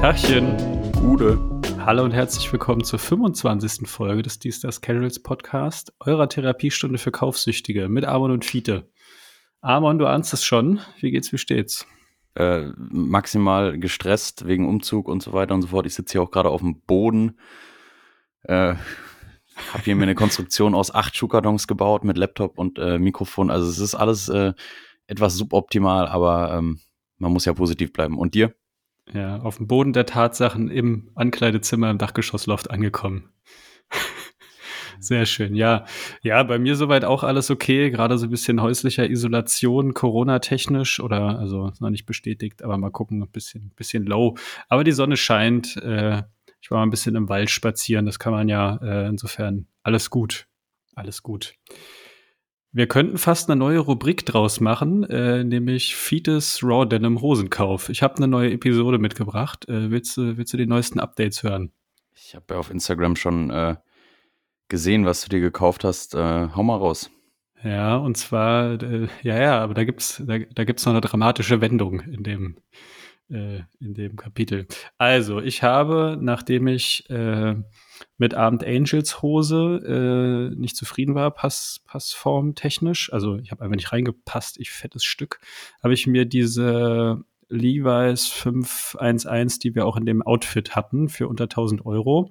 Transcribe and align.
Tachchen. 0.00 0.56
Gute. 0.92 1.40
Hallo 1.84 2.04
und 2.04 2.12
herzlich 2.12 2.52
willkommen 2.52 2.84
zur 2.84 3.00
25. 3.00 3.88
Folge 3.88 4.22
des 4.22 4.38
Dienstags 4.38 4.80
Carols 4.80 5.20
Podcast, 5.20 5.92
eurer 5.98 6.28
Therapiestunde 6.28 6.98
für 6.98 7.10
Kaufsüchtige 7.10 7.88
mit 7.88 8.04
Amon 8.04 8.30
und 8.30 8.44
Fiete. 8.44 8.88
Amon, 9.60 9.98
du 9.98 10.06
ahnst 10.06 10.32
es 10.32 10.44
schon. 10.44 10.78
Wie 11.00 11.10
geht's, 11.10 11.32
wie 11.32 11.38
steht's? 11.38 11.84
Äh, 12.36 12.68
maximal 12.76 13.76
gestresst 13.76 14.46
wegen 14.46 14.68
Umzug 14.68 15.08
und 15.08 15.20
so 15.20 15.32
weiter 15.32 15.56
und 15.56 15.62
so 15.62 15.68
fort. 15.68 15.84
Ich 15.84 15.94
sitze 15.94 16.12
hier 16.12 16.22
auch 16.22 16.30
gerade 16.30 16.50
auf 16.50 16.60
dem 16.60 16.80
Boden. 16.82 17.36
Äh, 18.44 18.76
habe 19.72 19.82
hier 19.82 19.96
mir 19.96 20.04
eine 20.04 20.14
Konstruktion 20.14 20.76
aus 20.76 20.94
acht 20.94 21.16
Schuhkartons 21.16 21.66
gebaut 21.66 22.04
mit 22.04 22.16
Laptop 22.16 22.56
und 22.56 22.78
äh, 22.78 23.00
Mikrofon. 23.00 23.50
Also 23.50 23.68
es 23.68 23.80
ist 23.80 23.96
alles 23.96 24.28
äh, 24.28 24.52
etwas 25.08 25.34
suboptimal, 25.34 26.06
aber 26.06 26.54
ähm, 26.56 26.78
man 27.16 27.32
muss 27.32 27.46
ja 27.46 27.52
positiv 27.52 27.92
bleiben. 27.92 28.16
Und 28.16 28.36
dir? 28.36 28.54
Ja, 29.14 29.38
auf 29.40 29.56
dem 29.56 29.66
Boden 29.66 29.92
der 29.92 30.06
Tatsachen 30.06 30.68
im 30.68 31.10
Ankleidezimmer 31.14 31.90
im 31.90 31.98
Dachgeschossloft 31.98 32.70
angekommen. 32.70 33.30
Sehr 35.00 35.26
schön, 35.26 35.54
ja. 35.54 35.84
Ja, 36.22 36.42
bei 36.42 36.58
mir 36.58 36.74
soweit 36.76 37.04
auch 37.04 37.22
alles 37.22 37.50
okay. 37.50 37.90
Gerade 37.90 38.18
so 38.18 38.26
ein 38.26 38.30
bisschen 38.30 38.60
häuslicher 38.60 39.08
Isolation, 39.08 39.94
Corona-technisch 39.94 41.00
oder, 41.00 41.38
also 41.38 41.72
noch 41.78 41.90
nicht 41.90 42.04
bestätigt, 42.04 42.62
aber 42.62 42.76
mal 42.76 42.90
gucken, 42.90 43.22
ein 43.22 43.30
bisschen, 43.30 43.70
bisschen 43.76 44.04
low. 44.04 44.36
Aber 44.68 44.84
die 44.84 44.92
Sonne 44.92 45.16
scheint. 45.16 45.76
Äh, 45.76 46.22
ich 46.60 46.70
war 46.70 46.78
mal 46.78 46.86
ein 46.86 46.90
bisschen 46.90 47.14
im 47.14 47.28
Wald 47.28 47.50
spazieren. 47.50 48.06
Das 48.06 48.18
kann 48.18 48.32
man 48.32 48.48
ja 48.48 48.76
äh, 48.82 49.08
insofern 49.08 49.68
alles 49.82 50.10
gut. 50.10 50.48
Alles 50.94 51.22
gut. 51.22 51.54
Wir 52.70 52.86
könnten 52.86 53.16
fast 53.16 53.48
eine 53.48 53.58
neue 53.58 53.78
Rubrik 53.78 54.26
draus 54.26 54.60
machen, 54.60 55.04
äh, 55.04 55.42
nämlich 55.42 55.96
Fides 55.96 56.62
Raw 56.62 56.86
Denim 56.86 57.20
Hosenkauf. 57.20 57.88
Ich 57.88 58.02
habe 58.02 58.16
eine 58.16 58.28
neue 58.28 58.52
Episode 58.52 58.98
mitgebracht. 58.98 59.66
Äh, 59.68 59.90
willst, 59.90 60.16
du, 60.18 60.36
willst 60.36 60.52
du 60.52 60.58
die 60.58 60.66
neuesten 60.66 61.00
Updates 61.00 61.42
hören? 61.42 61.72
Ich 62.14 62.34
habe 62.34 62.44
ja 62.50 62.60
auf 62.60 62.70
Instagram 62.70 63.16
schon 63.16 63.48
äh, 63.48 63.76
gesehen, 64.68 65.06
was 65.06 65.22
du 65.22 65.30
dir 65.30 65.40
gekauft 65.40 65.82
hast. 65.82 66.14
Äh, 66.14 66.48
hau 66.54 66.62
mal 66.62 66.76
raus. 66.76 67.10
Ja, 67.64 67.96
und 67.96 68.16
zwar, 68.16 68.80
äh, 68.82 69.08
ja, 69.22 69.40
ja, 69.40 69.60
aber 69.60 69.72
da 69.72 69.84
gibt's, 69.84 70.22
da, 70.24 70.38
da 70.38 70.64
gibt's 70.64 70.84
noch 70.84 70.92
eine 70.92 71.00
dramatische 71.00 71.62
Wendung 71.62 72.00
in 72.00 72.22
dem, 72.22 72.58
äh, 73.30 73.60
in 73.80 73.94
dem 73.94 74.16
Kapitel. 74.16 74.66
Also, 74.96 75.40
ich 75.40 75.62
habe, 75.62 76.18
nachdem 76.20 76.66
ich 76.66 77.08
äh, 77.10 77.56
mit 78.16 78.34
Abend 78.34 78.64
Angels 78.64 79.22
Hose 79.22 80.50
äh, 80.54 80.58
nicht 80.58 80.76
zufrieden 80.76 81.14
war, 81.14 81.30
Pass, 81.30 81.80
Passform 81.86 82.54
technisch. 82.54 83.12
Also 83.12 83.36
ich 83.36 83.50
habe 83.50 83.62
einfach 83.62 83.76
nicht 83.76 83.92
reingepasst, 83.92 84.58
ich 84.58 84.70
fettes 84.70 85.04
Stück. 85.04 85.40
Habe 85.82 85.94
ich 85.94 86.06
mir 86.06 86.24
diese 86.24 87.24
Levi's 87.48 88.28
511, 88.28 89.58
die 89.58 89.74
wir 89.74 89.86
auch 89.86 89.96
in 89.96 90.04
dem 90.04 90.22
Outfit 90.22 90.76
hatten, 90.76 91.08
für 91.08 91.28
unter 91.28 91.44
1000 91.44 91.86
Euro. 91.86 92.30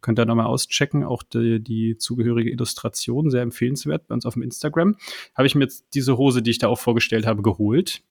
Könnt 0.00 0.18
ihr 0.18 0.26
nochmal 0.26 0.46
auschecken, 0.46 1.04
auch 1.04 1.22
die, 1.22 1.62
die 1.62 1.96
zugehörige 1.96 2.50
Illustration, 2.50 3.30
sehr 3.30 3.42
empfehlenswert 3.42 4.08
bei 4.08 4.14
uns 4.14 4.26
auf 4.26 4.34
dem 4.34 4.42
Instagram. 4.42 4.96
Habe 5.34 5.46
ich 5.46 5.54
mir 5.54 5.64
jetzt 5.64 5.86
diese 5.94 6.18
Hose, 6.18 6.42
die 6.42 6.50
ich 6.50 6.58
da 6.58 6.68
auch 6.68 6.78
vorgestellt 6.78 7.26
habe, 7.26 7.42
geholt 7.42 8.02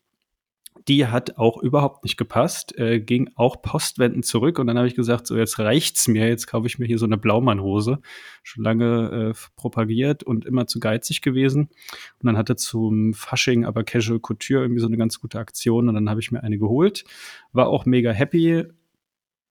die 0.87 1.07
hat 1.07 1.37
auch 1.37 1.57
überhaupt 1.61 2.03
nicht 2.03 2.17
gepasst, 2.17 2.77
äh, 2.77 2.99
ging 2.99 3.29
auch 3.35 3.61
postwendend 3.61 4.25
zurück 4.25 4.57
und 4.57 4.67
dann 4.67 4.77
habe 4.77 4.87
ich 4.87 4.95
gesagt, 4.95 5.27
so 5.27 5.35
jetzt 5.35 5.59
reicht's 5.59 6.07
mir, 6.07 6.27
jetzt 6.27 6.47
kaufe 6.47 6.67
ich 6.67 6.79
mir 6.79 6.85
hier 6.85 6.97
so 6.97 7.05
eine 7.05 7.17
Blaumannhose, 7.17 7.99
schon 8.43 8.63
lange 8.63 9.33
äh, 9.33 9.39
propagiert 9.57 10.23
und 10.23 10.45
immer 10.45 10.67
zu 10.67 10.79
geizig 10.79 11.21
gewesen. 11.21 11.63
Und 11.63 12.25
dann 12.25 12.37
hatte 12.37 12.55
zum 12.55 13.13
Fasching 13.13 13.65
aber 13.65 13.83
Casual 13.83 14.19
Couture 14.19 14.61
irgendwie 14.61 14.81
so 14.81 14.87
eine 14.87 14.97
ganz 14.97 15.19
gute 15.19 15.39
Aktion 15.39 15.89
und 15.89 15.95
dann 15.95 16.09
habe 16.09 16.21
ich 16.21 16.31
mir 16.31 16.43
eine 16.43 16.57
geholt, 16.57 17.03
war 17.51 17.67
auch 17.67 17.85
mega 17.85 18.11
happy, 18.11 18.63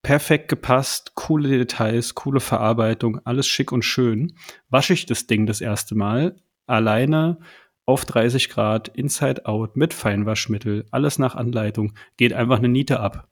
perfekt 0.03 0.49
gepasst, 0.49 1.15
coole 1.16 1.49
Details, 1.49 2.15
coole 2.15 2.41
Verarbeitung, 2.41 3.21
alles 3.25 3.47
schick 3.47 3.72
und 3.72 3.83
schön. 3.83 4.34
Wasche 4.71 4.94
ich 4.94 5.05
das 5.05 5.27
Ding 5.27 5.47
das 5.47 5.60
erste 5.60 5.94
Mal 5.94 6.37
alleine 6.66 7.39
auf 7.86 8.04
30 8.04 8.50
Grad, 8.50 8.88
Inside 8.88 9.47
Out, 9.47 9.76
mit 9.76 9.94
Feinwaschmittel, 9.94 10.86
alles 10.91 11.19
nach 11.19 11.34
Anleitung, 11.34 11.94
geht 12.16 12.32
einfach 12.32 12.58
eine 12.58 12.69
Niete 12.69 13.00
ab. 13.00 13.28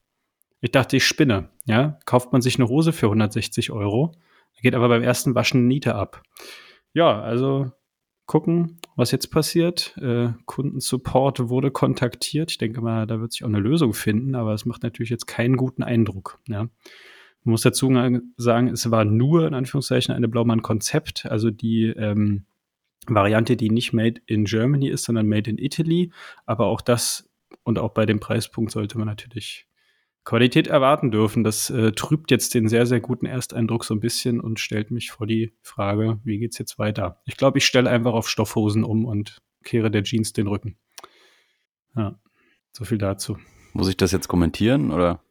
Ich 0.61 0.71
dachte, 0.71 0.97
ich 0.97 1.07
spinne. 1.07 1.51
Ja, 1.67 1.99
kauft 2.07 2.33
man 2.33 2.41
sich 2.41 2.59
eine 2.59 2.69
Hose 2.69 2.93
für 2.93 3.07
160 3.07 3.71
Euro, 3.71 4.13
geht 4.65 4.75
aber 4.75 4.89
beim 4.89 5.03
ersten 5.03 5.35
Waschen 5.35 5.61
eine 5.61 5.69
Niete 5.69 5.95
ab. 5.95 6.23
Ja, 6.95 7.21
also 7.21 7.71
gucken, 8.25 8.79
was 8.97 9.11
jetzt 9.11 9.31
passiert. 9.31 9.95
Äh, 9.99 10.33
Kundensupport 10.47 11.51
wurde 11.51 11.71
kontaktiert. 11.71 12.51
Ich 12.51 12.59
denke 12.59 12.81
mal, 12.81 13.07
da 13.07 13.21
wird 13.21 13.33
sich 13.33 13.45
auch 13.45 13.49
eine 13.49 13.59
Lösung 13.59 13.93
finden, 13.93 14.35
aber 14.35 14.55
es 14.55 14.65
macht 14.65 14.83
natürlich 14.83 15.11
jetzt 15.11 15.27
keinen 15.27 15.59
guten 15.59 15.83
Eindruck. 15.83 16.41
Ja. 16.49 16.61
Man 16.63 16.71
muss 17.51 17.61
dazu 17.61 17.93
sagen, 18.39 18.69
es 18.69 18.91
war 18.91 19.05
nur 19.05 19.47
in 19.47 19.53
Anführungszeichen 19.53 20.15
eine 20.15 20.29
Blaumann-Konzept, 20.29 21.27
also 21.27 21.51
die 21.51 21.89
ähm, 21.89 22.47
Variante, 23.07 23.57
die 23.57 23.71
nicht 23.71 23.93
made 23.93 24.21
in 24.27 24.45
Germany 24.45 24.89
ist, 24.89 25.05
sondern 25.05 25.29
made 25.29 25.51
in 25.51 25.59
Italy. 25.59 26.13
Aber 26.47 26.67
auch 26.67 26.81
das 26.81 27.31
und 27.63 27.79
auch 27.79 27.93
bei 27.93 28.07
dem 28.07 28.21
Preispunkt 28.21 28.73
sollte 28.73 28.99
man 28.99 29.07
natürlich 29.07 29.67
Qualität 30.25 30.67
erwarten 30.67 31.11
dürfen. 31.11 31.45
Das 31.45 31.71
äh, 31.71 31.93
trübt 31.93 32.31
jetzt 32.31 32.55
den 32.55 32.69
sehr, 32.69 32.87
sehr 32.87 33.01
guten 33.01 33.27
Ersteindruck 33.27 33.85
so 33.85 33.95
ein 33.95 34.01
bisschen 34.01 34.41
und 34.41 34.59
stellt 34.59 34.91
mich 34.91 35.11
vor 35.11 35.27
die 35.27 35.53
Frage, 35.63 36.19
wie 36.25 36.39
geht's 36.39 36.59
jetzt 36.59 36.79
weiter? 36.79 37.21
Ich 37.27 37.37
glaube, 37.37 37.59
ich 37.59 37.67
stelle 37.67 37.91
einfach 37.91 38.15
auf 38.15 38.29
Stoffhosen 38.29 38.85
um 38.85 39.05
und 39.05 39.43
kehre 39.65 39.91
der 39.91 40.03
Jeans 40.03 40.33
den 40.33 40.47
Rücken. 40.47 40.79
Ja, 41.95 42.19
so 42.73 42.85
viel 42.85 42.99
dazu. 42.99 43.39
Muss 43.73 43.89
ich 43.89 43.97
das 43.97 44.13
jetzt 44.13 44.29
kommentieren 44.29 44.91
oder? 44.91 45.23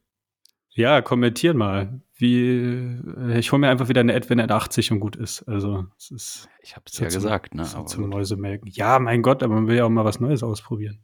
Ja, 0.70 1.02
kommentieren 1.02 1.58
mal. 1.58 2.02
Wie, 2.24 2.40
äh, 2.40 3.38
ich 3.38 3.52
hole 3.52 3.60
mir 3.60 3.68
einfach 3.68 3.90
wieder 3.90 4.00
eine 4.00 4.16
Advent 4.16 4.40
at 4.40 4.50
80 4.50 4.94
und 4.94 5.02
gut 5.02 5.18
ist. 5.18 5.44
Also, 5.44 5.88
es 5.98 6.10
ist. 6.10 6.50
Ich 6.62 6.78
habe 6.78 6.86
es 6.90 6.98
ja 6.98 7.10
gesagt, 7.10 7.54
ne? 7.54 7.68
Aber 7.76 7.86
zum 7.86 8.08
Mäusemelken. 8.08 8.70
Ja, 8.72 8.98
mein 9.00 9.22
Gott, 9.22 9.44
aber 9.44 9.56
man 9.56 9.68
will 9.68 9.76
ja 9.76 9.84
auch 9.84 9.90
mal 9.90 10.06
was 10.06 10.22
Neues 10.22 10.42
ausprobieren. 10.42 11.04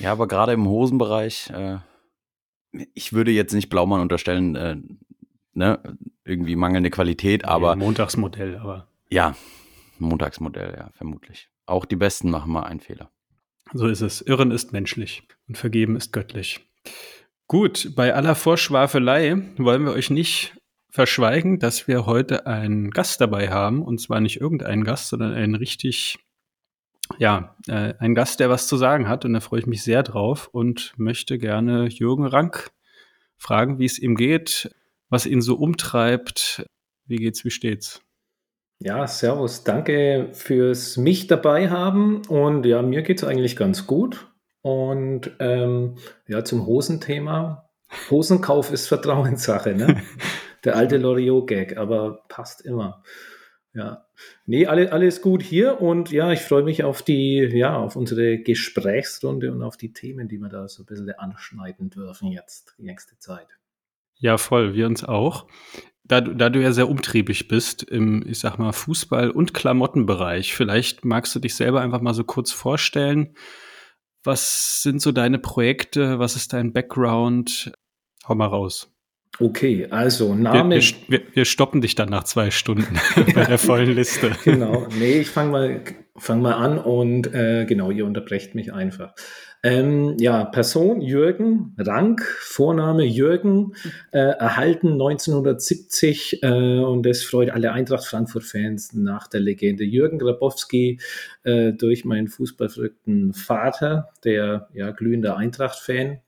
Ja, 0.00 0.10
aber 0.10 0.26
gerade 0.26 0.54
im 0.54 0.66
Hosenbereich, 0.66 1.50
äh, 1.50 1.76
ich 2.94 3.12
würde 3.12 3.30
jetzt 3.30 3.54
nicht 3.54 3.68
Blaumann 3.68 4.00
unterstellen, 4.00 4.56
äh, 4.56 4.76
ne, 5.52 5.96
irgendwie 6.24 6.56
mangelnde 6.56 6.90
Qualität, 6.90 7.44
aber. 7.44 7.70
Ja, 7.70 7.76
Montagsmodell, 7.76 8.56
aber. 8.56 8.88
Ja, 9.08 9.36
Montagsmodell, 10.00 10.74
ja, 10.76 10.90
vermutlich. 10.94 11.48
Auch 11.64 11.84
die 11.84 11.94
Besten 11.94 12.28
machen 12.28 12.50
mal 12.50 12.64
einen 12.64 12.80
Fehler. 12.80 13.12
So 13.72 13.86
ist 13.86 14.00
es. 14.00 14.20
Irren 14.20 14.50
ist 14.50 14.72
menschlich 14.72 15.22
und 15.46 15.58
vergeben 15.58 15.94
ist 15.94 16.12
göttlich. 16.12 16.68
Gut, 17.48 17.92
bei 17.94 18.12
aller 18.12 18.34
Vorschwafelei 18.34 19.36
wollen 19.56 19.84
wir 19.84 19.92
euch 19.92 20.10
nicht 20.10 20.56
verschweigen, 20.90 21.60
dass 21.60 21.86
wir 21.86 22.04
heute 22.04 22.46
einen 22.46 22.90
Gast 22.90 23.20
dabei 23.20 23.50
haben. 23.50 23.82
Und 23.82 24.00
zwar 24.00 24.20
nicht 24.20 24.40
irgendeinen 24.40 24.82
Gast, 24.82 25.10
sondern 25.10 25.32
einen 25.32 25.54
richtig, 25.54 26.18
ja, 27.18 27.54
äh, 27.68 27.94
einen 27.98 28.16
Gast, 28.16 28.40
der 28.40 28.50
was 28.50 28.66
zu 28.66 28.76
sagen 28.76 29.08
hat. 29.08 29.24
Und 29.24 29.32
da 29.34 29.40
freue 29.40 29.60
ich 29.60 29.66
mich 29.66 29.84
sehr 29.84 30.02
drauf 30.02 30.48
und 30.50 30.92
möchte 30.96 31.38
gerne 31.38 31.86
Jürgen 31.86 32.26
Rank 32.26 32.70
fragen, 33.36 33.78
wie 33.78 33.84
es 33.84 34.00
ihm 34.00 34.16
geht, 34.16 34.74
was 35.08 35.24
ihn 35.24 35.40
so 35.40 35.54
umtreibt. 35.54 36.66
Wie 37.04 37.16
geht's, 37.16 37.44
wie 37.44 37.50
steht's? 37.50 38.02
Ja, 38.80 39.06
servus. 39.06 39.62
Danke 39.62 40.30
fürs 40.32 40.96
mich 40.96 41.28
dabei 41.28 41.70
haben. 41.70 42.22
Und 42.26 42.66
ja, 42.66 42.82
mir 42.82 43.02
geht's 43.02 43.22
eigentlich 43.22 43.54
ganz 43.54 43.86
gut. 43.86 44.26
Und 44.66 45.30
ähm, 45.38 45.94
ja, 46.26 46.42
zum 46.42 46.66
Hosenthema. 46.66 47.70
Hosenkauf 48.10 48.72
ist 48.72 48.88
Vertrauenssache, 48.88 49.76
ne? 49.76 50.02
Der 50.64 50.74
alte 50.74 50.96
Loriot-Gag, 50.96 51.76
aber 51.76 52.24
passt 52.28 52.62
immer. 52.62 53.04
Ja. 53.74 54.08
Nee, 54.44 54.66
alle, 54.66 54.90
alles 54.90 55.22
gut 55.22 55.44
hier 55.44 55.80
und 55.80 56.10
ja, 56.10 56.32
ich 56.32 56.40
freue 56.40 56.64
mich 56.64 56.82
auf 56.82 57.02
die, 57.02 57.48
ja, 57.52 57.76
auf 57.76 57.94
unsere 57.94 58.38
Gesprächsrunde 58.38 59.52
und 59.52 59.62
auf 59.62 59.76
die 59.76 59.92
Themen, 59.92 60.26
die 60.26 60.38
wir 60.38 60.48
da 60.48 60.66
so 60.66 60.82
ein 60.82 60.86
bisschen 60.86 61.12
anschneiden 61.12 61.90
dürfen 61.90 62.32
jetzt, 62.32 62.74
die 62.76 62.82
nächste 62.82 63.16
Zeit. 63.20 63.46
Ja, 64.16 64.36
voll, 64.36 64.74
wir 64.74 64.86
uns 64.86 65.04
auch. 65.04 65.46
Da, 66.02 66.20
da 66.20 66.50
du 66.50 66.60
ja 66.60 66.72
sehr 66.72 66.88
umtriebig 66.88 67.46
bist 67.46 67.84
im, 67.84 68.26
ich 68.26 68.40
sag 68.40 68.58
mal, 68.58 68.72
Fußball- 68.72 69.30
und 69.30 69.54
Klamottenbereich, 69.54 70.56
vielleicht 70.56 71.04
magst 71.04 71.36
du 71.36 71.38
dich 71.38 71.54
selber 71.54 71.82
einfach 71.82 72.00
mal 72.00 72.14
so 72.14 72.24
kurz 72.24 72.50
vorstellen, 72.50 73.36
was 74.26 74.82
sind 74.82 75.00
so 75.00 75.12
deine 75.12 75.38
Projekte? 75.38 76.18
Was 76.18 76.36
ist 76.36 76.52
dein 76.52 76.72
Background? 76.72 77.72
Hau 78.28 78.34
mal 78.34 78.46
raus. 78.46 78.92
Okay, 79.38 79.86
also 79.90 80.34
Name. 80.34 80.76
Wir, 80.76 80.82
wir, 81.08 81.22
wir 81.32 81.44
stoppen 81.44 81.80
dich 81.80 81.94
dann 81.94 82.08
nach 82.08 82.24
zwei 82.24 82.50
Stunden 82.50 82.98
bei 83.34 83.44
der 83.44 83.58
vollen 83.58 83.94
Liste. 83.94 84.32
genau, 84.44 84.86
nee, 84.98 85.20
ich 85.20 85.30
fange 85.30 85.50
mal, 85.50 85.80
fang 86.16 86.40
mal 86.40 86.54
an 86.54 86.78
und 86.78 87.32
äh, 87.34 87.66
genau, 87.66 87.90
ihr 87.90 88.06
unterbrecht 88.06 88.54
mich 88.54 88.72
einfach. 88.72 89.14
Ähm, 89.66 90.14
ja, 90.20 90.44
Person 90.44 91.00
Jürgen, 91.00 91.74
Rank, 91.76 92.22
Vorname 92.22 93.02
Jürgen, 93.02 93.72
äh, 94.12 94.18
erhalten 94.18 94.92
1970 94.92 96.44
äh, 96.44 96.78
und 96.78 97.04
das 97.04 97.24
freut 97.24 97.50
alle 97.50 97.72
Eintracht 97.72 98.04
Frankfurt-Fans 98.04 98.92
nach 98.92 99.26
der 99.26 99.40
Legende 99.40 99.82
Jürgen 99.82 100.20
Grabowski 100.20 101.00
äh, 101.42 101.72
durch 101.72 102.04
meinen 102.04 102.28
fußballverrückten 102.28 103.32
Vater, 103.32 104.10
der 104.22 104.68
ja 104.72 104.92
glühender 104.92 105.36
Eintracht-Fan 105.36 106.20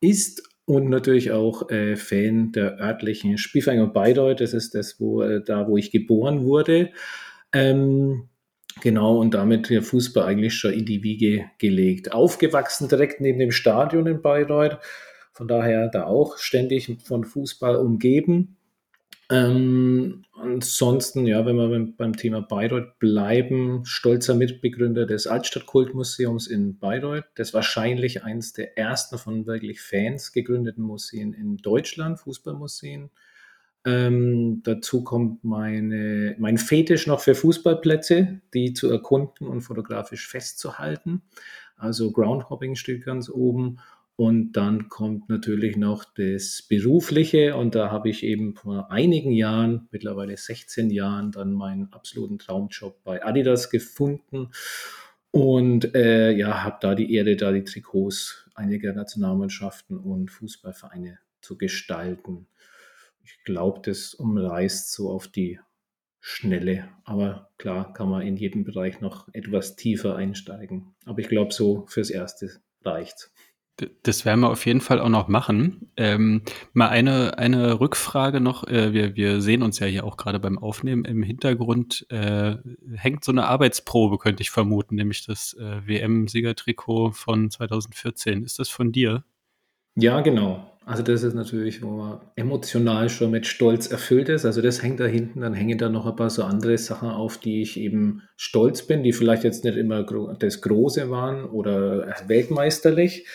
ist 0.00 0.42
und 0.64 0.88
natürlich 0.88 1.32
auch 1.32 1.68
äh, 1.68 1.96
Fan 1.96 2.52
der 2.52 2.80
örtlichen 2.80 3.36
Spielvereinigung 3.36 3.92
Bayreuth. 3.92 4.40
Das 4.40 4.54
ist 4.54 4.74
das, 4.74 4.98
wo 4.98 5.20
äh, 5.20 5.44
da, 5.44 5.68
wo 5.68 5.76
ich 5.76 5.90
geboren 5.90 6.46
wurde. 6.46 6.92
Ähm, 7.52 8.30
genau, 8.80 9.18
und 9.18 9.34
damit 9.34 9.70
der 9.70 9.82
Fußball 9.82 10.24
eigentlich 10.24 10.54
schon 10.54 10.72
in 10.72 10.84
die 10.84 11.02
Wiege 11.02 11.50
gelegt. 11.58 12.12
Aufgewachsen 12.12 12.88
direkt 12.88 13.20
neben 13.20 13.38
dem 13.38 13.50
Stadion 13.50 14.06
in 14.06 14.22
Bayreuth. 14.22 14.78
Von 15.32 15.48
daher 15.48 15.88
da 15.88 16.04
auch 16.04 16.38
ständig 16.38 16.96
von 17.04 17.24
Fußball 17.24 17.76
umgeben. 17.76 18.56
Ähm, 19.30 20.24
ansonsten, 20.34 21.26
ja, 21.26 21.46
wenn 21.46 21.56
wir 21.56 21.68
beim, 21.68 21.96
beim 21.96 22.14
Thema 22.14 22.42
Bayreuth 22.42 22.98
bleiben, 22.98 23.84
stolzer 23.84 24.34
Mitbegründer 24.34 25.06
des 25.06 25.26
Altstadtkultmuseums 25.26 26.46
in 26.46 26.78
Bayreuth, 26.78 27.24
das 27.34 27.54
wahrscheinlich 27.54 28.22
eines 28.22 28.52
der 28.52 28.76
ersten 28.76 29.16
von 29.16 29.46
wirklich 29.46 29.80
Fans 29.80 30.32
gegründeten 30.32 30.84
Museen 30.84 31.32
in 31.32 31.56
Deutschland, 31.56 32.20
Fußballmuseen. 32.20 33.10
Ähm, 33.84 34.62
dazu 34.64 35.04
kommt 35.04 35.44
meine, 35.44 36.36
mein 36.38 36.58
Fetisch 36.58 37.06
noch 37.06 37.20
für 37.20 37.34
Fußballplätze, 37.34 38.40
die 38.54 38.72
zu 38.72 38.90
erkunden 38.90 39.46
und 39.46 39.60
fotografisch 39.60 40.26
festzuhalten. 40.28 41.22
Also 41.76 42.12
Groundhopping 42.12 42.76
steht 42.76 43.04
ganz 43.04 43.28
oben. 43.28 43.78
Und 44.16 44.52
dann 44.52 44.88
kommt 44.88 45.28
natürlich 45.28 45.76
noch 45.76 46.04
das 46.04 46.62
Berufliche 46.62 47.56
und 47.56 47.74
da 47.74 47.90
habe 47.90 48.08
ich 48.08 48.22
eben 48.22 48.54
vor 48.54 48.92
einigen 48.92 49.32
Jahren, 49.32 49.88
mittlerweile 49.90 50.36
16 50.36 50.90
Jahren, 50.90 51.32
dann 51.32 51.52
meinen 51.52 51.92
absoluten 51.92 52.38
Traumjob 52.38 53.02
bei 53.02 53.24
Adidas 53.24 53.70
gefunden 53.70 54.50
und 55.32 55.96
äh, 55.96 56.30
ja, 56.30 56.62
habe 56.62 56.76
da 56.80 56.94
die 56.94 57.12
Ehre, 57.12 57.34
da 57.34 57.50
die 57.50 57.64
Trikots 57.64 58.48
einiger 58.54 58.92
Nationalmannschaften 58.92 59.98
und 59.98 60.30
Fußballvereine 60.30 61.18
zu 61.40 61.58
gestalten. 61.58 62.46
Ich 63.24 63.42
glaube, 63.44 63.80
das 63.82 64.14
umreißt 64.14 64.92
so 64.92 65.10
auf 65.10 65.28
die 65.28 65.58
Schnelle, 66.20 66.88
aber 67.04 67.50
klar 67.58 67.92
kann 67.92 68.08
man 68.08 68.22
in 68.22 68.36
jedem 68.36 68.64
Bereich 68.64 69.00
noch 69.00 69.28
etwas 69.32 69.76
tiefer 69.76 70.16
einsteigen. 70.16 70.94
Aber 71.04 71.18
ich 71.18 71.28
glaube, 71.28 71.52
so 71.52 71.86
fürs 71.86 72.10
Erste 72.10 72.50
reicht. 72.82 73.30
Das 74.04 74.24
werden 74.24 74.40
wir 74.40 74.50
auf 74.50 74.66
jeden 74.66 74.80
Fall 74.80 75.00
auch 75.00 75.08
noch 75.08 75.26
machen. 75.26 75.90
Ähm, 75.96 76.42
mal 76.72 76.88
eine, 76.88 77.38
eine 77.38 77.80
Rückfrage 77.80 78.40
noch. 78.40 78.64
Äh, 78.68 78.92
wir, 78.92 79.16
wir 79.16 79.40
sehen 79.40 79.62
uns 79.62 79.80
ja 79.80 79.86
hier 79.88 80.04
auch 80.04 80.16
gerade 80.16 80.38
beim 80.38 80.58
Aufnehmen. 80.58 81.04
Im 81.04 81.24
Hintergrund 81.24 82.06
äh, 82.08 82.56
hängt 82.94 83.24
so 83.24 83.32
eine 83.32 83.46
Arbeitsprobe, 83.46 84.18
könnte 84.18 84.42
ich 84.42 84.50
vermuten, 84.50 84.94
nämlich 84.94 85.26
das 85.26 85.54
äh, 85.54 85.86
WM-Siegertrikot 85.86 87.12
von 87.12 87.50
2014. 87.50 88.44
Ist 88.44 88.60
das 88.60 88.68
von 88.68 88.92
dir? 88.92 89.24
Ja, 89.96 90.20
genau. 90.20 90.73
Also 90.86 91.02
das 91.02 91.22
ist 91.22 91.34
natürlich, 91.34 91.82
wo 91.82 91.90
man 91.90 92.20
emotional 92.36 93.08
schon 93.08 93.30
mit 93.30 93.46
Stolz 93.46 93.86
erfüllt 93.86 94.28
ist. 94.28 94.44
Also 94.44 94.60
das 94.60 94.82
hängt 94.82 95.00
da 95.00 95.06
hinten, 95.06 95.40
dann 95.40 95.54
hängen 95.54 95.78
da 95.78 95.88
noch 95.88 96.04
ein 96.04 96.14
paar 96.14 96.28
so 96.28 96.44
andere 96.44 96.76
Sachen 96.76 97.08
auf, 97.08 97.38
die 97.38 97.62
ich 97.62 97.78
eben 97.78 98.22
stolz 98.36 98.86
bin, 98.86 99.02
die 99.02 99.14
vielleicht 99.14 99.44
jetzt 99.44 99.64
nicht 99.64 99.76
immer 99.76 100.04
das 100.38 100.60
Große 100.60 101.10
waren 101.10 101.46
oder 101.46 102.14
weltmeisterlich, 102.26 103.26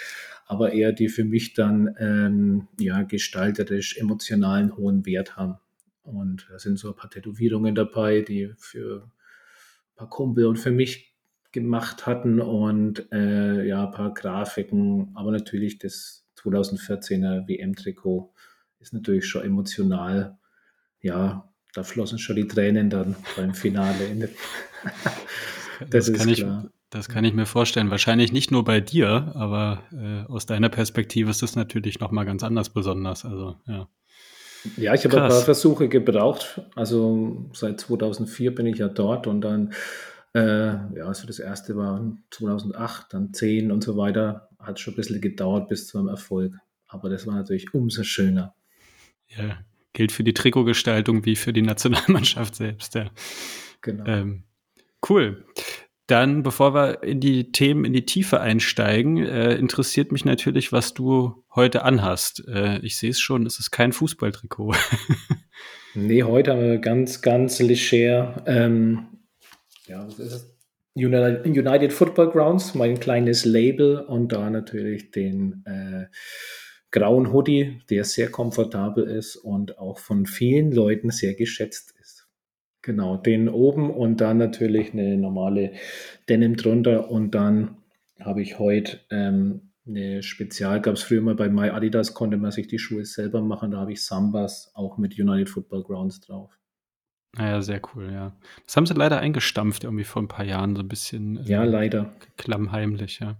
aber 0.46 0.74
eher 0.74 0.92
die 0.92 1.10
für 1.10 1.24
mich 1.24 1.56
dann 1.56 1.96
ähm, 1.98 2.68
ja, 2.80 3.02
gestalterisch 3.02 3.98
emotionalen 3.98 4.78
hohen 4.78 5.08
Wert 5.08 5.36
haben. 5.36 5.56
Und 6.04 6.48
da 6.52 6.60
sind 6.60 6.78
so 6.78 6.90
ein 6.90 6.96
paar 6.96 7.10
Tätowierungen 7.10 7.74
dabei, 7.74 8.22
die 8.22 8.54
für 8.58 9.06
ein 9.06 9.96
paar 9.96 10.10
Kumpel 10.10 10.46
und 10.46 10.58
für 10.58 10.72
mich 10.72 11.16
gemacht 11.52 12.06
hatten 12.06 12.40
und 12.40 13.12
äh, 13.12 13.68
ja, 13.68 13.88
ein 13.88 13.92
paar 13.92 14.14
Grafiken, 14.14 15.12
aber 15.16 15.32
natürlich 15.32 15.80
das 15.80 16.19
2014er 16.44 17.48
WM-Trikot 17.48 18.34
ist 18.80 18.94
natürlich 18.94 19.28
schon 19.28 19.44
emotional. 19.44 20.38
Ja, 21.02 21.50
da 21.74 21.84
flossen 21.84 22.20
schon 22.20 22.36
die 22.36 22.48
Tränen 22.48 22.90
dann 22.90 23.16
beim 23.36 23.54
Finale. 23.54 24.30
das, 25.90 26.12
das 26.12 26.26
klar. 26.26 26.64
Ich, 26.66 26.70
das 26.90 27.08
kann 27.08 27.24
ich 27.24 27.34
mir 27.34 27.46
vorstellen. 27.46 27.92
Wahrscheinlich 27.92 28.32
nicht 28.32 28.52
nur 28.52 28.64
bei 28.64 28.80
dir, 28.80 29.32
aber 29.36 29.84
äh, 29.92 30.32
aus 30.32 30.46
deiner 30.46 30.70
Perspektive 30.70 31.30
ist 31.30 31.44
es 31.44 31.56
natürlich 31.56 32.00
noch 32.00 32.12
mal 32.12 32.26
ganz 32.26 32.44
anders 32.44 32.70
besonders. 32.70 33.26
Also 33.26 33.56
ja. 33.68 33.88
Ja, 34.76 34.94
ich 34.94 35.06
habe 35.06 35.22
ein 35.22 35.30
paar 35.30 35.42
Versuche 35.42 35.88
gebraucht. 35.88 36.62
Also 36.76 37.46
seit 37.54 37.80
2004 37.80 38.56
bin 38.56 38.66
ich 38.66 38.80
ja 38.80 38.88
dort 38.88 39.28
und 39.28 39.42
dann, 39.42 39.74
äh, 40.34 40.40
ja, 40.98 41.06
also 41.06 41.26
das 41.26 41.40
erste 41.40 41.76
war 41.76 42.16
2008, 42.32 43.14
dann 43.14 43.34
10 43.34 43.72
und 43.72 43.84
so 43.84 43.98
weiter. 43.98 44.50
Hat 44.60 44.80
schon 44.80 44.94
ein 44.94 44.98
bisschen 44.98 45.22
gedauert 45.22 45.70
bis 45.70 45.88
zum 45.88 46.08
Erfolg. 46.08 46.54
Aber 46.88 47.10
das 47.10 47.26
war 47.26 47.36
natürlich 47.36 47.74
umso 47.74 48.04
schöner. 48.04 48.54
Ja, 49.28 49.60
gilt 49.94 50.12
für 50.12 50.24
die 50.24 50.34
Trikotgestaltung 50.34 51.26
wie 51.26 51.36
für 51.36 51.54
die 51.54 51.62
Nationalmannschaft 51.62 52.56
selbst, 52.56 52.96
ja. 52.96 53.10
Genau. 53.82 54.06
Ähm, 54.06 54.44
cool. 55.10 55.46
Dann, 56.08 56.42
bevor 56.42 56.74
wir 56.74 57.04
in 57.04 57.20
die 57.20 57.52
Themen 57.52 57.86
in 57.86 57.94
die 57.94 58.06
Tiefe 58.06 58.42
einsteigen, 58.42 59.18
äh, 59.18 59.54
interessiert 59.56 60.12
mich 60.12 60.26
natürlich, 60.26 60.72
was 60.72 60.96
du 60.96 61.44
heute 61.54 61.84
anhast. 61.84 62.44
Äh, 62.48 62.80
ich 62.80 62.98
sehe 62.98 63.12
es 63.12 63.20
schon, 63.20 63.46
es 63.46 63.60
ist 63.60 63.70
kein 63.70 63.94
Fußballtrikot. 63.94 64.74
nee, 65.94 66.24
heute 66.24 66.54
haben 66.54 66.62
wir 66.62 66.80
ganz, 66.80 67.22
ganz 67.22 67.60
leger. 67.60 68.44
Ähm, 68.48 69.09
ja, 69.90 70.08
was 70.08 70.20
ist? 70.20 70.56
United, 70.96 71.46
United 71.46 71.94
Football 71.94 72.32
Grounds, 72.32 72.74
mein 72.74 73.00
kleines 73.00 73.46
Label 73.46 74.00
und 74.00 74.32
da 74.32 74.50
natürlich 74.50 75.12
den 75.12 75.64
äh, 75.66 76.06
grauen 76.92 77.32
Hoodie, 77.32 77.82
der 77.90 78.04
sehr 78.04 78.32
komfortabel 78.32 79.06
ist 79.06 79.36
und 79.36 79.78
auch 79.78 80.00
von 80.00 80.26
vielen 80.26 80.72
Leuten 80.72 81.12
sehr 81.12 81.36
geschätzt 81.36 81.94
Genau, 82.82 83.18
den 83.18 83.50
oben 83.50 83.92
und 83.92 84.22
dann 84.22 84.38
natürlich 84.38 84.94
eine 84.94 85.18
normale 85.18 85.74
Denim 86.30 86.56
drunter 86.56 87.12
und 87.12 87.36
dann 87.36 87.78
habe 88.20 88.42
ich 88.42 88.58
heute 88.58 89.02
ähm, 89.12 89.74
eine 89.86 90.24
Spezial, 90.24 90.82
gab 90.82 90.96
es 90.96 91.04
früher 91.04 91.22
mal 91.22 91.36
bei 91.36 91.50
My 91.50 91.70
Adidas, 91.70 92.14
konnte 92.14 92.38
man 92.38 92.52
sich 92.52 92.68
die 92.68 92.80
Schuhe 92.80 93.06
selber 93.06 93.42
machen, 93.42 93.72
da 93.72 93.78
habe 93.78 93.92
ich 93.92 94.04
Sambas 94.04 94.72
auch 94.76 94.98
mit 94.98 95.20
United 95.20 95.50
Football 95.50 95.84
Grounds 95.84 96.22
drauf. 96.22 96.59
Naja, 97.36 97.58
ah 97.58 97.62
sehr 97.62 97.82
cool, 97.94 98.12
ja. 98.12 98.36
Das 98.66 98.76
haben 98.76 98.86
sie 98.86 98.96
leider 98.96 99.20
eingestampft, 99.20 99.84
irgendwie 99.84 100.04
vor 100.04 100.22
ein 100.22 100.28
paar 100.28 100.46
Jahren, 100.46 100.76
so 100.76 100.82
ein 100.82 100.88
bisschen. 100.88 101.38
Äh, 101.38 101.44
ja, 101.44 101.64
leider. 101.64 102.14
Klammheimlich, 102.38 103.20
ja. 103.20 103.38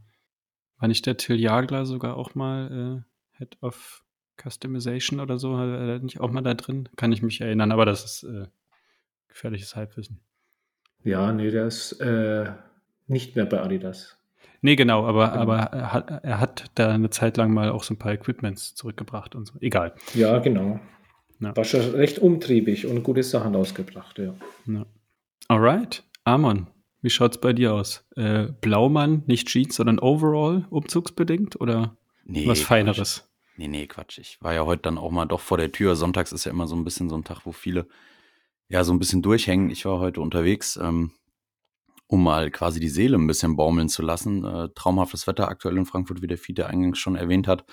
War 0.78 0.88
nicht 0.88 1.06
der 1.06 1.18
Till 1.18 1.40
Jagler 1.40 1.86
sogar 1.86 2.16
auch 2.16 2.36
mal 2.36 3.04
äh, 3.04 3.38
Head 3.38 3.58
of 3.62 4.04
Customization 4.42 5.20
oder 5.20 5.40
so? 5.40 5.58
Hat 5.58 5.68
er 5.68 6.00
nicht 6.00 6.20
auch 6.20 6.32
mal 6.32 6.42
da 6.42 6.54
drin? 6.54 6.88
Kann 6.96 7.12
ich 7.12 7.22
mich 7.22 7.42
erinnern, 7.42 7.72
aber 7.72 7.86
das 7.86 8.06
ist 8.06 8.24
äh, 8.24 8.48
Gefährliches 9.28 9.76
Halbwissen. 9.76 10.22
Ja, 11.04 11.32
nee, 11.32 11.50
der 11.50 11.68
ist 11.68 11.94
äh, 12.02 12.52
nicht 13.08 13.36
mehr 13.36 13.46
bei 13.46 13.62
Adidas. 13.62 14.18
Nee, 14.62 14.76
genau, 14.76 15.06
aber, 15.06 15.30
genau. 15.30 15.42
aber 15.42 15.58
er, 15.58 15.94
hat, 15.94 16.24
er 16.24 16.40
hat 16.40 16.66
da 16.76 16.94
eine 16.94 17.10
Zeit 17.10 17.38
lang 17.38 17.54
mal 17.54 17.70
auch 17.70 17.84
so 17.84 17.94
ein 17.94 17.98
paar 17.98 18.12
Equipments 18.12 18.76
zurückgebracht 18.76 19.36
und 19.36 19.46
so. 19.46 19.54
Egal. 19.62 19.96
Ja, 20.14 20.40
genau. 20.40 20.80
Ja. 21.40 21.56
War 21.56 21.64
schon 21.64 21.82
recht 21.92 22.20
umtriebig 22.20 22.86
und 22.86 23.04
gute 23.04 23.24
Sachen 23.24 23.56
ausgebracht, 23.56 24.20
ja. 24.20 24.36
ja. 24.68 24.86
Alright. 25.48 26.04
Amon, 26.26 26.68
wie 27.02 27.10
schaut 27.10 27.36
es 27.36 27.42
bei 27.42 27.54
dir 27.54 27.74
aus? 27.74 28.06
Äh, 28.16 28.48
Blaumann, 28.62 29.24
nicht 29.26 29.48
Jeans, 29.48 29.76
sondern 29.76 30.00
Overall, 30.00 30.68
umzugsbedingt 30.70 31.60
oder 31.60 31.98
nee, 32.26 32.46
was 32.46 32.62
Feineres? 32.62 33.22
Quatsch. 33.22 33.30
Nee, 33.58 33.68
nee, 33.68 33.88
Quatsch. 33.88 34.20
Ich 34.20 34.38
war 34.42 34.54
ja 34.54 34.66
heute 34.66 34.84
dann 34.84 34.98
auch 34.98 35.12
mal 35.12 35.26
doch 35.26 35.42
vor 35.42 35.58
der 35.58 35.72
Tür. 35.72 35.96
Sonntags 35.96 36.32
ist 36.32 36.46
ja 36.46 36.52
immer 36.52 36.68
so 36.68 36.76
ein 36.76 36.84
bisschen 36.84 37.10
so 37.10 37.16
ein 37.16 37.24
Tag, 37.24 37.46
wo 37.46 37.52
viele 37.52 37.88
ja, 38.70 38.84
so 38.84 38.94
ein 38.94 39.00
bisschen 39.00 39.22
durchhängen. 39.22 39.70
Ich 39.72 39.86
war 39.86 40.00
heute 40.00 40.22
unterwegs, 40.22 40.78
ähm, 40.82 41.12
um 42.08 42.24
mal 42.24 42.52
quasi 42.52 42.80
die 42.80 42.90
Seele 42.90 43.18
ein 43.18 43.28
bisschen 43.28 43.56
baumeln 43.56 43.90
zu 43.90 44.02
lassen. 44.02 44.46
Äh, 44.46 44.70
traumhaftes 44.76 45.28
Wetter 45.28 45.50
aktuell 45.50 45.78
in 45.78 45.86
Frankfurt, 45.86 46.22
wie 46.22 46.28
der 46.28 46.38
Fiete 46.38 46.68
eingangs 46.68 47.00
schon 47.00 47.16
erwähnt 47.16 47.48
hat. 47.48 47.66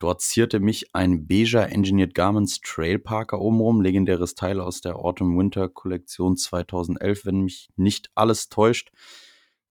Dort 0.00 0.22
zierte 0.22 0.60
mich 0.60 0.94
ein 0.94 1.26
beiger 1.26 1.70
Engineered 1.70 2.14
Garments 2.14 2.60
Trail 2.62 2.98
Parker 2.98 3.38
obenrum, 3.38 3.82
legendäres 3.82 4.34
Teil 4.34 4.58
aus 4.58 4.80
der 4.80 4.96
Autumn-Winter-Kollektion 4.96 6.38
2011, 6.38 7.26
wenn 7.26 7.42
mich 7.42 7.68
nicht 7.76 8.10
alles 8.14 8.48
täuscht. 8.48 8.92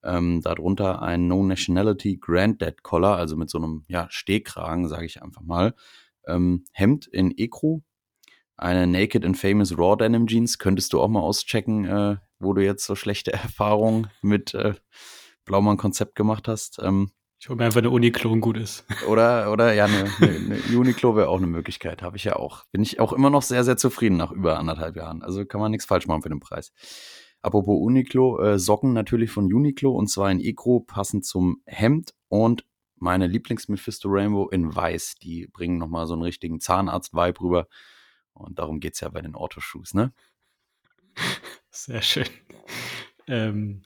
Ähm, 0.04 0.40
darunter 0.40 1.02
ein 1.02 1.26
No 1.26 1.42
Nationality 1.42 2.16
Granddad 2.18 2.84
Collar, 2.84 3.16
also 3.16 3.36
mit 3.36 3.50
so 3.50 3.58
einem 3.58 3.84
ja, 3.88 4.06
Stehkragen, 4.08 4.88
sage 4.88 5.04
ich 5.04 5.20
einfach 5.20 5.42
mal. 5.42 5.74
Ähm, 6.28 6.64
Hemd 6.72 7.08
in 7.08 7.36
Ecru, 7.36 7.80
eine 8.56 8.86
Naked 8.86 9.24
and 9.24 9.36
Famous 9.36 9.76
Raw 9.76 9.96
Denim 9.96 10.28
Jeans. 10.28 10.58
Könntest 10.58 10.92
du 10.92 11.00
auch 11.00 11.08
mal 11.08 11.20
auschecken, 11.20 11.86
äh, 11.86 12.16
wo 12.38 12.52
du 12.52 12.64
jetzt 12.64 12.86
so 12.86 12.94
schlechte 12.94 13.32
Erfahrungen 13.32 14.06
mit 14.22 14.54
äh, 14.54 14.74
Blaumann-Konzept 15.44 16.14
gemacht 16.14 16.46
hast. 16.46 16.78
Ähm, 16.80 17.10
ich 17.40 17.48
hoffe 17.48 17.64
einfach 17.64 17.78
eine 17.78 17.88
Uniqlo 17.88 18.36
gut 18.36 18.58
ist. 18.58 18.84
Oder, 19.08 19.50
oder 19.50 19.72
ja, 19.72 19.86
eine, 19.86 20.10
eine, 20.20 20.62
eine 20.62 20.78
Uniqlo 20.78 21.16
wäre 21.16 21.28
auch 21.30 21.38
eine 21.38 21.46
Möglichkeit. 21.46 22.02
Habe 22.02 22.18
ich 22.18 22.24
ja 22.24 22.36
auch. 22.36 22.66
Bin 22.66 22.82
ich 22.82 23.00
auch 23.00 23.14
immer 23.14 23.30
noch 23.30 23.42
sehr, 23.42 23.64
sehr 23.64 23.78
zufrieden 23.78 24.18
nach 24.18 24.30
über 24.30 24.58
anderthalb 24.58 24.94
Jahren. 24.94 25.22
Also 25.22 25.46
kann 25.46 25.60
man 25.60 25.70
nichts 25.70 25.86
falsch 25.86 26.06
machen 26.06 26.20
für 26.20 26.28
den 26.28 26.40
Preis. 26.40 26.70
Apropos 27.40 27.80
Uniqlo, 27.80 28.38
äh, 28.40 28.58
Socken 28.58 28.92
natürlich 28.92 29.30
von 29.30 29.50
Uniqlo 29.50 29.90
und 29.90 30.08
zwar 30.08 30.30
in 30.30 30.38
Ecro, 30.38 30.80
passend 30.80 31.24
zum 31.24 31.62
Hemd 31.64 32.12
und 32.28 32.66
meine 32.96 33.26
Lieblings-Mephisto 33.26 34.10
Rainbow 34.10 34.50
in 34.50 34.76
weiß. 34.76 35.14
Die 35.22 35.46
bringen 35.46 35.78
nochmal 35.78 36.06
so 36.06 36.12
einen 36.12 36.22
richtigen 36.22 36.60
Zahnarzt-Vibe 36.60 37.40
rüber. 37.40 37.68
Und 38.34 38.58
darum 38.58 38.80
geht 38.80 38.94
es 38.94 39.00
ja 39.00 39.08
bei 39.08 39.22
den 39.22 39.34
Orthoshoes, 39.34 39.94
ne? 39.94 40.12
Sehr 41.70 42.02
schön. 42.02 42.26
Ähm, 43.26 43.82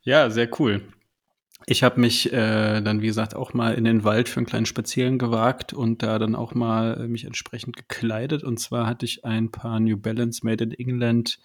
ja, 0.00 0.30
sehr 0.30 0.48
cool. 0.60 0.80
Ich 1.68 1.82
habe 1.82 2.00
mich 2.00 2.32
äh, 2.32 2.80
dann, 2.80 3.02
wie 3.02 3.08
gesagt, 3.08 3.34
auch 3.34 3.52
mal 3.52 3.74
in 3.74 3.82
den 3.82 4.04
Wald 4.04 4.28
für 4.28 4.38
einen 4.38 4.46
kleinen 4.46 4.66
Spazieren 4.66 5.18
gewagt 5.18 5.72
und 5.72 6.00
da 6.00 6.20
dann 6.20 6.36
auch 6.36 6.54
mal 6.54 7.00
äh, 7.00 7.08
mich 7.08 7.24
entsprechend 7.24 7.76
gekleidet. 7.76 8.44
Und 8.44 8.60
zwar 8.60 8.86
hatte 8.86 9.04
ich 9.04 9.24
ein 9.24 9.50
paar 9.50 9.80
New 9.80 9.96
Balance 9.96 10.46
Made 10.46 10.62
in 10.62 10.70
England 10.70 11.40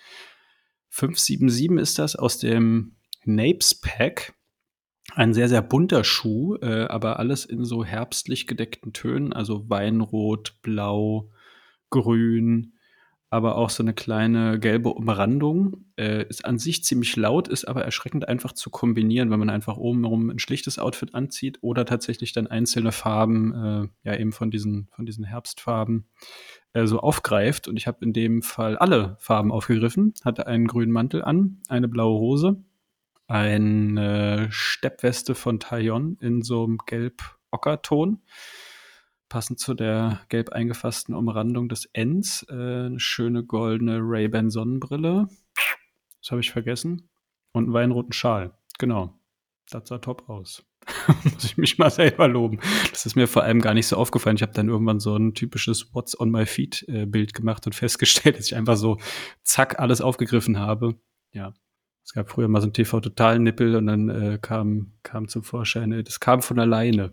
577 0.89 1.81
ist 1.81 1.99
das 1.99 2.15
aus 2.15 2.37
dem 2.37 2.97
Napes 3.23 3.75
Pack. 3.75 4.35
Ein 5.13 5.33
sehr, 5.33 5.49
sehr 5.49 5.61
bunter 5.61 6.03
Schuh, 6.03 6.55
äh, 6.57 6.85
aber 6.85 7.17
alles 7.17 7.45
in 7.45 7.65
so 7.65 7.83
herbstlich 7.83 8.45
gedeckten 8.45 8.93
Tönen, 8.93 9.33
also 9.33 9.69
Weinrot, 9.69 10.61
Blau, 10.61 11.31
Grün, 11.89 12.73
aber 13.31 13.55
auch 13.55 13.69
so 13.69 13.81
eine 13.81 13.93
kleine 13.93 14.59
gelbe 14.59 14.89
Umrandung. 14.89 15.85
Äh, 15.95 16.27
ist 16.27 16.43
an 16.43 16.59
sich 16.59 16.83
ziemlich 16.83 17.15
laut, 17.15 17.47
ist 17.47 17.65
aber 17.65 17.83
erschreckend 17.83 18.27
einfach 18.27 18.51
zu 18.51 18.69
kombinieren, 18.69 19.31
wenn 19.31 19.39
man 19.39 19.49
einfach 19.49 19.77
obenrum 19.77 20.29
ein 20.29 20.37
schlichtes 20.39 20.77
Outfit 20.77 21.15
anzieht 21.15 21.57
oder 21.61 21.85
tatsächlich 21.85 22.33
dann 22.33 22.47
einzelne 22.47 22.91
Farben, 22.91 23.53
äh, 24.03 24.09
ja 24.09 24.19
eben 24.19 24.33
von 24.33 24.51
diesen, 24.51 24.89
von 24.91 25.05
diesen 25.05 25.23
Herbstfarben, 25.23 26.09
äh, 26.73 26.85
so 26.85 26.99
aufgreift. 26.99 27.69
Und 27.69 27.77
ich 27.77 27.87
habe 27.87 28.03
in 28.03 28.11
dem 28.11 28.41
Fall 28.41 28.77
alle 28.77 29.15
Farben 29.17 29.53
aufgegriffen, 29.53 30.13
hatte 30.25 30.45
einen 30.45 30.67
grünen 30.67 30.91
Mantel 30.91 31.23
an, 31.23 31.61
eine 31.69 31.87
blaue 31.87 32.19
Hose, 32.19 32.61
eine 33.27 34.47
Steppweste 34.49 35.35
von 35.35 35.61
Taillon 35.61 36.17
in 36.19 36.41
so 36.41 36.65
einem 36.65 36.79
gelb-ocker-Ton 36.85 38.19
passend 39.31 39.61
zu 39.61 39.73
der 39.73 40.19
gelb 40.27 40.49
eingefassten 40.49 41.15
Umrandung 41.15 41.69
des 41.69 41.85
Ends, 41.93 42.45
äh, 42.49 42.53
eine 42.53 42.99
schöne 42.99 43.45
goldene 43.45 43.99
Ray-Ban 44.01 44.49
Sonnenbrille. 44.49 45.29
Das 46.21 46.31
habe 46.31 46.41
ich 46.41 46.51
vergessen. 46.51 47.09
Und 47.53 47.63
einen 47.63 47.73
weinroten 47.73 48.11
Schal. 48.11 48.53
Genau. 48.77 49.17
Das 49.69 49.87
sah 49.87 49.99
top 49.99 50.27
aus. 50.29 50.65
Muss 51.23 51.45
ich 51.45 51.57
mich 51.57 51.77
mal 51.77 51.89
selber 51.89 52.27
loben. 52.27 52.59
Das 52.89 53.05
ist 53.05 53.15
mir 53.15 53.27
vor 53.27 53.43
allem 53.43 53.61
gar 53.61 53.73
nicht 53.73 53.87
so 53.87 53.95
aufgefallen. 53.95 54.35
Ich 54.35 54.41
habe 54.41 54.51
dann 54.51 54.67
irgendwann 54.67 54.99
so 54.99 55.15
ein 55.15 55.33
typisches 55.33 55.93
What's 55.93 56.19
on 56.19 56.29
my 56.29 56.45
feet 56.45 56.83
äh, 56.89 57.05
Bild 57.05 57.33
gemacht 57.33 57.65
und 57.65 57.73
festgestellt, 57.75 58.37
dass 58.37 58.47
ich 58.47 58.55
einfach 58.57 58.75
so 58.75 58.97
zack 59.43 59.79
alles 59.79 60.01
aufgegriffen 60.01 60.59
habe. 60.59 60.99
Ja. 61.31 61.53
Es 62.03 62.11
gab 62.11 62.29
früher 62.29 62.49
mal 62.49 62.59
so 62.59 62.67
ein 62.67 62.73
TV-Total-Nippel 62.73 63.77
und 63.77 63.87
dann 63.87 64.09
äh, 64.09 64.39
kam, 64.41 64.91
kam 65.03 65.29
zum 65.29 65.43
Vorschein, 65.43 65.93
äh, 65.93 66.03
das 66.03 66.19
kam 66.19 66.41
von 66.41 66.59
alleine. 66.59 67.11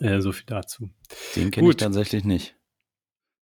Äh, 0.00 0.20
so 0.20 0.32
viel 0.32 0.46
dazu. 0.46 0.90
Den 1.34 1.50
kenne 1.50 1.68
ich 1.70 1.76
tatsächlich 1.76 2.24
nicht. 2.24 2.56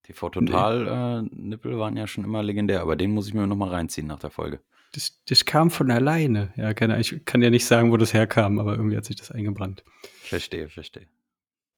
TV 0.04 0.28
Total 0.28 1.22
nee. 1.22 1.26
äh, 1.26 1.30
Nippel 1.32 1.78
waren 1.78 1.96
ja 1.96 2.06
schon 2.06 2.24
immer 2.24 2.42
legendär, 2.42 2.82
aber 2.82 2.94
den 2.94 3.12
muss 3.12 3.26
ich 3.26 3.34
mir 3.34 3.46
nochmal 3.46 3.70
reinziehen 3.70 4.06
nach 4.06 4.18
der 4.18 4.30
Folge. 4.30 4.60
Das, 4.92 5.20
das 5.26 5.44
kam 5.44 5.70
von 5.70 5.90
alleine. 5.90 6.52
Ja, 6.56 6.74
keine, 6.74 7.00
ich 7.00 7.24
kann 7.24 7.42
ja 7.42 7.50
nicht 7.50 7.64
sagen, 7.64 7.90
wo 7.90 7.96
das 7.96 8.14
herkam, 8.14 8.58
aber 8.58 8.76
irgendwie 8.76 8.96
hat 8.96 9.04
sich 9.04 9.16
das 9.16 9.30
eingebrannt. 9.30 9.82
Verstehe, 10.22 10.68
verstehe. 10.68 11.06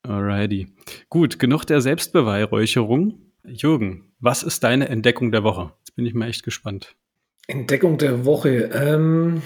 Alrighty. 0.02 0.68
Gut, 1.08 1.38
genug 1.38 1.64
der 1.64 1.80
Selbstbeweihräucherung. 1.80 3.32
Jürgen, 3.44 4.12
was 4.18 4.42
ist 4.42 4.64
deine 4.64 4.88
Entdeckung 4.88 5.30
der 5.30 5.44
Woche? 5.44 5.72
Jetzt 5.78 5.94
bin 5.94 6.04
ich 6.04 6.14
mal 6.14 6.28
echt 6.28 6.42
gespannt. 6.42 6.96
Entdeckung 7.46 7.96
der 7.96 8.24
Woche. 8.24 8.70
Ähm, 8.74 9.40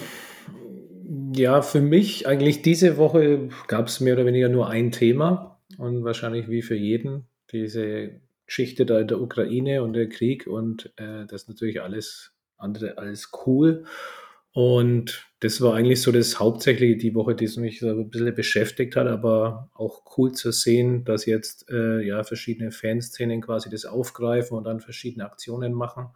ja, 1.32 1.62
für 1.62 1.80
mich 1.80 2.26
eigentlich 2.26 2.62
diese 2.62 2.96
Woche 2.96 3.49
gab 3.68 3.88
es 3.88 4.00
mehr 4.00 4.14
oder 4.14 4.26
weniger 4.26 4.49
nur 4.49 4.68
ein 4.68 4.90
Thema 4.90 5.60
und 5.78 6.04
wahrscheinlich 6.04 6.49
wie 6.49 6.62
für 6.62 6.75
jeden 6.75 7.26
diese 7.52 8.20
Geschichte 8.46 8.87
da 8.87 9.00
in 9.00 9.08
der 9.08 9.20
Ukraine 9.20 9.82
und 9.82 9.92
der 9.92 10.08
Krieg 10.08 10.46
und 10.46 10.92
äh, 10.96 11.26
das 11.26 11.49
natürlich 11.49 11.82
alles 11.82 12.32
andere 12.56 12.99
als 12.99 13.30
cool. 13.46 13.84
Und 14.52 15.30
das 15.38 15.60
war 15.60 15.75
eigentlich 15.75 16.02
so 16.02 16.10
das 16.10 16.40
Hauptsächliche 16.40 16.96
die 16.96 17.14
Woche, 17.14 17.37
die 17.37 17.46
mich 17.60 17.78
so 17.78 17.88
ein 17.88 18.10
bisschen 18.10 18.34
beschäftigt 18.34 18.96
hat, 18.96 19.06
aber 19.06 19.70
auch 19.75 20.02
cool 20.16 20.32
zu 20.32 20.50
sehen, 20.50 21.04
dass 21.04 21.26
jetzt 21.26 21.70
äh, 21.70 22.00
ja 22.00 22.25
verschiedene 22.25 22.72
Fanszenen 22.72 23.40
quasi 23.40 23.70
das 23.70 23.84
aufgreifen 23.84 24.58
und 24.58 24.64
dann 24.64 24.80
verschiedene 24.80 25.25
Aktionen 25.25 25.72
machen 25.72 26.08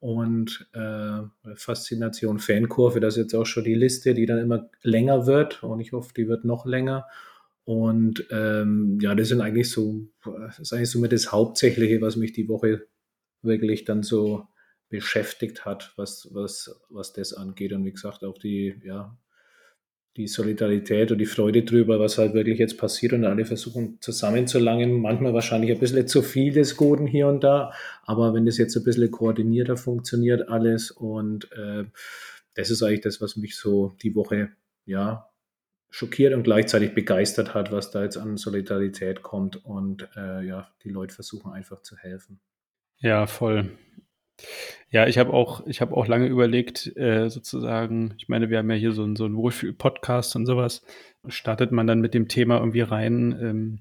und 0.00 0.68
äh, 0.72 1.22
Faszination 1.54 2.38
Fankurve, 2.38 3.00
das 3.00 3.16
ist 3.16 3.24
jetzt 3.24 3.34
auch 3.34 3.46
schon 3.46 3.64
die 3.64 3.74
Liste, 3.74 4.14
die 4.14 4.26
dann 4.26 4.38
immer 4.38 4.68
länger 4.82 5.26
wird 5.26 5.62
und 5.62 5.80
ich 5.80 5.92
hoffe, 5.92 6.12
die 6.14 6.28
wird 6.28 6.44
noch 6.44 6.66
länger. 6.66 7.06
Und 7.64 8.26
ähm, 8.30 8.98
ja, 9.00 9.14
das 9.14 9.28
sind 9.28 9.40
eigentlich 9.40 9.70
so, 9.70 10.06
das 10.24 10.60
ist 10.60 10.72
eigentlich 10.72 10.90
so 10.90 11.00
mit 11.00 11.12
das 11.12 11.32
Hauptsächliche, 11.32 12.00
was 12.00 12.16
mich 12.16 12.32
die 12.32 12.48
Woche 12.48 12.86
wirklich 13.42 13.84
dann 13.84 14.02
so 14.02 14.46
beschäftigt 14.88 15.64
hat, 15.64 15.92
was, 15.96 16.28
was, 16.32 16.80
was 16.90 17.12
das 17.12 17.32
angeht. 17.32 17.72
Und 17.72 17.84
wie 17.84 17.92
gesagt, 17.92 18.22
auch 18.22 18.38
die, 18.38 18.80
ja, 18.84 19.16
die 20.16 20.26
Solidarität 20.26 21.12
und 21.12 21.18
die 21.18 21.26
Freude 21.26 21.62
drüber, 21.62 22.00
was 22.00 22.18
halt 22.18 22.34
wirklich 22.34 22.58
jetzt 22.58 22.78
passiert 22.78 23.12
und 23.12 23.24
alle 23.24 23.44
versuchen 23.44 23.98
zusammenzulangen. 24.00 25.00
Manchmal 25.00 25.34
wahrscheinlich 25.34 25.70
ein 25.70 25.78
bisschen 25.78 26.08
zu 26.08 26.22
viel 26.22 26.52
des 26.52 26.76
Guten 26.76 27.06
hier 27.06 27.28
und 27.28 27.44
da, 27.44 27.72
aber 28.02 28.32
wenn 28.34 28.46
das 28.46 28.58
jetzt 28.58 28.76
ein 28.76 28.84
bisschen 28.84 29.10
koordinierter 29.10 29.76
funktioniert 29.76 30.48
alles 30.48 30.90
und 30.90 31.50
äh, 31.52 31.84
das 32.54 32.70
ist 32.70 32.82
eigentlich 32.82 33.02
das, 33.02 33.20
was 33.20 33.36
mich 33.36 33.56
so 33.56 33.94
die 34.02 34.14
Woche 34.14 34.50
ja 34.86 35.28
schockiert 35.90 36.34
und 36.34 36.42
gleichzeitig 36.42 36.94
begeistert 36.94 37.54
hat, 37.54 37.70
was 37.70 37.90
da 37.90 38.02
jetzt 38.02 38.16
an 38.16 38.36
Solidarität 38.36 39.22
kommt 39.22 39.64
und 39.64 40.08
äh, 40.16 40.44
ja, 40.44 40.70
die 40.82 40.90
Leute 40.90 41.14
versuchen 41.14 41.52
einfach 41.52 41.82
zu 41.82 41.96
helfen. 41.96 42.40
Ja, 42.98 43.26
voll. 43.26 43.70
Ja, 44.90 45.06
ich 45.06 45.18
habe 45.18 45.32
auch, 45.32 45.66
ich 45.66 45.80
habe 45.80 45.96
auch 45.96 46.06
lange 46.06 46.26
überlegt, 46.26 46.96
äh, 46.96 47.28
sozusagen, 47.28 48.14
ich 48.18 48.28
meine, 48.28 48.50
wir 48.50 48.58
haben 48.58 48.70
ja 48.70 48.76
hier 48.76 48.92
so 48.92 49.14
so 49.14 49.24
ein 49.26 49.36
Wohlfühl-Podcast 49.36 50.36
und 50.36 50.46
sowas. 50.46 50.82
Startet 51.28 51.72
man 51.72 51.86
dann 51.86 52.00
mit 52.00 52.14
dem 52.14 52.28
Thema 52.28 52.58
irgendwie 52.58 52.82
rein? 52.82 53.36
Ähm, 53.40 53.80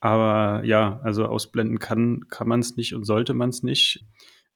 aber 0.00 0.64
ja, 0.64 1.00
also 1.02 1.26
ausblenden 1.26 1.78
kann, 1.78 2.26
kann 2.28 2.48
man 2.48 2.60
es 2.60 2.76
nicht 2.76 2.94
und 2.94 3.04
sollte 3.04 3.34
man 3.34 3.50
es 3.50 3.62
nicht. 3.62 4.04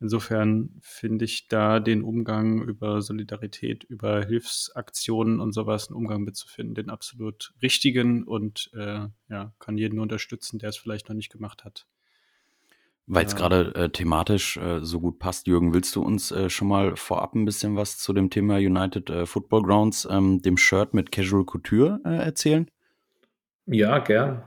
Insofern 0.01 0.71
finde 0.83 1.25
ich 1.25 1.49
da 1.49 1.81
den 1.81 2.03
Umgang 2.03 2.63
über 2.63 3.01
Solidarität, 3.01 3.85
über 3.85 4.25
Hilfsaktionen 4.25 5.41
und 5.41 5.53
sowas, 5.53 5.89
einen 5.89 5.97
Umgang 5.97 6.25
mitzufinden, 6.25 6.75
den 6.75 6.91
absolut 6.91 7.55
richtigen 7.63 8.25
und 8.25 8.71
äh, 8.75 9.07
ja, 9.29 9.55
kann 9.59 9.79
jeden 9.79 9.99
unterstützen, 10.01 10.59
der 10.59 10.71
es 10.71 10.77
vielleicht 10.77 11.09
noch 11.09 11.17
nicht 11.17 11.33
gemacht 11.33 11.65
hat. 11.65 11.87
Weil 13.07 13.27
es 13.27 13.33
ja. 13.33 13.39
gerade 13.39 13.75
äh, 13.75 13.91
thematisch 13.91 14.57
äh, 14.57 14.81
so 14.81 15.01
gut 15.01 15.19
passt, 15.19 15.47
Jürgen, 15.47 15.75
willst 15.75 15.95
du 15.95 16.03
uns 16.03 16.33
äh, 16.33 16.49
schon 16.49 16.69
mal 16.69 16.97
vorab 16.97 17.35
ein 17.35 17.45
bisschen 17.45 17.77
was 17.77 17.99
zu 17.99 18.15
dem 18.15 18.31
Thema 18.31 18.57
United 18.57 19.11
äh, 19.11 19.27
Football 19.27 19.63
Grounds, 19.63 20.09
ähm, 20.11 20.41
dem 20.41 20.57
Shirt 20.57 20.95
mit 20.95 21.13
Casual 21.13 21.45
Couture 21.45 22.01
äh, 22.07 22.17
erzählen? 22.17 22.71
Ja, 23.67 23.99
gern. 23.99 24.43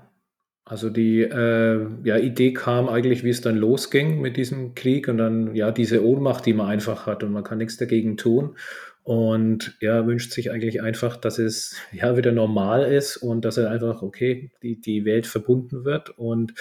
Also 0.66 0.90
die 0.90 1.22
äh, 1.22 1.88
ja, 2.04 2.18
Idee 2.18 2.52
kam 2.52 2.90
eigentlich, 2.90 3.24
wie 3.24 3.30
es 3.30 3.42
dann 3.42 3.56
losging 3.56 4.20
mit 4.22 4.36
diesem 4.36 4.76
Krieg 4.76 5.08
und 5.08 5.18
dann 5.18 5.56
ja 5.56 5.72
diese 5.72 6.04
Ohnmacht, 6.04 6.46
die 6.46 6.54
man 6.54 6.68
einfach 6.68 7.06
hat 7.06 7.24
und 7.24 7.32
man 7.32 7.44
kann 7.44 7.60
nichts 7.60 7.78
dagegen 7.78 8.18
tun. 8.18 8.58
Und 9.04 9.78
ja, 9.80 10.06
wünscht 10.06 10.34
sich 10.34 10.52
eigentlich 10.52 10.82
einfach, 10.82 11.16
dass 11.16 11.40
es 11.40 11.78
ja 11.94 12.18
wieder 12.18 12.34
normal 12.34 12.84
ist 12.84 13.16
und 13.16 13.46
dass 13.46 13.56
er 13.56 13.72
einfach, 13.72 14.02
okay, 14.02 14.52
die, 14.62 14.82
die 14.82 15.06
Welt 15.06 15.26
verbunden 15.28 15.86
wird. 15.86 16.10
Und 16.10 16.54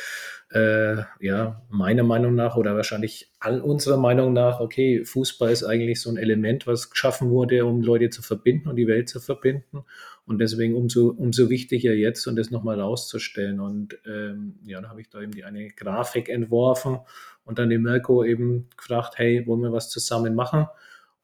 äh, 0.51 1.03
ja, 1.21 1.63
meiner 1.71 2.05
Meinung 2.05 2.35
nach 2.35 2.57
oder 2.57 2.77
wahrscheinlich 2.77 3.33
all 3.41 3.61
unserer 3.61 3.97
Meinung 3.97 4.33
nach, 4.33 4.61
okay, 4.61 5.05
Fußball 5.05 5.51
ist 5.51 5.65
eigentlich 5.65 6.01
so 6.01 6.11
ein 6.11 6.17
Element, 6.17 6.67
was 6.67 6.91
geschaffen 6.91 7.31
wurde, 7.31 7.65
um 7.65 7.83
Leute 7.83 8.11
zu 8.11 8.23
verbinden 8.23 8.69
und 8.69 8.77
die 8.77 8.87
Welt 8.87 9.09
zu 9.09 9.21
verbinden. 9.21 9.85
Und 10.25 10.39
deswegen 10.39 10.75
umso, 10.75 11.09
umso 11.09 11.51
wichtiger 11.51 11.93
jetzt 11.93 12.27
und 12.27 12.37
das 12.37 12.51
nochmal 12.51 12.81
rauszustellen. 12.81 13.61
Und 13.61 13.99
ähm, 14.07 14.59
ja, 14.65 14.81
dann 14.81 14.91
habe 14.91 15.01
ich 15.01 15.09
da 15.09 15.21
eben 15.21 15.33
die 15.33 15.45
eine 15.45 15.69
Grafik 15.71 16.29
entworfen 16.29 16.99
und 17.45 17.59
dann 17.59 17.71
den 17.71 17.83
Mirko 17.83 18.25
eben 18.25 18.69
gefragt, 18.77 19.19
hey, 19.19 19.47
wollen 19.47 19.63
wir 19.63 19.73
was 19.73 19.89
zusammen 19.89 20.35
machen? 20.35 20.67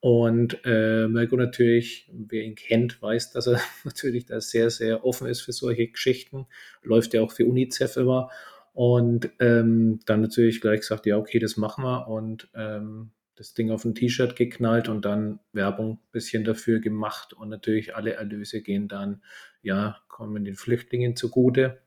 Und 0.00 0.59
äh, 0.64 1.07
Mirko 1.07 1.37
natürlich, 1.37 2.11
wer 2.12 2.43
ihn 2.43 2.57
kennt, 2.57 3.00
weiß, 3.00 3.31
dass 3.31 3.47
er 3.47 3.61
natürlich 3.85 4.26
da 4.26 4.41
sehr, 4.41 4.69
sehr 4.71 5.05
offen 5.05 5.29
ist 5.29 5.43
für 5.43 5.52
solche 5.52 5.87
Geschichten. 5.87 6.47
Läuft 6.83 7.14
ja 7.14 7.23
auch 7.23 7.31
für 7.31 7.47
UNICEF 7.47 7.97
immer. 7.97 8.29
Und 8.73 9.31
ähm, 9.38 10.00
dann 10.07 10.23
natürlich 10.23 10.61
gleich 10.61 10.81
gesagt, 10.81 11.07
ja, 11.07 11.19
okay, 11.19 11.38
das 11.38 11.57
machen 11.57 11.85
wir. 11.85 12.09
Und 12.09 12.49
ähm, 12.55 13.12
das 13.35 13.55
Ding 13.55 13.71
auf 13.71 13.85
ein 13.85 13.95
T-Shirt 13.95 14.37
geknallt 14.37 14.88
und 14.88 15.05
dann 15.05 15.41
Werbung 15.52 15.93
ein 15.93 16.11
bisschen 16.12 16.45
dafür 16.45 16.81
gemacht. 16.81 17.33
Und 17.33 17.49
natürlich 17.49 17.97
alle 17.97 18.14
Erlöse 18.14 18.62
gehen 18.62 18.88
dann, 18.88 19.23
ja, 19.62 19.99
kommen 20.09 20.45
den 20.45 20.57
Flüchtlingen 20.57 21.17
zugute. 21.17 21.83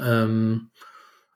Ähm, 0.00 0.70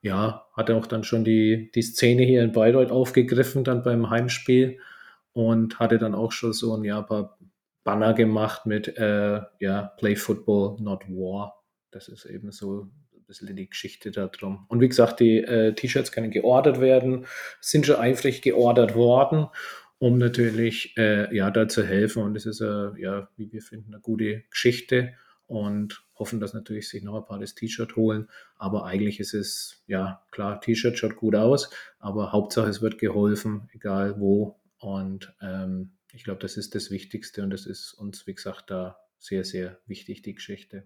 ja, 0.03 0.47
hat 0.55 0.71
auch 0.71 0.87
dann 0.87 1.05
schon 1.05 1.25
die, 1.25 1.71
die 1.75 1.83
Szene 1.83 2.23
hier 2.23 2.43
in 2.43 2.53
Bayreuth 2.53 2.91
aufgegriffen, 2.91 3.65
dann 3.65 3.83
beim 3.83 4.11
Heimspiel 4.11 4.79
und 5.33 5.79
hatte 5.79 5.99
dann 5.99 6.15
auch 6.15 6.33
schon 6.33 6.53
so 6.53 6.77
ein 6.77 6.85
ja, 6.85 7.01
paar 7.03 7.39
Banner 7.85 8.13
gemacht 8.13 8.67
mit 8.67 8.97
äh, 8.99 9.41
ja, 9.61 9.83
Play 9.99 10.17
Football, 10.17 10.81
not 10.81 11.05
War. 11.09 11.63
das 11.91 12.09
ist 12.09 12.25
eben 12.27 12.53
so 12.53 12.89
bisschen 13.41 13.57
die 13.57 13.69
Geschichte 13.69 14.11
da 14.11 14.27
drum. 14.27 14.67
Und 14.69 14.81
wie 14.81 14.89
gesagt, 14.89 15.21
die 15.21 15.39
äh, 15.39 15.75
T-Shirts 15.75 16.13
können 16.13 16.31
geordert 16.31 16.81
werden, 16.81 17.27
sind 17.61 17.87
schon 17.87 17.97
eifrig 17.97 18.43
geordert 18.43 18.95
worden, 18.95 19.47
um 19.99 20.19
natürlich 20.19 20.97
äh, 20.97 21.35
ja, 21.35 21.51
da 21.51 21.69
zu 21.69 21.85
helfen. 21.85 22.23
Und 22.23 22.37
es 22.37 22.47
ist, 22.47 22.61
äh, 22.61 22.91
ja, 22.99 23.29
wie 23.37 23.53
wir 23.53 23.63
finden, 23.63 23.95
eine 23.95 24.01
gute 24.01 24.43
Geschichte 24.51 25.15
und 25.47 26.03
hoffen, 26.17 26.41
dass 26.41 26.55
natürlich 26.55 26.89
sich 26.89 27.03
noch 27.03 27.17
ein 27.17 27.25
paar 27.25 27.39
das 27.39 27.55
T-Shirt 27.55 27.97
holen. 27.97 28.29
Aber 28.57 28.87
eigentlich 28.87 29.21
ist 29.21 29.35
es, 29.35 29.83
ja, 29.87 30.25
klar, 30.31 30.61
T-Shirt 30.61 30.99
schaut 30.99 31.17
gut 31.17 31.35
aus, 31.35 31.71
aber 31.99 32.33
Hauptsache 32.33 32.69
es 32.69 32.81
wird 32.81 32.99
geholfen, 32.99 33.69
egal 33.73 34.19
wo. 34.19 34.61
Und 34.79 35.35
ähm, 35.41 35.93
ich 36.13 36.25
glaube, 36.25 36.41
das 36.41 36.57
ist 36.57 36.75
das 36.75 36.91
Wichtigste 36.91 37.43
und 37.43 37.51
das 37.51 37.67
ist 37.67 37.93
uns, 37.95 38.27
wie 38.27 38.35
gesagt, 38.35 38.71
da 38.71 38.99
sehr, 39.19 39.45
sehr 39.45 39.79
wichtig, 39.87 40.23
die 40.23 40.35
Geschichte. 40.35 40.85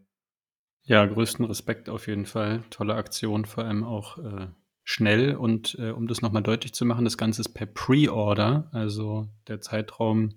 Ja, 0.89 1.05
größten 1.05 1.45
Respekt 1.45 1.89
auf 1.89 2.07
jeden 2.07 2.27
Fall. 2.27 2.63
Tolle 2.71 2.95
Aktion, 2.95 3.45
vor 3.45 3.65
allem 3.65 3.83
auch 3.83 4.19
äh, 4.19 4.47
schnell. 4.85 5.35
Und 5.35 5.77
äh, 5.81 5.91
um 5.91 6.07
das 6.07 6.23
nochmal 6.23 6.45
deutlich 6.45 6.75
zu 6.75 6.85
machen, 6.85 7.05
das 7.05 7.19
Ganze 7.19 7.41
ist 7.41 7.55
per 7.55 7.67
Pre-Order. 7.67 8.69
Also 8.71 9.29
der 9.49 9.61
Zeitraum 9.61 10.37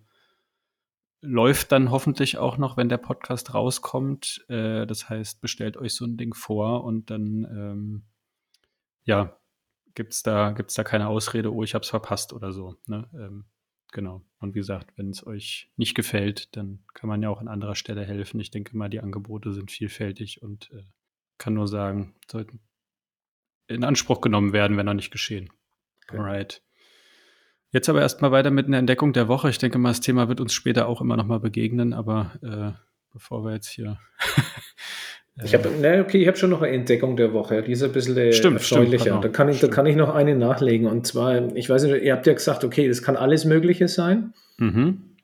läuft 1.21 1.71
dann 1.71 1.91
hoffentlich 1.91 2.39
auch 2.39 2.57
noch, 2.57 2.77
wenn 2.77 2.89
der 2.89 2.97
Podcast 2.97 3.53
rauskommt. 3.53 4.43
Äh, 4.49 4.87
das 4.87 5.07
heißt, 5.07 5.39
bestellt 5.39 5.77
euch 5.77 5.93
so 5.93 6.05
ein 6.05 6.17
Ding 6.17 6.33
vor 6.33 6.83
und 6.83 7.11
dann, 7.11 7.43
ähm, 7.45 8.03
ja, 9.03 9.37
gibt's 9.93 10.23
da, 10.23 10.51
gibt's 10.51 10.73
da 10.73 10.83
keine 10.83 11.09
Ausrede, 11.09 11.53
oh, 11.53 11.61
ich 11.61 11.75
hab's 11.75 11.89
verpasst 11.89 12.33
oder 12.33 12.53
so. 12.53 12.75
Ne? 12.87 13.07
Ähm, 13.13 13.45
genau. 13.91 14.25
Und 14.39 14.55
wie 14.55 14.59
gesagt, 14.59 14.97
wenn 14.97 15.09
es 15.09 15.25
euch 15.25 15.71
nicht 15.75 15.95
gefällt, 15.95 16.55
dann 16.55 16.83
kann 16.93 17.09
man 17.09 17.21
ja 17.21 17.29
auch 17.29 17.41
an 17.41 17.47
anderer 17.47 17.75
Stelle 17.75 18.05
helfen. 18.05 18.39
Ich 18.39 18.51
denke 18.51 18.75
mal, 18.77 18.89
die 18.89 18.99
Angebote 18.99 19.53
sind 19.53 19.71
vielfältig 19.71 20.41
und 20.41 20.71
äh, 20.71 20.83
kann 21.37 21.53
nur 21.53 21.67
sagen, 21.67 22.15
sollten 22.29 22.59
in 23.67 23.83
Anspruch 23.83 24.21
genommen 24.21 24.51
werden, 24.53 24.77
wenn 24.77 24.85
noch 24.85 24.93
nicht 24.93 25.11
geschehen. 25.11 25.49
Okay. 26.07 26.17
Alright. 26.17 26.63
Jetzt 27.71 27.87
aber 27.87 28.01
erstmal 28.01 28.31
weiter 28.31 28.49
mit 28.49 28.65
einer 28.65 28.79
Entdeckung 28.79 29.13
der 29.13 29.27
Woche. 29.27 29.49
Ich 29.49 29.59
denke 29.59 29.77
mal, 29.77 29.89
das 29.89 30.01
Thema 30.01 30.27
wird 30.27 30.41
uns 30.41 30.53
später 30.53 30.87
auch 30.87 31.01
immer 31.01 31.17
noch 31.17 31.27
mal 31.27 31.39
begegnen, 31.39 31.93
aber 31.93 32.33
äh, 32.41 32.71
bevor 33.13 33.45
wir 33.45 33.53
jetzt 33.53 33.69
hier. 33.69 33.99
Ich 35.43 35.53
habe, 35.53 35.69
ne, 35.69 36.03
okay, 36.05 36.21
ich 36.21 36.27
habe 36.27 36.37
schon 36.37 36.49
noch 36.49 36.61
eine 36.61 36.75
Entdeckung 36.75 37.15
der 37.15 37.33
Woche. 37.33 37.63
Die 37.63 37.71
ist 37.71 37.83
ein 37.83 37.91
bisschen 37.91 38.17
äh, 38.17 38.33
stimmt, 38.33 38.57
erfreulicher. 38.57 39.05
Stimmt, 39.05 39.23
da, 39.23 39.29
kann 39.29 39.49
ich, 39.49 39.59
da 39.59 39.67
kann 39.67 39.85
ich 39.85 39.95
noch 39.95 40.13
eine 40.13 40.35
nachlegen. 40.35 40.87
Und 40.87 41.07
zwar, 41.07 41.55
ich 41.55 41.69
weiß 41.69 41.83
nicht, 41.83 42.03
ihr 42.03 42.13
habt 42.13 42.27
ja 42.27 42.33
gesagt, 42.33 42.63
okay, 42.63 42.87
das 42.87 43.01
kann 43.01 43.15
alles 43.15 43.45
Mögliche 43.45 43.87
sein. 43.87 44.33
Mhm. 44.57 45.15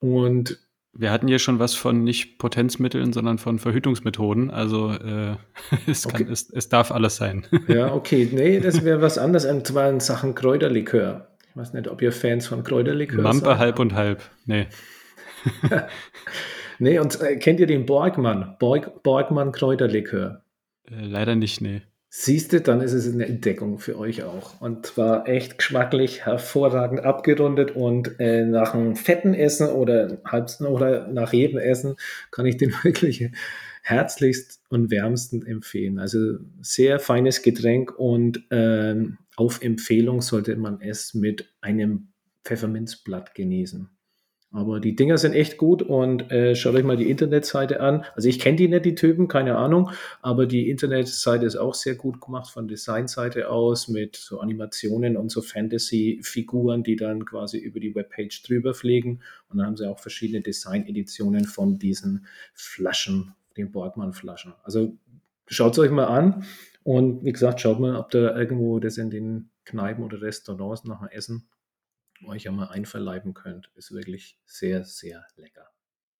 Und 0.00 0.58
wir 0.92 1.12
hatten 1.12 1.28
hier 1.28 1.38
schon 1.38 1.60
was 1.60 1.74
von 1.74 2.02
nicht 2.02 2.38
Potenzmitteln, 2.38 3.12
sondern 3.12 3.38
von 3.38 3.58
Verhütungsmethoden. 3.58 4.50
Also 4.50 4.90
äh, 4.90 5.36
es, 5.86 6.08
kann, 6.08 6.22
okay. 6.22 6.32
es, 6.32 6.50
es 6.50 6.68
darf 6.68 6.90
alles 6.90 7.16
sein. 7.16 7.46
ja, 7.68 7.92
okay. 7.94 8.28
Nee, 8.30 8.60
das 8.60 8.84
wäre 8.84 9.00
was 9.00 9.18
anderes. 9.18 9.44
Und 9.44 9.66
zwar 9.66 9.88
in 9.88 10.00
Sachen 10.00 10.34
Kräuterlikör. 10.34 11.28
Ich 11.48 11.56
weiß 11.56 11.74
nicht, 11.74 11.88
ob 11.88 12.02
ihr 12.02 12.12
Fans 12.12 12.46
von 12.46 12.64
Kräuterlikör 12.64 13.22
seid. 13.22 13.34
Mampe 13.34 13.58
halb 13.58 13.78
und 13.78 13.94
halb. 13.94 14.20
Nee. 14.46 14.66
nee, 16.80 16.98
und 16.98 17.20
äh, 17.20 17.36
kennt 17.36 17.60
ihr 17.60 17.66
den 17.66 17.86
Borgmann? 17.86 18.56
Borg, 18.58 19.02
Borgmann 19.02 19.52
Kräuterlikör? 19.52 20.42
Äh, 20.90 21.04
leider 21.04 21.34
nicht, 21.36 21.60
nee. 21.60 21.82
Siehst 22.12 22.52
du, 22.52 22.60
dann 22.60 22.80
ist 22.80 22.92
es 22.92 23.12
eine 23.12 23.26
Entdeckung 23.26 23.78
für 23.78 23.96
euch 23.96 24.24
auch. 24.24 24.60
Und 24.60 24.84
zwar 24.84 25.28
echt 25.28 25.58
geschmacklich, 25.58 26.26
hervorragend 26.26 27.04
abgerundet 27.04 27.76
und 27.76 28.18
äh, 28.18 28.44
nach 28.44 28.74
einem 28.74 28.96
fetten 28.96 29.32
Essen 29.32 29.68
oder 29.68 30.18
halbsten 30.24 30.66
oder 30.66 31.06
nach 31.06 31.32
jedem 31.32 31.58
Essen 31.58 31.94
kann 32.32 32.46
ich 32.46 32.56
den 32.56 32.72
wirklich 32.82 33.30
herzlichst 33.82 34.60
und 34.70 34.90
wärmsten 34.90 35.46
empfehlen. 35.46 36.00
Also 36.00 36.38
sehr 36.60 36.98
feines 36.98 37.42
Getränk 37.42 37.96
und 37.96 38.44
ähm, 38.50 39.18
auf 39.36 39.62
Empfehlung 39.62 40.20
sollte 40.20 40.56
man 40.56 40.80
es 40.80 41.14
mit 41.14 41.54
einem 41.60 42.08
Pfefferminzblatt 42.44 43.36
genießen. 43.36 43.88
Aber 44.52 44.80
die 44.80 44.96
Dinger 44.96 45.16
sind 45.16 45.34
echt 45.34 45.58
gut 45.58 45.80
und 45.80 46.32
äh, 46.32 46.56
schaut 46.56 46.74
euch 46.74 46.82
mal 46.82 46.96
die 46.96 47.08
Internetseite 47.08 47.80
an. 47.80 48.04
Also 48.16 48.28
ich 48.28 48.40
kenne 48.40 48.56
die 48.56 48.66
nicht, 48.66 48.84
die 48.84 48.96
Typen, 48.96 49.28
keine 49.28 49.56
Ahnung, 49.56 49.90
aber 50.22 50.46
die 50.46 50.68
Internetseite 50.68 51.46
ist 51.46 51.54
auch 51.54 51.74
sehr 51.74 51.94
gut 51.94 52.20
gemacht 52.20 52.50
von 52.50 52.66
Designseite 52.66 53.48
aus 53.48 53.86
mit 53.86 54.16
so 54.16 54.40
Animationen 54.40 55.16
und 55.16 55.30
so 55.30 55.40
Fantasy-Figuren, 55.40 56.82
die 56.82 56.96
dann 56.96 57.24
quasi 57.24 57.58
über 57.58 57.78
die 57.78 57.94
Webpage 57.94 58.42
drüber 58.42 58.74
fliegen. 58.74 59.20
Und 59.50 59.58
dann 59.58 59.66
haben 59.66 59.76
sie 59.76 59.88
auch 59.88 60.00
verschiedene 60.00 60.40
Design-Editionen 60.40 61.44
von 61.44 61.78
diesen 61.78 62.26
Flaschen, 62.52 63.34
den 63.56 63.70
Borgmann-Flaschen. 63.70 64.54
Also 64.64 64.96
schaut 65.46 65.74
es 65.74 65.78
euch 65.78 65.92
mal 65.92 66.06
an 66.06 66.44
und 66.82 67.24
wie 67.24 67.32
gesagt, 67.32 67.60
schaut 67.60 67.78
mal, 67.78 67.94
ob 67.94 68.10
da 68.10 68.36
irgendwo 68.36 68.80
das 68.80 68.98
in 68.98 69.10
den 69.10 69.50
Kneipen 69.64 70.02
oder 70.02 70.20
Restaurants 70.20 70.84
nach 70.84 70.98
dem 70.98 71.08
Essen 71.08 71.46
euch 72.26 72.48
einmal 72.48 72.68
einverleiben 72.68 73.34
könnt. 73.34 73.70
Ist 73.74 73.92
wirklich 73.92 74.38
sehr, 74.46 74.84
sehr 74.84 75.24
lecker. 75.36 75.66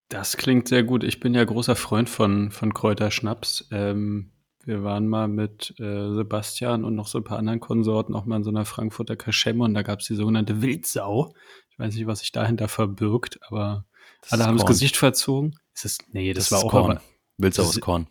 Das 0.08 0.36
klingt 0.36 0.68
sehr 0.68 0.82
gut. 0.82 1.04
Ich 1.04 1.20
bin 1.20 1.34
ja 1.34 1.44
großer 1.44 1.76
Freund 1.76 2.10
von, 2.10 2.50
von 2.50 2.74
Kräuterschnaps. 2.74 3.68
Ähm, 3.70 4.32
wir 4.64 4.82
waren 4.82 5.08
mal 5.08 5.28
mit 5.28 5.74
äh, 5.78 6.12
Sebastian 6.12 6.84
und 6.84 6.94
noch 6.94 7.06
so 7.06 7.18
ein 7.18 7.24
paar 7.24 7.38
anderen 7.38 7.60
Konsorten 7.60 8.14
auch 8.14 8.26
mal 8.26 8.36
in 8.36 8.44
so 8.44 8.50
einer 8.50 8.64
Frankfurter 8.64 9.16
Kaschemme 9.16 9.64
und 9.64 9.74
da 9.74 9.82
gab 9.82 10.00
es 10.00 10.06
die 10.06 10.14
sogenannte 10.14 10.62
Wildsau. 10.62 11.34
Ich 11.70 11.78
weiß 11.78 11.94
nicht, 11.94 12.06
was 12.06 12.20
sich 12.20 12.32
dahinter 12.32 12.68
verbirgt, 12.68 13.38
aber 13.42 13.86
das 14.22 14.32
alle 14.32 14.46
haben 14.46 14.58
das 14.58 14.66
Gesicht 14.66 14.96
verzogen. 14.96 15.58
Ist 15.74 15.84
es, 15.84 15.98
nee, 16.12 16.32
das, 16.32 16.48
das 16.48 16.58
war 16.58 16.66
auch 16.66 16.70
Korn. 16.70 16.90
Aber, 16.92 17.00
Wildsau 17.38 17.62
ist 17.62 17.80
Korn. 17.80 18.08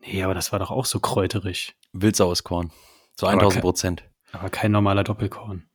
Nee, 0.00 0.22
aber 0.24 0.34
das 0.34 0.52
war 0.52 0.58
doch 0.58 0.70
auch 0.70 0.84
so 0.84 1.00
kräuterig. 1.00 1.74
Wildsau 1.92 2.32
ist 2.32 2.44
Korn. 2.44 2.72
Zu 3.14 3.26
1000 3.26 3.62
Prozent. 3.62 4.04
Aber 4.32 4.50
kein 4.50 4.72
normaler 4.72 5.04
Doppelkorn. 5.04 5.68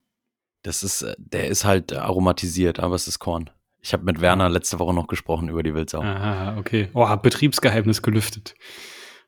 Das 0.67 0.83
ist, 0.83 1.01
äh, 1.01 1.15
der 1.17 1.47
ist 1.47 1.63
halt 1.63 1.93
aromatisiert, 1.93 2.81
aber 2.81 2.95
es 2.95 3.07
ist 3.07 3.19
Korn. 3.19 3.49
Ich 3.81 3.93
habe 3.93 4.03
mit 4.03 4.19
Werner 4.19 4.49
letzte 4.49 4.79
Woche 4.79 4.93
noch 4.93 5.07
gesprochen 5.07 5.47
über 5.47 5.63
die 5.63 5.73
Wildsau. 5.73 6.01
Aha, 6.01 6.57
okay. 6.57 6.89
Oh, 6.93 7.15
Betriebsgeheimnis 7.15 8.01
gelüftet. 8.01 8.53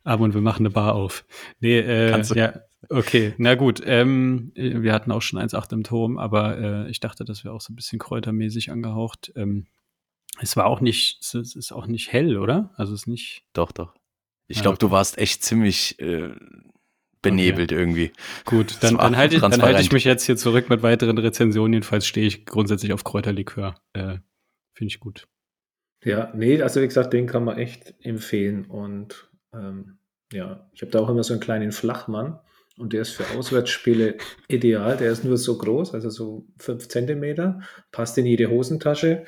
Aber 0.03 0.25
und 0.25 0.33
wir 0.33 0.41
machen 0.41 0.63
eine 0.63 0.71
Bar 0.71 0.95
auf. 0.95 1.23
Nee, 1.61 1.79
äh, 1.79 2.21
ja, 2.21 2.59
okay, 2.89 3.35
na 3.37 3.55
gut. 3.55 3.81
Ähm, 3.85 4.51
wir 4.53 4.91
hatten 4.91 5.13
auch 5.13 5.21
schon 5.21 5.39
1,8 5.39 5.71
im 5.71 5.83
Turm, 5.83 6.17
aber 6.17 6.57
äh, 6.57 6.89
ich 6.89 6.99
dachte, 6.99 7.23
das 7.23 7.45
wäre 7.45 7.53
auch 7.53 7.61
so 7.61 7.71
ein 7.71 7.77
bisschen 7.77 7.99
kräutermäßig 7.99 8.69
angehaucht. 8.69 9.31
Ähm, 9.37 9.67
es 10.41 10.57
war 10.57 10.65
auch 10.65 10.81
nicht, 10.81 11.19
es 11.21 11.55
ist 11.55 11.71
auch 11.71 11.87
nicht 11.87 12.11
hell, 12.11 12.37
oder? 12.37 12.73
Also 12.75 12.93
es 12.93 13.01
ist 13.03 13.07
nicht. 13.07 13.45
Doch, 13.53 13.71
doch. 13.71 13.93
Ich 14.47 14.57
ja, 14.57 14.63
glaube, 14.63 14.75
okay. 14.75 14.87
du 14.87 14.91
warst 14.91 15.17
echt 15.17 15.41
ziemlich 15.43 15.99
äh, 15.99 16.31
benebelt 17.21 17.71
okay. 17.71 17.81
irgendwie. 17.81 18.11
Gut, 18.45 18.77
dann, 18.81 18.97
dann 18.97 19.17
halte 19.17 19.35
ich, 19.35 19.41
dann 19.41 19.61
halte 19.61 19.81
ich 19.81 19.91
mich 19.91 20.03
jetzt 20.03 20.23
hier 20.23 20.37
zurück 20.37 20.69
mit 20.69 20.83
weiteren 20.83 21.17
Rezensionen. 21.17 21.73
Jedenfalls 21.73 22.07
stehe 22.07 22.27
ich 22.27 22.45
grundsätzlich 22.45 22.93
auf 22.93 23.03
Kräuterlikör. 23.03 23.75
Äh, 23.93 24.17
Finde 24.73 24.93
ich 24.93 24.99
gut. 24.99 25.27
Ja, 26.03 26.31
nee, 26.33 26.61
also 26.61 26.81
wie 26.81 26.87
gesagt, 26.87 27.13
den 27.13 27.27
kann 27.27 27.43
man 27.43 27.57
echt 27.57 27.93
empfehlen. 28.01 28.65
Und 28.65 29.29
ähm, 29.53 29.97
ja, 30.31 30.69
ich 30.73 30.81
habe 30.81 30.91
da 30.91 30.99
auch 30.99 31.09
immer 31.09 31.23
so 31.23 31.33
einen 31.33 31.41
kleinen 31.41 31.71
Flachmann 31.71 32.39
und 32.77 32.93
der 32.93 33.01
ist 33.01 33.11
für 33.11 33.37
Auswärtsspiele 33.37 34.17
ideal. 34.47 34.95
Der 34.95 35.11
ist 35.11 35.25
nur 35.25 35.37
so 35.37 35.57
groß, 35.57 35.93
also 35.93 36.09
so 36.09 36.47
fünf 36.57 36.87
Zentimeter, 36.87 37.61
passt 37.91 38.17
in 38.17 38.25
jede 38.25 38.49
Hosentasche. 38.49 39.25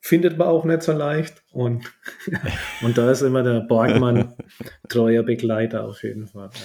Findet 0.00 0.38
man 0.38 0.46
auch 0.46 0.64
nicht 0.64 0.82
so 0.82 0.92
leicht. 0.92 1.42
Und, 1.50 1.92
und 2.82 2.96
da 2.96 3.10
ist 3.10 3.22
immer 3.22 3.42
der 3.42 3.60
Borgmann 3.60 4.36
treuer 4.88 5.24
Begleiter 5.24 5.84
auf 5.84 6.04
jeden 6.04 6.28
Fall. 6.28 6.50
Ja. 6.52 6.60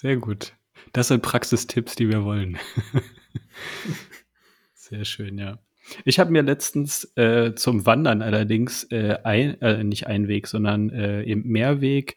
Sehr 0.00 0.16
gut. 0.16 0.54
Das 0.92 1.08
sind 1.08 1.22
Praxistipps, 1.22 1.96
die 1.96 2.08
wir 2.08 2.22
wollen. 2.22 2.56
Sehr 4.74 5.04
schön, 5.04 5.38
ja. 5.38 5.58
Ich 6.04 6.20
habe 6.20 6.30
mir 6.30 6.42
letztens 6.42 7.10
äh, 7.16 7.56
zum 7.56 7.84
Wandern 7.84 8.22
allerdings 8.22 8.84
äh, 8.92 9.18
ein, 9.24 9.60
äh, 9.60 9.82
nicht 9.82 10.06
Einweg, 10.06 10.46
sondern 10.46 10.90
äh, 10.90 11.24
eben 11.24 11.48
Mehrweg 11.48 12.14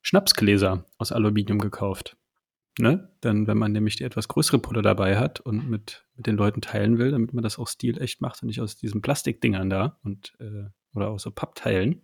Schnapsgläser 0.00 0.90
aus 0.98 1.12
Aluminium 1.12 1.60
gekauft. 1.60 2.16
Ne? 2.76 3.08
Dann, 3.20 3.46
wenn 3.46 3.56
man 3.56 3.70
nämlich 3.70 3.94
die 3.94 4.04
etwas 4.04 4.26
größere 4.26 4.58
Pulle 4.58 4.82
dabei 4.82 5.16
hat 5.16 5.38
und 5.38 5.70
mit, 5.70 6.04
mit 6.16 6.26
den 6.26 6.36
Leuten 6.36 6.60
teilen 6.60 6.98
will, 6.98 7.12
damit 7.12 7.34
man 7.34 7.44
das 7.44 7.56
auch 7.56 7.68
stilecht 7.68 8.20
macht 8.20 8.42
und 8.42 8.48
nicht 8.48 8.60
aus 8.60 8.76
diesen 8.76 9.00
Plastikdingern 9.00 9.70
da 9.70 9.96
und 10.02 10.32
äh, 10.40 10.64
oder 10.92 11.10
aus 11.10 11.22
so 11.22 11.30
Pappteilen. 11.30 12.02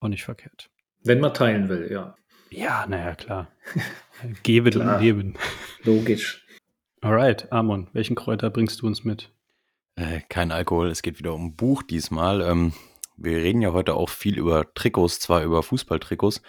Auch 0.00 0.08
nicht 0.08 0.24
verkehrt. 0.24 0.68
Wenn 1.04 1.20
man 1.20 1.32
teilen 1.32 1.68
will, 1.68 1.92
ja. 1.92 2.16
Ja, 2.52 2.86
naja, 2.86 3.14
klar. 3.16 3.48
Geben 4.42 4.70
klar. 4.70 4.96
und 4.96 5.02
leben. 5.02 5.34
Logisch. 5.82 6.46
Alright, 7.00 7.50
Amon, 7.50 7.88
welchen 7.92 8.14
Kräuter 8.14 8.50
bringst 8.50 8.82
du 8.82 8.86
uns 8.86 9.04
mit? 9.04 9.32
Äh, 9.96 10.20
kein 10.28 10.52
Alkohol, 10.52 10.88
es 10.88 11.02
geht 11.02 11.18
wieder 11.18 11.34
um 11.34 11.56
Buch 11.56 11.82
diesmal. 11.82 12.42
Ähm, 12.42 12.72
wir 13.16 13.38
reden 13.38 13.62
ja 13.62 13.72
heute 13.72 13.94
auch 13.94 14.08
viel 14.08 14.38
über 14.38 14.72
Trikots, 14.74 15.18
zwar 15.18 15.42
über 15.42 15.62
Fußballtrikots, 15.62 16.42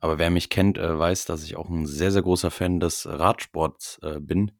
aber 0.00 0.18
wer 0.18 0.30
mich 0.30 0.50
kennt, 0.50 0.78
äh, 0.78 0.98
weiß, 0.98 1.26
dass 1.26 1.44
ich 1.44 1.56
auch 1.56 1.68
ein 1.68 1.86
sehr, 1.86 2.10
sehr 2.10 2.22
großer 2.22 2.50
Fan 2.50 2.80
des 2.80 3.06
Radsports 3.06 4.00
äh, 4.02 4.18
bin. 4.18 4.52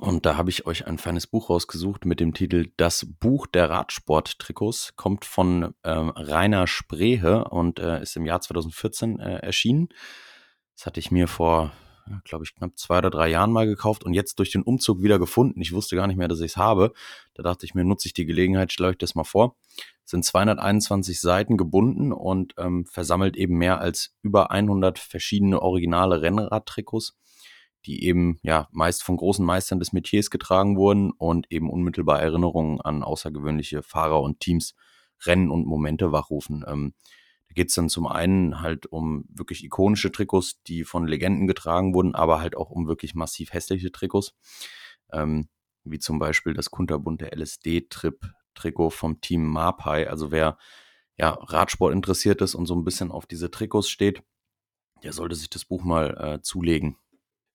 Und 0.00 0.26
da 0.26 0.36
habe 0.36 0.50
ich 0.50 0.66
euch 0.66 0.86
ein 0.86 0.98
feines 0.98 1.26
Buch 1.26 1.48
rausgesucht 1.48 2.04
mit 2.04 2.20
dem 2.20 2.34
Titel 2.34 2.70
Das 2.76 3.06
Buch 3.18 3.46
der 3.46 3.70
Radsport-Trikots. 3.70 4.94
Kommt 4.96 5.24
von 5.24 5.74
ähm, 5.84 6.10
Rainer 6.14 6.66
Sprehe 6.66 7.44
und 7.44 7.78
äh, 7.78 8.02
ist 8.02 8.16
im 8.16 8.26
Jahr 8.26 8.40
2014 8.40 9.20
äh, 9.20 9.36
erschienen. 9.36 9.88
Das 10.76 10.84
hatte 10.84 11.00
ich 11.00 11.10
mir 11.10 11.28
vor, 11.28 11.72
glaube 12.24 12.44
ich, 12.44 12.54
knapp 12.54 12.76
zwei 12.76 12.98
oder 12.98 13.08
drei 13.08 13.28
Jahren 13.28 13.50
mal 13.52 13.66
gekauft 13.66 14.04
und 14.04 14.12
jetzt 14.12 14.38
durch 14.38 14.52
den 14.52 14.62
Umzug 14.62 15.02
wieder 15.02 15.18
gefunden. 15.18 15.62
Ich 15.62 15.72
wusste 15.72 15.96
gar 15.96 16.06
nicht 16.06 16.18
mehr, 16.18 16.28
dass 16.28 16.40
ich 16.40 16.52
es 16.52 16.56
habe. 16.58 16.92
Da 17.32 17.42
dachte 17.42 17.64
ich 17.64 17.74
mir, 17.74 17.84
nutze 17.84 18.06
ich 18.06 18.12
die 18.12 18.26
Gelegenheit, 18.26 18.72
schlage 18.72 18.92
ich 18.92 18.98
das 18.98 19.14
mal 19.14 19.24
vor. 19.24 19.56
Es 20.04 20.10
sind 20.10 20.26
221 20.26 21.20
Seiten 21.20 21.56
gebunden 21.56 22.12
und 22.12 22.54
ähm, 22.58 22.84
versammelt 22.84 23.34
eben 23.36 23.56
mehr 23.56 23.80
als 23.80 24.14
über 24.20 24.50
100 24.50 24.98
verschiedene 24.98 25.62
originale 25.62 26.20
Rennradtrikots 26.20 27.16
die 27.86 28.04
eben 28.04 28.38
ja 28.42 28.68
meist 28.72 29.02
von 29.02 29.16
großen 29.16 29.44
Meistern 29.44 29.78
des 29.78 29.92
Metiers 29.92 30.30
getragen 30.30 30.76
wurden 30.76 31.12
und 31.12 31.50
eben 31.50 31.70
unmittelbar 31.70 32.20
Erinnerungen 32.20 32.80
an 32.80 33.02
außergewöhnliche 33.02 33.82
Fahrer 33.82 34.20
und 34.20 34.40
Teams, 34.40 34.74
Rennen 35.24 35.50
und 35.50 35.66
Momente 35.66 36.12
wachrufen. 36.12 36.64
Ähm, 36.66 36.94
da 37.48 37.54
geht 37.54 37.68
es 37.68 37.74
dann 37.74 37.88
zum 37.88 38.06
einen 38.06 38.60
halt 38.60 38.86
um 38.86 39.24
wirklich 39.28 39.64
ikonische 39.64 40.10
Trikots, 40.10 40.62
die 40.64 40.84
von 40.84 41.06
Legenden 41.06 41.46
getragen 41.46 41.94
wurden, 41.94 42.14
aber 42.14 42.40
halt 42.40 42.56
auch 42.56 42.70
um 42.70 42.88
wirklich 42.88 43.14
massiv 43.14 43.52
hässliche 43.52 43.92
Trikots. 43.92 44.34
Ähm, 45.12 45.48
wie 45.84 45.98
zum 46.00 46.18
Beispiel 46.18 46.52
das 46.52 46.70
kunterbunte 46.70 47.30
LSD-Trip-Trikot 47.30 48.90
vom 48.90 49.20
Team 49.20 49.46
Marpai. 49.46 50.08
Also 50.10 50.32
wer 50.32 50.58
ja 51.16 51.30
Radsport 51.30 51.92
interessiert 51.92 52.42
ist 52.42 52.56
und 52.56 52.66
so 52.66 52.74
ein 52.74 52.84
bisschen 52.84 53.12
auf 53.12 53.26
diese 53.26 53.50
Trikots 53.50 53.88
steht, 53.88 54.22
der 55.02 55.12
sollte 55.12 55.36
sich 55.36 55.48
das 55.48 55.64
Buch 55.64 55.84
mal 55.84 56.16
äh, 56.18 56.42
zulegen. 56.42 56.96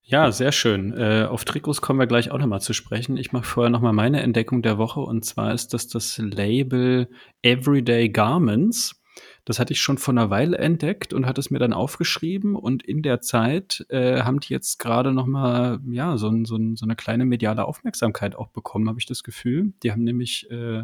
Ja, 0.03 0.31
sehr 0.31 0.51
schön. 0.51 0.93
Äh, 0.97 1.27
auf 1.29 1.45
Trikots 1.45 1.79
kommen 1.79 1.99
wir 1.99 2.07
gleich 2.07 2.31
auch 2.31 2.39
nochmal 2.39 2.61
zu 2.61 2.73
sprechen. 2.73 3.17
Ich 3.17 3.31
mache 3.31 3.45
vorher 3.45 3.69
nochmal 3.69 3.93
meine 3.93 4.21
Entdeckung 4.21 4.61
der 4.61 4.77
Woche 4.77 4.99
und 4.99 5.23
zwar 5.23 5.53
ist 5.53 5.73
das 5.73 5.87
das 5.87 6.17
Label 6.17 7.07
Everyday 7.43 8.09
Garments. 8.09 9.01
Das 9.45 9.59
hatte 9.59 9.73
ich 9.73 9.81
schon 9.81 9.97
vor 9.97 10.13
einer 10.13 10.29
Weile 10.29 10.57
entdeckt 10.57 11.13
und 11.13 11.25
hatte 11.25 11.39
es 11.39 11.51
mir 11.51 11.59
dann 11.59 11.73
aufgeschrieben 11.73 12.55
und 12.55 12.83
in 12.83 13.01
der 13.03 13.21
Zeit 13.21 13.85
äh, 13.89 14.21
haben 14.21 14.39
die 14.39 14.53
jetzt 14.53 14.79
gerade 14.79 15.13
nochmal 15.13 15.79
ja, 15.89 16.17
so, 16.17 16.31
so, 16.45 16.57
so 16.75 16.85
eine 16.85 16.95
kleine 16.95 17.25
mediale 17.25 17.65
Aufmerksamkeit 17.65 18.35
auch 18.35 18.49
bekommen, 18.49 18.89
habe 18.89 18.99
ich 18.99 19.05
das 19.05 19.23
Gefühl. 19.23 19.73
Die 19.83 19.91
haben 19.91 20.03
nämlich 20.03 20.49
äh, 20.49 20.83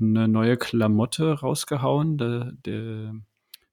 eine 0.00 0.28
neue 0.28 0.56
Klamotte 0.56 1.40
rausgehauen, 1.40 2.18
der, 2.18 2.52
der, 2.64 3.14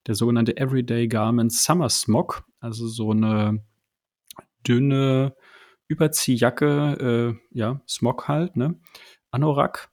der 0.08 0.16
sogenannte 0.16 0.58
Everyday 0.58 1.08
Garments 1.08 1.64
Summer 1.64 1.90
Smog, 1.90 2.44
also 2.60 2.88
so 2.88 3.12
eine 3.12 3.62
dünne 4.68 5.36
Überziehjacke, 5.88 7.36
äh, 7.36 7.58
ja, 7.58 7.82
Smog 7.88 8.28
halt, 8.28 8.56
ne? 8.56 8.80
Anorak 9.32 9.92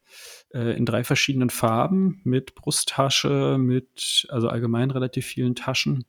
äh, 0.52 0.76
in 0.76 0.86
drei 0.86 1.04
verschiedenen 1.04 1.50
Farben 1.50 2.20
mit 2.24 2.54
Brusttasche, 2.54 3.56
mit 3.58 4.26
also 4.30 4.48
allgemein 4.48 4.90
relativ 4.90 5.26
vielen 5.26 5.54
Taschen 5.54 6.04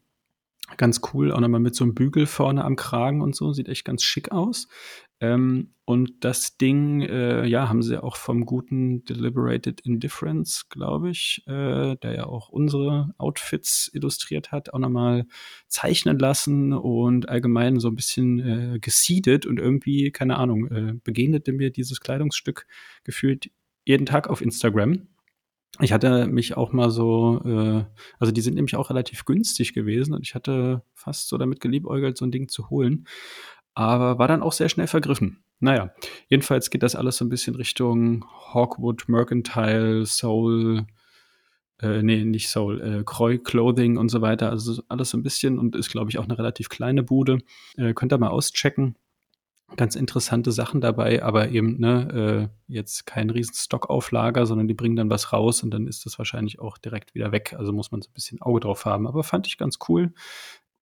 ganz 0.75 0.99
cool, 1.13 1.31
auch 1.31 1.39
nochmal 1.39 1.61
mit 1.61 1.75
so 1.75 1.85
einem 1.85 1.95
Bügel 1.95 2.25
vorne 2.25 2.65
am 2.65 2.75
Kragen 2.75 3.21
und 3.21 3.35
so, 3.35 3.53
sieht 3.53 3.69
echt 3.69 3.85
ganz 3.85 4.03
schick 4.03 4.31
aus. 4.31 4.67
Ähm, 5.19 5.73
und 5.85 6.25
das 6.25 6.57
Ding, 6.57 7.01
äh, 7.01 7.45
ja, 7.45 7.69
haben 7.69 7.81
sie 7.81 8.01
auch 8.03 8.17
vom 8.17 8.45
guten 8.45 9.05
Deliberated 9.05 9.81
Indifference, 9.81 10.67
glaube 10.69 11.09
ich, 11.09 11.43
äh, 11.47 11.95
der 11.95 12.13
ja 12.13 12.25
auch 12.25 12.49
unsere 12.49 13.15
Outfits 13.17 13.89
illustriert 13.93 14.51
hat, 14.51 14.73
auch 14.73 14.79
nochmal 14.79 15.25
zeichnen 15.67 16.19
lassen 16.19 16.73
und 16.73 17.29
allgemein 17.29 17.79
so 17.79 17.87
ein 17.87 17.95
bisschen 17.95 18.39
äh, 18.75 18.79
gesiedet 18.79 19.45
und 19.45 19.59
irgendwie, 19.59 20.11
keine 20.11 20.37
Ahnung, 20.37 20.67
äh, 20.67 20.93
begegnete 21.03 21.53
mir 21.53 21.71
dieses 21.71 22.01
Kleidungsstück 22.01 22.67
gefühlt 23.03 23.49
jeden 23.85 24.05
Tag 24.05 24.27
auf 24.27 24.41
Instagram. 24.41 25.07
Ich 25.79 25.93
hatte 25.93 26.27
mich 26.27 26.57
auch 26.57 26.73
mal 26.73 26.89
so, 26.89 27.41
äh, 27.45 27.85
also 28.19 28.31
die 28.33 28.41
sind 28.41 28.55
nämlich 28.55 28.75
auch 28.75 28.89
relativ 28.89 29.25
günstig 29.25 29.73
gewesen 29.73 30.13
und 30.13 30.25
ich 30.25 30.33
hatte 30.33 30.81
fast 30.93 31.27
so 31.29 31.37
damit 31.37 31.59
geliebäugelt, 31.59 32.17
so 32.17 32.25
ein 32.25 32.31
Ding 32.31 32.49
zu 32.49 32.69
holen, 32.69 33.05
aber 33.77 34.17
war 34.17 34.27
dann 34.27 34.41
auch 34.41 34.53
sehr 34.53 34.69
schnell 34.69 34.87
vergriffen. 34.87 35.43
Naja, 35.59 35.91
jedenfalls 36.27 36.69
geht 36.69 36.83
das 36.83 36.95
alles 36.95 37.17
so 37.17 37.25
ein 37.25 37.29
bisschen 37.29 37.55
Richtung 37.55 38.25
Hawkwood, 38.53 39.05
Mercantile, 39.07 40.05
Soul, 40.05 40.85
äh, 41.81 42.01
nee, 42.01 42.23
nicht 42.23 42.49
Soul, 42.49 42.81
äh, 42.81 43.03
Kreu 43.03 43.37
Clothing 43.37 43.97
und 43.97 44.09
so 44.09 44.21
weiter. 44.21 44.49
Also 44.49 44.81
alles 44.87 45.11
so 45.11 45.17
ein 45.17 45.23
bisschen 45.23 45.59
und 45.59 45.75
ist, 45.75 45.89
glaube 45.89 46.09
ich, 46.09 46.17
auch 46.17 46.25
eine 46.25 46.37
relativ 46.37 46.69
kleine 46.69 47.03
Bude. 47.03 47.39
Äh, 47.77 47.93
könnt 47.93 48.11
ihr 48.13 48.17
mal 48.17 48.29
auschecken 48.29 48.95
ganz 49.75 49.95
interessante 49.95 50.51
Sachen 50.53 50.79
dabei, 50.79 51.21
aber 51.21 51.49
eben 51.49 51.79
ne, 51.79 52.49
äh, 52.69 52.73
jetzt 52.73 53.05
kein 53.05 53.29
riesen 53.29 53.53
Stockauflager, 53.53 54.45
sondern 54.45 54.67
die 54.67 54.73
bringen 54.73 54.95
dann 54.95 55.09
was 55.09 55.33
raus 55.33 55.61
und 55.61 55.71
dann 55.71 55.87
ist 55.87 56.05
das 56.05 56.17
wahrscheinlich 56.17 56.59
auch 56.59 56.77
direkt 56.77 57.15
wieder 57.15 57.33
weg. 57.33 57.53
Also 57.57 57.73
muss 57.73 57.91
man 57.91 58.01
so 58.01 58.09
ein 58.09 58.13
bisschen 58.13 58.41
Auge 58.41 58.61
drauf 58.61 58.85
haben. 58.85 59.07
Aber 59.07 59.23
fand 59.23 59.45
ich 59.45 59.57
ganz 59.57 59.77
cool. 59.89 60.13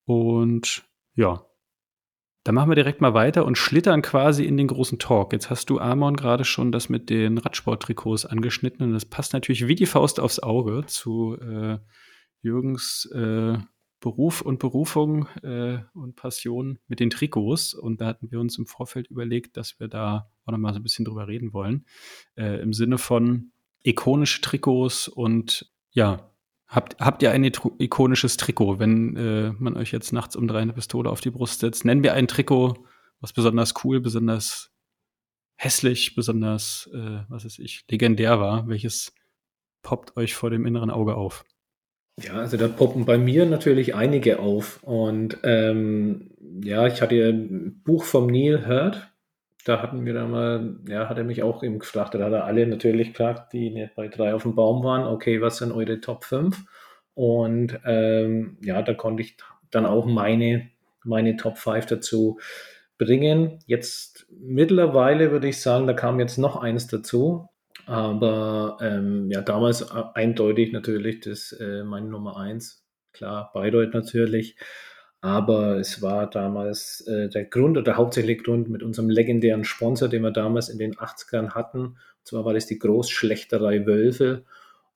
Und 0.06 0.86
ja, 1.16 1.44
dann 2.46 2.54
machen 2.54 2.70
wir 2.70 2.76
direkt 2.76 3.02
mal 3.02 3.16
weiter 3.16 3.44
und 3.44 3.58
schlittern 3.58 4.04
quasi 4.04 4.46
in 4.46 4.56
den 4.56 4.68
großen 4.68 5.00
Talk. 5.00 5.34
Jetzt 5.34 5.50
hast 5.50 5.72
du, 5.72 5.80
Amon, 5.80 6.16
gerade 6.16 6.46
schon 6.46 6.72
das 6.72 6.90
mit 6.90 7.10
den 7.10 7.40
Radsporttrikots 7.40 8.28
angeschnitten 8.28 8.86
und 8.86 8.94
das 8.94 9.04
passt 9.04 9.34
natürlich 9.34 9.68
wie 9.68 9.74
die 9.74 9.88
Faust 9.88 10.20
aufs 10.20 10.40
Auge 10.40 10.84
zu 10.86 11.38
äh, 11.42 11.80
Jürgens 12.44 13.10
äh, 13.16 13.58
Beruf 14.00 14.42
und 14.42 14.60
Berufung 14.60 15.28
äh, 15.42 15.80
und 15.96 16.16
Passion 16.16 16.78
mit 16.88 17.00
den 17.00 17.10
Trikots. 17.10 17.74
Und 17.74 18.00
da 18.00 18.06
hatten 18.06 18.30
wir 18.30 18.40
uns 18.40 18.60
im 18.60 18.68
Vorfeld 18.68 19.08
überlegt, 19.08 19.58
dass 19.58 19.80
wir 19.80 19.88
da 19.88 20.30
auch 20.46 20.52
noch 20.52 20.60
mal 20.60 20.72
so 20.72 20.80
ein 20.80 20.84
bisschen 20.84 21.06
drüber 21.06 21.28
reden 21.28 21.52
wollen. 21.52 21.88
Äh, 22.36 22.62
Im 22.62 22.74
Sinne 22.74 23.00
von 23.00 23.54
ikonische 23.82 24.42
Trikots 24.42 25.08
und 25.08 25.72
ja, 25.90 26.30
habt, 26.68 26.98
habt 27.00 27.22
ihr 27.24 27.32
ein 27.32 27.44
ikonisches 27.44 28.38
Trikot, 28.38 28.80
wenn 28.80 29.16
äh, 29.16 29.54
man 29.58 29.78
euch 29.78 29.92
jetzt 29.92 30.14
nachts 30.14 30.36
um 30.36 30.48
drei 30.48 30.60
eine 30.60 30.74
Pistole 30.74 31.10
auf 31.10 31.22
die 31.22 31.32
Brust 31.32 31.60
setzt? 31.60 31.86
Nennen 31.86 32.04
wir 32.04 32.14
ein 32.14 32.28
Trikot, 32.28 32.86
was 33.20 33.34
besonders 33.34 33.74
cool, 33.84 34.00
besonders 34.00 34.72
hässlich, 35.56 36.16
besonders, 36.16 36.90
äh, 36.94 37.24
was 37.30 37.46
weiß 37.46 37.60
ich, 37.60 37.86
legendär 37.90 38.40
war. 38.40 38.68
Welches 38.68 39.14
poppt 39.82 40.18
euch 40.18 40.36
vor 40.36 40.50
dem 40.50 40.66
inneren 40.66 40.92
Auge 40.92 41.16
auf? 41.16 41.46
Ja, 42.22 42.34
also 42.34 42.56
da 42.56 42.68
poppen 42.68 43.06
bei 43.06 43.18
mir 43.18 43.46
natürlich 43.46 43.94
einige 43.94 44.40
auf. 44.40 44.82
Und 44.84 45.38
ähm, 45.44 46.32
ja, 46.64 46.88
ich 46.88 47.02
hatte 47.02 47.16
ein 47.30 47.82
Buch 47.84 48.04
vom 48.04 48.28
Neil 48.28 48.68
Hurt. 48.68 49.12
Da 49.66 49.82
hatten 49.82 50.06
wir 50.06 50.14
da 50.14 50.26
mal, 50.28 50.78
ja, 50.88 51.10
hat 51.10 51.18
er 51.18 51.24
mich 51.24 51.44
auch 51.44 51.64
eben 51.64 51.80
gefragt, 51.80 52.14
da 52.14 52.24
hat 52.24 52.34
er 52.34 52.46
alle 52.46 52.68
natürlich 52.68 53.10
gefragt, 53.10 53.52
die 53.52 53.72
nicht 53.72 53.96
bei 53.96 54.08
drei 54.08 54.34
auf 54.34 54.44
dem 54.44 54.56
Baum 54.56 54.84
waren, 54.84 55.06
okay, 55.06 55.42
was 55.42 55.58
sind 55.58 55.72
eure 55.72 56.00
Top 56.00 56.24
5? 56.24 56.56
Und 57.16 57.80
ähm, 57.84 58.58
ja, 58.62 58.82
da 58.84 58.94
konnte 58.94 59.24
ich 59.24 59.38
dann 59.72 59.86
auch 59.86 60.06
meine, 60.06 60.70
meine 61.04 61.36
Top 61.36 61.58
5 61.58 61.88
dazu 61.88 62.40
bringen. 62.98 63.60
Jetzt 63.66 64.28
mittlerweile 64.30 65.32
würde 65.32 65.48
ich 65.48 65.60
sagen, 65.62 65.88
da 65.88 65.94
kam 65.94 66.20
jetzt 66.20 66.38
noch 66.38 66.58
eins 66.58 66.88
dazu. 66.88 67.50
Aber 67.88 68.78
ähm, 68.82 69.30
ja, 69.32 69.42
damals 69.42 69.82
äh, 69.82 70.04
eindeutig 70.14 70.72
natürlich 70.74 71.20
das 71.22 71.52
äh, 71.54 71.84
meine 71.84 72.08
Nummer 72.08 72.38
eins. 72.38 72.84
Klar, 73.14 73.52
Bayreuth 73.54 73.94
natürlich. 73.94 74.56
Aber 75.26 75.80
es 75.80 76.04
war 76.04 76.30
damals 76.30 77.02
äh, 77.08 77.30
der 77.30 77.46
Grund 77.46 77.78
oder 77.78 77.84
der 77.84 77.98
hauptsächliche 77.98 78.44
Grund 78.44 78.70
mit 78.70 78.84
unserem 78.84 79.10
legendären 79.10 79.64
Sponsor, 79.64 80.08
den 80.08 80.22
wir 80.22 80.30
damals 80.30 80.70
in 80.70 80.78
den 80.78 80.94
80ern 80.94 81.56
hatten. 81.56 81.80
Und 81.80 81.98
zwar 82.22 82.46
war 82.46 82.54
das 82.54 82.68
die 82.68 82.78
Großschlechterei 82.78 83.88
Wölfe. 83.88 84.44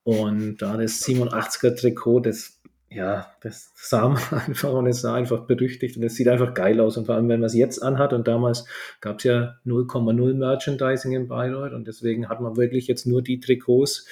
Und 0.04 0.58
da 0.58 0.78
das 0.78 1.02
87er 1.02 1.76
Trikot, 1.76 2.20
das 2.20 2.62
ja, 2.92 3.26
das 3.42 3.72
sah 3.74 4.10
man 4.10 4.22
einfach 4.46 4.72
und 4.72 4.86
es 4.86 5.02
sah 5.02 5.16
einfach 5.16 5.48
berüchtigt 5.48 5.98
und 5.98 6.04
es 6.04 6.14
sieht 6.14 6.28
einfach 6.28 6.54
geil 6.54 6.80
aus. 6.80 6.96
Und 6.98 7.08
vor 7.08 7.16
allem, 7.16 7.28
wenn 7.28 7.40
man 7.40 7.48
es 7.48 7.56
jetzt 7.56 7.82
anhat 7.82 8.14
und 8.14 8.28
damals 8.28 8.66
gab 9.02 9.18
es 9.18 9.24
ja 9.24 9.56
0,0 9.66 10.36
Merchandising 10.36 11.14
in 11.14 11.28
Bayreuth 11.28 11.74
und 11.74 11.88
deswegen 11.88 12.30
hat 12.30 12.40
man 12.40 12.56
wirklich 12.56 12.86
jetzt 12.86 13.08
nur 13.08 13.24
die 13.24 13.40
Trikots 13.40 14.06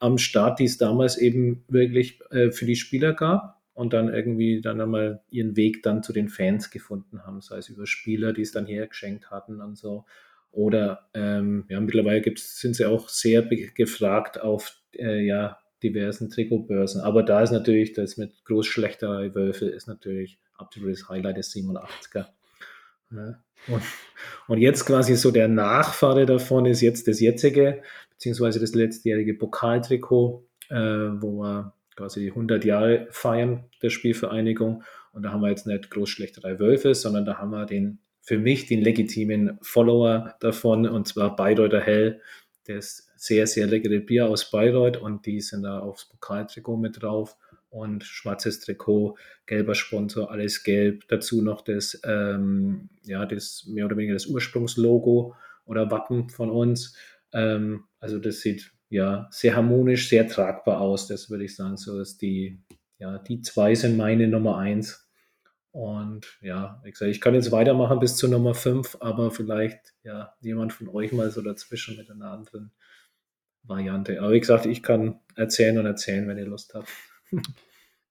am 0.00 0.18
Start, 0.18 0.58
die 0.58 0.64
es 0.64 0.76
damals 0.76 1.18
eben 1.18 1.62
wirklich 1.68 2.18
äh, 2.32 2.50
für 2.50 2.66
die 2.66 2.74
Spieler 2.74 3.12
gab 3.12 3.61
und 3.82 3.92
dann 3.92 4.08
irgendwie 4.08 4.60
dann 4.60 4.80
einmal 4.80 5.22
ihren 5.28 5.56
Weg 5.56 5.82
dann 5.82 6.04
zu 6.04 6.12
den 6.12 6.28
Fans 6.28 6.70
gefunden 6.70 7.26
haben, 7.26 7.40
sei 7.40 7.58
es 7.58 7.68
über 7.68 7.84
Spieler, 7.84 8.32
die 8.32 8.42
es 8.42 8.52
dann 8.52 8.64
hergeschenkt 8.64 9.32
hatten 9.32 9.60
und 9.60 9.76
so. 9.76 10.04
Oder 10.52 11.08
ähm, 11.14 11.64
ja, 11.68 11.80
mittlerweile 11.80 12.20
gibt's, 12.20 12.60
sind 12.60 12.76
sie 12.76 12.86
auch 12.86 13.08
sehr 13.08 13.42
gefragt 13.42 14.40
auf 14.40 14.76
äh, 14.94 15.26
ja, 15.26 15.58
diversen 15.82 16.30
Trikotbörsen. 16.30 17.00
Aber 17.00 17.24
da 17.24 17.42
ist 17.42 17.50
natürlich 17.50 17.92
das 17.92 18.16
mit 18.16 18.44
Großschlechterei 18.44 19.34
Wölfe 19.34 19.66
ist 19.66 19.88
natürlich 19.88 20.38
absolutes 20.56 21.08
Highlight 21.08 21.38
des 21.38 21.52
87er. 21.52 22.26
Ja. 23.10 23.42
Und, 23.66 23.82
und, 24.46 24.58
jetzt 24.58 24.86
quasi 24.86 25.16
so 25.16 25.32
der 25.32 25.48
Nachfahre 25.48 26.24
davon 26.24 26.66
ist 26.66 26.82
jetzt 26.82 27.08
das 27.08 27.18
jetzige, 27.18 27.82
beziehungsweise 28.10 28.60
das 28.60 28.76
letztjährige 28.76 29.34
Pokaltrikot, 29.34 30.46
äh, 30.70 30.76
wo 30.76 31.42
wir 31.42 31.74
quasi 31.96 32.28
100 32.28 32.64
Jahre 32.64 33.06
feiern 33.10 33.64
der 33.82 33.90
Spielvereinigung. 33.90 34.82
Und 35.12 35.22
da 35.22 35.32
haben 35.32 35.42
wir 35.42 35.50
jetzt 35.50 35.66
nicht 35.66 35.90
Großschlechterei 35.90 36.58
Wölfe, 36.58 36.94
sondern 36.94 37.24
da 37.24 37.38
haben 37.38 37.50
wir 37.50 37.66
den 37.66 37.98
für 38.22 38.38
mich 38.38 38.66
den 38.66 38.82
legitimen 38.82 39.58
Follower 39.62 40.34
davon, 40.40 40.86
und 40.86 41.08
zwar 41.08 41.34
Bayreuther 41.34 41.80
Hell. 41.80 42.20
Ist 42.66 43.10
sehr, 43.16 43.46
sehr 43.48 43.66
leckere 43.66 43.98
Bier 43.98 44.28
aus 44.28 44.50
Bayreuth 44.50 44.96
und 44.96 45.26
die 45.26 45.40
sind 45.40 45.64
da 45.64 45.80
aufs 45.80 46.08
Pokaltrikot 46.08 46.76
mit 46.76 47.02
drauf 47.02 47.36
und 47.70 48.04
schwarzes 48.04 48.60
Trikot, 48.60 49.16
gelber 49.46 49.74
Sponsor, 49.74 50.30
alles 50.30 50.62
gelb. 50.62 51.08
Dazu 51.08 51.42
noch 51.42 51.62
das, 51.62 52.00
ähm, 52.04 52.90
ja, 53.04 53.26
das 53.26 53.66
mehr 53.68 53.86
oder 53.86 53.96
weniger 53.96 54.14
das 54.14 54.26
Ursprungslogo 54.26 55.34
oder 55.64 55.90
Wappen 55.90 56.28
von 56.28 56.50
uns. 56.50 56.96
Ähm, 57.32 57.84
also 57.98 58.18
das 58.18 58.40
sieht 58.40 58.72
ja 58.92 59.26
sehr 59.30 59.56
harmonisch, 59.56 60.08
sehr 60.08 60.28
tragbar 60.28 60.80
aus. 60.80 61.06
Das 61.06 61.30
würde 61.30 61.44
ich 61.44 61.56
sagen, 61.56 61.76
so 61.76 61.98
ist 61.98 62.20
die, 62.20 62.62
ja, 62.98 63.18
die 63.18 63.40
zwei 63.40 63.74
sind 63.74 63.96
meine 63.96 64.28
Nummer 64.28 64.58
eins. 64.58 65.08
Und 65.70 66.26
ja, 66.42 66.80
wie 66.84 66.90
gesagt, 66.90 67.10
ich 67.10 67.22
kann 67.22 67.34
jetzt 67.34 67.50
weitermachen 67.50 67.98
bis 67.98 68.16
zur 68.16 68.28
Nummer 68.28 68.54
fünf, 68.54 68.98
aber 69.00 69.30
vielleicht 69.30 69.94
ja 70.04 70.34
jemand 70.42 70.74
von 70.74 70.88
euch 70.88 71.12
mal 71.12 71.30
so 71.30 71.40
dazwischen 71.40 71.96
mit 71.96 72.10
einer 72.10 72.30
anderen 72.30 72.72
Variante. 73.62 74.20
Aber 74.20 74.32
wie 74.32 74.40
gesagt, 74.40 74.66
ich 74.66 74.82
kann 74.82 75.20
erzählen 75.36 75.78
und 75.78 75.86
erzählen, 75.86 76.28
wenn 76.28 76.36
ihr 76.36 76.46
Lust 76.46 76.74
habt. 76.74 76.88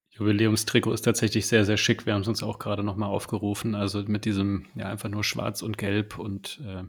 Jubiläumstrikot 0.09 0.93
ist 0.93 1.03
tatsächlich 1.03 1.47
sehr, 1.47 1.63
sehr 1.63 1.77
schick. 1.77 2.07
Wir 2.07 2.13
haben 2.13 2.21
es 2.21 2.27
uns 2.27 2.41
auch 2.41 2.57
gerade 2.57 2.83
nochmal 2.83 3.09
aufgerufen. 3.09 3.75
Also 3.75 4.01
mit 4.03 4.25
diesem, 4.25 4.65
ja, 4.75 4.87
einfach 4.87 5.09
nur 5.09 5.23
schwarz 5.23 5.61
und 5.61 5.77
gelb 5.77 6.17
und 6.17 6.59
äh, 6.65 6.83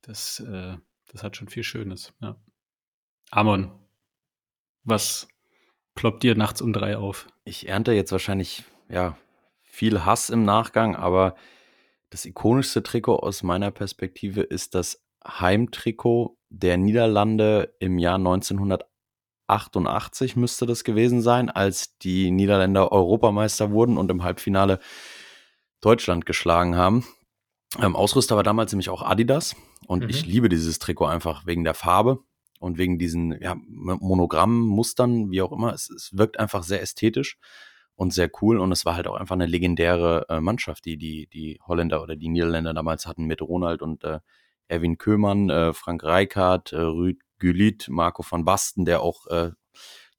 das, 0.00 0.40
äh, 0.40 0.76
das 1.12 1.22
hat 1.22 1.36
schon 1.36 1.48
viel 1.48 1.62
Schönes. 1.62 2.14
Ja. 2.22 2.36
Amon, 3.34 3.70
was 4.84 5.26
ploppt 5.94 6.22
dir 6.22 6.36
nachts 6.36 6.60
um 6.60 6.74
drei 6.74 6.98
auf? 6.98 7.28
Ich 7.44 7.66
ernte 7.66 7.92
jetzt 7.92 8.12
wahrscheinlich, 8.12 8.62
ja, 8.90 9.16
viel 9.62 10.04
Hass 10.04 10.28
im 10.28 10.44
Nachgang, 10.44 10.96
aber 10.96 11.34
das 12.10 12.26
ikonischste 12.26 12.82
Trikot 12.82 13.16
aus 13.16 13.42
meiner 13.42 13.70
Perspektive 13.70 14.42
ist 14.42 14.74
das 14.74 15.02
Heimtrikot 15.26 16.36
der 16.50 16.76
Niederlande 16.76 17.74
im 17.78 17.98
Jahr 17.98 18.16
1988 18.16 20.36
müsste 20.36 20.66
das 20.66 20.84
gewesen 20.84 21.22
sein, 21.22 21.48
als 21.48 21.96
die 21.96 22.30
Niederländer 22.30 22.92
Europameister 22.92 23.70
wurden 23.70 23.96
und 23.96 24.10
im 24.10 24.24
Halbfinale 24.24 24.78
Deutschland 25.80 26.26
geschlagen 26.26 26.76
haben. 26.76 27.06
Ähm, 27.80 27.96
Ausrüster 27.96 28.36
war 28.36 28.42
damals 28.42 28.72
nämlich 28.72 28.90
auch 28.90 29.00
Adidas 29.00 29.56
und 29.86 30.02
mhm. 30.02 30.10
ich 30.10 30.26
liebe 30.26 30.50
dieses 30.50 30.78
Trikot 30.78 31.06
einfach 31.06 31.46
wegen 31.46 31.64
der 31.64 31.72
Farbe 31.72 32.22
und 32.62 32.78
wegen 32.78 32.98
diesen 32.98 33.38
ja, 33.42 33.56
Monogrammen, 33.66 34.62
Mustern, 34.62 35.30
wie 35.32 35.42
auch 35.42 35.52
immer. 35.52 35.72
Es, 35.74 35.90
es 35.90 36.16
wirkt 36.16 36.38
einfach 36.38 36.62
sehr 36.62 36.80
ästhetisch 36.80 37.38
und 37.96 38.12
sehr 38.12 38.30
cool. 38.40 38.58
Und 38.58 38.70
es 38.70 38.84
war 38.84 38.94
halt 38.94 39.08
auch 39.08 39.16
einfach 39.16 39.34
eine 39.34 39.46
legendäre 39.46 40.26
äh, 40.28 40.40
Mannschaft, 40.40 40.84
die, 40.84 40.96
die 40.96 41.26
die 41.26 41.58
Holländer 41.66 42.02
oder 42.02 42.14
die 42.14 42.28
Niederländer 42.28 42.72
damals 42.72 43.06
hatten 43.06 43.24
mit 43.24 43.42
Ronald 43.42 43.82
und 43.82 44.04
äh, 44.04 44.20
Erwin 44.68 44.96
Köhmann, 44.96 45.50
äh, 45.50 45.72
Frank 45.72 46.04
Reichardt, 46.04 46.72
äh, 46.72 46.80
Rüd 46.80 47.20
Gülit, 47.38 47.88
Marco 47.88 48.24
van 48.28 48.44
Basten, 48.44 48.84
der 48.84 49.02
auch 49.02 49.26
äh, 49.26 49.50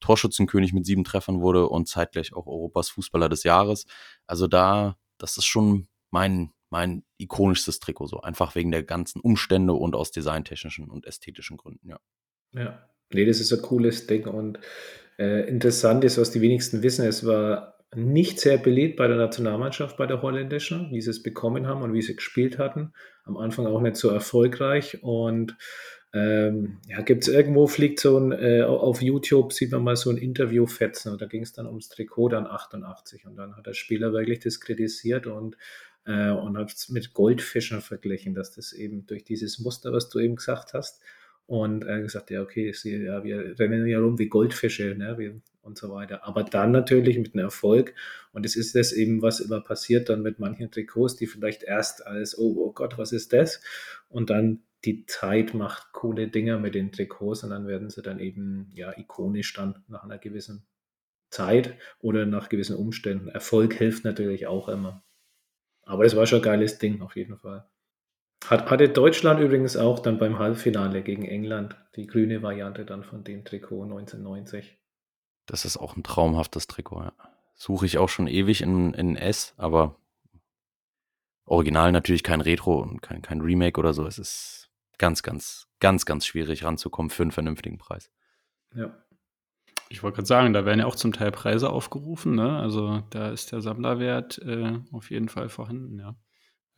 Torschützenkönig 0.00 0.74
mit 0.74 0.84
sieben 0.84 1.04
Treffern 1.04 1.40
wurde 1.40 1.68
und 1.68 1.88
zeitgleich 1.88 2.34
auch 2.34 2.46
Europas 2.46 2.90
Fußballer 2.90 3.30
des 3.30 3.42
Jahres. 3.42 3.86
Also 4.26 4.46
da, 4.48 4.98
das 5.16 5.38
ist 5.38 5.46
schon 5.46 5.88
mein, 6.10 6.52
mein 6.68 7.04
ikonischstes 7.16 7.78
Trikot, 7.78 8.08
so 8.08 8.20
einfach 8.20 8.54
wegen 8.54 8.70
der 8.70 8.82
ganzen 8.82 9.20
Umstände 9.20 9.72
und 9.72 9.94
aus 9.94 10.10
designtechnischen 10.10 10.90
und 10.90 11.06
ästhetischen 11.06 11.56
Gründen, 11.56 11.88
ja. 11.88 11.98
Ja, 12.54 12.88
nee, 13.12 13.24
das 13.24 13.40
ist 13.40 13.52
ein 13.52 13.62
cooles 13.62 14.06
Ding 14.06 14.26
und 14.26 14.58
äh, 15.18 15.48
interessant 15.48 16.04
ist, 16.04 16.18
was 16.18 16.30
die 16.30 16.40
wenigsten 16.40 16.82
wissen, 16.82 17.06
es 17.06 17.26
war 17.26 17.74
nicht 17.94 18.40
sehr 18.40 18.58
beliebt 18.58 18.96
bei 18.96 19.06
der 19.06 19.16
Nationalmannschaft, 19.16 19.96
bei 19.96 20.06
der 20.06 20.22
holländischen, 20.22 20.90
wie 20.90 21.00
sie 21.00 21.10
es 21.10 21.22
bekommen 21.22 21.66
haben 21.66 21.82
und 21.82 21.92
wie 21.92 22.02
sie 22.02 22.16
gespielt 22.16 22.58
hatten. 22.58 22.92
Am 23.24 23.36
Anfang 23.36 23.66
auch 23.66 23.80
nicht 23.80 23.96
so 23.96 24.08
erfolgreich 24.10 25.02
und 25.02 25.56
ähm, 26.12 26.78
ja, 26.86 27.00
gibt 27.02 27.24
es 27.24 27.28
irgendwo, 27.28 27.66
fliegt 27.66 27.98
so 27.98 28.18
ein, 28.18 28.32
äh, 28.32 28.62
auf 28.62 29.02
YouTube 29.02 29.52
sieht 29.52 29.72
man 29.72 29.82
mal 29.82 29.96
so 29.96 30.10
ein 30.10 30.16
Interview 30.16 30.66
fetzen 30.66 31.10
und 31.12 31.20
da 31.20 31.26
ging 31.26 31.42
es 31.42 31.52
dann 31.52 31.66
ums 31.66 31.88
Trikot 31.88 32.28
dann 32.28 32.46
88 32.46 33.26
und 33.26 33.36
dann 33.36 33.56
hat 33.56 33.66
der 33.66 33.74
Spieler 33.74 34.12
wirklich 34.12 34.38
das 34.38 34.60
kritisiert 34.60 35.26
und, 35.26 35.56
äh, 36.06 36.30
und 36.30 36.56
hat 36.56 36.72
es 36.72 36.88
mit 36.88 37.14
Goldfischen 37.14 37.80
verglichen, 37.80 38.34
dass 38.34 38.52
das 38.52 38.72
eben 38.72 39.06
durch 39.06 39.24
dieses 39.24 39.58
Muster, 39.58 39.92
was 39.92 40.08
du 40.08 40.20
eben 40.20 40.36
gesagt 40.36 40.72
hast, 40.72 41.00
und 41.46 41.84
er 41.84 41.96
hat 41.96 42.02
gesagt, 42.02 42.30
ja, 42.30 42.42
okay, 42.42 42.72
sie, 42.72 43.04
ja, 43.04 43.22
wir 43.22 43.58
rennen 43.58 43.86
ja 43.86 43.98
rum 43.98 44.18
wie 44.18 44.28
Goldfische 44.28 44.94
ne, 44.96 45.18
wie, 45.18 45.40
und 45.62 45.78
so 45.78 45.90
weiter. 45.92 46.26
Aber 46.26 46.42
dann 46.42 46.72
natürlich 46.72 47.18
mit 47.18 47.34
einem 47.34 47.44
Erfolg. 47.44 47.94
Und 48.32 48.46
es 48.46 48.56
ist 48.56 48.74
das 48.74 48.92
eben, 48.92 49.22
was 49.22 49.40
immer 49.40 49.60
passiert 49.60 50.08
dann 50.08 50.22
mit 50.22 50.38
manchen 50.38 50.70
Trikots, 50.70 51.16
die 51.16 51.26
vielleicht 51.26 51.62
erst 51.62 52.06
als, 52.06 52.38
oh, 52.38 52.54
oh 52.58 52.72
Gott, 52.72 52.96
was 52.98 53.12
ist 53.12 53.32
das? 53.32 53.60
Und 54.08 54.30
dann 54.30 54.62
die 54.84 55.06
Zeit 55.06 55.54
macht 55.54 55.92
coole 55.92 56.28
Dinger 56.28 56.58
mit 56.58 56.74
den 56.74 56.92
Trikots 56.92 57.42
und 57.42 57.50
dann 57.50 57.66
werden 57.66 57.90
sie 57.90 58.02
dann 58.02 58.20
eben 58.20 58.70
ja 58.74 58.96
ikonisch 58.96 59.52
dann 59.54 59.82
nach 59.88 60.04
einer 60.04 60.18
gewissen 60.18 60.66
Zeit 61.30 61.76
oder 62.00 62.26
nach 62.26 62.48
gewissen 62.48 62.76
Umständen. 62.76 63.28
Erfolg 63.28 63.74
hilft 63.74 64.04
natürlich 64.04 64.46
auch 64.46 64.68
immer. 64.68 65.02
Aber 65.82 66.04
das 66.04 66.16
war 66.16 66.26
schon 66.26 66.40
ein 66.40 66.44
geiles 66.44 66.78
Ding 66.78 67.00
auf 67.02 67.16
jeden 67.16 67.38
Fall. 67.38 67.66
Hat, 68.48 68.70
hatte 68.70 68.88
Deutschland 68.88 69.40
übrigens 69.40 69.76
auch 69.76 70.00
dann 70.00 70.18
beim 70.18 70.38
Halbfinale 70.38 71.02
gegen 71.02 71.24
England 71.24 71.76
die 71.96 72.06
grüne 72.06 72.42
Variante 72.42 72.84
dann 72.84 73.04
von 73.04 73.24
dem 73.24 73.44
Trikot 73.44 73.84
1990. 73.84 74.76
Das 75.46 75.64
ist 75.64 75.76
auch 75.76 75.96
ein 75.96 76.02
traumhaftes 76.02 76.66
Trikot, 76.66 77.02
ja. 77.02 77.12
Suche 77.54 77.86
ich 77.86 77.98
auch 77.98 78.08
schon 78.08 78.26
ewig 78.26 78.62
in, 78.62 78.94
in 78.94 79.16
S, 79.16 79.54
aber 79.56 79.96
original 81.44 81.92
natürlich 81.92 82.22
kein 82.22 82.40
Retro 82.40 82.80
und 82.80 83.00
kein, 83.00 83.22
kein 83.22 83.40
Remake 83.40 83.78
oder 83.78 83.94
so. 83.94 84.06
Es 84.06 84.18
ist 84.18 84.70
ganz, 84.98 85.22
ganz, 85.22 85.68
ganz, 85.80 86.04
ganz 86.04 86.26
schwierig 86.26 86.64
ranzukommen 86.64 87.10
für 87.10 87.22
einen 87.22 87.32
vernünftigen 87.32 87.78
Preis. 87.78 88.10
Ja. 88.74 88.92
Ich 89.88 90.02
wollte 90.02 90.16
gerade 90.16 90.26
sagen, 90.26 90.52
da 90.52 90.64
werden 90.64 90.80
ja 90.80 90.86
auch 90.86 90.96
zum 90.96 91.12
Teil 91.12 91.30
Preise 91.30 91.70
aufgerufen, 91.70 92.34
ne? 92.34 92.58
Also 92.58 93.02
da 93.10 93.30
ist 93.30 93.52
der 93.52 93.60
Sammlerwert 93.60 94.38
äh, 94.38 94.80
auf 94.92 95.10
jeden 95.10 95.28
Fall 95.28 95.48
vorhanden, 95.48 95.98
ja. 95.98 96.16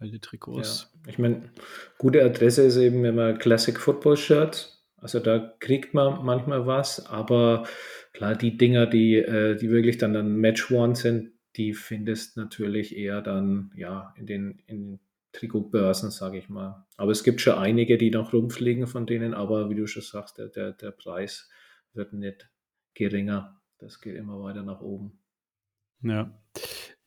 Die 0.00 0.20
Trikots. 0.20 0.92
Ja. 0.94 1.10
Ich 1.10 1.18
meine, 1.18 1.50
gute 1.98 2.22
Adresse 2.22 2.62
ist 2.62 2.76
eben 2.76 3.04
immer 3.04 3.32
Classic 3.34 3.78
Football 3.78 4.16
Shirts. 4.16 4.84
Also 4.96 5.20
da 5.20 5.54
kriegt 5.60 5.94
man 5.94 6.24
manchmal 6.24 6.66
was, 6.66 7.06
aber 7.06 7.66
klar, 8.12 8.34
die 8.34 8.56
Dinger, 8.56 8.86
die, 8.86 9.16
äh, 9.16 9.56
die 9.56 9.70
wirklich 9.70 9.98
dann, 9.98 10.14
dann 10.14 10.36
Match 10.36 10.70
One 10.70 10.96
sind, 10.96 11.32
die 11.56 11.74
findest 11.74 12.36
natürlich 12.36 12.96
eher 12.96 13.22
dann 13.22 13.72
ja 13.76 14.14
in 14.16 14.26
den, 14.26 14.62
in 14.66 15.00
Trikotbörsen, 15.32 16.10
sage 16.10 16.38
ich 16.38 16.48
mal. 16.48 16.86
Aber 16.96 17.12
es 17.12 17.24
gibt 17.24 17.40
schon 17.40 17.58
einige, 17.58 17.98
die 17.98 18.10
noch 18.10 18.32
rumfliegen 18.32 18.86
von 18.86 19.06
denen, 19.06 19.34
aber 19.34 19.70
wie 19.70 19.74
du 19.74 19.86
schon 19.86 20.02
sagst, 20.02 20.38
der, 20.38 20.48
der, 20.48 20.72
der 20.72 20.90
Preis 20.90 21.48
wird 21.92 22.12
nicht 22.12 22.48
geringer. 22.94 23.60
Das 23.78 24.00
geht 24.00 24.16
immer 24.16 24.42
weiter 24.42 24.62
nach 24.62 24.80
oben. 24.80 25.18
Ja. 26.02 26.30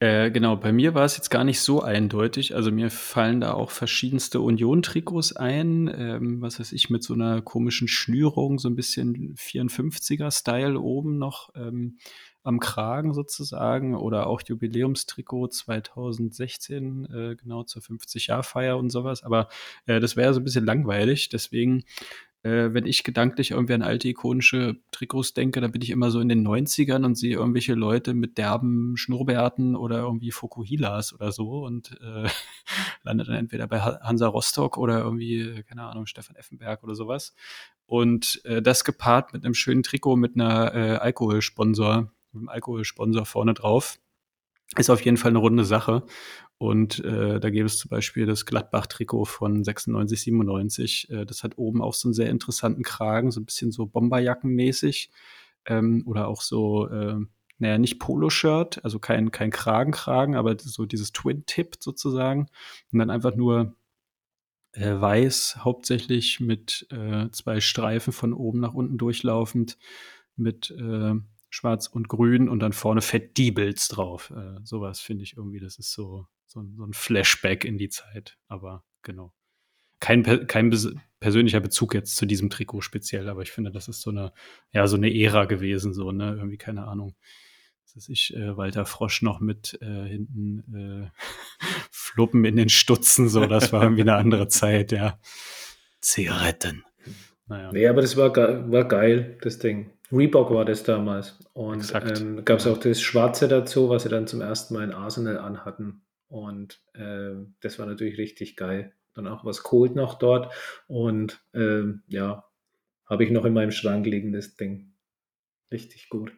Äh, 0.01 0.31
genau, 0.31 0.55
bei 0.55 0.71
mir 0.71 0.93
war 0.93 1.03
es 1.03 1.17
jetzt 1.17 1.29
gar 1.29 1.43
nicht 1.43 1.59
so 1.59 1.81
eindeutig. 1.81 2.55
Also 2.55 2.71
mir 2.71 2.89
fallen 2.89 3.41
da 3.41 3.53
auch 3.53 3.69
verschiedenste 3.69 4.39
Union-Trikots 4.39 5.35
ein, 5.35 5.93
ähm, 5.93 6.41
was 6.41 6.59
weiß 6.59 6.71
ich, 6.71 6.89
mit 6.89 7.03
so 7.03 7.13
einer 7.13 7.41
komischen 7.41 7.89
Schnürung, 7.89 8.59
so 8.59 8.69
ein 8.69 8.75
bisschen 8.75 9.35
54er-Style 9.35 10.79
oben 10.79 11.17
noch 11.17 11.49
ähm, 11.53 11.97
am 12.43 12.61
Kragen 12.61 13.13
sozusagen 13.13 13.93
oder 13.93 14.27
auch 14.27 14.41
Jubiläumstrikot 14.45 15.49
2016, 15.49 17.05
äh, 17.05 17.35
genau 17.35 17.63
zur 17.63 17.81
50-Jahr-Feier 17.81 18.77
und 18.77 18.91
sowas. 18.91 19.23
Aber 19.23 19.49
äh, 19.85 19.99
das 19.99 20.15
wäre 20.15 20.33
so 20.33 20.39
ein 20.39 20.45
bisschen 20.45 20.65
langweilig, 20.65 21.27
deswegen 21.27 21.83
äh, 22.43 22.73
wenn 22.73 22.85
ich 22.85 23.03
gedanklich 23.03 23.51
irgendwie 23.51 23.73
an 23.73 23.81
alte 23.81 24.07
ikonische 24.07 24.77
Trikots 24.91 25.33
denke, 25.33 25.59
dann 25.59 25.71
bin 25.71 25.81
ich 25.81 25.89
immer 25.89 26.09
so 26.09 26.19
in 26.19 26.29
den 26.29 26.47
90ern 26.47 27.05
und 27.05 27.15
sehe 27.15 27.35
irgendwelche 27.35 27.73
Leute 27.73 28.13
mit 28.13 28.37
derben 28.37 28.95
Schnurrbärten 28.95 29.75
oder 29.75 29.99
irgendwie 29.99 30.31
Fokuhilas 30.31 31.13
oder 31.13 31.31
so 31.31 31.65
und 31.65 31.99
äh, 32.01 32.29
landet 33.03 33.27
dann 33.27 33.35
entweder 33.35 33.67
bei 33.67 33.81
Hansa 33.81 34.27
Rostock 34.27 34.77
oder 34.77 34.99
irgendwie, 34.99 35.63
keine 35.67 35.83
Ahnung, 35.83 36.05
Stefan 36.05 36.37
Effenberg 36.37 36.83
oder 36.83 36.95
sowas. 36.95 37.33
Und 37.85 38.41
äh, 38.45 38.61
das 38.61 38.83
gepaart 38.83 39.33
mit 39.33 39.43
einem 39.43 39.53
schönen 39.53 39.83
Trikot 39.83 40.15
mit 40.15 40.35
einer 40.35 40.73
äh, 40.73 40.95
Alkoholsponsor, 40.95 42.11
mit 42.31 42.41
einem 42.41 42.49
Alkoholsponsor 42.49 43.25
vorne 43.25 43.53
drauf. 43.53 43.99
Ist 44.77 44.91
auf 44.91 45.01
jeden 45.01 45.17
Fall 45.17 45.31
eine 45.31 45.39
runde 45.39 45.65
Sache. 45.65 46.03
Und 46.59 47.03
äh, 47.05 47.39
da 47.39 47.49
gäbe 47.49 47.67
es 47.67 47.77
zum 47.77 47.87
Beispiel 47.87 48.25
das 48.25 48.45
Gladbach-Trikot 48.45 49.23
von 49.25 49.63
96, 49.63 50.21
97. 50.23 51.09
Äh, 51.09 51.25
das 51.25 51.41
hat 51.41 51.57
oben 51.57 51.81
auch 51.81 51.93
so 51.93 52.09
einen 52.09 52.13
sehr 52.13 52.29
interessanten 52.29 52.83
Kragen, 52.83 53.31
so 53.31 53.39
ein 53.39 53.45
bisschen 53.45 53.71
so 53.71 53.85
Bomberjackenmäßig. 53.85 55.09
Ähm, 55.65 56.03
oder 56.05 56.27
auch 56.27 56.41
so, 56.41 56.89
äh, 56.89 57.15
naja, 57.59 57.77
nicht 57.77 57.99
Poloshirt, 57.99 58.83
also 58.83 58.99
kein, 58.99 59.31
kein 59.31 59.51
Kragenkragen, 59.51 60.35
aber 60.35 60.57
so 60.59 60.85
dieses 60.85 61.13
Twin-Tip 61.13 61.77
sozusagen. 61.79 62.47
Und 62.91 62.99
dann 62.99 63.09
einfach 63.09 63.35
nur 63.35 63.77
äh, 64.73 64.99
weiß, 64.99 65.59
hauptsächlich 65.59 66.41
mit 66.41 66.87
äh, 66.91 67.29
zwei 67.31 67.61
Streifen 67.61 68.11
von 68.11 68.33
oben 68.33 68.59
nach 68.59 68.73
unten 68.73 68.97
durchlaufend, 68.97 69.77
mit 70.35 70.71
äh, 70.71 71.13
schwarz 71.49 71.87
und 71.87 72.09
grün 72.09 72.49
und 72.49 72.59
dann 72.59 72.73
vorne 72.73 73.01
fett 73.01 73.37
Diebels 73.37 73.87
drauf. 73.87 74.31
Äh, 74.35 74.59
sowas 74.65 74.99
finde 74.99 75.23
ich 75.23 75.37
irgendwie, 75.37 75.61
das 75.61 75.79
ist 75.79 75.93
so, 75.93 76.27
so, 76.49 76.65
so 76.75 76.83
ein 76.83 76.93
Flashback 76.93 77.63
in 77.63 77.77
die 77.77 77.89
Zeit. 77.89 78.37
Aber 78.47 78.83
genau. 79.03 79.33
Kein, 79.99 80.23
kein 80.47 80.71
persönlicher 81.19 81.59
Bezug 81.59 81.93
jetzt 81.93 82.15
zu 82.15 82.25
diesem 82.25 82.49
Trikot 82.49 82.81
speziell, 82.81 83.29
aber 83.29 83.41
ich 83.41 83.51
finde, 83.51 83.71
das 83.71 83.87
ist 83.87 84.01
so 84.01 84.09
eine, 84.09 84.33
ja, 84.71 84.87
so 84.87 84.95
eine 84.95 85.13
Ära 85.13 85.45
gewesen, 85.45 85.93
so, 85.93 86.11
ne? 86.11 86.35
Irgendwie, 86.37 86.57
keine 86.57 86.87
Ahnung. 86.87 87.15
Das 87.83 87.95
ist 87.95 88.09
ich, 88.09 88.33
äh, 88.35 88.55
Walter 88.55 88.85
Frosch 88.85 89.21
noch 89.21 89.41
mit 89.41 89.77
äh, 89.81 90.07
hinten 90.07 91.11
äh, 91.11 91.19
Fluppen 91.91 92.45
in 92.45 92.55
den 92.55 92.69
Stutzen, 92.69 93.27
so, 93.27 93.45
das 93.45 93.73
war 93.73 93.83
irgendwie 93.83 94.03
eine 94.03 94.15
andere 94.15 94.47
Zeit, 94.47 94.91
ja. 94.91 95.19
Zigaretten. 95.99 96.85
Naja. 97.47 97.71
Nee, 97.73 97.87
aber 97.87 98.01
das 98.01 98.15
war, 98.15 98.33
war 98.35 98.87
geil, 98.87 99.37
das 99.41 99.59
Ding. 99.59 99.91
Reebok 100.11 100.51
war 100.51 100.65
das 100.65 100.83
damals. 100.83 101.37
Und 101.53 101.91
ähm, 101.93 102.45
gab 102.45 102.59
es 102.59 102.67
auch 102.67 102.77
das 102.77 103.01
Schwarze 103.01 103.47
dazu, 103.47 103.89
was 103.89 104.03
sie 104.03 104.09
dann 104.09 104.27
zum 104.27 104.41
ersten 104.41 104.73
Mal 104.75 104.85
in 104.85 104.93
Arsenal 104.93 105.37
anhatten. 105.37 106.01
Und 106.29 106.81
äh, 106.93 107.33
das 107.59 107.79
war 107.79 107.85
natürlich 107.85 108.17
richtig 108.17 108.55
geil. 108.55 108.93
Dann 109.15 109.27
auch 109.27 109.43
was 109.43 109.63
Cold 109.63 109.95
noch 109.95 110.17
dort. 110.17 110.53
Und 110.87 111.43
äh, 111.53 111.83
ja, 112.07 112.45
habe 113.07 113.23
ich 113.23 113.31
noch 113.31 113.45
in 113.45 113.53
meinem 113.53 113.71
Schrank 113.71 114.05
liegen, 114.05 114.31
das 114.31 114.55
Ding. 114.55 114.93
Richtig 115.71 116.09
gut. 116.09 116.31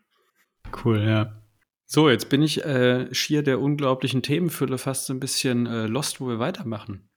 Cool, 0.84 1.01
ja. 1.01 1.41
So, 1.86 2.10
jetzt 2.10 2.30
bin 2.30 2.41
ich 2.41 2.63
äh, 2.63 3.13
schier 3.13 3.43
der 3.43 3.60
unglaublichen 3.60 4.23
Themenfülle 4.23 4.77
fast 4.77 5.06
so 5.06 5.13
ein 5.13 5.19
bisschen 5.19 5.65
äh, 5.65 5.88
lost, 5.88 6.21
wo 6.21 6.27
wir 6.30 6.39
weitermachen. 6.39 7.10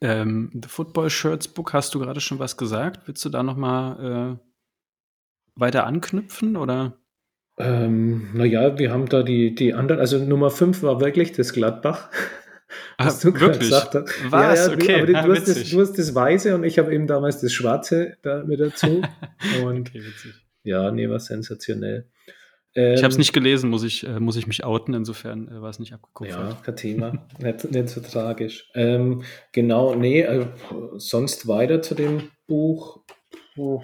Ähm, 0.00 0.50
The 0.54 0.68
Football 0.68 1.10
Shirts 1.10 1.48
Book, 1.48 1.72
hast 1.72 1.94
du 1.94 1.98
gerade 1.98 2.20
schon 2.20 2.38
was 2.38 2.56
gesagt? 2.56 3.08
Willst 3.08 3.24
du 3.24 3.28
da 3.28 3.42
noch 3.42 3.56
mal 3.56 4.38
äh, 4.38 5.60
weiter 5.60 5.86
anknüpfen 5.86 6.56
oder? 6.56 6.99
Ähm, 7.60 8.28
naja, 8.34 8.78
wir 8.78 8.90
haben 8.92 9.06
da 9.08 9.22
die, 9.22 9.54
die 9.54 9.74
anderen, 9.74 10.00
also 10.00 10.18
Nummer 10.18 10.50
5 10.50 10.82
war 10.82 11.00
wirklich 11.00 11.32
das 11.32 11.52
Gladbach. 11.52 12.10
Ah, 12.98 13.06
was 13.06 13.20
du 13.20 13.34
wirklich? 13.34 13.58
gesagt 13.58 13.94
hast. 13.96 14.30
Was? 14.30 14.58
Ja, 14.58 14.66
ja, 14.68 14.72
okay. 14.74 15.06
Du, 15.06 15.18
aber 15.18 15.28
du, 15.28 15.40
hast 15.40 15.48
das, 15.48 15.70
du, 15.70 15.80
hast 15.80 15.98
das, 15.98 16.14
Weiße 16.14 16.54
und 16.54 16.62
ich 16.62 16.78
habe 16.78 16.94
eben 16.94 17.08
damals 17.08 17.40
das 17.40 17.52
Schwarze 17.52 18.16
da 18.22 18.44
mit 18.44 18.60
dazu. 18.60 19.02
Und 19.64 19.88
okay, 19.88 20.02
ja, 20.62 20.92
nee, 20.92 21.08
war 21.08 21.18
sensationell. 21.18 22.06
Ähm, 22.74 22.94
ich 22.94 23.02
habe 23.02 23.10
es 23.10 23.18
nicht 23.18 23.32
gelesen, 23.32 23.70
muss 23.70 23.82
ich, 23.82 24.06
äh, 24.06 24.20
muss 24.20 24.36
ich 24.36 24.46
mich 24.46 24.64
outen, 24.64 24.94
insofern 24.94 25.48
äh, 25.48 25.60
war 25.60 25.70
es 25.70 25.80
nicht 25.80 25.92
abgeguckt. 25.92 26.30
Ja, 26.30 26.56
kein 26.62 26.76
Thema, 26.76 27.26
nicht, 27.42 27.70
nicht 27.70 27.88
so 27.88 28.00
tragisch. 28.00 28.70
Ähm, 28.74 29.22
genau, 29.52 29.94
nee, 29.96 30.20
äh, 30.20 30.46
sonst 30.96 31.48
weiter 31.48 31.82
zu 31.82 31.94
dem 31.94 32.30
Buch. 32.46 33.00
Oh. 33.56 33.82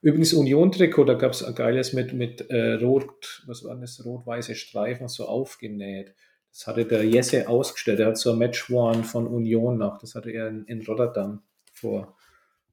Übrigens 0.00 0.32
Union-Trikot, 0.32 1.04
da 1.04 1.14
gab 1.14 1.32
es 1.32 1.42
ein 1.42 1.54
geiles 1.54 1.92
mit, 1.92 2.12
mit 2.12 2.50
äh, 2.50 2.74
rot, 2.74 3.42
was 3.46 3.64
war 3.64 3.74
das, 3.76 4.04
rot-weiße 4.04 4.54
Streifen 4.54 5.08
so 5.08 5.26
aufgenäht. 5.26 6.14
Das 6.52 6.66
hatte 6.66 6.84
der 6.84 7.04
Jesse 7.04 7.48
ausgestellt. 7.48 8.00
Er 8.00 8.06
hat 8.08 8.18
so 8.18 8.32
ein 8.32 8.38
Match 8.38 8.70
One 8.70 9.04
von 9.04 9.26
Union 9.26 9.78
nach. 9.78 9.98
Das 9.98 10.14
hatte 10.14 10.30
er 10.30 10.48
in, 10.48 10.64
in 10.64 10.82
Rotterdam 10.82 11.42
vor 11.72 12.16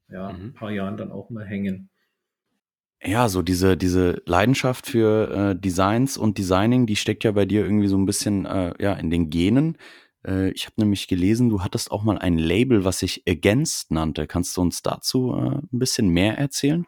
ja, 0.09 0.31
mhm. 0.31 0.45
ein 0.45 0.53
paar 0.53 0.71
Jahren 0.71 0.97
dann 0.97 1.11
auch 1.11 1.29
mal 1.29 1.45
hängen. 1.45 1.89
Ja, 3.03 3.27
so 3.27 3.41
diese, 3.41 3.75
diese 3.75 4.21
Leidenschaft 4.25 4.87
für 4.87 5.29
äh, 5.51 5.59
Designs 5.59 6.17
und 6.17 6.37
Designing, 6.37 6.85
die 6.85 6.95
steckt 6.95 7.23
ja 7.23 7.31
bei 7.31 7.45
dir 7.45 7.63
irgendwie 7.63 7.87
so 7.87 7.97
ein 7.97 8.05
bisschen 8.05 8.45
äh, 8.45 8.73
ja, 8.79 8.93
in 8.93 9.09
den 9.09 9.29
Genen. 9.29 9.77
Äh, 10.25 10.49
ich 10.51 10.65
habe 10.65 10.75
nämlich 10.77 11.07
gelesen, 11.07 11.49
du 11.49 11.61
hattest 11.61 11.91
auch 11.91 12.03
mal 12.03 12.17
ein 12.17 12.37
Label, 12.37 12.83
was 12.83 12.99
sich 12.99 13.23
Against 13.27 13.91
nannte. 13.91 14.27
Kannst 14.27 14.57
du 14.57 14.61
uns 14.61 14.81
dazu 14.81 15.33
äh, 15.33 15.57
ein 15.57 15.79
bisschen 15.79 16.09
mehr 16.09 16.37
erzählen? 16.37 16.85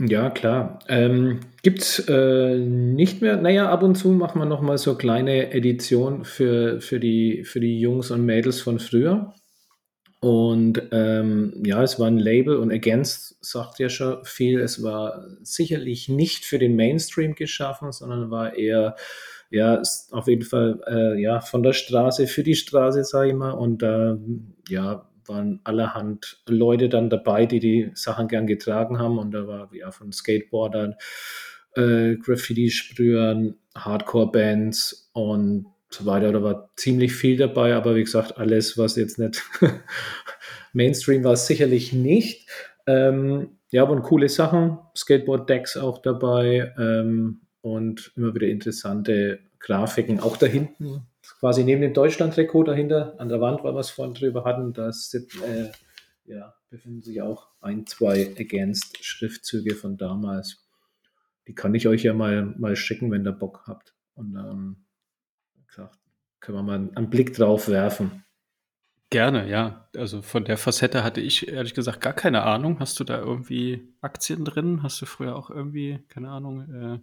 Ja, 0.00 0.28
klar. 0.30 0.80
Ähm, 0.88 1.40
gibt's 1.62 2.00
äh, 2.08 2.56
nicht 2.58 3.22
mehr. 3.22 3.36
Naja, 3.36 3.70
ab 3.70 3.82
und 3.82 3.94
zu 3.94 4.08
machen 4.10 4.40
wir 4.40 4.46
nochmal 4.46 4.76
so 4.76 4.96
kleine 4.96 5.52
Editionen 5.52 6.24
für, 6.24 6.80
für, 6.80 6.98
die, 6.98 7.44
für 7.44 7.60
die 7.60 7.78
Jungs 7.80 8.10
und 8.10 8.24
Mädels 8.26 8.60
von 8.60 8.80
früher. 8.80 9.34
Und 10.20 10.82
ähm, 10.90 11.52
ja, 11.64 11.82
es 11.82 12.00
war 12.00 12.08
ein 12.08 12.18
Label 12.18 12.56
und 12.56 12.72
Against 12.72 13.36
sagt 13.44 13.78
ja 13.78 13.88
schon 13.88 14.24
viel. 14.24 14.58
Es 14.60 14.82
war 14.82 15.26
sicherlich 15.42 16.08
nicht 16.08 16.44
für 16.44 16.58
den 16.58 16.76
Mainstream 16.76 17.34
geschaffen, 17.34 17.92
sondern 17.92 18.30
war 18.30 18.56
eher, 18.56 18.96
ja, 19.50 19.80
auf 20.10 20.26
jeden 20.26 20.42
Fall, 20.44 20.80
äh, 20.88 21.20
ja, 21.20 21.40
von 21.40 21.62
der 21.62 21.74
Straße 21.74 22.26
für 22.26 22.42
die 22.42 22.56
Straße, 22.56 23.04
sage 23.04 23.28
ich 23.28 23.34
mal. 23.34 23.52
Und 23.52 23.82
äh, 23.82 24.16
ja, 24.68 25.06
waren 25.26 25.60
allerhand 25.64 26.42
Leute 26.46 26.88
dann 26.88 27.10
dabei, 27.10 27.46
die 27.46 27.60
die 27.60 27.90
Sachen 27.94 28.28
gern 28.28 28.46
getragen 28.46 28.98
haben. 28.98 29.18
Und 29.18 29.32
da 29.32 29.46
war 29.46 29.68
ja 29.74 29.90
von 29.90 30.12
Skateboardern, 30.12 30.94
äh, 31.76 32.16
Graffiti-Sprühern, 32.16 33.56
Hardcore-Bands 33.76 35.10
und 35.12 35.66
so 35.90 36.06
weiter. 36.06 36.32
Da 36.32 36.42
war 36.42 36.70
ziemlich 36.76 37.14
viel 37.14 37.36
dabei, 37.36 37.74
aber 37.74 37.94
wie 37.94 38.04
gesagt, 38.04 38.38
alles, 38.38 38.76
was 38.78 38.96
jetzt 38.96 39.18
nicht 39.18 39.42
Mainstream 40.72 41.24
war, 41.24 41.36
sicherlich 41.36 41.92
nicht. 41.92 42.48
Ähm, 42.86 43.58
ja, 43.70 43.82
aber 43.82 44.00
coole 44.02 44.28
Sachen, 44.28 44.78
Skateboard-Decks 44.96 45.76
auch 45.76 45.98
dabei 45.98 46.72
ähm, 46.78 47.40
und 47.60 48.12
immer 48.16 48.34
wieder 48.34 48.46
interessante 48.46 49.40
Grafiken. 49.58 50.20
Auch 50.20 50.36
da 50.36 50.46
hinten, 50.46 51.06
quasi 51.44 51.62
neben 51.62 51.82
dem 51.82 51.92
Deutschland-Trikot 51.92 52.62
dahinter, 52.62 53.16
an 53.18 53.28
der 53.28 53.38
Wand, 53.38 53.62
weil 53.64 53.74
wir 53.74 53.80
es 53.80 53.90
vorhin 53.90 54.14
drüber 54.14 54.44
hatten, 54.44 54.72
da 54.72 54.88
äh, 54.88 55.70
ja, 56.24 56.54
befinden 56.70 57.02
sich 57.02 57.20
auch 57.20 57.48
ein, 57.60 57.84
zwei 57.84 58.34
Against-Schriftzüge 58.38 59.74
von 59.74 59.98
damals. 59.98 60.66
Die 61.46 61.54
kann 61.54 61.74
ich 61.74 61.86
euch 61.86 62.02
ja 62.02 62.14
mal, 62.14 62.46
mal 62.56 62.76
schicken, 62.76 63.10
wenn 63.10 63.26
ihr 63.26 63.32
Bock 63.32 63.64
habt. 63.66 63.94
Und 64.14 64.34
ähm, 64.36 64.86
gesagt, 65.66 65.98
können 66.40 66.56
wir 66.56 66.62
mal 66.62 66.90
einen 66.94 67.10
Blick 67.10 67.34
drauf 67.34 67.68
werfen. 67.68 68.24
Gerne, 69.10 69.46
ja. 69.46 69.90
Also 69.94 70.22
von 70.22 70.46
der 70.46 70.56
Facette 70.56 71.04
hatte 71.04 71.20
ich 71.20 71.48
ehrlich 71.48 71.74
gesagt 71.74 72.00
gar 72.00 72.14
keine 72.14 72.44
Ahnung. 72.44 72.80
Hast 72.80 72.98
du 73.00 73.04
da 73.04 73.18
irgendwie 73.18 73.94
Aktien 74.00 74.46
drin? 74.46 74.82
Hast 74.82 75.02
du 75.02 75.04
früher 75.04 75.36
auch 75.36 75.50
irgendwie, 75.50 76.02
keine 76.08 76.30
Ahnung, 76.30 76.60
äh, 76.72 76.98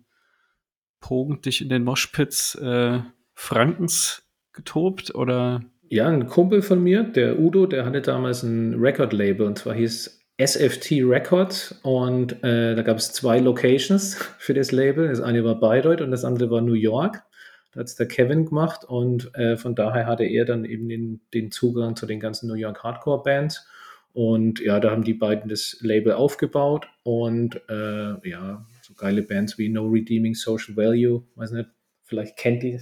pogend 1.00 1.46
dich 1.46 1.62
in 1.62 1.70
den 1.70 1.84
Moshpits 1.84 2.56
äh, 2.56 3.02
Frankens 3.36 4.28
getobt 4.54 5.14
oder? 5.16 5.62
Ja, 5.90 6.08
ein 6.08 6.28
Kumpel 6.28 6.62
von 6.62 6.82
mir, 6.82 7.04
der 7.04 7.40
Udo, 7.40 7.66
der 7.66 7.86
hatte 7.86 8.02
damals 8.02 8.44
ein 8.44 8.76
Record-Label 8.76 9.46
und 9.46 9.58
zwar 9.58 9.74
hieß 9.76 10.22
SFT 10.44 11.04
Records 11.04 11.80
und 11.84 12.44
äh, 12.44 12.76
da 12.76 12.82
gab 12.82 12.98
es 12.98 13.14
zwei 13.14 13.40
Locations 13.40 14.16
für 14.38 14.54
das 14.54 14.72
Label. 14.72 15.10
Das 15.10 15.22
eine 15.22 15.44
war 15.44 15.60
Bayreuth 15.60 16.02
und 16.02 16.12
das 16.12 16.26
andere 16.26 16.50
war 16.50 16.62
New 16.62 16.74
York. 16.74 17.24
Da 17.72 17.82
hat 17.82 17.88
es 17.88 17.96
der 17.96 18.08
Kevin 18.08 18.46
gemacht 18.46 18.84
und 18.84 19.34
äh, 19.36 19.56
von 19.56 19.76
daher 19.76 20.06
hatte 20.06 20.24
er 20.24 20.46
dann 20.46 20.66
eben 20.66 20.90
den, 20.90 21.22
den 21.34 21.52
Zugang 21.52 21.96
zu 21.96 22.06
den 22.06 22.20
ganzen 22.20 22.48
New 22.48 22.56
York 22.56 22.84
Hardcore 22.84 23.24
Bands. 23.24 23.66
Und 24.14 24.60
ja, 24.60 24.80
da 24.80 24.92
haben 24.92 25.04
die 25.04 25.14
beiden 25.14 25.50
das 25.50 25.78
Label 25.80 26.14
aufgebaut 26.14 26.88
und 27.04 27.62
äh, 27.70 28.30
ja, 28.30 28.66
so 28.82 28.94
geile 28.96 29.22
Bands 29.22 29.58
wie 29.58 29.70
No 29.70 29.88
Redeeming 29.88 30.34
Social 30.34 30.76
Value, 30.76 31.24
weiß 31.36 31.52
nicht, 31.52 31.70
vielleicht 32.12 32.36
kennt 32.36 32.62
die 32.62 32.80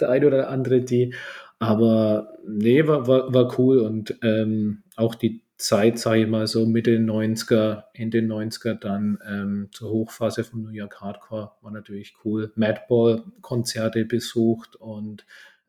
der 0.00 0.10
eine 0.10 0.26
oder 0.26 0.48
andere 0.50 0.82
die, 0.82 1.14
aber 1.58 2.36
nee, 2.46 2.86
war, 2.86 3.06
war, 3.06 3.32
war 3.32 3.58
cool 3.58 3.78
und 3.78 4.18
ähm, 4.22 4.82
auch 4.96 5.14
die 5.14 5.42
Zeit, 5.56 5.98
sage 5.98 6.22
ich 6.22 6.28
mal 6.28 6.46
so 6.46 6.66
Mitte 6.66 6.98
90er, 6.98 7.84
Ende 7.94 8.18
90er 8.18 8.74
dann 8.74 9.18
ähm, 9.26 9.68
zur 9.72 9.90
Hochphase 9.90 10.44
von 10.44 10.62
New 10.62 10.70
York 10.70 11.00
Hardcore 11.00 11.52
war 11.62 11.70
natürlich 11.70 12.14
cool. 12.24 12.52
Madball-Konzerte 12.56 14.04
besucht 14.04 14.76
und 14.76 15.24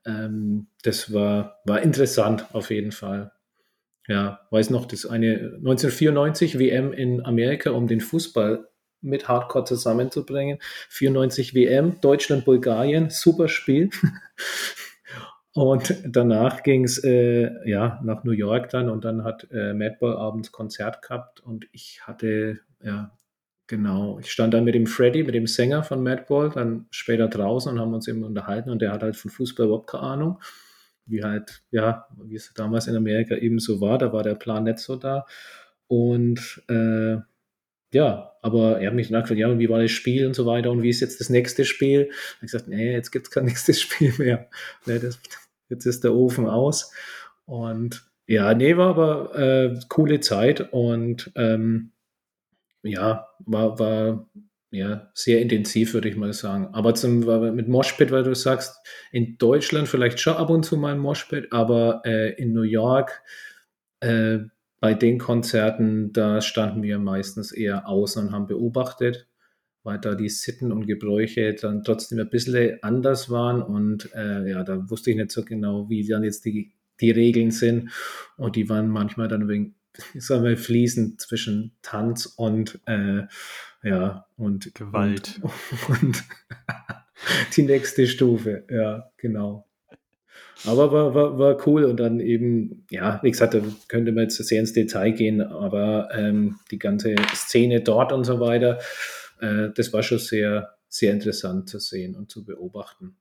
ähm, 0.05 0.67
das 0.83 1.13
war, 1.13 1.61
war 1.65 1.81
interessant 1.81 2.47
auf 2.53 2.69
jeden 2.69 2.91
Fall. 2.91 3.31
Ja, 4.09 4.41
weiß 4.51 4.71
noch, 4.71 4.87
das 4.87 5.05
eine 5.05 5.53
1994 5.57 6.59
WM 6.59 6.91
in 6.91 7.25
Amerika, 7.25 7.71
um 7.71 7.87
den 7.87 8.01
Fußball 8.01 8.67
mit 9.01 9.27
Hardcore 9.27 9.65
zusammenzubringen. 9.65 10.59
94 10.89 11.53
WM, 11.53 11.99
Deutschland, 12.01 12.45
Bulgarien, 12.45 13.09
super 13.09 13.47
Spiel. 13.47 13.89
Und 15.57 16.03
danach 16.05 16.61
ging 16.61 16.83
es 16.83 17.03
äh, 17.03 17.49
ja, 17.67 17.99
nach 18.03 18.23
New 18.23 18.31
York 18.31 18.69
dann 18.69 18.91
und 18.91 19.03
dann 19.03 19.23
hat 19.23 19.47
äh, 19.51 19.73
Madball 19.73 20.15
abends 20.15 20.51
Konzert 20.51 21.01
gehabt 21.01 21.39
und 21.39 21.65
ich 21.71 22.01
hatte, 22.05 22.59
ja, 22.79 23.17
genau, 23.65 24.19
ich 24.19 24.31
stand 24.31 24.53
dann 24.53 24.65
mit 24.65 24.75
dem 24.75 24.85
Freddy, 24.85 25.23
mit 25.23 25.33
dem 25.33 25.47
Sänger 25.47 25.81
von 25.81 26.03
Madball, 26.03 26.51
dann 26.51 26.85
später 26.91 27.27
draußen 27.27 27.71
und 27.71 27.79
haben 27.79 27.95
uns 27.95 28.07
eben 28.07 28.23
unterhalten 28.23 28.69
und 28.69 28.83
der 28.83 28.91
hat 28.91 29.01
halt 29.01 29.15
von 29.15 29.31
Fußball 29.31 29.65
überhaupt 29.65 29.89
keine 29.89 30.03
Ahnung, 30.03 30.39
wie 31.07 31.23
halt, 31.23 31.63
ja, 31.71 32.05
wie 32.23 32.35
es 32.35 32.53
damals 32.53 32.85
in 32.85 32.95
Amerika 32.95 33.33
eben 33.35 33.57
so 33.57 33.81
war, 33.81 33.97
da 33.97 34.13
war 34.13 34.21
der 34.21 34.35
Plan 34.35 34.65
nicht 34.65 34.77
so 34.77 34.95
da 34.95 35.25
und 35.87 36.61
äh, 36.69 37.17
ja, 37.93 38.33
aber 38.41 38.79
er 38.79 38.87
hat 38.87 38.95
mich 38.95 39.09
dann 39.09 39.21
gefragt, 39.21 39.39
ja, 39.39 39.59
wie 39.59 39.69
war 39.69 39.81
das 39.81 39.91
Spiel 39.91 40.25
und 40.25 40.35
so 40.35 40.45
weiter 40.45 40.71
und 40.71 40.81
wie 40.81 40.89
ist 40.89 41.01
jetzt 41.01 41.19
das 41.19 41.29
nächste 41.29 41.65
Spiel? 41.65 42.09
Ich 42.09 42.35
habe 42.35 42.45
gesagt, 42.45 42.67
nee, 42.67 42.91
jetzt 42.91 43.11
gibt 43.11 43.27
es 43.27 43.31
kein 43.31 43.45
nächstes 43.45 43.81
Spiel 43.81 44.13
mehr. 44.17 44.49
Nee, 44.85 44.99
das, 44.99 45.19
jetzt 45.69 45.85
ist 45.85 46.03
der 46.03 46.13
Ofen 46.13 46.47
aus. 46.47 46.91
Und 47.45 48.09
ja, 48.27 48.53
nee, 48.53 48.75
war 48.75 48.89
aber 48.89 49.39
äh, 49.39 49.79
coole 49.87 50.19
Zeit 50.19 50.73
und 50.73 51.31
ähm, 51.35 51.93
ja, 52.83 53.27
war, 53.39 53.79
war 53.79 54.29
ja, 54.71 55.09
sehr 55.13 55.41
intensiv, 55.41 55.93
würde 55.93 56.09
ich 56.09 56.17
mal 56.17 56.33
sagen. 56.33 56.69
Aber 56.73 56.93
zum, 56.93 57.19
mit 57.55 57.67
Moshpit, 57.67 58.11
weil 58.11 58.23
du 58.23 58.35
sagst, 58.35 58.75
in 59.11 59.37
Deutschland 59.37 59.87
vielleicht 59.87 60.19
schon 60.19 60.35
ab 60.35 60.49
und 60.49 60.63
zu 60.63 60.77
mal 60.77 60.93
ein 60.93 60.99
Moshpit, 60.99 61.51
aber 61.53 62.01
äh, 62.05 62.33
in 62.33 62.53
New 62.53 62.63
York 62.63 63.23
äh, 64.01 64.39
bei 64.79 64.93
den 64.93 65.17
Konzerten, 65.17 66.13
da 66.13 66.41
standen 66.41 66.83
wir 66.83 66.99
meistens 66.99 67.51
eher 67.51 67.87
außen 67.87 68.27
und 68.27 68.31
haben 68.31 68.47
beobachtet, 68.47 69.27
weil 69.83 69.99
da 69.99 70.15
die 70.15 70.29
Sitten 70.29 70.71
und 70.71 70.85
Gebräuche 70.85 71.53
dann 71.55 71.83
trotzdem 71.83 72.19
ein 72.19 72.29
bisschen 72.29 72.77
anders 72.83 73.29
waren 73.29 73.61
und 73.61 74.13
äh, 74.13 74.49
ja, 74.49 74.63
da 74.63 74.89
wusste 74.89 75.11
ich 75.11 75.17
nicht 75.17 75.31
so 75.31 75.43
genau, 75.43 75.89
wie 75.89 76.05
dann 76.07 76.23
jetzt 76.23 76.45
die, 76.45 76.73
die 76.99 77.11
Regeln 77.11 77.51
sind 77.51 77.91
und 78.37 78.55
die 78.55 78.69
waren 78.69 78.89
manchmal 78.89 79.27
dann 79.27 79.47
wegen 79.47 79.75
sagen 80.15 80.43
wir, 80.43 80.57
fließend 80.57 81.19
zwischen 81.19 81.75
Tanz 81.81 82.25
und 82.25 82.79
äh, 82.85 83.23
ja 83.83 84.27
und 84.35 84.73
Gewalt 84.75 85.39
und, 85.41 85.89
und 86.01 86.23
die 87.55 87.63
nächste 87.63 88.07
Stufe. 88.07 88.65
Ja, 88.69 89.11
genau. 89.17 89.66
Aber 90.65 90.91
war, 90.91 91.13
war, 91.13 91.37
war 91.37 91.67
cool 91.67 91.85
und 91.85 91.97
dann 91.97 92.19
eben, 92.19 92.85
ja, 92.89 93.19
wie 93.23 93.31
gesagt, 93.31 93.53
da 93.53 93.61
könnte 93.87 94.11
man 94.11 94.23
jetzt 94.23 94.37
sehr 94.37 94.59
ins 94.59 94.73
Detail 94.73 95.11
gehen, 95.11 95.41
aber 95.41 96.09
ähm, 96.11 96.59
die 96.71 96.79
ganze 96.79 97.15
Szene 97.33 97.81
dort 97.81 98.11
und 98.11 98.23
so 98.23 98.39
weiter, 98.39 98.79
äh, 99.39 99.69
das 99.75 99.93
war 99.93 100.03
schon 100.03 100.19
sehr, 100.19 100.75
sehr 100.89 101.13
interessant 101.13 101.69
zu 101.69 101.79
sehen 101.79 102.15
und 102.15 102.31
zu 102.31 102.43
beobachten. 102.43 103.17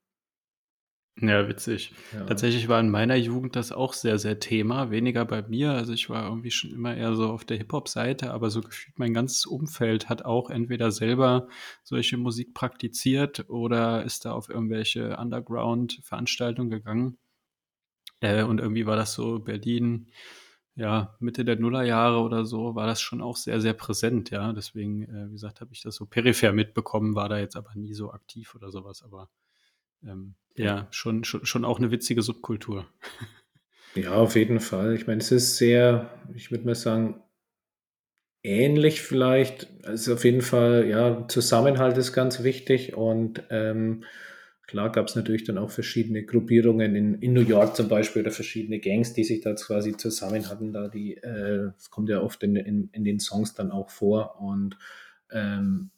Ja, 1.19 1.49
witzig. 1.49 1.95
Ja. 2.13 2.25
Tatsächlich 2.25 2.69
war 2.69 2.79
in 2.79 2.91
meiner 2.91 3.17
Jugend 3.17 3.57
das 3.57 3.73
auch 3.73 3.95
sehr, 3.95 4.19
sehr 4.19 4.39
Thema. 4.39 4.91
Weniger 4.91 5.25
bei 5.25 5.41
mir. 5.41 5.71
Also 5.71 5.95
ich 5.95 6.11
war 6.11 6.29
irgendwie 6.29 6.51
schon 6.51 6.73
immer 6.73 6.95
eher 6.95 7.15
so 7.15 7.31
auf 7.31 7.47
der 7.47 7.57
Hip-Hop-Seite, 7.57 8.33
aber 8.33 8.51
so 8.51 8.61
gefühlt 8.61 8.99
mein 8.99 9.15
ganzes 9.15 9.47
Umfeld 9.47 10.11
hat 10.11 10.27
auch 10.27 10.51
entweder 10.51 10.91
selber 10.91 11.49
solche 11.85 12.19
Musik 12.19 12.53
praktiziert 12.53 13.49
oder 13.49 14.05
ist 14.05 14.27
da 14.27 14.33
auf 14.33 14.51
irgendwelche 14.51 15.17
Underground-Veranstaltungen 15.17 16.69
gegangen. 16.69 17.17
Äh, 18.21 18.43
und 18.43 18.61
irgendwie 18.61 18.87
war 18.87 18.97
das 18.97 19.15
so 19.15 19.39
Berlin, 19.39 20.09
ja, 20.75 21.17
Mitte 21.21 21.45
der 21.45 21.57
Nullerjahre 21.57 22.21
oder 22.21 22.45
so, 22.45 22.75
war 22.75 22.87
das 22.87 23.01
schon 23.01 23.23
auch 23.23 23.37
sehr, 23.37 23.61
sehr 23.61 23.73
präsent, 23.73 24.31
ja. 24.31 24.53
Deswegen, 24.53 25.03
äh, 25.05 25.29
wie 25.29 25.33
gesagt, 25.33 25.61
habe 25.61 25.73
ich 25.73 25.83
das 25.83 25.95
so 25.97 26.07
peripher 26.07 26.53
mitbekommen, 26.53 27.15
war 27.15 27.29
da 27.29 27.39
jetzt 27.39 27.57
aber 27.57 27.75
nie 27.75 27.95
so 27.95 28.13
aktiv 28.13 28.55
oder 28.55 28.71
sowas, 28.71 29.03
aber 29.03 29.31
ähm, 30.05 30.35
ja, 30.57 30.89
schon, 30.91 31.25
schon, 31.25 31.45
schon 31.45 31.65
auch 31.65 31.79
eine 31.79 31.91
witzige 31.91 32.23
Subkultur. 32.23 32.87
Ja, 33.95 34.13
auf 34.13 34.37
jeden 34.37 34.61
Fall. 34.61 34.95
Ich 34.95 35.07
meine, 35.07 35.23
es 35.23 35.33
ist 35.33 35.57
sehr, 35.57 36.11
ich 36.35 36.51
würde 36.51 36.67
mal 36.67 36.75
sagen, 36.75 37.23
ähnlich 38.43 39.01
vielleicht. 39.01 39.69
Also 39.85 40.15
auf 40.15 40.25
jeden 40.25 40.43
Fall, 40.43 40.87
ja, 40.87 41.27
Zusammenhalt 41.29 41.97
ist 41.97 42.13
ganz 42.13 42.43
wichtig 42.43 42.95
und 42.95 43.43
ähm, 43.49 44.05
klar 44.67 44.91
gab 44.91 45.09
es 45.09 45.17
natürlich 45.17 45.45
dann 45.45 45.59
auch 45.59 45.71
verschiedene 45.71 46.25
Gruppierungen 46.25 46.97
in, 46.97 47.15
in 47.15 47.33
New 47.33 47.43
York 47.43 47.77
zum 47.77 47.89
Beispiel 47.89 48.23
oder 48.23 48.31
verschiedene 48.31 48.81
Gangs, 48.81 49.13
die 49.13 49.25
sich 49.25 49.41
da 49.41 49.55
quasi 49.55 49.97
zusammen 49.97 50.49
hatten. 50.49 50.73
Da 50.73 50.89
die, 50.89 51.17
äh, 51.17 51.71
das 51.77 51.91
kommt 51.91 52.09
ja 52.09 52.21
oft 52.21 52.43
in, 52.43 52.57
in, 52.57 52.89
in 52.93 53.05
den 53.05 53.21
Songs 53.21 53.55
dann 53.55 53.71
auch 53.71 53.91
vor 53.91 54.41
und 54.41 54.77
ähm, 55.31 55.91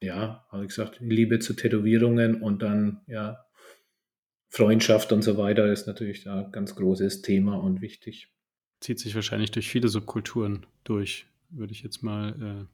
ja, 0.00 0.46
habe 0.50 0.64
ich 0.64 0.68
gesagt, 0.68 1.00
Liebe 1.00 1.38
zu 1.40 1.54
Tätowierungen 1.54 2.40
und 2.40 2.62
dann 2.62 3.00
ja 3.06 3.44
Freundschaft 4.48 5.12
und 5.12 5.22
so 5.22 5.36
weiter 5.36 5.70
ist 5.70 5.86
natürlich 5.86 6.24
da 6.24 6.44
ein 6.44 6.52
ganz 6.52 6.74
großes 6.74 7.22
Thema 7.22 7.56
und 7.56 7.80
wichtig. 7.80 8.28
Zieht 8.80 8.98
sich 8.98 9.14
wahrscheinlich 9.14 9.50
durch 9.50 9.68
viele 9.68 9.88
Subkulturen 9.88 10.66
durch, 10.84 11.26
würde 11.50 11.72
ich 11.72 11.82
jetzt 11.82 12.02
mal 12.02 12.68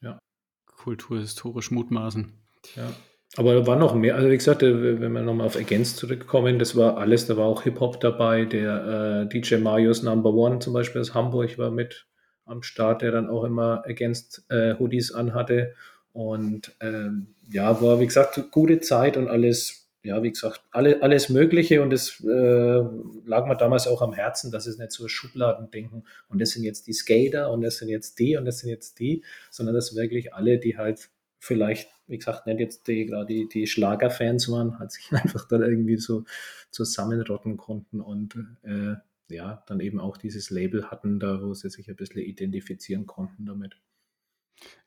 äh, 0.00 0.04
ja. 0.04 0.18
kulturhistorisch 0.66 1.70
mutmaßen. 1.70 2.32
Ja. 2.76 2.92
Aber 3.36 3.54
da 3.54 3.66
war 3.66 3.76
noch 3.76 3.94
mehr, 3.94 4.14
also 4.14 4.30
wie 4.30 4.36
gesagt, 4.36 4.62
äh, 4.62 5.00
wenn 5.00 5.12
wir 5.12 5.22
nochmal 5.22 5.46
auf 5.46 5.56
Against 5.56 5.98
zurückkommen, 5.98 6.58
das 6.58 6.74
war 6.74 6.96
alles, 6.96 7.26
da 7.26 7.36
war 7.36 7.46
auch 7.46 7.62
Hip-Hop 7.62 8.00
dabei, 8.00 8.44
der 8.44 9.26
äh, 9.26 9.28
DJ 9.28 9.56
Marius 9.56 10.02
Number 10.02 10.32
One 10.32 10.58
zum 10.58 10.72
Beispiel 10.72 11.00
aus 11.00 11.14
Hamburg 11.14 11.58
war 11.58 11.70
mit 11.70 12.06
am 12.46 12.62
Start, 12.62 13.02
der 13.02 13.10
dann 13.10 13.28
auch 13.28 13.44
immer 13.44 13.84
Against 13.86 14.44
äh, 14.48 14.74
Hoodies 14.78 15.12
anhatte. 15.12 15.74
Und 16.12 16.74
ähm, 16.80 17.34
ja, 17.50 17.82
war 17.82 18.00
wie 18.00 18.06
gesagt 18.06 18.50
gute 18.50 18.80
Zeit 18.80 19.16
und 19.18 19.28
alles 19.28 19.86
ja, 20.06 20.22
wie 20.22 20.30
gesagt, 20.30 20.62
alle, 20.70 21.02
alles 21.02 21.28
Mögliche. 21.28 21.82
Und 21.82 21.92
es 21.92 22.20
äh, 22.24 22.82
lag 23.24 23.46
mir 23.46 23.56
damals 23.56 23.88
auch 23.88 24.02
am 24.02 24.12
Herzen, 24.12 24.52
dass 24.52 24.66
es 24.66 24.78
nicht 24.78 24.92
so 24.92 25.08
Schubladen 25.08 25.68
denken 25.70 26.04
und 26.28 26.40
das 26.40 26.50
sind 26.50 26.62
jetzt 26.62 26.86
die 26.86 26.92
Skater 26.92 27.50
und 27.50 27.60
das 27.60 27.78
sind 27.78 27.88
jetzt 27.88 28.18
die 28.20 28.36
und 28.36 28.44
das 28.44 28.60
sind 28.60 28.70
jetzt 28.70 29.00
die, 29.00 29.24
sondern 29.50 29.74
dass 29.74 29.96
wirklich 29.96 30.32
alle, 30.32 30.58
die 30.58 30.78
halt 30.78 31.10
vielleicht, 31.46 31.88
wie 32.06 32.18
gesagt, 32.18 32.46
nicht 32.46 32.60
jetzt 32.60 32.86
die, 32.88 33.06
gerade 33.06 33.26
die, 33.26 33.48
die 33.48 33.66
Schlagerfans 33.66 34.50
waren, 34.50 34.78
halt 34.78 34.92
sich 34.92 35.10
einfach 35.12 35.46
dann 35.48 35.62
irgendwie 35.62 35.96
so 35.96 36.24
zusammenrotten 36.70 37.56
konnten 37.56 38.00
und 38.00 38.36
äh, 38.62 38.96
ja, 39.28 39.64
dann 39.66 39.80
eben 39.80 39.98
auch 39.98 40.16
dieses 40.16 40.50
Label 40.50 40.90
hatten, 40.90 41.18
da 41.18 41.42
wo 41.42 41.54
sie 41.54 41.70
sich 41.70 41.88
ein 41.88 41.96
bisschen 41.96 42.22
identifizieren 42.22 43.06
konnten 43.06 43.46
damit. 43.46 43.76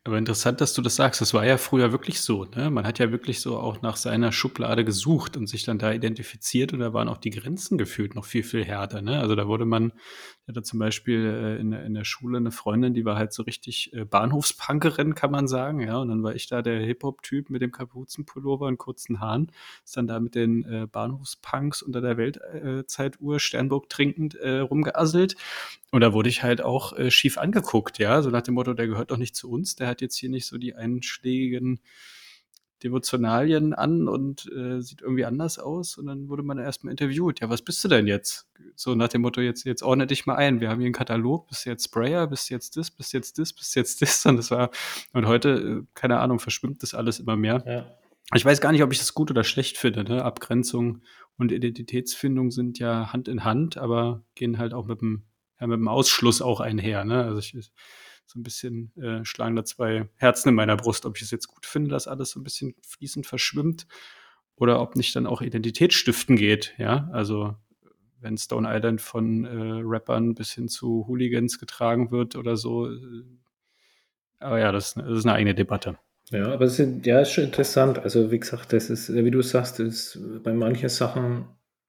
Aber 0.09 0.17
interessant, 0.17 0.59
dass 0.59 0.73
du 0.73 0.81
das 0.81 0.95
sagst. 0.95 1.21
Das 1.21 1.35
war 1.35 1.45
ja 1.45 1.59
früher 1.59 1.91
wirklich 1.91 2.19
so. 2.21 2.45
Ne? 2.55 2.71
Man 2.71 2.83
hat 2.83 2.97
ja 2.97 3.11
wirklich 3.11 3.41
so 3.41 3.59
auch 3.59 3.83
nach 3.83 3.95
seiner 3.95 4.31
Schublade 4.31 4.83
gesucht 4.83 5.37
und 5.37 5.45
sich 5.45 5.65
dann 5.65 5.77
da 5.77 5.93
identifiziert 5.93 6.73
und 6.73 6.79
da 6.79 6.93
waren 6.93 7.07
auch 7.07 7.17
die 7.17 7.29
Grenzen 7.29 7.77
gefühlt 7.77 8.15
noch 8.15 8.25
viel, 8.25 8.41
viel 8.41 8.65
härter. 8.65 9.03
Ne? 9.03 9.19
Also 9.19 9.35
da 9.35 9.47
wurde 9.47 9.65
man, 9.65 9.93
ich 10.41 10.47
hatte 10.47 10.63
zum 10.63 10.79
Beispiel 10.79 11.27
äh, 11.27 11.61
in, 11.61 11.73
in 11.73 11.93
der 11.93 12.05
Schule 12.05 12.39
eine 12.39 12.49
Freundin, 12.49 12.95
die 12.95 13.05
war 13.05 13.17
halt 13.17 13.33
so 13.33 13.43
richtig 13.43 13.93
äh, 13.93 14.03
Bahnhofspunkerin, 14.03 15.13
kann 15.13 15.29
man 15.29 15.47
sagen. 15.47 15.79
Ja, 15.79 15.97
und 15.97 16.09
dann 16.09 16.23
war 16.23 16.33
ich 16.33 16.47
da 16.47 16.63
der 16.63 16.79
Hip-Hop-Typ 16.79 17.51
mit 17.51 17.61
dem 17.61 17.71
Kapuzenpullover 17.71 18.65
und 18.65 18.79
kurzen 18.79 19.19
Haaren. 19.19 19.51
Ist 19.85 19.95
dann 19.95 20.07
da 20.07 20.19
mit 20.19 20.33
den 20.33 20.63
äh, 20.63 20.87
Bahnhofspunks 20.91 21.83
unter 21.83 22.01
der 22.01 22.17
Weltzeituhr 22.17 23.39
Sternburg 23.39 23.89
trinkend 23.89 24.35
rumgeasselt. 24.41 25.35
Und 25.91 26.01
da 26.01 26.13
wurde 26.13 26.29
ich 26.29 26.43
halt 26.43 26.61
auch 26.61 26.93
schief 27.09 27.37
angeguckt, 27.37 27.97
ja, 27.97 28.21
so 28.21 28.29
nach 28.29 28.41
dem 28.41 28.53
Motto, 28.53 28.73
der 28.73 28.87
gehört 28.87 29.11
doch 29.11 29.17
nicht 29.17 29.35
zu 29.35 29.49
uns, 29.49 29.75
der 29.75 29.87
hat 29.87 29.98
jetzt 30.01 30.17
hier 30.17 30.29
nicht 30.29 30.45
so 30.45 30.57
die 30.57 30.75
einschlägigen 30.75 31.81
Devotionalien 32.83 33.73
an 33.73 34.07
und 34.07 34.49
äh, 34.51 34.81
sieht 34.81 35.01
irgendwie 35.01 35.25
anders 35.25 35.59
aus. 35.59 35.97
Und 35.97 36.07
dann 36.07 36.29
wurde 36.29 36.43
man 36.43 36.57
erstmal 36.57 36.91
interviewt. 36.91 37.41
Ja, 37.41 37.49
was 37.49 37.61
bist 37.61 37.83
du 37.83 37.87
denn 37.87 38.07
jetzt? 38.07 38.47
So 38.75 38.95
nach 38.95 39.09
dem 39.09 39.21
Motto, 39.21 39.41
jetzt, 39.41 39.65
jetzt 39.65 39.83
ordne 39.83 40.07
dich 40.07 40.25
mal 40.25 40.35
ein. 40.35 40.61
Wir 40.61 40.69
haben 40.69 40.79
hier 40.79 40.87
einen 40.87 40.93
Katalog, 40.93 41.47
bist 41.47 41.65
jetzt 41.65 41.85
Sprayer, 41.85 42.27
bist 42.27 42.49
jetzt 42.49 42.77
das, 42.77 42.89
bist 42.89 43.13
jetzt 43.13 43.37
das, 43.37 43.51
bist 43.53 43.75
jetzt 43.75 44.01
das. 44.01 44.25
Und 44.25 44.37
das 44.37 44.51
war, 44.51 44.71
und 45.13 45.27
heute, 45.27 45.49
äh, 45.49 45.83
keine 45.93 46.19
Ahnung, 46.19 46.39
verschwimmt 46.39 46.81
das 46.83 46.93
alles 46.93 47.19
immer 47.19 47.35
mehr. 47.35 47.63
Ja. 47.65 47.85
Ich 48.35 48.45
weiß 48.45 48.61
gar 48.61 48.71
nicht, 48.71 48.83
ob 48.83 48.91
ich 48.91 48.99
das 48.99 49.13
gut 49.13 49.31
oder 49.31 49.43
schlecht 49.43 49.77
finde. 49.77 50.03
Ne? 50.03 50.23
Abgrenzung 50.23 51.01
und 51.37 51.51
Identitätsfindung 51.51 52.51
sind 52.51 52.79
ja 52.79 53.11
Hand 53.11 53.27
in 53.27 53.43
Hand, 53.43 53.77
aber 53.77 54.23
gehen 54.35 54.57
halt 54.57 54.73
auch 54.73 54.85
mit 54.85 55.01
dem 55.01 55.23
ja, 55.59 55.67
mit 55.67 55.77
dem 55.77 55.87
Ausschluss 55.87 56.41
auch 56.41 56.59
einher. 56.59 57.03
Ne? 57.05 57.23
Also 57.23 57.39
ich, 57.39 57.71
so 58.29 58.39
ein 58.39 58.43
bisschen 58.43 58.95
äh, 58.95 59.25
schlagen 59.25 59.55
da 59.55 59.65
zwei 59.65 60.07
Herzen 60.17 60.49
in 60.49 60.55
meiner 60.55 60.77
Brust, 60.77 61.05
ob 61.05 61.17
ich 61.17 61.23
es 61.23 61.31
jetzt 61.31 61.47
gut 61.47 61.65
finde, 61.65 61.89
dass 61.89 62.07
alles 62.07 62.29
so 62.29 62.39
ein 62.39 62.43
bisschen 62.43 62.75
fließend 62.85 63.25
verschwimmt 63.25 63.87
oder 64.55 64.81
ob 64.81 64.95
nicht 64.95 65.15
dann 65.15 65.25
auch 65.25 65.41
Identitätsstiften 65.41 66.35
geht. 66.35 66.75
Ja, 66.77 67.09
also 67.11 67.55
wenn 68.21 68.37
Stone 68.37 68.67
Island 68.69 69.01
von 69.01 69.45
äh, 69.45 69.81
Rappern 69.83 70.35
bis 70.35 70.51
hin 70.51 70.67
zu 70.67 71.05
Hooligans 71.07 71.59
getragen 71.59 72.11
wird 72.11 72.35
oder 72.35 72.55
so. 72.55 72.91
Äh, 72.91 73.23
aber 74.39 74.59
ja, 74.59 74.71
das, 74.71 74.93
das 74.93 75.05
ist 75.07 75.25
eine 75.25 75.33
eigene 75.33 75.55
Debatte. 75.55 75.97
Ja, 76.29 76.53
aber 76.53 76.65
es 76.65 76.77
ist, 76.77 77.05
ja, 77.07 77.21
ist 77.21 77.31
schon 77.31 77.45
interessant. 77.45 77.97
Also, 77.97 78.29
wie 78.29 78.39
gesagt, 78.39 78.73
das 78.73 78.91
ist, 78.91 79.11
wie 79.11 79.31
du 79.31 79.41
sagst, 79.41 79.79
ist 79.79 80.19
bei 80.43 80.53
manchen 80.53 80.89
Sachen 80.89 81.45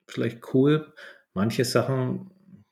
vielleicht 0.06 0.54
cool. 0.54 0.92
Manche 1.34 1.64
Sachen 1.64 2.30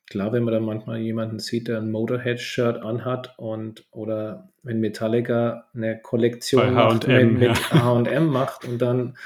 klar, 0.08 0.32
wenn 0.32 0.44
man 0.44 0.54
dann 0.54 0.64
manchmal 0.64 0.98
jemanden 0.98 1.38
sieht, 1.38 1.68
der 1.68 1.78
ein 1.78 1.90
Motorhead-Shirt 1.90 2.82
anhat 2.82 3.34
und 3.38 3.86
oder 3.90 4.50
wenn 4.62 4.80
Metallica 4.80 5.68
eine 5.74 6.00
Kollektion 6.00 6.74
macht, 6.74 7.06
mit, 7.06 7.38
mit 7.38 7.72
H&M 7.72 8.26
macht 8.26 8.64
und 8.64 8.78
dann 8.78 9.16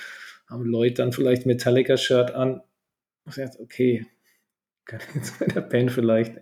haben 0.48 0.64
Leute 0.64 0.94
dann 0.94 1.12
vielleicht 1.12 1.46
Metallica-Shirt 1.46 2.34
an, 2.34 2.62
sagt, 3.26 3.58
okay, 3.60 4.06
kann 4.84 5.00
jetzt 5.14 5.40
mit 5.40 5.54
der 5.54 5.60
Band 5.62 5.92
vielleicht 5.92 6.38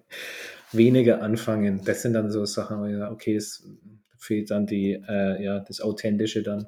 weniger 0.72 1.22
anfangen. 1.22 1.82
Das 1.84 2.02
sind 2.02 2.14
dann 2.14 2.30
so 2.30 2.44
Sachen, 2.44 2.80
wo 2.80 2.86
ich 2.86 2.96
sage, 2.96 3.12
okay, 3.12 3.36
es 3.36 3.68
fehlt 4.16 4.50
dann 4.50 4.66
die, 4.66 4.92
äh, 4.92 5.42
ja, 5.42 5.60
das 5.60 5.80
Authentische 5.80 6.42
dann. 6.42 6.66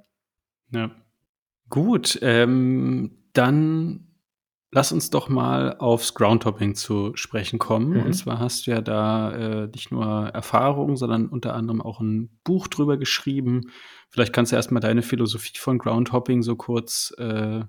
Ja. 0.71 0.91
Gut, 1.69 2.19
ähm, 2.23 3.19
dann 3.33 4.12
Lass 4.75 4.91
uns 4.91 5.11
doch 5.11 5.29
mal 5.29 5.77
aufs 5.77 6.15
Groundtopping 6.15 6.75
zu 6.75 7.13
sprechen 7.15 7.59
kommen. 7.59 7.91
Mhm. 7.91 8.07
Und 8.07 8.13
zwar 8.15 8.39
hast 8.39 8.67
du 8.67 8.71
ja 8.71 8.81
da 8.81 9.33
äh, 9.33 9.67
nicht 9.67 9.93
nur 9.93 10.29
Erfahrung, 10.29 10.97
sondern 10.97 11.29
unter 11.29 11.53
anderem 11.53 11.83
auch 11.83 12.01
ein 12.01 12.39
Buch 12.43 12.69
drüber 12.69 12.97
geschrieben. 12.97 13.71
Vielleicht 14.09 14.33
kannst 14.33 14.51
du 14.51 14.57
erstmal 14.57 14.81
deine 14.81 15.03
Philosophie 15.03 15.59
von 15.59 15.77
Groundhopping 15.77 16.43
so 16.43 16.57
kurz 16.57 17.13
äh, 17.19 17.65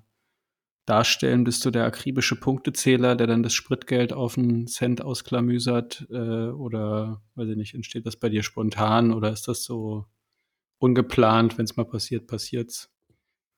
darstellen. 0.86 1.44
Bist 1.44 1.66
du 1.66 1.70
der 1.70 1.84
akribische 1.84 2.40
Punktezähler, 2.40 3.16
der 3.16 3.26
dann 3.26 3.42
das 3.42 3.52
Spritgeld 3.52 4.14
auf 4.14 4.38
einen 4.38 4.66
Cent 4.66 5.02
ausklamüsert? 5.02 6.06
Äh, 6.10 6.48
oder, 6.48 7.22
weiß 7.34 7.50
ich 7.50 7.56
nicht, 7.56 7.74
entsteht 7.74 8.06
das 8.06 8.16
bei 8.16 8.30
dir 8.30 8.42
spontan 8.42 9.12
oder 9.12 9.30
ist 9.30 9.46
das 9.46 9.64
so 9.64 10.06
ungeplant, 10.78 11.58
wenn 11.58 11.64
es 11.66 11.76
mal 11.76 11.84
passiert, 11.84 12.26
passiert's? 12.26 12.93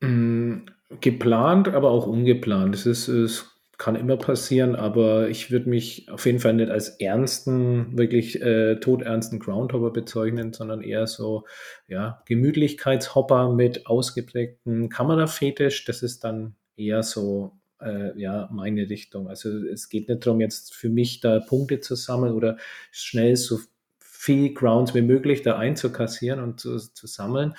Mm, 0.01 0.67
geplant, 1.01 1.69
aber 1.69 1.91
auch 1.91 2.07
ungeplant. 2.07 2.75
Es 2.75 2.87
ist, 2.87 3.09
es 3.09 3.57
kann 3.79 3.97
immer 3.97 4.17
passieren, 4.17 4.75
aber 4.75 5.29
ich 5.29 5.51
würde 5.51 5.69
mich 5.69 6.11
auf 6.11 6.25
jeden 6.27 6.39
Fall 6.39 6.55
nicht 6.55 6.71
als 6.71 6.89
ernsten, 7.01 7.97
wirklich 7.99 8.41
äh, 8.41 8.77
todernsten 8.77 9.39
Groundhopper 9.39 9.91
bezeichnen, 9.91 10.53
sondern 10.53 10.81
eher 10.81 11.07
so, 11.07 11.45
ja, 11.87 12.23
Gemütlichkeitshopper 12.27 13.53
mit 13.53 13.87
ausgeprägten 13.87 14.89
Kamerafetisch. 14.89 15.85
Das 15.85 16.03
ist 16.03 16.25
dann 16.25 16.57
eher 16.77 17.03
so, 17.03 17.53
äh, 17.81 18.19
ja, 18.19 18.49
meine 18.53 18.89
Richtung. 18.89 19.29
Also 19.29 19.51
es 19.51 19.89
geht 19.91 20.09
nicht 20.09 20.27
darum, 20.27 20.41
jetzt 20.41 20.75
für 20.75 20.89
mich 20.89 21.21
da 21.21 21.41
Punkte 21.41 21.81
zu 21.81 21.97
sammeln 21.97 22.33
oder 22.35 22.57
schnell 22.93 23.37
so 23.37 23.59
viel 23.99 24.55
Grounds 24.55 24.95
wie 24.95 25.03
möglich 25.03 25.43
da 25.43 25.59
einzukassieren 25.59 26.41
und 26.41 26.61
zu, 26.61 26.79
zu 26.79 27.07
sammeln, 27.07 27.55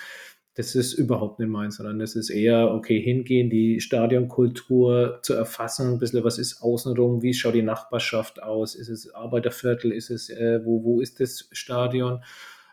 das 0.58 0.74
ist 0.74 0.94
überhaupt 0.94 1.38
nicht 1.38 1.50
meins, 1.50 1.76
sondern 1.76 2.00
das 2.00 2.16
ist 2.16 2.32
eher, 2.32 2.74
okay, 2.74 3.00
hingehen, 3.00 3.52
die 3.52 3.80
Stadionkultur 3.80 5.20
zu 5.22 5.36
erfassen, 5.36 5.94
ein 5.94 6.00
bisschen, 6.00 6.24
was 6.24 6.40
ist 6.40 6.64
außenrum, 6.64 7.22
wie 7.22 7.36
schaut 7.36 7.54
die 7.54 7.62
Nachbarschaft 7.62 8.42
aus, 8.42 8.74
ist 8.74 8.90
es 8.90 9.14
Arbeiterviertel, 9.14 9.92
ist 9.92 10.10
es, 10.10 10.32
äh, 10.32 10.66
wo, 10.66 10.84
wo 10.84 11.00
ist 11.00 11.20
das 11.20 11.48
Stadion? 11.52 12.24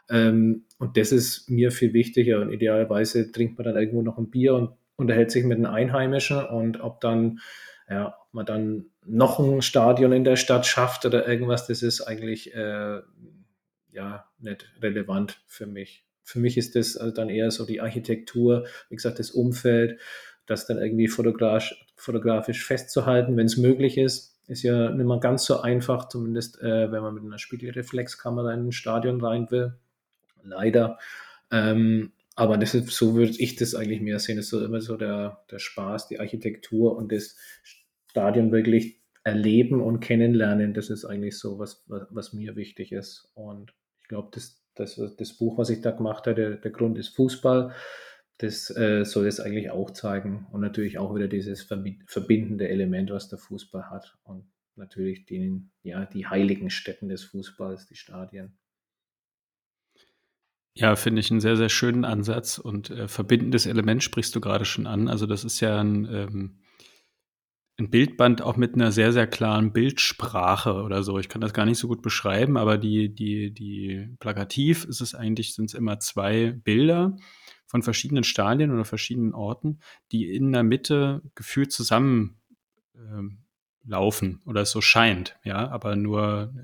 Ähm, 0.08 0.64
und 0.78 0.96
das 0.96 1.12
ist 1.12 1.50
mir 1.50 1.70
viel 1.70 1.92
wichtiger 1.92 2.40
und 2.40 2.50
idealerweise 2.50 3.30
trinkt 3.30 3.58
man 3.58 3.66
dann 3.66 3.76
irgendwo 3.76 4.00
noch 4.00 4.16
ein 4.16 4.30
Bier 4.30 4.54
und 4.54 4.70
unterhält 4.96 5.30
sich 5.30 5.44
mit 5.44 5.58
den 5.58 5.66
Einheimischen 5.66 6.42
und 6.42 6.80
ob 6.80 7.02
dann, 7.02 7.40
ja, 7.90 8.16
ob 8.18 8.32
man 8.32 8.46
dann 8.46 8.86
noch 9.04 9.38
ein 9.38 9.60
Stadion 9.60 10.12
in 10.12 10.24
der 10.24 10.36
Stadt 10.36 10.64
schafft 10.64 11.04
oder 11.04 11.28
irgendwas, 11.28 11.66
das 11.66 11.82
ist 11.82 12.00
eigentlich, 12.00 12.54
äh, 12.54 13.00
ja, 13.92 14.24
nicht 14.38 14.72
relevant 14.80 15.42
für 15.46 15.66
mich 15.66 16.03
für 16.24 16.40
mich 16.40 16.56
ist 16.56 16.74
das 16.74 16.96
also 16.96 17.14
dann 17.14 17.28
eher 17.28 17.50
so 17.50 17.64
die 17.66 17.80
Architektur, 17.80 18.66
wie 18.88 18.96
gesagt, 18.96 19.18
das 19.18 19.30
Umfeld, 19.30 20.00
das 20.46 20.66
dann 20.66 20.78
irgendwie 20.78 21.08
fotografisch, 21.08 21.86
fotografisch 21.96 22.64
festzuhalten, 22.64 23.36
wenn 23.36 23.46
es 23.46 23.56
möglich 23.56 23.98
ist. 23.98 24.38
Ist 24.46 24.62
ja 24.62 24.90
nicht 24.90 25.06
mal 25.06 25.20
ganz 25.20 25.44
so 25.44 25.60
einfach, 25.60 26.08
zumindest 26.08 26.60
äh, 26.60 26.90
wenn 26.90 27.02
man 27.02 27.14
mit 27.14 27.24
einer 27.24 27.38
Spiegelreflexkamera 27.38 28.52
in 28.52 28.68
ein 28.68 28.72
Stadion 28.72 29.20
rein 29.20 29.50
will. 29.50 29.74
Leider. 30.42 30.98
Ähm, 31.50 32.12
aber 32.36 32.58
das 32.58 32.74
ist, 32.74 32.90
so 32.90 33.14
würde 33.14 33.32
ich 33.38 33.56
das 33.56 33.74
eigentlich 33.74 34.00
mehr 34.00 34.18
sehen. 34.18 34.36
Das 34.36 34.46
ist 34.46 34.50
so 34.50 34.64
immer 34.64 34.80
so 34.80 34.96
der, 34.96 35.44
der 35.50 35.58
Spaß, 35.58 36.08
die 36.08 36.20
Architektur 36.20 36.96
und 36.96 37.12
das 37.12 37.36
Stadion 38.10 38.52
wirklich 38.52 39.00
erleben 39.22 39.80
und 39.80 40.00
kennenlernen. 40.00 40.74
Das 40.74 40.90
ist 40.90 41.04
eigentlich 41.04 41.38
so, 41.38 41.58
was, 41.58 41.84
was, 41.86 42.06
was 42.10 42.32
mir 42.32 42.56
wichtig 42.56 42.92
ist. 42.92 43.30
Und 43.34 43.72
ich 44.02 44.08
glaube, 44.08 44.28
das 44.32 44.63
das, 44.74 45.00
das 45.16 45.32
Buch, 45.34 45.58
was 45.58 45.70
ich 45.70 45.80
da 45.80 45.90
gemacht 45.90 46.26
habe, 46.26 46.34
der, 46.34 46.50
der 46.56 46.70
Grund 46.70 46.98
ist 46.98 47.14
Fußball. 47.16 47.72
Das 48.38 48.68
äh, 48.76 49.04
soll 49.04 49.26
es 49.26 49.40
eigentlich 49.40 49.70
auch 49.70 49.90
zeigen. 49.92 50.46
Und 50.52 50.60
natürlich 50.60 50.98
auch 50.98 51.14
wieder 51.14 51.28
dieses 51.28 51.62
verbindende 52.06 52.68
Element, 52.68 53.10
was 53.10 53.28
der 53.28 53.38
Fußball 53.38 53.90
hat. 53.90 54.16
Und 54.24 54.46
natürlich 54.76 55.24
den, 55.26 55.70
ja, 55.82 56.04
die 56.04 56.26
heiligen 56.26 56.70
Stätten 56.70 57.08
des 57.08 57.24
Fußballs, 57.24 57.86
die 57.86 57.96
Stadien. 57.96 58.58
Ja, 60.76 60.96
finde 60.96 61.20
ich 61.20 61.30
einen 61.30 61.40
sehr, 61.40 61.56
sehr 61.56 61.68
schönen 61.68 62.04
Ansatz 62.04 62.58
und 62.58 62.90
äh, 62.90 63.06
verbindendes 63.06 63.66
Element 63.66 64.02
sprichst 64.02 64.34
du 64.34 64.40
gerade 64.40 64.64
schon 64.64 64.88
an. 64.88 65.06
Also 65.06 65.26
das 65.26 65.44
ist 65.44 65.60
ja 65.60 65.80
ein, 65.80 66.04
ähm, 66.10 66.58
ein 67.76 67.90
Bildband 67.90 68.42
auch 68.42 68.56
mit 68.56 68.74
einer 68.74 68.92
sehr, 68.92 69.12
sehr 69.12 69.26
klaren 69.26 69.72
Bildsprache 69.72 70.82
oder 70.82 71.02
so. 71.02 71.18
Ich 71.18 71.28
kann 71.28 71.40
das 71.40 71.52
gar 71.52 71.66
nicht 71.66 71.78
so 71.78 71.88
gut 71.88 72.02
beschreiben, 72.02 72.56
aber 72.56 72.78
die, 72.78 73.12
die, 73.12 73.52
die 73.52 74.14
plakativ 74.20 74.84
ist 74.84 75.00
es 75.00 75.14
eigentlich, 75.14 75.54
sind 75.54 75.66
es 75.66 75.74
immer 75.74 75.98
zwei 75.98 76.52
Bilder 76.52 77.16
von 77.66 77.82
verschiedenen 77.82 78.22
Stadien 78.22 78.70
oder 78.70 78.84
verschiedenen 78.84 79.34
Orten, 79.34 79.80
die 80.12 80.32
in 80.32 80.52
der 80.52 80.62
Mitte 80.62 81.22
gefühlt 81.34 81.72
zusammen 81.72 82.40
ähm, 82.94 83.44
laufen 83.84 84.40
oder 84.46 84.62
es 84.62 84.70
so 84.70 84.80
scheint, 84.80 85.36
ja, 85.44 85.68
aber 85.68 85.96
nur, 85.96 86.54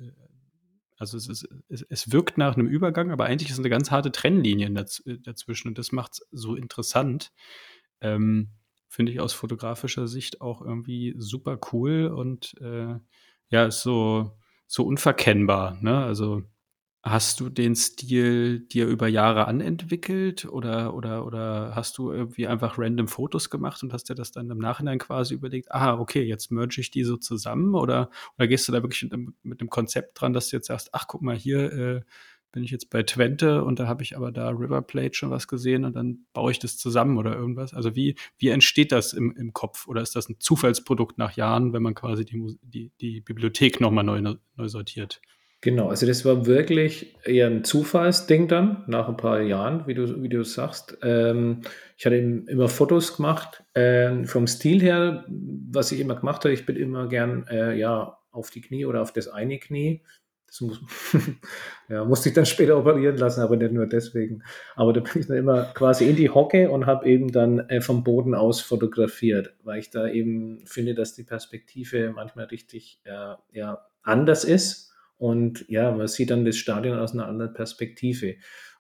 also 0.97 1.17
es, 1.17 1.29
ist, 1.29 1.49
es, 1.69 1.83
es 1.83 2.13
wirkt 2.13 2.39
nach 2.39 2.57
einem 2.57 2.69
Übergang, 2.69 3.11
aber 3.11 3.25
eigentlich 3.25 3.51
ist 3.51 3.59
eine 3.59 3.69
ganz 3.69 3.91
harte 3.91 4.13
Trennlinie 4.13 4.71
daz 4.71 5.03
dazwischen 5.25 5.69
und 5.69 5.79
das 5.79 5.91
macht 5.91 6.13
es 6.13 6.29
so 6.31 6.55
interessant. 6.55 7.33
Ähm, 8.01 8.51
finde 8.91 9.13
ich 9.13 9.21
aus 9.21 9.33
fotografischer 9.33 10.09
Sicht 10.09 10.41
auch 10.41 10.61
irgendwie 10.61 11.15
super 11.17 11.59
cool 11.73 12.09
und 12.09 12.55
äh, 12.61 12.97
ja, 13.49 13.65
ist 13.65 13.83
so, 13.83 14.37
so 14.67 14.85
unverkennbar. 14.85 15.79
Ne? 15.81 15.97
Also 15.97 16.43
hast 17.05 17.39
du 17.39 17.49
den 17.49 17.77
Stil 17.77 18.59
dir 18.59 18.89
über 18.89 19.07
Jahre 19.07 19.47
anentwickelt 19.47 20.45
oder, 20.45 20.93
oder, 20.93 21.25
oder 21.25 21.73
hast 21.75 21.99
du 21.99 22.11
irgendwie 22.11 22.49
einfach 22.49 22.79
random 22.79 23.07
Fotos 23.07 23.49
gemacht 23.49 23.81
und 23.85 23.93
hast 23.93 24.11
dir 24.11 24.17
das 24.17 24.33
dann 24.33 24.51
im 24.51 24.59
Nachhinein 24.59 24.99
quasi 24.99 25.35
überlegt, 25.35 25.71
ah, 25.71 25.95
okay, 25.95 26.25
jetzt 26.25 26.51
merge 26.51 26.81
ich 26.81 26.91
die 26.91 27.05
so 27.05 27.17
zusammen 27.17 27.77
oder, 27.77 28.11
oder 28.37 28.49
gehst 28.49 28.67
du 28.67 28.73
da 28.73 28.83
wirklich 28.83 29.09
mit 29.11 29.35
mit 29.43 29.61
einem 29.61 29.71
Konzept 29.71 30.21
dran, 30.21 30.33
dass 30.33 30.49
du 30.49 30.57
jetzt 30.57 30.67
sagst, 30.67 30.91
ach, 30.93 31.07
guck 31.07 31.23
mal 31.23 31.37
hier, 31.37 31.73
äh, 31.73 32.01
bin 32.53 32.63
ich 32.63 32.71
jetzt 32.71 32.91
bei 32.91 33.03
Twente 33.03 33.65
und 33.65 33.79
da 33.79 33.87
habe 33.87 34.03
ich 34.03 34.17
aber 34.17 34.33
da 34.33 34.51
River 34.51 34.83
Plate 34.83 35.15
schon 35.15 35.31
was 35.31 35.49
gesehen 35.49 35.85
und 35.85 35.95
dann 35.95 36.27
baue 36.33 36.51
ich 36.51 36.59
das 36.59 36.77
zusammen 36.77 37.19
oder 37.19 37.35
irgendwas. 37.35 37.75
Also 37.75 37.95
wie, 37.95 38.17
wie 38.39 38.49
entsteht 38.49 38.93
das 38.93 39.13
im, 39.13 39.35
im 39.37 39.53
Kopf? 39.53 39.87
Oder 39.87 40.03
ist 40.03 40.17
das 40.17 40.29
ein 40.29 40.37
Zufallsprodukt 40.41 41.19
nach 41.19 41.37
Jahren, 41.37 41.73
wenn 41.73 41.83
man 41.83 41.95
quasi 41.95 42.25
die, 42.25 42.59
die, 42.63 42.91
die 43.01 43.21
Bibliothek 43.21 43.81
nochmal 43.81 44.05
neu, 44.05 44.21
neu 44.21 44.69
sortiert? 44.69 45.21
Genau, 45.63 45.89
also 45.89 46.07
das 46.07 46.25
war 46.25 46.47
wirklich 46.47 47.15
eher 47.25 47.47
ein 47.47 47.65
Zufallsding 47.65 48.49
dann, 48.49 48.83
nach 48.87 49.09
ein 49.09 49.19
paar 49.19 49.43
Jahren, 49.43 49.87
wie 49.87 49.93
du, 49.93 50.23
wie 50.23 50.31
du 50.31 50.43
sagst. 50.43 50.97
Ähm, 51.03 51.61
ich 51.99 52.07
hatte 52.07 52.17
immer 52.17 52.69
Fotos 52.69 53.17
gemacht. 53.17 53.63
Ähm, 53.75 54.25
vom 54.25 54.47
Stil 54.47 54.81
her, 54.81 55.27
was 55.29 55.93
ich 55.93 56.01
immer 56.01 56.17
gemacht 56.17 56.45
habe, 56.45 56.55
ich 56.55 56.65
bin 56.65 56.77
immer 56.77 57.09
gern 57.09 57.47
äh, 57.49 57.77
ja, 57.79 58.17
auf 58.31 58.51
die 58.51 58.63
Knie 58.63 58.87
oder 58.87 59.03
auf 59.03 59.13
das 59.13 59.29
eine 59.29 59.59
Knie 59.59 60.01
das 60.51 60.61
muss, 60.63 60.81
ja, 61.89 62.05
musste 62.05 62.29
ich 62.29 62.35
dann 62.35 62.45
später 62.45 62.77
operieren 62.77 63.17
lassen, 63.17 63.41
aber 63.41 63.57
nicht 63.57 63.73
nur 63.73 63.87
deswegen. 63.87 64.43
Aber 64.75 64.93
da 64.93 65.01
bin 65.01 65.21
ich 65.21 65.29
dann 65.29 65.37
immer 65.37 65.63
quasi 65.75 66.09
in 66.09 66.17
die 66.17 66.29
Hocke 66.29 66.71
und 66.71 66.87
habe 66.87 67.07
eben 67.07 67.31
dann 67.31 67.61
äh, 67.69 67.81
vom 67.81 68.03
Boden 68.03 68.35
aus 68.35 68.61
fotografiert, 68.61 69.55
weil 69.63 69.79
ich 69.79 69.91
da 69.91 70.09
eben 70.09 70.67
finde, 70.67 70.95
dass 70.95 71.15
die 71.15 71.23
Perspektive 71.23 72.11
manchmal 72.11 72.47
richtig 72.47 73.01
äh, 73.05 73.35
ja, 73.53 73.87
anders 74.03 74.43
ist. 74.43 74.93
Und 75.19 75.69
ja, 75.69 75.93
man 75.93 76.09
sieht 76.09 76.31
dann 76.31 76.45
das 76.45 76.57
Stadion 76.57 76.99
aus 76.99 77.13
einer 77.13 77.29
anderen 77.29 77.55
Perspektive. 77.55 78.35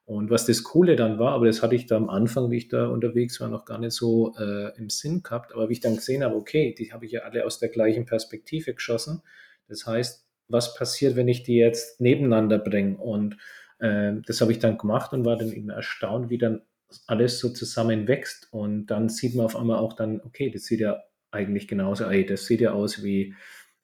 Und 0.06 0.28
was 0.28 0.46
das 0.46 0.64
Coole 0.64 0.96
dann 0.96 1.20
war, 1.20 1.34
aber 1.34 1.46
das 1.46 1.62
hatte 1.62 1.76
ich 1.76 1.86
da 1.86 1.96
am 1.96 2.10
Anfang, 2.10 2.50
wie 2.50 2.56
ich 2.56 2.68
da 2.68 2.88
unterwegs 2.88 3.40
war, 3.40 3.48
noch 3.48 3.64
gar 3.64 3.78
nicht 3.78 3.92
so 3.92 4.34
äh, 4.36 4.76
im 4.76 4.90
Sinn 4.90 5.22
gehabt. 5.22 5.54
Aber 5.54 5.68
wie 5.68 5.74
ich 5.74 5.80
dann 5.80 5.94
gesehen 5.94 6.24
habe, 6.24 6.34
okay, 6.34 6.74
die 6.76 6.92
habe 6.92 7.06
ich 7.06 7.12
ja 7.12 7.20
alle 7.20 7.46
aus 7.46 7.60
der 7.60 7.68
gleichen 7.68 8.06
Perspektive 8.06 8.74
geschossen. 8.74 9.22
Das 9.68 9.86
heißt, 9.86 10.26
was 10.51 10.74
passiert, 10.74 11.16
wenn 11.16 11.28
ich 11.28 11.42
die 11.42 11.57
jetzt 11.57 12.01
nebeneinander 12.01 12.59
bringe. 12.59 12.96
Und 12.96 13.36
äh, 13.78 14.12
das 14.26 14.40
habe 14.40 14.53
ich 14.53 14.59
dann 14.59 14.78
gemacht 14.78 15.12
und 15.12 15.24
war 15.24 15.36
dann 15.36 15.53
eben 15.53 15.70
erstaunt, 15.70 16.30
wie 16.30 16.38
dann 16.38 16.62
alles 17.07 17.38
so 17.38 17.51
zusammen 17.51 18.09
wächst. 18.09 18.48
Und 18.53 18.86
dann 18.86 19.09
sieht 19.09 19.34
man 19.34 19.46
auf 19.46 19.57
einmal 19.57 19.78
auch 19.78 19.94
dann, 19.94 20.20
okay, 20.20 20.51
das 20.51 20.64
sieht 20.64 20.80
ja 20.80 21.03
eigentlich 21.30 21.68
genauso, 21.68 22.05
ey, 22.05 22.26
das 22.26 22.46
sieht 22.46 22.61
ja 22.61 22.72
aus 22.72 23.03
wie 23.03 23.34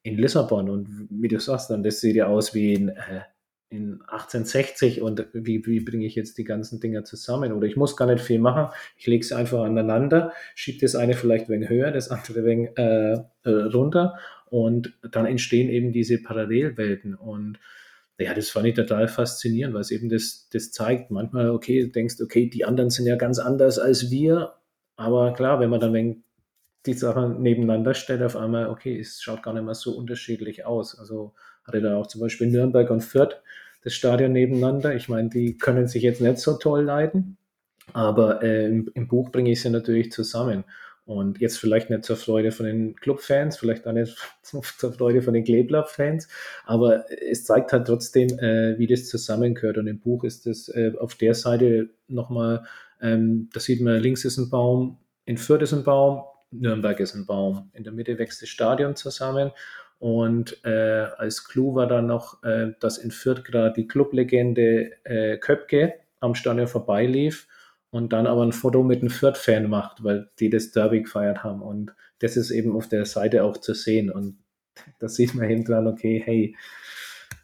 in 0.02 0.18
Lissabon 0.18 0.70
und 0.70 1.08
wie 1.10 1.28
du 1.28 1.40
sagst, 1.40 1.70
dann 1.70 1.82
das 1.82 2.00
sieht 2.00 2.16
ja 2.16 2.26
aus 2.26 2.54
wie 2.54 2.74
in, 2.74 2.88
äh, 2.90 3.22
in 3.68 4.00
1860 4.02 5.02
und 5.02 5.26
wie, 5.32 5.66
wie 5.66 5.80
bringe 5.80 6.06
ich 6.06 6.14
jetzt 6.14 6.38
die 6.38 6.44
ganzen 6.44 6.80
Dinger 6.80 7.04
zusammen? 7.04 7.52
Oder 7.52 7.66
ich 7.66 7.76
muss 7.76 7.96
gar 7.96 8.06
nicht 8.06 8.24
viel 8.24 8.38
machen, 8.38 8.72
ich 8.96 9.06
lege 9.06 9.24
sie 9.24 9.36
einfach 9.36 9.62
aneinander, 9.64 10.32
schiebe 10.54 10.78
das 10.80 10.94
eine 10.94 11.14
vielleicht 11.14 11.46
ein 11.46 11.54
wenig 11.54 11.68
höher, 11.68 11.90
das 11.90 12.10
andere 12.10 12.44
wenig 12.44 12.70
äh, 12.78 13.14
äh 13.14 13.50
runter 13.50 14.16
und 14.50 14.92
dann 15.10 15.26
entstehen 15.26 15.68
eben 15.68 15.92
diese 15.92 16.22
Parallelwelten. 16.22 17.14
Und 17.14 17.58
ja, 18.18 18.32
das 18.32 18.50
fand 18.50 18.66
ich 18.66 18.74
total 18.74 19.08
faszinierend, 19.08 19.74
weil 19.74 19.82
es 19.82 19.90
eben 19.90 20.08
das, 20.08 20.48
das 20.52 20.72
zeigt. 20.72 21.10
Manchmal, 21.10 21.50
okay, 21.50 21.82
du 21.82 21.88
denkst, 21.88 22.16
okay, 22.22 22.48
die 22.48 22.64
anderen 22.64 22.90
sind 22.90 23.06
ja 23.06 23.16
ganz 23.16 23.38
anders 23.38 23.78
als 23.78 24.10
wir. 24.10 24.54
Aber 24.96 25.34
klar, 25.34 25.60
wenn 25.60 25.70
man 25.70 25.80
dann 25.80 26.22
die 26.86 26.92
Sachen 26.94 27.42
nebeneinander 27.42 27.94
stellt, 27.94 28.22
auf 28.22 28.36
einmal, 28.36 28.68
okay, 28.68 28.98
es 28.98 29.20
schaut 29.20 29.42
gar 29.42 29.52
nicht 29.52 29.64
mehr 29.64 29.74
so 29.74 29.96
unterschiedlich 29.96 30.64
aus. 30.64 30.98
Also 30.98 31.34
hatte 31.64 31.80
da 31.80 31.96
auch 31.96 32.06
zum 32.06 32.20
Beispiel 32.20 32.46
Nürnberg 32.46 32.90
und 32.90 33.02
Fürth 33.02 33.36
das 33.82 33.94
Stadion 33.94 34.32
nebeneinander. 34.32 34.94
Ich 34.94 35.08
meine, 35.08 35.28
die 35.28 35.58
können 35.58 35.86
sich 35.86 36.02
jetzt 36.02 36.20
nicht 36.20 36.38
so 36.38 36.54
toll 36.54 36.84
leiden, 36.84 37.36
aber 37.92 38.42
äh, 38.42 38.66
im, 38.66 38.90
im, 38.94 39.08
Buch 39.08 39.30
bringe 39.30 39.50
ich 39.50 39.60
sie 39.60 39.70
natürlich 39.70 40.10
zusammen. 40.10 40.64
Und 41.06 41.40
jetzt 41.40 41.58
vielleicht 41.58 41.88
nicht 41.88 42.04
zur 42.04 42.16
Freude 42.16 42.50
von 42.50 42.66
den 42.66 42.96
Clubfans, 42.96 43.56
vielleicht 43.56 43.86
auch 43.86 43.92
nicht 43.92 44.16
zur 44.42 44.92
Freude 44.92 45.22
von 45.22 45.34
den 45.34 45.44
Kleeblatt-Fans, 45.44 46.28
aber 46.64 47.04
es 47.10 47.44
zeigt 47.44 47.72
halt 47.72 47.86
trotzdem, 47.86 48.28
äh, 48.40 48.76
wie 48.78 48.88
das 48.88 49.08
zusammengehört. 49.08 49.78
Und 49.78 49.86
im 49.86 50.00
Buch 50.00 50.24
ist 50.24 50.46
das 50.46 50.68
äh, 50.68 50.92
auf 50.98 51.14
der 51.14 51.34
Seite 51.34 51.90
nochmal, 52.08 52.64
ähm, 53.00 53.48
da 53.52 53.60
sieht 53.60 53.80
man, 53.80 54.00
links 54.00 54.24
ist 54.24 54.36
ein 54.36 54.50
Baum, 54.50 54.98
in 55.24 55.38
Fürth 55.38 55.62
ist 55.62 55.72
ein 55.72 55.84
Baum, 55.84 56.24
Nürnberg 56.50 56.98
ist 57.00 57.14
ein 57.14 57.26
Baum. 57.26 57.70
In 57.72 57.84
der 57.84 57.92
Mitte 57.92 58.18
wächst 58.18 58.42
das 58.42 58.48
Stadion 58.48 58.96
zusammen. 58.96 59.52
Und 59.98 60.64
äh, 60.64 61.06
als 61.16 61.44
Clou 61.44 61.74
war 61.74 61.86
dann 61.86 62.06
noch, 62.06 62.42
äh, 62.42 62.72
dass 62.80 62.98
in 62.98 63.10
Fürth 63.10 63.44
gerade 63.44 63.72
die 63.74 63.88
Clublegende 63.88 64.92
äh, 65.04 65.38
Köpke 65.38 65.94
am 66.20 66.34
Stadion 66.34 66.66
vorbeilief 66.66 67.48
und 67.90 68.12
dann 68.12 68.26
aber 68.26 68.42
ein 68.42 68.52
Foto 68.52 68.82
mit 68.82 69.00
einem 69.00 69.10
Fürth-Fan 69.10 69.68
macht, 69.68 70.04
weil 70.04 70.30
die 70.38 70.50
das 70.50 70.70
Derby 70.72 71.02
gefeiert 71.02 71.44
haben. 71.44 71.62
Und 71.62 71.94
das 72.18 72.36
ist 72.36 72.50
eben 72.50 72.74
auf 72.76 72.88
der 72.88 73.04
Seite 73.06 73.44
auch 73.44 73.56
zu 73.56 73.74
sehen. 73.74 74.10
Und 74.10 74.38
da 74.98 75.08
sieht 75.08 75.34
man 75.34 75.46
hinten 75.46 75.72
dran, 75.72 75.86
okay, 75.86 76.22
hey, 76.24 76.56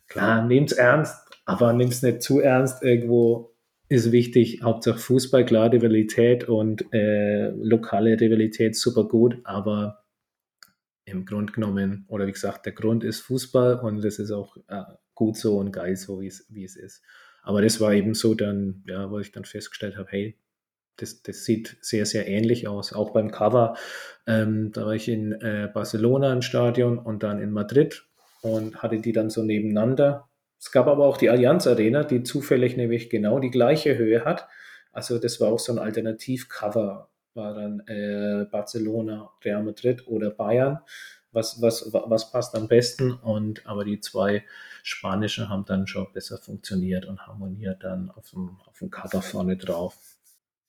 klar, 0.09 0.47
nehmt's 0.47 0.73
ernst, 0.73 1.17
aber 1.45 1.73
nimm's 1.73 2.03
nicht 2.03 2.23
zu 2.23 2.41
ernst. 2.41 2.83
Irgendwo 2.83 3.55
ist 3.89 4.13
wichtig, 4.13 4.63
Hauptsache 4.63 4.99
Fußball, 4.99 5.45
klar, 5.45 5.73
Rivalität 5.73 6.49
und 6.49 6.93
äh, 6.93 7.51
lokale 7.51 8.19
Rivalität 8.19 8.75
super 8.77 9.05
gut, 9.05 9.39
aber 9.45 10.05
im 11.05 11.25
Grund 11.27 11.53
genommen, 11.53 12.07
oder 12.09 12.27
wie 12.27 12.33
gesagt, 12.33 12.65
der 12.65 12.73
Grund 12.73 13.05
ist 13.05 13.21
Fußball 13.21 13.81
und 13.81 14.03
das 14.03 14.19
ist 14.19 14.31
auch 14.31 14.57
äh, 14.69 14.83
gut 15.15 15.37
so 15.37 15.59
und 15.59 15.73
geil 15.73 15.97
so, 15.97 16.21
wie 16.21 16.27
es 16.27 16.77
ist. 16.77 17.03
Aber 17.43 17.61
das 17.61 17.81
war 17.81 17.93
eben 17.93 18.15
so 18.15 18.35
dann, 18.35 18.85
ja, 18.87 19.11
wo 19.11 19.19
ich 19.19 19.33
dann 19.33 19.45
festgestellt 19.45 19.97
habe, 19.97 20.09
hey, 20.11 20.37
das, 20.97 21.23
das 21.23 21.45
sieht 21.45 21.77
sehr, 21.81 22.07
sehr 22.07 22.29
ähnlich 22.29 22.69
aus. 22.69 22.93
Auch 22.93 23.11
beim 23.11 23.31
Cover, 23.31 23.77
ähm, 24.27 24.71
da 24.73 24.87
war 24.87 24.95
ich 24.95 25.09
in 25.09 25.33
äh, 25.33 25.69
Barcelona 25.73 26.33
im 26.33 26.43
Stadion 26.43 26.99
und 26.99 27.23
dann 27.23 27.41
in 27.41 27.51
Madrid 27.51 28.05
und 28.43 28.83
hatte 28.83 28.99
die 29.01 29.13
dann 29.13 29.31
so 29.31 29.43
nebeneinander. 29.43 30.29
Es 30.59 30.71
gab 30.71 30.87
aber 30.87 31.07
auch 31.07 31.17
die 31.17 31.31
Allianz 31.31 31.67
Arena, 31.67 32.05
die 32.05 32.23
zufällig 32.23 32.77
nämlich 32.77 33.11
genau 33.11 33.41
die 33.41 33.51
gleiche 33.51 33.99
Höhe 33.99 34.25
hat. 34.25 34.47
Also 34.93 35.19
das 35.19 35.41
war 35.41 35.49
auch 35.49 35.59
so 35.59 35.73
ein 35.73 35.79
Alternativcover, 35.79 37.09
war 37.35 37.55
dann 37.55 37.81
äh, 37.87 38.45
Barcelona, 38.51 39.31
Real 39.45 39.63
Madrid 39.65 40.07
oder 40.07 40.31
Bayern. 40.31 40.79
Was, 41.33 41.61
was, 41.63 41.93
was 41.93 42.31
passt 42.31 42.55
am 42.55 42.69
besten? 42.69 43.13
Und 43.13 43.67
aber 43.67 43.85
die 43.85 44.01
zwei 44.01 44.45
spanischen 44.83 45.49
haben 45.49 45.65
dann 45.65 45.87
schon 45.87 46.13
besser 46.13 46.39
funktioniert 46.39 47.07
und 47.07 47.27
harmoniert 47.27 47.83
dann 47.85 48.11
auf 48.11 48.31
dem, 48.31 48.59
auf 48.67 48.79
dem 48.79 48.91
Cover 48.91 49.23
vorne 49.23 49.57
drauf. 49.57 49.97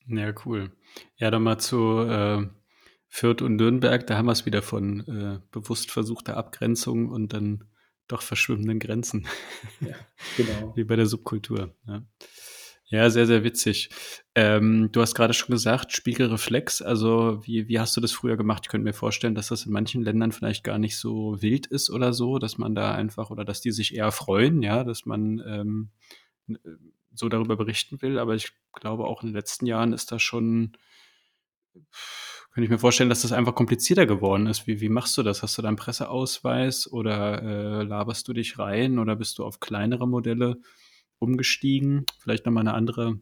Ja, 0.07 0.33
cool. 0.45 0.71
Ja, 1.17 1.31
dann 1.31 1.43
mal 1.43 1.57
zu 1.57 1.99
äh, 1.99 2.47
Fürth 3.07 3.41
und 3.41 3.55
Nürnberg. 3.55 4.05
Da 4.07 4.17
haben 4.17 4.25
wir 4.25 4.31
es 4.31 4.45
wieder 4.45 4.61
von 4.61 5.07
äh, 5.07 5.39
bewusst 5.51 5.91
versuchter 5.91 6.37
Abgrenzung 6.37 7.09
und 7.09 7.33
dann 7.33 7.65
doch 8.07 8.21
verschwimmenden 8.21 8.79
Grenzen. 8.79 9.27
Ja, 9.79 9.95
genau. 10.37 10.75
Wie 10.75 10.83
bei 10.83 10.95
der 10.95 11.05
Subkultur. 11.05 11.73
Ja. 11.87 12.03
Ja, 12.93 13.09
sehr, 13.09 13.25
sehr 13.25 13.43
witzig. 13.43 13.89
Ähm, 14.35 14.89
du 14.91 15.01
hast 15.01 15.15
gerade 15.15 15.33
schon 15.33 15.51
gesagt, 15.51 15.93
Spiegelreflex. 15.93 16.83
Also, 16.83 17.41
wie, 17.43 17.67
wie 17.67 17.79
hast 17.79 17.97
du 17.97 18.01
das 18.01 18.11
früher 18.11 18.37
gemacht? 18.37 18.65
Ich 18.65 18.69
könnte 18.69 18.85
mir 18.85 18.93
vorstellen, 18.93 19.33
dass 19.33 19.47
das 19.47 19.65
in 19.65 19.71
manchen 19.71 20.03
Ländern 20.03 20.31
vielleicht 20.31 20.63
gar 20.63 20.77
nicht 20.77 20.95
so 20.97 21.41
wild 21.41 21.65
ist 21.65 21.89
oder 21.89 22.13
so, 22.13 22.37
dass 22.37 22.59
man 22.59 22.75
da 22.75 22.93
einfach 22.93 23.31
oder 23.31 23.45
dass 23.45 23.61
die 23.61 23.71
sich 23.71 23.95
eher 23.95 24.11
freuen, 24.11 24.61
ja, 24.61 24.83
dass 24.83 25.07
man 25.07 25.41
ähm, 25.43 25.89
so 27.15 27.29
darüber 27.29 27.55
berichten 27.57 27.99
will. 28.03 28.19
Aber 28.19 28.35
ich 28.35 28.51
glaube, 28.73 29.05
auch 29.05 29.23
in 29.23 29.29
den 29.29 29.35
letzten 29.35 29.65
Jahren 29.65 29.91
ist 29.91 30.11
das 30.11 30.21
schon, 30.21 30.73
könnte 31.73 32.65
ich 32.65 32.69
mir 32.69 32.77
vorstellen, 32.77 33.09
dass 33.09 33.23
das 33.23 33.31
einfach 33.31 33.55
komplizierter 33.55 34.05
geworden 34.05 34.45
ist. 34.45 34.67
Wie, 34.67 34.81
wie 34.81 34.89
machst 34.89 35.17
du 35.17 35.23
das? 35.23 35.41
Hast 35.41 35.57
du 35.57 35.63
da 35.63 35.67
einen 35.67 35.77
Presseausweis 35.77 36.85
oder 36.91 37.41
äh, 37.41 37.83
laberst 37.85 38.27
du 38.27 38.33
dich 38.33 38.59
rein 38.59 38.99
oder 38.99 39.15
bist 39.15 39.39
du 39.39 39.45
auf 39.45 39.59
kleinere 39.59 40.07
Modelle 40.07 40.57
umgestiegen? 41.19 42.05
Vielleicht 42.19 42.45
nochmal 42.45 42.67
eine 42.67 42.73
andere, 42.73 43.19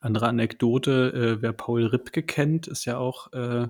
andere 0.00 0.28
Anekdote. 0.28 1.12
Äh, 1.38 1.42
wer 1.42 1.52
Paul 1.52 1.86
Ripke 1.86 2.22
kennt, 2.22 2.66
ist 2.66 2.84
ja 2.84 2.98
auch 2.98 3.32
äh, 3.32 3.68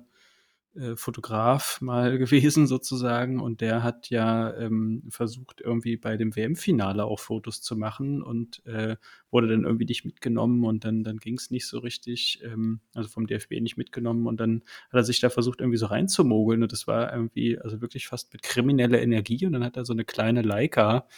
äh, 0.79 0.97
Fotograf 0.97 1.81
mal 1.81 2.19
gewesen 2.19 2.67
sozusagen 2.67 3.41
und 3.41 3.61
der 3.61 3.83
hat 3.83 4.11
ja 4.11 4.55
ähm, 4.57 5.03
versucht 5.09 5.61
irgendwie 5.61 5.97
bei 5.97 6.17
dem 6.17 6.37
WM-Finale 6.37 7.05
auch 7.05 7.21
Fotos 7.21 7.63
zu 7.63 7.77
machen 7.77 8.23
und 8.23 8.65
äh, 8.67 8.97
wurde 9.31 9.49
dann 9.49 9.65
irgendwie 9.65 9.87
nicht 9.87 10.05
mitgenommen 10.05 10.65
und 10.65 10.85
dann, 10.85 11.05
dann 11.05 11.19
ging 11.19 11.37
es 11.37 11.51
nicht 11.51 11.67
so 11.67 11.79
richtig, 11.79 12.41
ähm, 12.45 12.81
also 12.95 13.09
vom 13.09 13.27
DFB 13.27 13.61
nicht 13.61 13.77
mitgenommen 13.77 14.27
und 14.27 14.39
dann 14.41 14.63
hat 14.91 15.01
er 15.01 15.05
sich 15.05 15.21
da 15.21 15.31
versucht 15.31 15.61
irgendwie 15.61 15.79
so 15.79 15.87
reinzumogeln 15.87 16.63
und 16.63 16.73
das 16.73 16.87
war 16.87 17.13
irgendwie 17.13 17.59
also 17.59 17.81
wirklich 17.81 18.07
fast 18.07 18.33
mit 18.33 18.43
krimineller 18.43 19.01
Energie 19.01 19.47
und 19.47 19.55
dann 19.55 19.65
hat 19.65 19.77
er 19.77 19.85
so 19.85 19.93
eine 19.93 20.05
kleine 20.05 20.43
Leica 20.43 21.09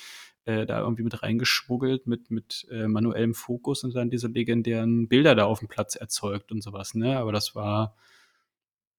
äh, 0.44 0.66
da 0.66 0.80
irgendwie 0.80 1.02
mit 1.02 1.22
reingeschmuggelt 1.22 2.06
mit, 2.06 2.30
mit 2.30 2.66
äh, 2.70 2.88
manuellem 2.88 3.34
Fokus 3.34 3.84
und 3.84 3.94
dann 3.94 4.10
diese 4.10 4.28
legendären 4.28 5.08
Bilder 5.08 5.34
da 5.34 5.44
auf 5.44 5.58
dem 5.60 5.68
Platz 5.68 5.94
erzeugt 5.94 6.52
und 6.52 6.62
sowas, 6.62 6.94
ne? 6.94 7.18
Aber 7.18 7.32
das 7.32 7.54
war 7.54 7.96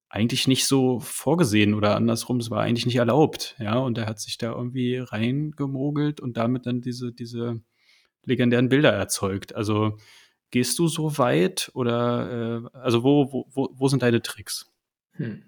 eigentlich 0.08 0.46
nicht 0.46 0.66
so 0.66 1.00
vorgesehen 1.00 1.72
oder 1.72 1.96
andersrum, 1.96 2.38
es 2.38 2.50
war 2.50 2.60
eigentlich 2.60 2.84
nicht 2.84 2.96
erlaubt, 2.96 3.56
ja, 3.58 3.78
und 3.78 3.96
er 3.96 4.06
hat 4.06 4.20
sich 4.20 4.36
da 4.36 4.52
irgendwie 4.52 4.98
reingemogelt 4.98 6.20
und 6.20 6.36
damit 6.36 6.66
dann 6.66 6.82
diese, 6.82 7.12
diese 7.12 7.62
legendären 8.24 8.68
Bilder 8.68 8.92
erzeugt. 8.92 9.54
Also 9.54 9.96
gehst 10.50 10.78
du 10.78 10.86
so 10.86 11.18
weit 11.18 11.70
oder 11.74 12.62
äh, 12.74 12.78
also 12.78 13.02
wo, 13.02 13.46
wo, 13.50 13.70
wo, 13.72 13.88
sind 13.88 14.02
deine 14.02 14.22
Tricks? 14.22 14.70
Hm. 15.12 15.44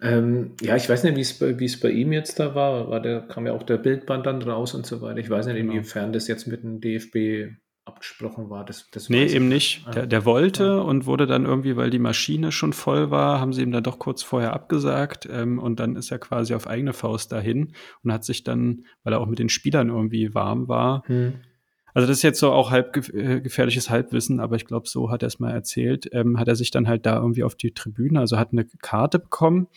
Ähm, 0.00 0.52
ja, 0.60 0.76
ich 0.76 0.88
weiß 0.88 1.04
nicht, 1.04 1.16
wie 1.16 1.64
es 1.64 1.80
bei 1.80 1.90
ihm 1.90 2.12
jetzt 2.12 2.38
da 2.40 2.54
war. 2.54 2.90
war 2.90 3.00
der, 3.00 3.20
kam 3.22 3.46
ja 3.46 3.52
auch 3.52 3.62
der 3.62 3.78
Bildband 3.78 4.26
dann 4.26 4.42
raus 4.42 4.74
und 4.74 4.86
so 4.86 5.00
weiter. 5.00 5.18
Ich 5.18 5.30
weiß 5.30 5.46
nicht, 5.46 5.56
genau. 5.56 5.72
inwiefern 5.72 6.12
das 6.12 6.28
jetzt 6.28 6.46
mit 6.46 6.62
dem 6.62 6.80
DFB 6.80 7.54
abgesprochen 7.84 8.48
war. 8.48 8.64
Das, 8.64 8.90
das 8.90 9.10
nee, 9.10 9.26
eben 9.26 9.48
nicht. 9.48 9.84
Der, 9.94 10.06
der 10.06 10.24
wollte 10.24 10.64
ja. 10.64 10.78
und 10.78 11.06
wurde 11.06 11.26
dann 11.26 11.44
irgendwie, 11.44 11.76
weil 11.76 11.90
die 11.90 11.98
Maschine 11.98 12.50
schon 12.50 12.72
voll 12.72 13.10
war, 13.10 13.40
haben 13.40 13.52
sie 13.52 13.62
ihm 13.62 13.72
dann 13.72 13.82
doch 13.82 13.98
kurz 13.98 14.22
vorher 14.22 14.54
abgesagt 14.54 15.28
ähm, 15.30 15.58
und 15.58 15.80
dann 15.80 15.96
ist 15.96 16.10
er 16.10 16.18
quasi 16.18 16.54
auf 16.54 16.66
eigene 16.66 16.94
Faust 16.94 17.30
dahin 17.32 17.74
und 18.02 18.12
hat 18.12 18.24
sich 18.24 18.42
dann, 18.42 18.84
weil 19.02 19.12
er 19.12 19.20
auch 19.20 19.26
mit 19.26 19.38
den 19.38 19.50
Spielern 19.50 19.90
irgendwie 19.90 20.34
warm 20.34 20.66
war, 20.66 21.02
hm. 21.06 21.34
Also 21.94 22.08
das 22.08 22.18
ist 22.18 22.22
jetzt 22.22 22.40
so 22.40 22.52
auch 22.52 22.70
halb 22.70 22.96
äh, 23.14 23.40
gefährliches 23.40 23.88
Halbwissen, 23.88 24.40
aber 24.40 24.56
ich 24.56 24.66
glaube, 24.66 24.88
so 24.88 25.10
hat 25.10 25.22
er 25.22 25.28
es 25.28 25.38
mal 25.38 25.52
erzählt. 25.52 26.08
Ähm, 26.12 26.38
hat 26.38 26.48
er 26.48 26.56
sich 26.56 26.72
dann 26.72 26.88
halt 26.88 27.06
da 27.06 27.16
irgendwie 27.16 27.44
auf 27.44 27.54
die 27.54 27.72
Tribüne, 27.72 28.18
also 28.18 28.36
hat 28.36 28.52
eine 28.52 28.64
Karte 28.64 29.20
bekommen 29.20 29.68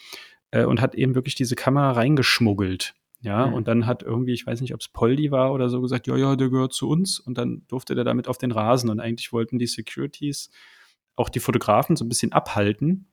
äh, 0.51 0.65
und 0.65 0.81
hat 0.81 0.95
eben 0.95 1.13
wirklich 1.15 1.35
diese 1.35 1.55
Kamera 1.55 1.91
reingeschmuggelt. 1.91 2.95
Ja, 3.21 3.47
mhm. 3.47 3.53
und 3.53 3.67
dann 3.67 3.85
hat 3.85 4.03
irgendwie, 4.03 4.33
ich 4.33 4.45
weiß 4.45 4.61
nicht, 4.61 4.73
ob 4.73 4.79
es 4.79 4.89
Poldi 4.89 5.31
war 5.31 5.51
oder 5.51 5.69
so, 5.69 5.81
gesagt, 5.81 6.07
ja, 6.07 6.15
ja, 6.17 6.35
der 6.35 6.49
gehört 6.49 6.73
zu 6.73 6.87
uns. 6.87 7.19
Und 7.19 7.37
dann 7.37 7.63
durfte 7.67 7.95
der 7.95 8.03
damit 8.03 8.27
auf 8.27 8.37
den 8.37 8.51
Rasen. 8.51 8.89
Und 8.89 8.99
eigentlich 8.99 9.31
wollten 9.33 9.57
die 9.57 9.67
Securities 9.67 10.51
auch 11.15 11.29
die 11.29 11.39
Fotografen 11.39 11.95
so 11.95 12.05
ein 12.05 12.09
bisschen 12.09 12.31
abhalten. 12.31 13.07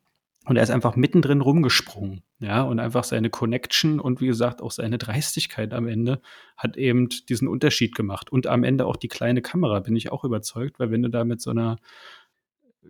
Und 0.45 0.57
er 0.57 0.63
ist 0.63 0.71
einfach 0.71 0.95
mittendrin 0.95 1.41
rumgesprungen. 1.41 2.23
Ja, 2.39 2.63
und 2.63 2.79
einfach 2.79 3.05
seine 3.05 3.31
Connection 3.31 3.99
und 3.99 4.21
wie 4.21 4.27
gesagt 4.27 4.61
auch 4.61 4.71
seine 4.71 4.99
Dreistigkeit 4.99 5.73
am 5.73 5.89
Ende 5.89 6.21
hat 6.57 6.77
eben 6.77 7.09
diesen 7.29 7.49
Unterschied 7.49 7.95
gemacht. 7.95 8.31
Und 8.31 8.47
am 8.47 8.65
Ende 8.65 8.87
auch 8.87 8.97
die 8.97 9.09
kleine 9.09 9.41
Kamera, 9.41 9.81
bin 9.81 9.97
ich 9.97 10.13
auch 10.13 10.25
überzeugt, 10.25 10.79
weil 10.79 10.91
wenn 10.91 11.03
du 11.03 11.09
da 11.09 11.25
mit 11.25 11.41
so 11.41 11.51
einer 11.51 11.79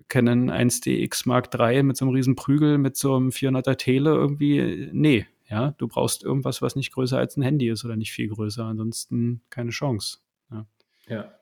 Canon 0.09 0.51
1DX 0.51 1.29
Mark 1.29 1.55
III 1.55 1.85
mit 1.85 1.97
so 1.97 2.05
einem 2.05 2.15
riesen 2.15 2.35
Prügel, 2.35 2.79
mit 2.79 2.97
so 2.97 3.15
einem 3.15 3.29
400er 3.29 3.77
Tele 3.77 4.11
irgendwie, 4.11 4.89
nee, 4.93 5.27
ja, 5.49 5.73
du 5.79 5.87
brauchst 5.87 6.25
irgendwas, 6.25 6.63
was 6.63 6.75
nicht 6.75 6.93
größer 6.93 7.19
als 7.19 7.37
ein 7.37 7.43
Handy 7.43 7.69
ist 7.69 7.85
oder 7.85 7.97
nicht 7.97 8.13
viel 8.13 8.29
größer, 8.29 8.65
ansonsten 8.65 9.43
keine 9.51 9.71
Chance. 9.71 10.19
Ja. 10.51 10.67
ja. 11.07 11.33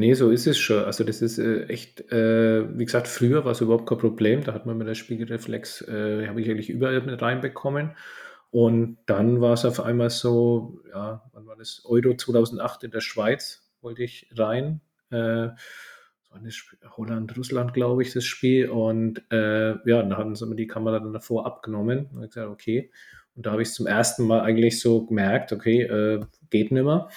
Nee, 0.00 0.14
so 0.14 0.30
ist 0.30 0.46
es 0.46 0.56
schon. 0.56 0.82
Also 0.84 1.04
das 1.04 1.20
ist 1.20 1.36
äh, 1.36 1.64
echt, 1.64 2.10
äh, 2.10 2.66
wie 2.78 2.86
gesagt, 2.86 3.06
früher 3.06 3.44
war 3.44 3.52
es 3.52 3.60
überhaupt 3.60 3.86
kein 3.86 3.98
Problem. 3.98 4.42
Da 4.42 4.54
hat 4.54 4.64
man 4.64 4.78
mit 4.78 4.88
der 4.88 4.94
Spiegelreflex, 4.94 5.82
äh, 5.82 6.26
habe 6.26 6.40
ich 6.40 6.48
eigentlich 6.48 6.70
überall 6.70 7.02
mit 7.02 7.20
reinbekommen. 7.20 7.90
Und 8.50 8.96
dann 9.04 9.42
war 9.42 9.52
es 9.52 9.66
auf 9.66 9.78
einmal 9.78 10.08
so, 10.08 10.80
ja, 10.88 11.22
wann 11.34 11.46
war 11.46 11.54
das? 11.54 11.82
Euro 11.84 12.14
2008 12.16 12.84
in 12.84 12.92
der 12.92 13.02
Schweiz 13.02 13.70
wollte 13.82 14.02
ich 14.02 14.30
rein. 14.34 14.80
Äh, 15.10 15.48
Holland, 16.96 17.36
Russland, 17.36 17.74
glaube 17.74 18.00
ich, 18.00 18.14
das 18.14 18.24
Spiel. 18.24 18.70
Und 18.70 19.22
äh, 19.30 19.72
ja, 19.86 20.02
da 20.02 20.16
hatten 20.16 20.34
sie 20.34 20.46
mir 20.46 20.56
die 20.56 20.66
Kamera 20.66 20.98
dann 20.98 21.12
davor 21.12 21.44
abgenommen. 21.44 22.06
Und 22.14 22.22
ich 22.22 22.30
gesagt, 22.30 22.48
okay. 22.48 22.90
Und 23.36 23.44
da 23.44 23.52
habe 23.52 23.60
ich 23.60 23.70
zum 23.70 23.86
ersten 23.86 24.26
Mal 24.26 24.40
eigentlich 24.40 24.80
so 24.80 25.04
gemerkt, 25.04 25.52
okay, 25.52 25.82
äh, 25.82 26.24
geht 26.48 26.72
nimmer. 26.72 27.10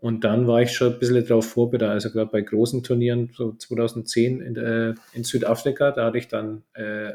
Und 0.00 0.24
dann 0.24 0.46
war 0.46 0.62
ich 0.62 0.72
schon 0.72 0.94
ein 0.94 0.98
bisschen 0.98 1.26
darauf 1.26 1.48
vorbereitet. 1.48 1.90
Also 1.90 2.10
gerade 2.10 2.30
bei 2.30 2.40
großen 2.40 2.82
Turnieren, 2.82 3.30
so 3.34 3.52
2010 3.52 4.40
in, 4.40 4.56
äh, 4.56 4.94
in 5.12 5.24
Südafrika, 5.24 5.90
da 5.90 6.06
hatte 6.06 6.18
ich 6.18 6.28
dann 6.28 6.62
äh, 6.72 7.12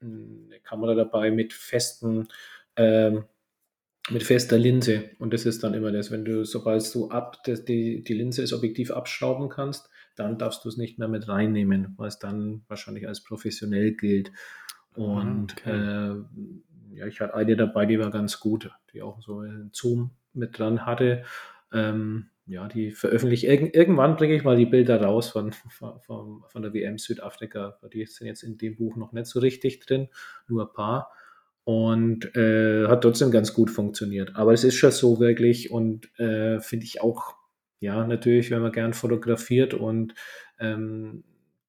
eine 0.00 0.60
Kamera 0.62 0.94
dabei 0.94 1.30
mit 1.30 1.52
festen, 1.52 2.28
ähm, 2.76 3.24
mit 4.10 4.22
fester 4.22 4.56
Linse. 4.56 5.10
Und 5.18 5.34
das 5.34 5.46
ist 5.46 5.64
dann 5.64 5.74
immer 5.74 5.90
das, 5.90 6.10
wenn 6.10 6.24
du, 6.24 6.44
sobald 6.44 6.94
du 6.94 7.10
ab, 7.10 7.38
das, 7.44 7.64
die, 7.64 8.04
die 8.04 8.14
Linse, 8.14 8.42
das 8.42 8.52
Objektiv 8.52 8.92
abschrauben 8.92 9.48
kannst, 9.48 9.90
dann 10.14 10.38
darfst 10.38 10.64
du 10.64 10.68
es 10.68 10.76
nicht 10.76 10.98
mehr 10.98 11.08
mit 11.08 11.28
reinnehmen, 11.28 11.94
weil 11.96 12.08
es 12.08 12.18
dann 12.18 12.62
wahrscheinlich 12.68 13.06
als 13.08 13.22
professionell 13.22 13.92
gilt. 13.92 14.30
Ah, 14.94 15.00
Und 15.00 15.56
okay. 15.58 15.70
äh, 15.70 16.14
ja, 16.94 17.06
ich 17.06 17.20
hatte 17.20 17.34
eine 17.34 17.56
dabei, 17.56 17.86
die 17.86 17.98
war 17.98 18.10
ganz 18.10 18.40
gut, 18.40 18.70
die 18.92 19.02
auch 19.02 19.20
so 19.22 19.40
einen 19.40 19.70
Zoom 19.72 20.10
mit 20.32 20.58
dran 20.58 20.86
hatte. 20.86 21.24
Ähm, 21.72 22.30
ja, 22.46 22.66
die 22.66 22.92
veröffentliche 22.92 23.46
irg 23.48 23.74
irgendwann 23.74 24.16
bringe 24.16 24.34
ich 24.34 24.44
mal 24.44 24.56
die 24.56 24.66
Bilder 24.66 25.02
raus 25.02 25.28
von, 25.28 25.52
von, 25.52 26.42
von 26.46 26.62
der 26.62 26.72
WM 26.72 26.96
Südafrika. 26.96 27.78
Die 27.92 28.06
sind 28.06 28.26
jetzt 28.26 28.42
in 28.42 28.56
dem 28.56 28.76
Buch 28.76 28.96
noch 28.96 29.12
nicht 29.12 29.26
so 29.26 29.40
richtig 29.40 29.80
drin, 29.80 30.08
nur 30.46 30.64
ein 30.66 30.72
paar. 30.72 31.12
Und 31.64 32.34
äh, 32.34 32.86
hat 32.88 33.02
trotzdem 33.02 33.30
ganz 33.30 33.52
gut 33.52 33.70
funktioniert. 33.70 34.34
Aber 34.36 34.54
es 34.54 34.64
ist 34.64 34.76
schon 34.76 34.90
so 34.90 35.20
wirklich 35.20 35.70
und 35.70 36.08
äh, 36.18 36.60
finde 36.60 36.86
ich 36.86 37.02
auch 37.02 37.34
ja, 37.80 38.06
natürlich, 38.06 38.50
wenn 38.50 38.62
man 38.62 38.72
gern 38.72 38.92
fotografiert 38.92 39.74
und 39.74 40.14
ähm, 40.58 41.24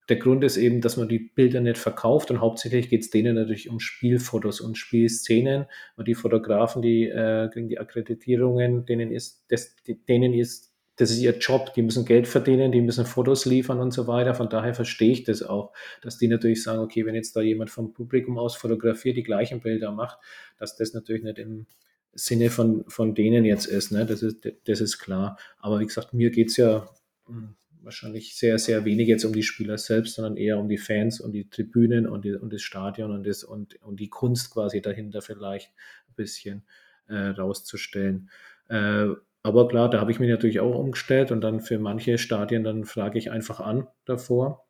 der 0.09 0.17
Grund 0.17 0.43
ist 0.43 0.57
eben, 0.57 0.81
dass 0.81 0.97
man 0.97 1.07
die 1.07 1.19
Bilder 1.19 1.61
nicht 1.61 1.77
verkauft 1.77 2.31
und 2.31 2.41
hauptsächlich 2.41 2.89
geht 2.89 3.01
es 3.01 3.11
denen 3.11 3.35
natürlich 3.35 3.69
um 3.69 3.79
Spielfotos 3.79 4.59
und 4.59 4.77
Spielszenen. 4.77 5.65
Und 5.95 6.07
die 6.07 6.15
Fotografen, 6.15 6.81
die 6.81 7.05
äh, 7.07 7.47
kriegen 7.53 7.69
die 7.69 7.79
Akkreditierungen, 7.79 8.85
denen 8.85 9.11
ist, 9.11 9.45
das, 9.49 9.75
denen 10.07 10.33
ist, 10.33 10.73
das 10.95 11.11
ist 11.11 11.19
ihr 11.19 11.37
Job, 11.37 11.73
die 11.75 11.83
müssen 11.83 12.05
Geld 12.05 12.27
verdienen, 12.27 12.71
die 12.71 12.81
müssen 12.81 13.05
Fotos 13.05 13.45
liefern 13.45 13.79
und 13.79 13.91
so 13.91 14.07
weiter. 14.07 14.33
Von 14.33 14.49
daher 14.49 14.73
verstehe 14.73 15.11
ich 15.11 15.23
das 15.23 15.43
auch, 15.43 15.71
dass 16.01 16.17
die 16.17 16.27
natürlich 16.27 16.63
sagen, 16.63 16.79
okay, 16.79 17.05
wenn 17.05 17.15
jetzt 17.15 17.35
da 17.35 17.41
jemand 17.41 17.69
vom 17.69 17.93
Publikum 17.93 18.37
aus 18.37 18.55
fotografiert, 18.55 19.15
die 19.15 19.23
gleichen 19.23 19.61
Bilder 19.61 19.91
macht, 19.91 20.17
dass 20.57 20.75
das 20.75 20.93
natürlich 20.93 21.23
nicht 21.23 21.37
im 21.37 21.67
Sinne 22.13 22.49
von, 22.49 22.83
von 22.87 23.13
denen 23.13 23.45
jetzt 23.45 23.67
ist. 23.67 23.91
Ne? 23.91 24.05
Das, 24.05 24.23
ist 24.23 24.37
das 24.65 24.81
ist 24.81 24.97
klar. 24.97 25.37
Aber 25.59 25.79
wie 25.79 25.85
gesagt, 25.85 26.13
mir 26.13 26.31
geht 26.31 26.49
es 26.49 26.57
ja 26.57 26.89
hm, 27.27 27.55
wahrscheinlich 27.81 28.35
sehr, 28.35 28.57
sehr 28.59 28.85
wenig 28.85 29.07
jetzt 29.07 29.25
um 29.25 29.33
die 29.33 29.43
Spieler 29.43 29.77
selbst, 29.77 30.15
sondern 30.15 30.37
eher 30.37 30.57
um 30.57 30.67
die 30.67 30.77
Fans 30.77 31.19
und 31.19 31.31
die 31.31 31.49
Tribünen 31.49 32.07
und, 32.07 32.25
die, 32.25 32.33
und 32.33 32.51
das 32.51 32.61
Stadion 32.61 33.11
und, 33.11 33.25
das, 33.25 33.43
und, 33.43 33.81
und 33.81 33.99
die 33.99 34.09
Kunst 34.09 34.51
quasi 34.51 34.81
dahinter 34.81 35.21
vielleicht 35.21 35.71
ein 36.09 36.15
bisschen 36.15 36.63
äh, 37.07 37.15
rauszustellen. 37.15 38.29
Äh, 38.67 39.07
aber 39.41 39.67
klar, 39.67 39.89
da 39.89 39.99
habe 39.99 40.11
ich 40.11 40.19
mich 40.19 40.29
natürlich 40.29 40.59
auch 40.59 40.75
umgestellt 40.75 41.31
und 41.31 41.41
dann 41.41 41.61
für 41.61 41.79
manche 41.79 42.17
Stadien, 42.17 42.63
dann 42.63 42.85
frage 42.85 43.17
ich 43.17 43.31
einfach 43.31 43.59
an 43.59 43.87
davor. 44.05 44.65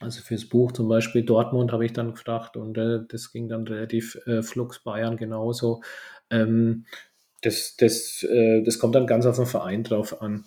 Also 0.00 0.20
fürs 0.22 0.48
Buch 0.48 0.72
zum 0.72 0.88
Beispiel 0.88 1.22
Dortmund 1.22 1.72
habe 1.72 1.84
ich 1.84 1.92
dann 1.92 2.12
gefragt 2.12 2.56
und 2.56 2.76
äh, 2.76 3.00
das 3.08 3.32
ging 3.32 3.48
dann 3.48 3.66
relativ 3.66 4.18
äh, 4.26 4.42
flux 4.42 4.80
Bayern 4.80 5.16
genauso. 5.16 5.82
Ähm, 6.28 6.86
das, 7.40 7.76
das, 7.76 8.22
äh, 8.24 8.62
das 8.62 8.78
kommt 8.78 8.94
dann 8.94 9.06
ganz 9.06 9.26
auf 9.26 9.36
den 9.36 9.46
Verein 9.46 9.84
drauf 9.84 10.20
an. 10.20 10.44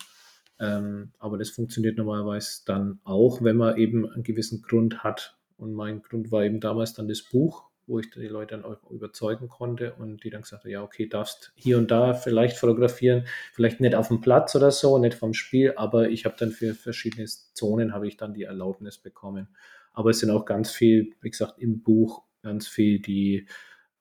Ähm, 0.60 1.12
aber 1.20 1.38
das 1.38 1.50
funktioniert 1.50 1.98
normalerweise 1.98 2.62
dann 2.66 3.00
auch, 3.04 3.42
wenn 3.44 3.58
man 3.58 3.78
eben 3.78 4.10
einen 4.10 4.24
gewissen 4.24 4.62
Grund 4.62 5.04
hat. 5.04 5.38
Und 5.58 5.74
mein 5.74 6.02
Grund 6.02 6.32
war 6.32 6.44
eben 6.44 6.60
damals 6.60 6.94
dann 6.94 7.08
das 7.08 7.22
Buch, 7.22 7.70
wo 7.88 8.00
ich 8.00 8.10
die 8.10 8.28
Leute 8.28 8.56
dann 8.56 8.66
auch 8.66 8.90
überzeugen 8.90 9.48
konnte 9.48 9.94
und 9.94 10.24
die 10.24 10.30
dann 10.30 10.42
gesagt 10.42 10.64
haben, 10.64 10.72
ja, 10.72 10.82
okay, 10.82 11.08
darfst 11.08 11.54
hier 11.56 11.78
und 11.78 11.92
da 11.92 12.14
vielleicht 12.14 12.58
fotografieren, 12.58 13.26
vielleicht 13.54 13.80
nicht 13.80 13.96
auf 13.96 14.08
dem 14.08 14.22
Platz 14.22 14.56
oder 14.56 14.72
so, 14.72 14.98
nicht 14.98 15.14
vom 15.14 15.34
Spiel, 15.34 15.74
aber 15.76 16.10
ich 16.10 16.26
habe 16.26 16.36
dann 16.38 16.52
für 16.52 16.74
verschiedene 16.74 17.26
Zonen 17.26 17.94
habe 17.94 18.08
ich 18.08 18.18
dann 18.18 18.34
die 18.34 18.44
Erlaubnis 18.44 18.98
bekommen. 18.98 19.50
Aber 19.94 20.10
es 20.10 20.20
sind 20.20 20.32
auch 20.32 20.46
ganz 20.46 20.72
viel, 20.72 21.14
wie 21.22 21.30
gesagt, 21.30 21.60
im 21.60 21.82
Buch 21.82 22.24
ganz 22.42 22.68
viel 22.68 23.00
die, 23.00 23.48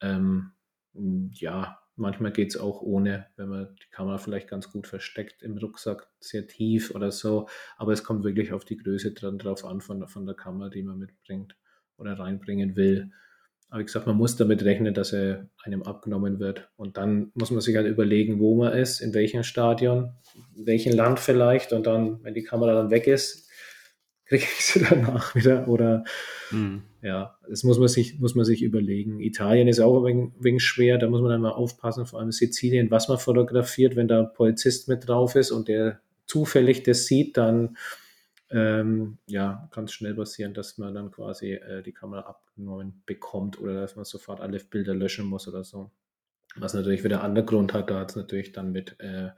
ähm, 0.01 0.53
ja, 1.33 1.79
Manchmal 1.97 2.33
geht 2.33 2.51
es 2.51 2.57
auch 2.57 2.83
ohne, 2.83 3.27
wenn 3.37 3.49
man 3.49 3.77
die 3.77 3.91
Kamera 3.91 4.19
vielleicht 4.19 4.49
ganz 4.49 4.71
gut 4.73 4.87
versteckt 4.87 5.43
im 5.43 5.57
Rucksack, 5.57 6.09
sehr 6.19 6.47
tief 6.47 6.93
oder 6.93 7.13
so. 7.13 7.49
Aber 7.77 7.93
es 7.93 8.03
kommt 8.03 8.25
wirklich 8.25 8.53
auf 8.53 8.65
die 8.65 8.77
Größe 8.77 9.13
dran 9.13 9.39
drauf 9.39 9.65
an 9.65 9.81
von, 9.81 10.07
von 10.09 10.27
der 10.27 10.35
Kamera, 10.35 10.71
die 10.71 10.83
man 10.83 10.99
mitbringt 10.99 11.57
oder 11.97 12.19
reinbringen 12.19 12.75
will. 12.75 13.13
Aber 13.71 13.81
wie 13.81 13.87
gesagt, 13.87 14.07
man 14.07 14.17
muss 14.17 14.37
damit 14.37 14.65
rechnen, 14.65 14.95
dass 14.95 15.13
er 15.13 15.49
einem 15.63 15.83
abgenommen 15.83 16.39
wird. 16.39 16.69
Und 16.77 16.97
dann 16.97 17.33
muss 17.35 17.51
man 17.51 17.61
sich 17.61 17.77
halt 17.77 17.87
überlegen, 17.87 18.39
wo 18.39 18.57
man 18.57 18.73
ist, 18.73 19.01
in 19.01 19.15
welchem 19.15 19.43
Stadion, 19.43 20.13
in 20.55 20.67
welchem 20.67 20.95
Land 20.95 21.19
vielleicht. 21.19 21.73
Und 21.73 21.87
dann, 21.87 22.23
wenn 22.23 22.35
die 22.35 22.45
Kamera 22.45 22.75
dann 22.75 22.91
weg 22.91 23.07
ist, 23.07 23.44
kriege 24.27 24.45
ich 24.45 24.65
sie 24.65 24.85
danach 24.89 25.35
wieder. 25.35 25.69
Oder 25.69 26.05
mhm. 26.51 26.83
ja, 27.03 27.39
das 27.49 27.65
muss 27.65 27.79
man 27.79 27.89
sich, 27.89 28.19
muss 28.19 28.35
man 28.35 28.45
sich 28.45 28.63
überlegen. 28.63 29.21
Italien 29.21 29.69
ist 29.69 29.81
auch 29.81 30.05
ein 30.05 30.35
wenig 30.39 30.63
schwer, 30.63 30.99
da 30.99 31.09
muss 31.09 31.21
man 31.21 31.31
dann 31.31 31.41
mal 31.41 31.53
aufpassen, 31.53 32.07
vor 32.07 32.21
allem 32.21 32.33
Sizilien, 32.33 32.91
was 32.91 33.09
man 33.09 33.19
fotografiert, 33.19 33.97
wenn 33.97 34.09
da 34.09 34.21
ein 34.21 34.33
Polizist 34.33 34.89
mit 34.89 35.07
drauf 35.09 35.35
ist 35.35 35.51
und 35.51 35.69
der 35.69 36.01
zufällig 36.27 36.83
das 36.83 37.07
sieht, 37.07 37.37
dann 37.37 37.77
ähm, 38.51 39.19
ja, 39.27 39.69
kann 39.73 39.85
es 39.85 39.93
schnell 39.93 40.15
passieren, 40.15 40.55
dass 40.55 40.79
man 40.79 40.95
dann 40.95 41.11
quasi 41.11 41.55
äh, 41.55 41.83
die 41.83 41.93
Kamera 41.93 42.23
abgenommen 42.23 43.03
bekommt 43.07 43.61
oder 43.61 43.81
dass 43.81 43.97
man 43.97 44.05
sofort 44.05 44.41
alle 44.41 44.59
Bilder 44.59 44.95
löschen 44.95 45.27
muss 45.27 45.49
oder 45.49 45.65
so. 45.65 45.91
Was 46.57 46.73
natürlich 46.73 47.03
wieder 47.03 47.17
einen 47.17 47.31
anderen 47.31 47.47
Grund 47.47 47.73
hat, 47.73 47.91
da 47.91 47.99
hat 47.99 48.11
es 48.11 48.17
natürlich 48.17 48.53
dann 48.53 48.71
mit 48.71 49.01
äh, 49.01 49.31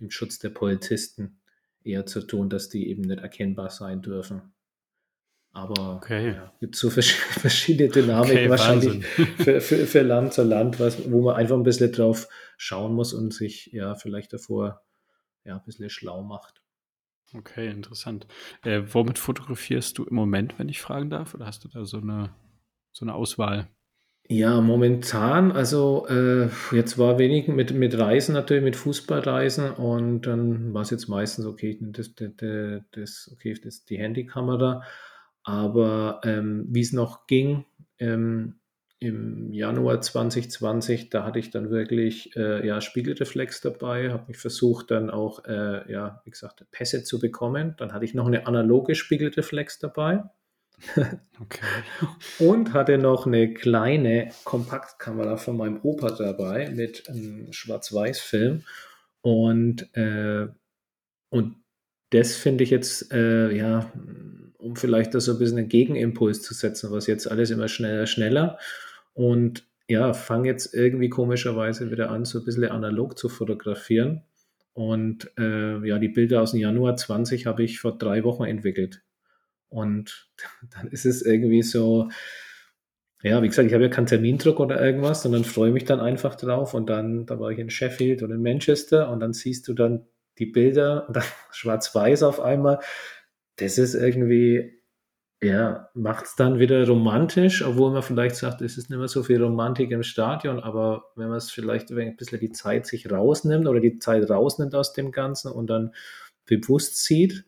dem 0.00 0.10
Schutz 0.10 0.40
der 0.40 0.50
Polizisten 0.50 1.38
eher 1.84 2.06
zu 2.06 2.22
tun, 2.22 2.48
dass 2.48 2.68
die 2.68 2.88
eben 2.88 3.02
nicht 3.02 3.20
erkennbar 3.20 3.70
sein 3.70 4.02
dürfen. 4.02 4.54
Aber 5.52 5.96
okay. 5.96 6.32
ja, 6.32 6.52
gibt 6.58 6.74
so 6.74 6.90
verschiedene 6.90 7.88
Dynamiken 7.88 8.38
okay, 8.38 8.50
wahrscheinlich 8.50 9.06
für, 9.38 9.60
für, 9.60 9.86
für, 9.86 10.02
Land 10.02 10.32
zu 10.32 10.42
Land, 10.42 10.80
was, 10.80 11.10
wo 11.10 11.22
man 11.22 11.36
einfach 11.36 11.56
ein 11.56 11.62
bisschen 11.62 11.92
drauf 11.92 12.28
schauen 12.56 12.94
muss 12.94 13.12
und 13.12 13.32
sich 13.32 13.66
ja 13.66 13.94
vielleicht 13.94 14.32
davor 14.32 14.82
ja, 15.44 15.56
ein 15.56 15.64
bisschen 15.64 15.90
schlau 15.90 16.22
macht. 16.22 16.60
Okay, 17.32 17.70
interessant. 17.70 18.26
Äh, 18.62 18.82
womit 18.92 19.18
fotografierst 19.18 19.96
du 19.98 20.04
im 20.04 20.14
Moment, 20.16 20.58
wenn 20.58 20.68
ich 20.68 20.80
fragen 20.80 21.10
darf? 21.10 21.34
Oder 21.34 21.46
hast 21.46 21.64
du 21.64 21.68
da 21.68 21.84
so 21.84 21.98
eine, 21.98 22.34
so 22.92 23.04
eine 23.04 23.14
Auswahl? 23.14 23.68
Ja, 24.26 24.60
momentan, 24.62 25.52
also 25.52 26.06
äh, 26.08 26.48
jetzt 26.72 26.96
war 26.96 27.18
wenig 27.18 27.46
mit, 27.48 27.74
mit 27.74 27.98
Reisen 27.98 28.32
natürlich, 28.32 28.64
mit 28.64 28.74
Fußballreisen 28.76 29.72
und 29.72 30.22
dann 30.22 30.72
war 30.72 30.80
es 30.80 30.88
jetzt 30.90 31.08
meistens, 31.08 31.44
okay, 31.44 31.78
das, 31.80 32.14
das, 32.14 32.30
das, 32.92 33.30
okay, 33.34 33.54
das 33.62 33.84
die 33.84 33.98
Handykamera, 33.98 34.82
aber 35.42 36.22
ähm, 36.24 36.66
wie 36.70 36.80
es 36.80 36.92
noch 36.94 37.26
ging, 37.26 37.66
ähm, 37.98 38.60
im 38.98 39.52
Januar 39.52 40.00
2020, 40.00 41.10
da 41.10 41.24
hatte 41.24 41.38
ich 41.38 41.50
dann 41.50 41.68
wirklich 41.68 42.34
äh, 42.36 42.66
ja, 42.66 42.80
Spiegelreflex 42.80 43.60
dabei, 43.60 44.10
habe 44.10 44.28
mich 44.28 44.38
versucht 44.38 44.90
dann 44.90 45.10
auch, 45.10 45.44
äh, 45.44 45.92
ja, 45.92 46.22
wie 46.24 46.30
gesagt, 46.30 46.64
Pässe 46.70 47.04
zu 47.04 47.18
bekommen. 47.18 47.74
Dann 47.76 47.92
hatte 47.92 48.06
ich 48.06 48.14
noch 48.14 48.26
eine 48.26 48.46
analoge 48.46 48.94
Spiegelreflex 48.94 49.78
dabei. 49.80 50.22
Okay. 51.40 51.66
Und 52.38 52.72
hatte 52.72 52.96
noch 52.96 53.26
eine 53.26 53.52
kleine 53.52 54.30
Kompaktkamera 54.44 55.36
von 55.36 55.56
meinem 55.56 55.80
Opa 55.82 56.12
dabei 56.12 56.70
mit 56.70 57.08
einem 57.08 57.52
Schwarz-Weiß-Film. 57.52 58.62
Und, 59.20 59.96
äh, 59.96 60.46
und 61.30 61.56
das 62.10 62.36
finde 62.36 62.62
ich 62.62 62.70
jetzt, 62.70 63.12
äh, 63.12 63.50
ja, 63.50 63.90
um 64.58 64.76
vielleicht 64.76 65.14
da 65.14 65.20
so 65.20 65.32
ein 65.32 65.38
bisschen 65.38 65.58
einen 65.58 65.68
Gegenimpuls 65.68 66.42
zu 66.42 66.54
setzen, 66.54 66.92
was 66.92 67.08
jetzt 67.08 67.30
alles 67.30 67.50
immer 67.50 67.68
schneller, 67.68 68.06
schneller. 68.06 68.58
Und 69.12 69.66
ja, 69.88 70.12
fange 70.12 70.48
jetzt 70.48 70.74
irgendwie 70.74 71.08
komischerweise 71.08 71.90
wieder 71.90 72.10
an, 72.10 72.24
so 72.24 72.38
ein 72.38 72.44
bisschen 72.44 72.64
analog 72.64 73.18
zu 73.18 73.28
fotografieren. 73.28 74.22
Und 74.72 75.30
äh, 75.38 75.86
ja, 75.86 75.98
die 75.98 76.08
Bilder 76.08 76.42
aus 76.42 76.50
dem 76.50 76.60
Januar 76.60 76.96
20 76.96 77.46
habe 77.46 77.62
ich 77.62 77.78
vor 77.80 77.96
drei 77.96 78.24
Wochen 78.24 78.44
entwickelt. 78.44 79.03
Und 79.74 80.28
dann 80.74 80.88
ist 80.88 81.04
es 81.04 81.22
irgendwie 81.22 81.62
so, 81.62 82.08
ja, 83.22 83.42
wie 83.42 83.48
gesagt, 83.48 83.66
ich 83.66 83.74
habe 83.74 83.84
ja 83.84 83.90
keinen 83.90 84.06
Termindruck 84.06 84.60
oder 84.60 84.80
irgendwas, 84.80 85.22
sondern 85.22 85.44
freue 85.44 85.72
mich 85.72 85.84
dann 85.84 86.00
einfach 86.00 86.36
drauf. 86.36 86.74
Und 86.74 86.88
dann, 86.88 87.26
da 87.26 87.40
war 87.40 87.50
ich 87.50 87.58
in 87.58 87.70
Sheffield 87.70 88.22
und 88.22 88.30
in 88.30 88.42
Manchester 88.42 89.10
und 89.10 89.20
dann 89.20 89.32
siehst 89.32 89.66
du 89.66 89.74
dann 89.74 90.06
die 90.38 90.46
Bilder 90.46 91.04
und 91.08 91.16
dann 91.16 91.24
schwarz-weiß 91.50 92.22
auf 92.22 92.40
einmal. 92.40 92.80
Das 93.56 93.78
ist 93.78 93.94
irgendwie, 93.94 94.80
ja, 95.42 95.88
macht 95.94 96.26
es 96.26 96.36
dann 96.36 96.58
wieder 96.58 96.86
romantisch, 96.86 97.64
obwohl 97.64 97.92
man 97.92 98.02
vielleicht 98.02 98.36
sagt, 98.36 98.62
es 98.62 98.78
ist 98.78 98.90
nicht 98.90 98.98
mehr 98.98 99.08
so 99.08 99.22
viel 99.22 99.42
Romantik 99.42 99.90
im 99.90 100.02
Stadion, 100.02 100.60
aber 100.60 101.12
wenn 101.16 101.28
man 101.28 101.38
es 101.38 101.50
vielleicht 101.50 101.90
ein 101.90 102.16
bisschen 102.16 102.40
die 102.40 102.52
Zeit 102.52 102.86
sich 102.86 103.10
rausnimmt 103.10 103.66
oder 103.66 103.80
die 103.80 103.98
Zeit 103.98 104.28
rausnimmt 104.28 104.74
aus 104.74 104.92
dem 104.92 105.12
Ganzen 105.12 105.50
und 105.50 105.68
dann 105.68 105.94
bewusst 106.46 107.02
sieht, 107.04 107.44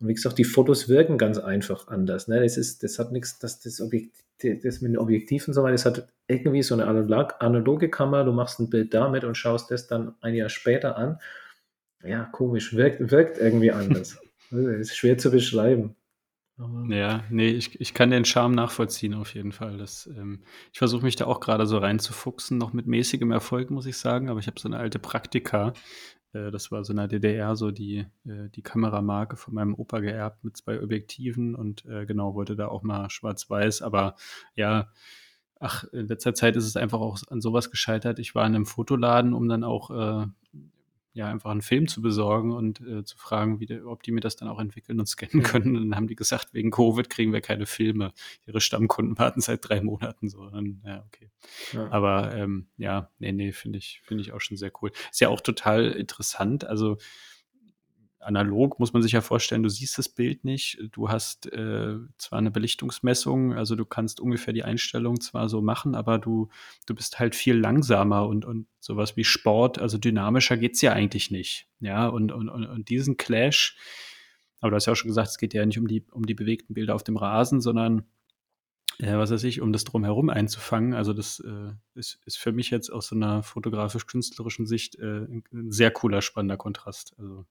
und 0.00 0.06
wie 0.06 0.14
gesagt, 0.14 0.38
die 0.38 0.44
Fotos 0.44 0.88
wirken 0.88 1.18
ganz 1.18 1.38
einfach 1.38 1.88
anders. 1.88 2.28
Ne? 2.28 2.40
Das, 2.40 2.56
ist, 2.56 2.82
das 2.82 2.98
hat 2.98 3.10
nichts, 3.10 3.38
das, 3.38 3.60
das, 3.60 3.80
Objekt, 3.80 4.24
das 4.42 4.80
mit 4.80 4.92
den 4.92 4.98
Objektiven 4.98 5.48
und 5.48 5.54
so 5.54 5.62
weiter, 5.62 5.72
das 5.72 5.86
hat 5.86 6.08
irgendwie 6.28 6.62
so 6.62 6.74
eine 6.74 6.86
analog, 6.86 7.34
analoge 7.40 7.90
Kamera, 7.90 8.22
du 8.22 8.32
machst 8.32 8.60
ein 8.60 8.70
Bild 8.70 8.94
damit 8.94 9.24
und 9.24 9.36
schaust 9.36 9.70
das 9.70 9.88
dann 9.88 10.14
ein 10.20 10.34
Jahr 10.34 10.50
später 10.50 10.96
an. 10.96 11.18
Ja, 12.04 12.24
komisch, 12.24 12.76
wirkt, 12.76 13.10
wirkt 13.10 13.38
irgendwie 13.38 13.72
anders. 13.72 14.18
das 14.50 14.60
ist 14.66 14.96
schwer 14.96 15.18
zu 15.18 15.32
beschreiben. 15.32 15.96
ja, 16.88 17.24
nee, 17.28 17.48
ich, 17.48 17.80
ich 17.80 17.92
kann 17.92 18.10
den 18.10 18.24
Charme 18.24 18.54
nachvollziehen 18.54 19.14
auf 19.14 19.34
jeden 19.34 19.50
Fall. 19.50 19.78
Das, 19.78 20.08
ähm, 20.16 20.42
ich 20.72 20.78
versuche 20.78 21.04
mich 21.04 21.16
da 21.16 21.26
auch 21.26 21.40
gerade 21.40 21.66
so 21.66 21.78
reinzufuchsen, 21.78 22.56
noch 22.56 22.72
mit 22.72 22.86
mäßigem 22.86 23.32
Erfolg, 23.32 23.70
muss 23.70 23.86
ich 23.86 23.96
sagen, 23.96 24.28
aber 24.28 24.38
ich 24.38 24.46
habe 24.46 24.60
so 24.60 24.68
eine 24.68 24.78
alte 24.78 25.00
Praktika, 25.00 25.72
das 26.32 26.70
war 26.70 26.84
so 26.84 26.92
in 26.92 26.98
der 26.98 27.08
DDR 27.08 27.56
so 27.56 27.70
die, 27.70 28.06
äh, 28.26 28.48
die 28.54 28.62
Kameramarke 28.62 29.36
von 29.36 29.54
meinem 29.54 29.74
Opa 29.74 30.00
geerbt 30.00 30.44
mit 30.44 30.56
zwei 30.56 30.82
Objektiven 30.82 31.54
und 31.54 31.84
äh, 31.86 32.06
genau, 32.06 32.34
wollte 32.34 32.56
da 32.56 32.68
auch 32.68 32.82
mal 32.82 33.08
schwarz-weiß, 33.10 33.82
aber 33.82 34.14
ja, 34.54 34.88
ach, 35.60 35.84
in 35.92 36.06
letzter 36.06 36.34
Zeit 36.34 36.56
ist 36.56 36.66
es 36.66 36.76
einfach 36.76 37.00
auch 37.00 37.18
an 37.30 37.40
sowas 37.40 37.70
gescheitert. 37.70 38.18
Ich 38.18 38.34
war 38.34 38.46
in 38.46 38.54
einem 38.54 38.66
Fotoladen, 38.66 39.32
um 39.32 39.48
dann 39.48 39.64
auch 39.64 39.90
äh, 39.90 40.26
ja, 41.18 41.28
einfach 41.28 41.50
einen 41.50 41.62
Film 41.62 41.88
zu 41.88 42.00
besorgen 42.00 42.52
und 42.52 42.80
äh, 42.80 43.02
zu 43.02 43.18
fragen, 43.18 43.58
wie, 43.58 43.82
ob 43.82 44.04
die 44.04 44.12
mir 44.12 44.20
das 44.20 44.36
dann 44.36 44.48
auch 44.48 44.60
entwickeln 44.60 45.00
und 45.00 45.06
scannen 45.06 45.42
können. 45.42 45.76
Und 45.76 45.90
dann 45.90 45.96
haben 45.96 46.06
die 46.06 46.14
gesagt, 46.14 46.54
wegen 46.54 46.70
Covid 46.70 47.10
kriegen 47.10 47.32
wir 47.32 47.40
keine 47.40 47.66
Filme. 47.66 48.12
Ihre 48.46 48.60
Stammkunden 48.60 49.18
warten 49.18 49.40
seit 49.40 49.68
drei 49.68 49.80
Monaten 49.80 50.28
so. 50.28 50.48
Dann, 50.48 50.80
ja, 50.86 51.04
okay. 51.08 51.28
Ja. 51.72 51.90
Aber 51.90 52.36
ähm, 52.36 52.68
ja, 52.76 53.10
nee, 53.18 53.32
nee, 53.32 53.50
finde 53.50 53.78
ich, 53.78 54.00
finde 54.04 54.22
ich 54.22 54.30
auch 54.30 54.40
schon 54.40 54.56
sehr 54.56 54.70
cool. 54.80 54.92
Ist 55.10 55.20
ja 55.20 55.28
auch 55.28 55.40
total 55.40 55.90
interessant. 55.90 56.64
Also 56.64 56.98
analog 58.28 58.78
muss 58.78 58.92
man 58.92 59.02
sich 59.02 59.12
ja 59.12 59.20
vorstellen, 59.22 59.62
du 59.62 59.70
siehst 59.70 59.98
das 59.98 60.08
Bild 60.08 60.44
nicht. 60.44 60.78
Du 60.92 61.08
hast 61.08 61.50
äh, 61.52 61.96
zwar 62.18 62.38
eine 62.38 62.50
Belichtungsmessung, 62.50 63.54
also 63.54 63.74
du 63.74 63.84
kannst 63.84 64.20
ungefähr 64.20 64.52
die 64.52 64.64
Einstellung 64.64 65.20
zwar 65.20 65.48
so 65.48 65.62
machen, 65.62 65.94
aber 65.94 66.18
du, 66.18 66.48
du 66.86 66.94
bist 66.94 67.18
halt 67.18 67.34
viel 67.34 67.56
langsamer 67.56 68.28
und, 68.28 68.44
und 68.44 68.66
sowas 68.78 69.16
wie 69.16 69.24
Sport, 69.24 69.78
also 69.78 69.98
dynamischer 69.98 70.56
geht's 70.56 70.82
ja 70.82 70.92
eigentlich 70.92 71.30
nicht. 71.30 71.66
Ja, 71.80 72.06
und, 72.06 72.30
und, 72.30 72.48
und 72.48 72.88
diesen 72.88 73.16
Clash, 73.16 73.76
aber 74.60 74.70
du 74.70 74.76
hast 74.76 74.86
ja 74.86 74.92
auch 74.92 74.96
schon 74.96 75.08
gesagt, 75.08 75.28
es 75.28 75.38
geht 75.38 75.54
ja 75.54 75.64
nicht 75.64 75.78
um 75.78 75.88
die, 75.88 76.04
um 76.12 76.26
die 76.26 76.34
bewegten 76.34 76.74
Bilder 76.74 76.94
auf 76.94 77.04
dem 77.04 77.16
Rasen, 77.16 77.60
sondern 77.60 78.04
ja, 78.98 79.16
was 79.18 79.30
weiß 79.30 79.44
ich, 79.44 79.60
um 79.60 79.72
das 79.72 79.84
drumherum 79.84 80.28
einzufangen. 80.28 80.92
Also 80.92 81.12
das 81.12 81.40
äh, 81.40 81.72
ist, 81.94 82.20
ist 82.26 82.36
für 82.36 82.50
mich 82.52 82.70
jetzt 82.70 82.90
aus 82.90 83.06
so 83.06 83.14
einer 83.14 83.44
fotografisch-künstlerischen 83.44 84.66
Sicht 84.66 84.96
äh, 84.96 85.24
ein 85.52 85.70
sehr 85.70 85.92
cooler, 85.92 86.20
spannender 86.20 86.56
Kontrast. 86.56 87.14
Also 87.16 87.46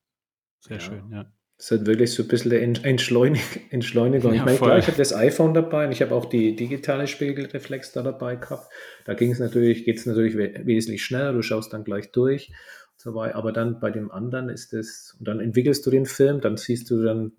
sehr 0.60 0.78
ja. 0.78 0.82
schön, 0.82 1.04
ja. 1.12 1.32
Das 1.58 1.66
ist 1.66 1.72
halt 1.72 1.88
wirklich 1.88 2.14
so 2.14 2.22
ein 2.22 2.30
bisschen 2.30 2.52
Entschleunig 2.52 3.42
Entschleunigung. 3.72 4.32
Ja, 4.34 4.42
ich 4.42 4.46
meine, 4.46 4.58
klar, 4.58 4.78
ich 4.78 4.86
habe 4.86 4.98
das 4.98 5.12
iPhone 5.12 5.56
dabei 5.56 5.88
und 5.88 5.92
ich 5.92 6.04
habe 6.04 6.14
auch 6.14 6.26
die 6.26 6.56
digitale 6.56 7.08
Spiegelreflex 7.08 7.94
da 7.94 8.04
dabei 8.04 8.36
gehabt. 8.36 8.72
Da 9.06 9.16
ging 9.16 9.32
es 9.32 9.40
natürlich, 9.40 9.84
geht 9.84 9.98
es 9.98 10.06
natürlich 10.06 10.38
wesentlich 10.38 11.04
schneller, 11.04 11.34
du 11.34 11.42
schaust 11.42 11.74
dann 11.74 11.84
gleich 11.84 12.12
durch 12.12 12.52
so 12.96 13.16
weiter. 13.16 13.36
Aber 13.36 13.52
dann 13.52 13.80
bei 13.80 13.90
dem 13.90 14.12
anderen 14.12 14.50
ist 14.50 14.72
es, 14.74 15.16
und 15.18 15.28
dann 15.28 15.40
entwickelst 15.40 15.84
du 15.86 15.90
den 15.90 16.06
Film, 16.06 16.42
dann 16.42 16.58
siehst 16.58 16.92
du, 16.92 17.04
dann 17.04 17.32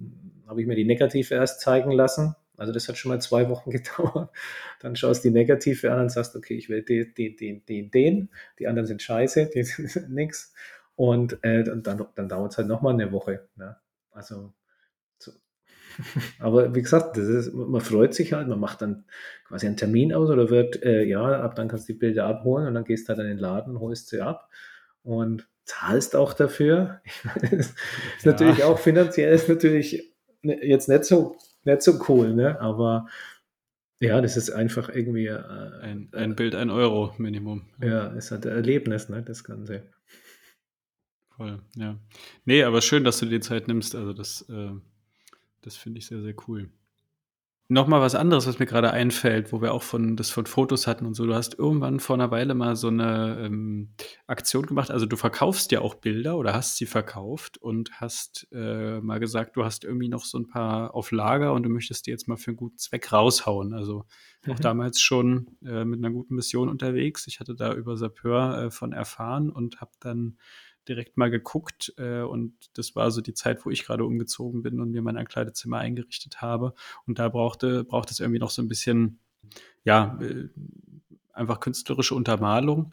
habe 0.49 0.62
ich 0.62 0.66
mir 0.66 0.75
die 0.75 0.85
Negative 0.85 1.35
erst 1.35 1.61
zeigen 1.61 1.93
lassen 1.93 2.35
also 2.59 2.73
das 2.73 2.89
hat 2.89 2.99
schon 2.99 3.11
mal 3.11 3.21
zwei 3.21 3.49
Wochen 3.49 3.71
gedauert. 3.71 4.31
Dann 4.81 4.97
schaust 4.97 5.25
du 5.25 5.29
die 5.29 5.35
Negative 5.35 5.93
an 5.93 6.01
und 6.01 6.09
sagst, 6.11 6.37
okay, 6.37 6.55
ich 6.55 6.69
will 6.69 6.83
den, 6.83 7.14
den, 7.14 7.37
den, 7.37 7.64
den, 7.64 7.91
den. 7.91 8.31
Die 8.59 8.66
anderen 8.66 8.87
sind 8.87 9.01
scheiße, 9.01 9.51
die 9.55 9.62
sind 9.62 10.11
nix. 10.11 10.53
Und 10.99 11.45
äh, 11.45 11.63
dann, 11.63 12.09
dann 12.17 12.29
dauert 12.29 12.51
es 12.51 12.59
halt 12.59 12.67
nochmal 12.67 12.93
eine 12.93 13.13
Woche. 13.13 13.47
Ne? 13.55 13.77
Also 14.11 14.53
so. 15.17 15.31
Aber 16.41 16.75
wie 16.75 16.83
gesagt, 16.83 17.17
das 17.17 17.29
ist, 17.29 17.55
man 17.55 17.81
freut 17.81 18.15
sich 18.15 18.33
halt, 18.33 18.49
man 18.49 18.59
macht 18.59 18.83
dann 18.83 19.05
quasi 19.47 19.69
einen 19.69 19.77
Termin 19.77 20.13
aus 20.13 20.29
oder 20.29 20.51
wird, 20.51 20.83
äh, 20.83 21.05
ja, 21.05 21.41
ab 21.41 21.55
dann 21.55 21.69
kannst 21.69 21.89
du 21.89 21.93
die 21.93 22.01
Bilder 22.01 22.27
abholen 22.27 22.67
und 22.67 22.75
dann 22.75 22.83
gehst 22.83 23.09
du 23.09 23.11
halt 23.11 23.21
in 23.21 23.29
den 23.29 23.39
Laden, 23.39 23.79
holst 23.79 24.09
sie 24.09 24.21
ab 24.21 24.51
und 25.05 25.47
zahlst 25.63 26.17
auch 26.17 26.33
dafür. 26.33 27.01
ist 27.53 27.77
ja. 28.25 28.33
natürlich 28.33 28.65
auch 28.65 28.81
finanziell 28.81 29.33
ist 29.33 29.49
natürlich 29.49 30.13
ne, 30.43 30.67
jetzt 30.67 30.89
nicht 30.89 31.05
so 31.05 31.37
nicht 31.63 31.83
so 31.83 32.01
cool, 32.09 32.35
ne? 32.35 32.61
Aber 32.61 33.07
ja, 34.01 34.21
das 34.21 34.37
ist 34.37 34.51
einfach 34.51 34.89
irgendwie. 34.89 35.27
Äh, 35.27 35.45
ein, 35.81 36.09
ein 36.13 36.35
Bild, 36.35 36.57
ein 36.57 36.71
Euro 36.71 37.15
Minimum. 37.19 37.67
Ja, 37.81 38.13
es 38.15 38.33
hat 38.33 38.47
ein 38.47 38.53
Erlebnis, 38.53 39.09
ne? 39.09 39.23
Das 39.23 39.45
Ganze. 39.45 39.85
Voll, 41.39 41.62
ja. 41.76 41.97
Nee, 42.47 42.64
aber 42.64 42.80
schön, 42.80 43.05
dass 43.05 43.20
du 43.20 43.26
dir 43.26 43.41
Zeit 43.41 43.68
nimmst. 43.68 43.95
Also, 43.95 44.12
das, 44.12 44.43
äh, 44.51 44.72
das 45.62 45.76
finde 45.76 46.01
ich 46.01 46.07
sehr, 46.07 46.20
sehr 46.20 46.34
cool. 46.49 46.68
Nochmal 47.70 48.01
was 48.01 48.14
anderes, 48.14 48.47
was 48.47 48.59
mir 48.59 48.66
gerade 48.66 48.93
einfällt, 48.93 49.53
wo 49.53 49.61
wir 49.61 49.72
auch 49.74 49.82
von 49.82 50.16
das 50.16 50.30
von 50.30 50.47
Fotos 50.47 50.86
hatten 50.86 51.05
und 51.05 51.12
so. 51.12 51.26
Du 51.26 51.34
hast 51.34 51.59
irgendwann 51.59 52.01
vor 52.01 52.16
einer 52.16 52.30
Weile 52.30 52.55
mal 52.55 52.76
so 52.76 52.89
eine 52.89 53.39
ähm, 53.45 53.91
Aktion 54.26 54.64
gemacht. 54.64 54.91
Also 54.91 55.05
du 55.05 55.16
verkaufst 55.16 55.70
ja 55.70 55.82
auch 55.82 55.95
Bilder 55.95 56.39
oder 56.39 56.55
hast 56.55 56.76
sie 56.78 56.86
verkauft 56.86 57.59
und 57.59 57.93
hast 58.01 58.49
äh, 58.53 59.01
mal 59.01 59.20
gesagt, 59.20 59.55
du 59.57 59.64
hast 59.64 59.84
irgendwie 59.84 60.09
noch 60.09 60.24
so 60.24 60.39
ein 60.39 60.49
paar 60.49 60.95
auf 60.95 61.12
Lager 61.12 61.53
und 61.53 61.62
du 61.62 61.68
möchtest 61.68 62.07
die 62.07 62.11
jetzt 62.11 62.26
mal 62.26 62.39
für 62.39 62.53
einen 62.53 62.57
guten 62.57 62.78
Zweck 62.78 63.12
raushauen. 63.12 63.74
Also 63.74 64.07
mhm. 64.47 64.53
auch 64.55 64.61
damals 64.61 65.03
schon 65.03 65.59
äh, 65.62 65.84
mit 65.84 65.99
einer 66.03 66.11
guten 66.11 66.36
Mission 66.36 66.70
unterwegs. 66.70 67.26
Ich 67.26 67.39
hatte 67.39 67.55
da 67.55 67.74
über 67.74 67.99
Sapeur 67.99 68.59
äh, 68.59 68.70
von 68.70 68.93
erfahren 68.93 69.51
und 69.51 69.82
habe 69.82 69.93
dann 70.01 70.39
direkt 70.89 71.16
mal 71.16 71.30
geguckt 71.30 71.93
äh, 71.99 72.22
und 72.22 72.55
das 72.74 72.97
war 72.97 73.11
so 73.11 73.20
die 73.20 73.34
Zeit, 73.34 73.64
wo 73.64 73.70
ich 73.70 73.84
gerade 73.84 74.05
umgezogen 74.05 74.62
bin 74.62 74.80
und 74.80 74.91
mir 74.91 75.03
mein 75.03 75.16
Ankleidezimmer 75.16 75.78
eingerichtet 75.78 76.41
habe. 76.41 76.74
Und 77.07 77.18
da 77.18 77.28
brauchte, 77.28 77.84
braucht 77.84 78.11
es 78.11 78.20
irgendwie 78.20 78.41
noch 78.41 78.51
so 78.51 78.62
ein 78.62 78.68
bisschen, 78.68 79.18
ja, 79.84 80.18
äh, 80.20 80.49
einfach 81.32 81.61
künstlerische 81.61 82.14
Untermalung. 82.14 82.93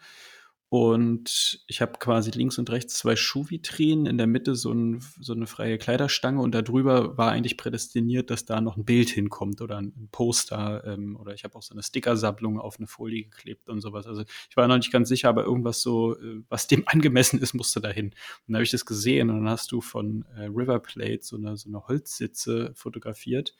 Und 0.78 1.64
ich 1.68 1.80
habe 1.80 1.94
quasi 2.00 2.32
links 2.32 2.58
und 2.58 2.70
rechts 2.70 2.96
zwei 2.96 3.16
Schuhvitrinen, 3.16 4.08
in 4.08 4.18
der 4.18 4.28
Mitte 4.28 4.56
so, 4.56 4.74
ein, 4.74 5.02
so, 5.22 5.32
eine 5.32 5.48
freie 5.48 5.78
Kleiderstange 5.78 6.42
und 6.42 6.54
darüber 6.54 7.18
war 7.18 7.32
eigentlich 7.32 7.56
prädestiniert, 7.56 8.30
dass 8.30 8.44
da 8.44 8.60
noch 8.60 8.76
ein 8.76 8.84
Bild 8.84 9.08
hinkommt 9.10 9.62
oder 9.62 9.78
ein 9.78 10.10
Poster 10.12 10.84
ähm, 10.86 11.16
oder 11.16 11.34
ich 11.34 11.46
habe 11.46 11.56
auch 11.56 11.62
so 11.62 11.74
eine 11.74 11.82
Stickersammlung 11.82 12.60
auf 12.60 12.78
eine 12.78 12.88
Folie 12.88 13.24
geklebt 13.24 13.70
und 13.70 13.80
sowas. 13.80 14.06
Also 14.06 14.24
ich 14.50 14.58
war 14.58 14.68
noch 14.68 14.76
nicht 14.76 14.92
ganz 14.92 15.08
sicher, 15.08 15.30
aber 15.30 15.46
irgendwas 15.46 15.82
so, 15.82 16.18
äh, 16.18 16.42
was 16.50 16.68
dem 16.68 16.84
angemessen 16.88 17.40
ist, 17.40 17.54
musste 17.54 17.80
dahin. 17.80 18.08
Und 18.08 18.14
dann 18.48 18.56
habe 18.56 18.66
ich 18.66 18.72
das 18.72 18.86
gesehen 18.86 19.30
und 19.30 19.46
dann 19.46 19.50
hast 19.50 19.72
du 19.72 19.80
von 19.80 20.26
äh, 20.36 20.48
River 20.48 20.80
Plate 20.82 21.20
so 21.22 21.38
eine, 21.38 21.56
so 21.56 21.70
eine 21.70 21.88
Holzsitze 21.88 22.74
fotografiert 22.76 23.56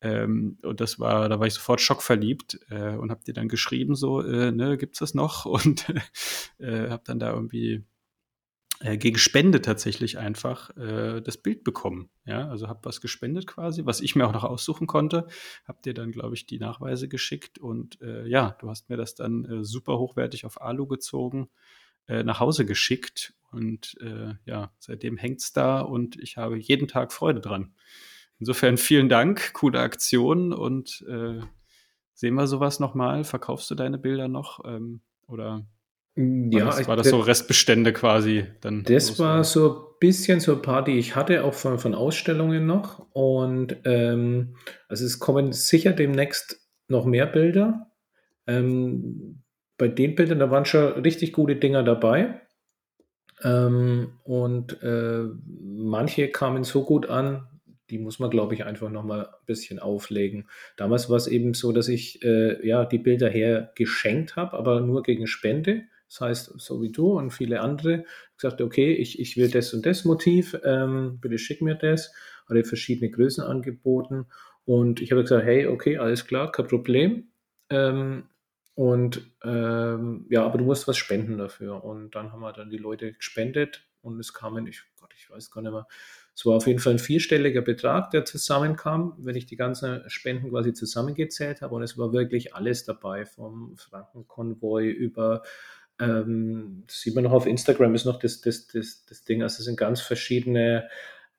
ähm, 0.00 0.58
und 0.62 0.80
das 0.80 0.98
war, 0.98 1.28
da 1.28 1.40
war 1.40 1.46
ich 1.46 1.54
sofort 1.54 1.80
schockverliebt 1.80 2.60
äh, 2.70 2.96
und 2.96 3.10
habe 3.10 3.24
dir 3.24 3.34
dann 3.34 3.48
geschrieben, 3.48 3.94
so, 3.94 4.20
äh, 4.20 4.52
ne, 4.52 4.76
gibt's 4.76 4.98
das 4.98 5.14
noch? 5.14 5.44
Und 5.66 5.88
äh, 6.58 6.90
habe 6.90 7.02
dann 7.06 7.18
da 7.18 7.32
irgendwie 7.32 7.84
äh, 8.80 8.98
gegen 8.98 9.16
Spende 9.16 9.62
tatsächlich 9.62 10.18
einfach 10.18 10.76
äh, 10.76 11.22
das 11.22 11.38
Bild 11.38 11.64
bekommen. 11.64 12.10
Ja, 12.26 12.48
also 12.48 12.68
habe 12.68 12.80
was 12.82 13.00
gespendet 13.00 13.46
quasi, 13.46 13.86
was 13.86 14.02
ich 14.02 14.16
mir 14.16 14.26
auch 14.26 14.32
noch 14.32 14.44
aussuchen 14.44 14.86
konnte. 14.86 15.28
Hab 15.66 15.82
dir 15.82 15.94
dann, 15.94 16.12
glaube 16.12 16.34
ich, 16.34 16.46
die 16.46 16.58
Nachweise 16.58 17.08
geschickt 17.08 17.58
und 17.58 18.00
äh, 18.02 18.26
ja, 18.26 18.56
du 18.60 18.68
hast 18.68 18.90
mir 18.90 18.98
das 18.98 19.14
dann 19.14 19.44
äh, 19.46 19.64
super 19.64 19.98
hochwertig 19.98 20.44
auf 20.44 20.60
Alu 20.60 20.86
gezogen, 20.86 21.48
äh, 22.06 22.22
nach 22.22 22.40
Hause 22.40 22.66
geschickt 22.66 23.32
und 23.50 23.96
äh, 24.02 24.34
ja, 24.44 24.72
seitdem 24.78 25.16
hängt's 25.16 25.54
da 25.54 25.80
und 25.80 26.18
ich 26.18 26.36
habe 26.36 26.58
jeden 26.58 26.86
Tag 26.86 27.14
Freude 27.14 27.40
dran. 27.40 27.72
Insofern 28.38 28.76
vielen 28.76 29.08
Dank, 29.08 29.52
coole 29.54 29.80
Aktion 29.80 30.52
und 30.52 31.04
äh, 31.08 31.40
sehen 32.14 32.34
wir 32.34 32.46
sowas 32.46 32.80
nochmal? 32.80 33.24
Verkaufst 33.24 33.70
du 33.70 33.74
deine 33.74 33.98
Bilder 33.98 34.28
noch? 34.28 34.64
Ähm, 34.64 35.00
oder 35.26 35.66
ja, 36.16 36.66
war 36.66 36.76
das, 36.76 36.88
war 36.88 36.96
das 36.96 37.08
so 37.10 37.20
Restbestände 37.20 37.92
quasi? 37.92 38.46
Dann 38.62 38.84
das 38.84 39.18
war 39.18 39.44
so 39.44 39.70
ein 39.70 39.84
bisschen 40.00 40.40
so 40.40 40.54
ein 40.54 40.62
paar, 40.62 40.82
die 40.82 40.98
ich 40.98 41.14
hatte, 41.14 41.44
auch 41.44 41.52
von, 41.52 41.78
von 41.78 41.94
Ausstellungen 41.94 42.66
noch. 42.66 43.06
Und 43.12 43.76
ähm, 43.84 44.56
also 44.88 45.04
es 45.04 45.18
kommen 45.18 45.52
sicher 45.52 45.92
demnächst 45.92 46.60
noch 46.88 47.04
mehr 47.04 47.26
Bilder. 47.26 47.90
Ähm, 48.46 49.42
bei 49.76 49.88
den 49.88 50.14
Bildern, 50.14 50.38
da 50.38 50.50
waren 50.50 50.64
schon 50.64 50.92
richtig 51.02 51.32
gute 51.32 51.56
Dinger 51.56 51.82
dabei. 51.82 52.40
Ähm, 53.42 54.12
und 54.24 54.82
äh, 54.82 55.24
manche 55.60 56.28
kamen 56.28 56.64
so 56.64 56.84
gut 56.84 57.10
an, 57.10 57.46
die 57.90 57.98
muss 57.98 58.18
man, 58.18 58.30
glaube 58.30 58.54
ich, 58.54 58.64
einfach 58.64 58.90
nochmal 58.90 59.26
ein 59.26 59.46
bisschen 59.46 59.78
auflegen. 59.78 60.48
Damals 60.76 61.08
war 61.08 61.16
es 61.16 61.26
eben 61.26 61.54
so, 61.54 61.72
dass 61.72 61.88
ich 61.88 62.22
äh, 62.24 62.66
ja 62.66 62.84
die 62.84 62.98
Bilder 62.98 63.28
her 63.28 63.72
geschenkt 63.74 64.36
habe, 64.36 64.56
aber 64.56 64.80
nur 64.80 65.02
gegen 65.02 65.26
Spende. 65.26 65.82
Das 66.08 66.20
heißt, 66.20 66.52
so 66.56 66.82
wie 66.82 66.92
du 66.92 67.18
und 67.18 67.30
viele 67.30 67.60
andere, 67.60 68.04
gesagt, 68.36 68.60
okay, 68.60 68.92
ich, 68.92 69.18
ich 69.18 69.36
will 69.36 69.50
das 69.50 69.74
und 69.74 69.86
das 69.86 70.04
Motiv, 70.04 70.56
ähm, 70.64 71.18
bitte 71.20 71.38
schick 71.38 71.62
mir 71.62 71.74
das. 71.74 72.12
Hatte 72.48 72.64
verschiedene 72.64 73.10
Größen 73.10 73.42
angeboten. 73.42 74.26
Und 74.64 75.00
ich 75.00 75.10
habe 75.10 75.22
gesagt, 75.22 75.44
hey, 75.44 75.66
okay, 75.66 75.98
alles 75.98 76.26
klar, 76.26 76.52
kein 76.52 76.68
Problem. 76.68 77.28
Ähm, 77.70 78.24
und 78.74 79.30
ähm, 79.42 80.26
ja, 80.28 80.44
aber 80.44 80.58
du 80.58 80.64
musst 80.64 80.86
was 80.86 80.96
spenden 80.96 81.38
dafür. 81.38 81.82
Und 81.82 82.14
dann 82.14 82.32
haben 82.32 82.40
wir 82.40 82.52
dann 82.52 82.70
die 82.70 82.76
Leute 82.76 83.12
gespendet 83.12 83.88
und 84.02 84.20
es 84.20 84.32
kamen, 84.32 84.66
ich, 84.66 84.82
Gott, 85.00 85.12
ich 85.16 85.30
weiß 85.30 85.50
gar 85.50 85.62
nicht 85.62 85.72
mehr, 85.72 85.86
es 86.36 86.44
war 86.44 86.56
auf 86.56 86.66
jeden 86.66 86.80
Fall 86.80 86.92
ein 86.92 86.98
vierstelliger 86.98 87.62
Betrag, 87.62 88.10
der 88.10 88.26
zusammenkam, 88.26 89.14
wenn 89.16 89.36
ich 89.36 89.46
die 89.46 89.56
ganzen 89.56 90.02
Spenden 90.10 90.50
quasi 90.50 90.74
zusammengezählt 90.74 91.62
habe. 91.62 91.74
Und 91.74 91.82
es 91.82 91.96
war 91.96 92.12
wirklich 92.12 92.54
alles 92.54 92.84
dabei, 92.84 93.24
vom 93.24 93.74
Frankenkonvoi 93.78 94.86
über, 94.86 95.42
ähm, 95.98 96.84
das 96.86 97.00
sieht 97.00 97.14
man 97.14 97.24
noch 97.24 97.32
auf 97.32 97.46
Instagram, 97.46 97.94
ist 97.94 98.04
noch 98.04 98.18
das, 98.18 98.42
das, 98.42 98.66
das, 98.66 99.06
das 99.06 99.24
Ding. 99.24 99.42
Also 99.42 99.60
es 99.60 99.64
sind 99.64 99.78
ganz 99.78 100.02
verschiedene 100.02 100.90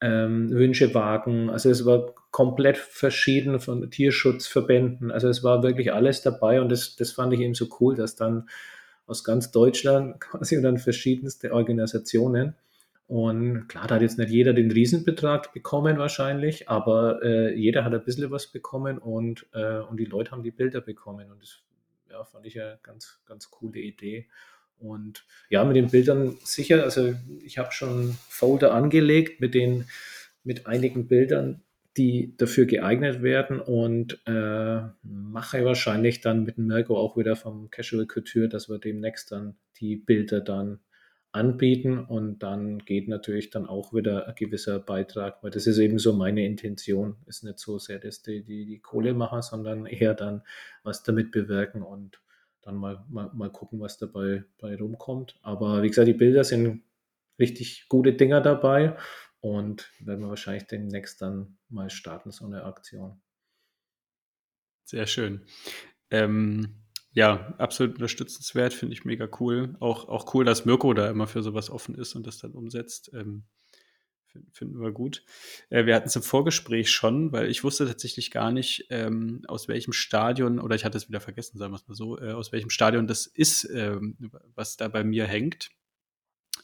ähm, 0.02 0.50
Wünschewagen. 0.50 1.52
Also 1.52 1.70
es 1.70 1.86
war 1.86 2.16
komplett 2.32 2.80
verschieden 2.80 3.60
von 3.60 3.92
Tierschutzverbänden. 3.92 5.12
Also 5.12 5.28
es 5.28 5.44
war 5.44 5.62
wirklich 5.62 5.94
alles 5.94 6.24
dabei 6.24 6.60
und 6.60 6.70
das, 6.70 6.96
das 6.96 7.12
fand 7.12 7.34
ich 7.34 7.42
eben 7.42 7.54
so 7.54 7.68
cool, 7.80 7.96
dass 7.96 8.16
dann 8.16 8.50
aus 9.06 9.24
ganz 9.24 9.52
Deutschland 9.52 10.20
quasi 10.22 10.58
und 10.58 10.64
dann 10.64 10.80
verschiedenste 10.80 11.54
Organisationen 11.54 12.56
und 13.08 13.70
klar, 13.70 13.88
da 13.88 13.96
hat 13.96 14.02
jetzt 14.02 14.18
nicht 14.18 14.30
jeder 14.30 14.52
den 14.52 14.70
Riesenbetrag 14.70 15.54
bekommen 15.54 15.98
wahrscheinlich, 15.98 16.68
aber 16.68 17.24
äh, 17.24 17.56
jeder 17.56 17.86
hat 17.86 17.94
ein 17.94 18.04
bisschen 18.04 18.30
was 18.32 18.48
bekommen 18.48 18.98
und, 18.98 19.48
äh, 19.54 19.80
und 19.80 19.98
die 19.98 20.06
Leute 20.06 20.32
haben 20.32 20.44
die 20.44 20.52
Bilder 20.52 20.82
bekommen. 20.82 21.32
Und 21.32 21.42
das 21.42 21.62
ja, 22.12 22.26
fand 22.26 22.46
ich 22.46 22.62
eine 22.62 22.80
ganz, 22.84 23.22
ganz 23.26 23.50
coole 23.50 23.80
Idee. 23.80 24.28
Und 24.78 25.26
ja, 25.50 25.64
mit 25.64 25.78
den 25.78 25.90
Bildern 25.90 26.38
sicher, 26.44 26.84
also 26.84 27.16
ich 27.42 27.58
habe 27.58 27.72
schon 27.72 28.18
Folder 28.28 28.74
angelegt 28.74 29.40
mit 29.40 29.54
den, 29.54 29.86
mit 30.44 30.68
einigen 30.68 31.08
Bildern, 31.08 31.62
die 31.96 32.36
dafür 32.38 32.66
geeignet 32.66 33.24
werden 33.24 33.62
und 33.62 34.20
äh, 34.28 34.82
mache 35.02 35.64
wahrscheinlich 35.64 36.20
dann 36.20 36.44
mit 36.44 36.58
Mirko 36.58 36.98
auch 36.98 37.16
wieder 37.16 37.38
vom 37.38 37.72
Casual 37.72 38.06
Couture, 38.06 38.50
dass 38.50 38.70
wir 38.70 38.80
demnächst 38.80 39.32
dann 39.32 39.56
die 39.80 39.96
Bilder 39.96 40.42
dann 40.42 40.80
anbieten 41.38 42.00
und 42.00 42.40
dann 42.40 42.80
geht 42.80 43.08
natürlich 43.08 43.50
dann 43.50 43.66
auch 43.66 43.94
wieder 43.94 44.28
ein 44.28 44.36
gewisser 44.36 44.80
Beitrag, 44.80 45.42
weil 45.44 45.52
das 45.52 45.68
ist 45.68 45.78
eben 45.78 46.00
so 46.00 46.14
meine 46.14 46.46
Intention. 46.46 47.18
Ist 47.26 47.44
nicht 47.44 47.60
so 47.60 47.80
sehr, 47.80 48.00
dass 48.00 48.22
die, 48.22 48.44
die, 48.44 48.66
die 48.66 48.80
Kohle 48.80 49.14
machen, 49.14 49.42
sondern 49.42 49.86
eher 49.86 50.14
dann 50.14 50.44
was 50.84 51.04
damit 51.04 51.32
bewirken 51.32 51.82
und 51.84 52.20
dann 52.62 52.76
mal, 52.76 53.06
mal, 53.10 53.32
mal 53.34 53.50
gucken, 53.50 53.80
was 53.80 53.98
dabei 53.98 54.44
bei 54.60 54.76
rumkommt. 54.76 55.40
Aber 55.42 55.84
wie 55.84 55.88
gesagt, 55.88 56.08
die 56.08 56.14
Bilder 56.14 56.44
sind 56.44 56.84
richtig 57.40 57.88
gute 57.88 58.14
Dinger 58.14 58.42
dabei 58.42 58.98
und 59.40 59.92
werden 60.00 60.22
wir 60.22 60.30
wahrscheinlich 60.30 60.66
demnächst 60.66 61.22
dann 61.22 61.58
mal 61.70 61.90
starten, 61.90 62.32
so 62.32 62.46
eine 62.46 62.64
Aktion. 62.64 63.22
Sehr 64.84 65.06
schön. 65.06 65.46
Ähm, 66.10 66.76
ja, 67.18 67.56
absolut 67.58 67.96
unterstützenswert, 67.96 68.76
finde 68.76 68.94
ich 68.94 69.04
mega 69.04 69.28
cool. 69.40 69.76
Auch, 69.80 70.08
auch 70.08 70.36
cool, 70.36 70.46
dass 70.46 70.66
Mirko 70.66 70.94
da 70.94 71.10
immer 71.10 71.26
für 71.26 71.42
sowas 71.42 71.72
offen 71.72 71.96
ist 71.96 72.14
und 72.14 72.28
das 72.28 72.38
dann 72.38 72.52
umsetzt. 72.52 73.10
Ähm, 73.12 73.46
finden 74.52 74.80
wir 74.80 74.92
gut. 74.92 75.24
Äh, 75.72 75.88
wir 75.88 75.96
hatten 75.96 76.10
es 76.10 76.16
im 76.16 76.22
Vorgespräch 76.22 76.92
schon, 76.92 77.32
weil 77.32 77.50
ich 77.50 77.64
wusste 77.64 77.88
tatsächlich 77.88 78.30
gar 78.30 78.52
nicht, 78.52 78.86
ähm, 78.92 79.42
aus 79.48 79.68
welchem 79.68 79.94
Stadion, 79.94 80.60
oder 80.60 80.76
ich 80.76 80.86
hatte 80.86 81.00
es 81.00 81.08
wieder 81.08 81.20
vergessen, 81.20 81.58
sagen 81.58 81.74
wir 81.74 81.78
es 81.78 81.88
mal 81.88 81.96
so, 81.96 82.20
äh, 82.20 82.34
aus 82.34 82.52
welchem 82.52 82.70
Stadion 82.70 83.08
das 83.08 83.26
ist, 83.26 83.68
ähm, 83.74 84.16
was 84.54 84.78
da 84.78 84.88
bei 84.88 85.04
mir 85.04 85.26
hängt. 85.26 85.72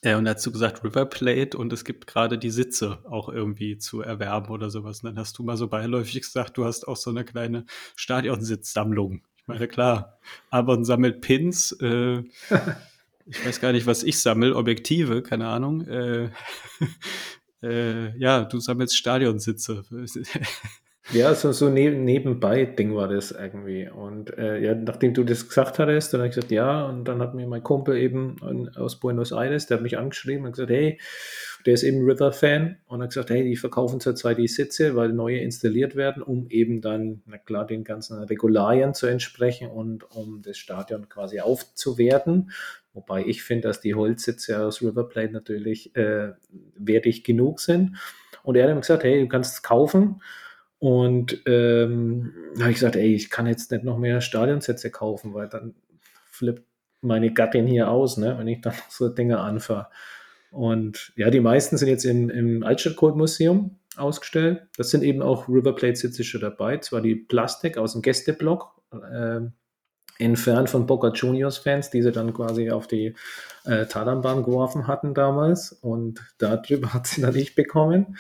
Äh, 0.04 0.14
und 0.14 0.26
dazu 0.26 0.51
gesagt 0.51 0.84
River 0.84 1.08
Plate 1.08 1.58
und 1.58 1.74
es 1.74 1.84
gibt 1.84 2.06
gerade 2.06 2.38
die 2.38 2.51
Sitze 2.51 2.99
auch 3.10 3.28
irgendwie 3.28 3.80
zu 3.80 4.01
erwerben 4.01 4.51
oder 4.51 4.70
sowas. 4.70 5.01
Und 5.01 5.08
dann 5.08 5.18
hast 5.18 5.36
du 5.39 5.41
mal 5.41 5.58
so 5.58 5.68
beiläufig 5.68 6.22
gesagt, 6.22 6.60
du 6.60 6.66
hast 6.66 6.88
auch 6.88 6.97
so 6.97 7.10
eine 7.10 7.26
kleine 7.26 7.66
Stadionsitzsammlung. 7.95 9.24
Ich 9.44 9.48
meine, 9.48 9.68
klar, 9.68 10.20
aber 10.52 10.86
sammelt 10.86 11.20
Pins. 11.20 11.74
Äh, 11.82 12.20
ich 13.26 13.46
weiß 13.46 13.60
gar 13.60 13.74
nicht, 13.74 13.86
was 13.86 14.04
ich 14.04 14.22
sammle, 14.22 14.56
Objektive, 14.56 15.22
keine 15.22 15.48
Ahnung. 15.48 15.86
Äh, 15.86 16.30
äh, 17.62 18.18
ja, 18.18 18.46
du 18.46 18.60
sammelst 18.60 18.96
Stadionsitze. 18.96 19.84
Ja, 21.12 21.36
so, 21.36 21.52
so 21.52 21.68
ne 21.68 21.91
nebenbei 21.91 22.64
Ding 22.64 22.96
war 22.96 23.10
das 23.10 23.32
irgendwie. 23.32 23.89
Und 23.89 24.38
äh, 24.38 24.60
ja, 24.60 24.74
nachdem 24.74 25.14
du 25.14 25.26
das 25.26 25.50
gesagt 25.50 25.78
hattest, 25.78 26.14
dann 26.14 26.22
habe 26.22 26.30
ich 26.30 26.36
gesagt, 26.36 26.50
ja, 26.50 26.86
und 26.86 27.04
dann 27.04 27.20
hat 27.20 27.34
mir 27.34 27.46
mein 27.46 27.62
Kumpel 27.62 27.98
eben 27.98 28.38
aus 28.78 29.02
Buenos 29.02 29.34
Aires, 29.34 29.68
der 29.68 29.78
hat 29.78 29.84
mich 29.84 29.98
angeschrieben 29.98 30.46
und 30.46 30.54
gesagt, 30.54 30.70
hey, 30.70 30.98
der 31.66 31.76
ist 31.76 31.84
eben 31.84 32.03
River-Fan 32.03 32.78
und 32.88 33.01
hat 33.01 33.09
gesagt, 33.09 33.30
hey, 33.30 33.43
die 33.43 33.55
verkaufen 33.55 33.99
zurzeit 33.99 34.38
die 34.38 34.47
Sitze, 34.47 34.95
weil 34.95 35.09
neue 35.09 35.39
installiert 35.39 35.95
werden, 35.95 36.22
um 36.22 36.47
eben 36.49 36.82
dann, 36.82 37.22
na 37.26 37.38
klar, 37.38 37.66
den 37.66 37.84
ganzen 37.84 38.22
Regularien 38.24 38.93
zu 38.93 39.07
entsprechen 39.07 39.70
und 39.70 40.03
um 40.16 40.41
das 40.41 40.57
Stadion 40.57 41.07
quasi 41.07 41.39
aufzuwerten. 41.39 42.51
Wobei 42.93 43.26
ich 43.26 43.43
finde, 43.43 43.70
dass 43.70 43.80
die 43.80 43.95
Holzsitze 43.95 44.61
aus 44.64 44.82
River 44.82 45.07
Plate 45.07 45.34
natürlich 45.34 45.95
äh, 45.95 46.34
wertig 46.76 47.24
genug 47.24 47.59
sind. 47.59 47.97
Und 48.43 48.55
er 48.55 48.66
hat 48.66 48.76
ihm 48.76 48.82
gesagt, 48.82 49.03
hey, 49.03 49.22
du 49.22 49.28
kannst 49.28 49.55
es 49.55 49.64
kaufen 49.64 50.22
und 50.80 51.41
ähm, 51.45 52.34
habe 52.59 52.72
ich 52.72 52.76
gesagt, 52.76 52.97
ey, 52.97 53.16
ich 53.16 53.30
kann 53.30 53.47
jetzt 53.47 53.72
nicht 53.72 53.86
noch 53.86 53.97
mehr 53.97 54.20
Stadionsätze 54.20 54.91
kaufen, 54.91 55.34
weil 55.34 55.47
dann 55.47 55.76
flippt 56.30 56.66
meine 56.99 57.34
Gattin 57.34 57.68
hier 57.68 57.89
aus, 57.89 58.18
ne, 58.18 58.38
wenn 58.38 58.47
ich 58.47 58.59
dann 58.59 58.74
so 58.89 59.07
Dinge 59.07 59.39
anfahre. 59.39 59.88
Und 60.54 61.14
ja, 61.16 61.32
die 61.32 61.39
meisten 61.39 61.78
sind 61.78 61.88
jetzt 61.88 62.06
im, 62.06 62.30
im 62.30 62.64
Altstadtcode-Museum 62.64 63.76
ausgestellt. 63.97 64.62
Das 64.78 64.91
sind 64.91 65.04
eben 65.04 65.24
auch 65.24 65.49
River 65.49 65.74
Plate 65.74 65.95
Sitze 65.95 66.24
schon 66.24 66.41
dabei. 66.41 66.78
Zwar 66.78 67.01
die 67.01 67.16
Plastik 67.16 67.78
aus 67.78 67.93
dem 67.93 68.04
Gästeblock, 68.04 68.72
äh, 68.91 69.41
entfernt 70.20 70.70
von 70.70 70.86
Boca 70.86 71.12
Juniors 71.12 71.58
Fans, 71.58 71.89
die 71.89 72.04
sie 72.04 72.12
dann 72.12 72.36
quasi 72.36 72.70
auf 72.70 72.86
die 72.86 73.16
äh, 73.66 73.88
Talanbahn 73.88 74.43
geworfen 74.43 74.86
hatten 74.86 75.16
damals. 75.16 75.72
Und 75.72 76.22
darüber 76.38 76.93
hat 76.93 77.08
sie 77.08 77.22
dann 77.22 77.34
nicht 77.34 77.56
bekommen. 77.56 78.16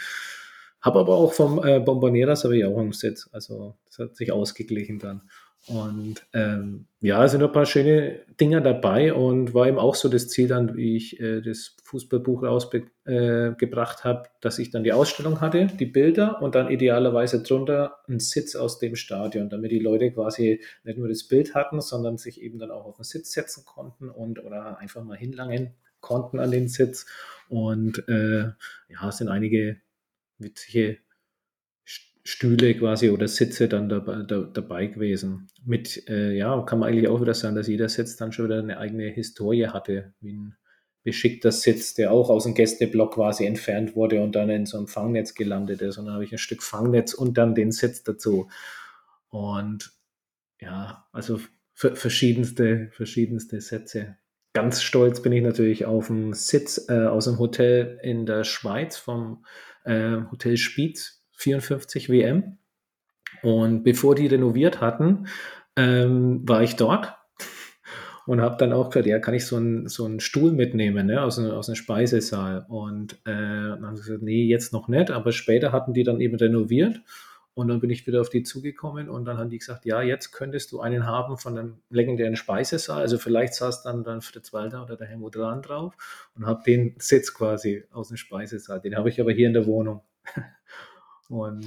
Habe 0.81 0.99
aber 0.99 1.13
auch 1.13 1.33
vom 1.33 1.63
äh, 1.63 1.79
Bomboneras 1.79 2.45
habe 2.45 2.57
ich 2.57 2.65
auch 2.65 2.79
im 2.79 2.93
Set. 2.93 3.27
Also 3.31 3.77
das 3.85 3.99
hat 3.99 4.15
sich 4.15 4.31
ausgeglichen 4.31 4.97
dann. 4.97 5.21
Und 5.67 6.25
ähm, 6.33 6.87
ja, 6.99 7.23
es 7.23 7.31
sind 7.31 7.41
ein 7.41 7.51
paar 7.51 7.65
schöne 7.65 8.19
Dinger 8.39 8.59
dabei 8.59 9.13
und 9.13 9.53
war 9.53 9.65
eben 9.65 9.77
auch 9.77 9.95
so 9.95 10.09
das 10.09 10.27
Ziel 10.27 10.49
dann, 10.49 10.75
wie 10.75 10.97
ich 10.97 11.21
äh, 11.21 11.41
das 11.41 11.77
Fußballbuch 11.85 12.43
rausgebracht 12.43 13.99
äh, 13.99 14.03
habe, 14.03 14.23
dass 14.41 14.59
ich 14.59 14.71
dann 14.71 14.83
die 14.83 14.91
Ausstellung 14.91 15.39
hatte, 15.39 15.67
die 15.67 15.85
Bilder 15.85 16.41
und 16.41 16.55
dann 16.55 16.69
idealerweise 16.69 17.43
drunter 17.43 17.99
einen 18.09 18.19
Sitz 18.19 18.57
aus 18.57 18.79
dem 18.79 18.97
Stadion, 18.97 19.49
damit 19.49 19.71
die 19.71 19.79
Leute 19.79 20.11
quasi 20.11 20.61
nicht 20.83 20.97
nur 20.97 21.07
das 21.07 21.29
Bild 21.29 21.55
hatten, 21.55 21.79
sondern 21.79 22.17
sich 22.17 22.41
eben 22.41 22.59
dann 22.59 22.71
auch 22.71 22.85
auf 22.85 22.97
den 22.97 23.05
Sitz 23.05 23.31
setzen 23.31 23.63
konnten 23.63 24.09
und 24.09 24.43
oder 24.43 24.77
einfach 24.79 25.03
mal 25.05 25.17
hinlangen 25.17 25.75
konnten 26.01 26.39
an 26.39 26.51
den 26.51 26.67
Sitz. 26.67 27.05
Und 27.47 28.05
äh, 28.09 28.51
ja, 28.89 29.07
es 29.07 29.17
sind 29.17 29.29
einige 29.29 29.77
witzige 30.39 30.97
Stühle 32.23 32.73
quasi 32.75 33.09
oder 33.09 33.27
Sitze 33.27 33.67
dann 33.67 33.89
dabei, 33.89 34.23
da, 34.23 34.41
dabei 34.41 34.87
gewesen. 34.87 35.47
Mit, 35.65 36.07
äh, 36.09 36.31
ja, 36.31 36.61
kann 36.61 36.79
man 36.79 36.89
eigentlich 36.89 37.09
auch 37.09 37.21
wieder 37.21 37.33
sagen, 37.33 37.55
dass 37.55 37.67
jeder 37.67 37.89
Sitz 37.89 38.15
dann 38.15 38.31
schon 38.31 38.45
wieder 38.45 38.59
eine 38.59 38.77
eigene 38.77 39.07
Historie 39.07 39.67
hatte, 39.67 40.13
wie 40.21 40.33
ein 40.33 40.55
beschickter 41.03 41.51
Sitz, 41.51 41.95
der 41.95 42.13
auch 42.13 42.29
aus 42.29 42.45
dem 42.45 42.53
Gästeblock 42.53 43.15
quasi 43.15 43.45
entfernt 43.45 43.95
wurde 43.95 44.21
und 44.21 44.35
dann 44.35 44.49
in 44.49 44.65
so 44.65 44.77
einem 44.77 44.87
Fangnetz 44.87 45.33
gelandet 45.33 45.81
ist. 45.81 45.97
Und 45.97 46.05
dann 46.05 46.13
habe 46.13 46.23
ich 46.23 46.31
ein 46.31 46.37
Stück 46.37 46.63
Fangnetz 46.63 47.13
und 47.13 47.37
dann 47.37 47.55
den 47.55 47.71
Sitz 47.71 48.03
dazu. 48.03 48.47
Und 49.29 49.91
ja, 50.61 51.05
also 51.11 51.41
verschiedenste, 51.73 52.89
verschiedenste 52.93 53.59
Sätze. 53.59 54.15
Ganz 54.53 54.81
stolz 54.81 55.21
bin 55.21 55.33
ich 55.33 55.43
natürlich 55.43 55.85
auf 55.85 56.07
den 56.07 56.31
Sitz 56.33 56.85
äh, 56.87 57.05
aus 57.07 57.25
dem 57.25 57.39
Hotel 57.39 57.99
in 58.01 58.25
der 58.25 58.45
Schweiz 58.45 58.95
vom 58.95 59.43
äh, 59.83 60.19
Hotel 60.31 60.55
Spiez 60.55 61.22
54 61.43 62.09
WM. 62.09 62.57
Und 63.41 63.83
bevor 63.83 64.15
die 64.15 64.27
renoviert 64.27 64.81
hatten, 64.81 65.27
ähm, 65.75 66.47
war 66.47 66.63
ich 66.63 66.75
dort 66.75 67.15
und 68.25 68.41
habe 68.41 68.57
dann 68.57 68.73
auch 68.73 68.89
gesagt, 68.89 69.07
ja, 69.07 69.19
kann 69.19 69.33
ich 69.33 69.45
so 69.45 69.57
einen 69.57 69.87
so 69.87 70.19
Stuhl 70.19 70.51
mitnehmen 70.51 71.07
ne, 71.07 71.21
aus, 71.21 71.39
aus 71.39 71.67
einem 71.67 71.75
Speisesaal. 71.75 72.65
Und 72.69 73.13
äh, 73.25 73.31
dann 73.31 73.85
haben 73.85 73.97
sie 73.97 74.03
gesagt, 74.03 74.23
nee, 74.23 74.45
jetzt 74.45 74.71
noch 74.71 74.87
nicht, 74.87 75.11
aber 75.11 75.31
später 75.31 75.71
hatten 75.71 75.93
die 75.93 76.03
dann 76.03 76.21
eben 76.21 76.35
renoviert. 76.35 77.01
Und 77.55 77.67
dann 77.67 77.79
bin 77.79 77.91
ich 77.91 78.07
wieder 78.07 78.21
auf 78.21 78.29
die 78.29 78.41
zugekommen 78.41 79.09
und 79.09 79.25
dann 79.25 79.37
haben 79.37 79.51
die 79.51 79.59
gesagt, 79.59 79.85
ja, 79.85 80.01
jetzt 80.01 80.31
könntest 80.31 80.71
du 80.71 80.79
einen 80.79 81.05
haben 81.05 81.37
von 81.37 81.55
einem 81.55 81.77
legendären 81.91 82.35
Speisesaal. 82.35 83.01
Also 83.01 83.19
vielleicht 83.19 83.53
saß 83.53 83.83
dann, 83.83 84.03
dann 84.03 84.21
Fritz 84.21 84.53
Walter 84.53 84.81
oder 84.81 84.97
der 84.97 85.05
Helmut 85.05 85.37
Rahn 85.37 85.61
drauf 85.61 85.93
und 86.35 86.47
habe 86.47 86.63
den 86.65 86.95
Sitz 86.97 87.31
quasi 87.31 87.83
aus 87.91 88.07
dem 88.07 88.17
Speisesaal. 88.17 88.81
Den 88.81 88.95
habe 88.95 89.09
ich 89.09 89.21
aber 89.21 89.31
hier 89.31 89.45
in 89.45 89.53
der 89.53 89.67
Wohnung. 89.67 90.01
und 91.29 91.65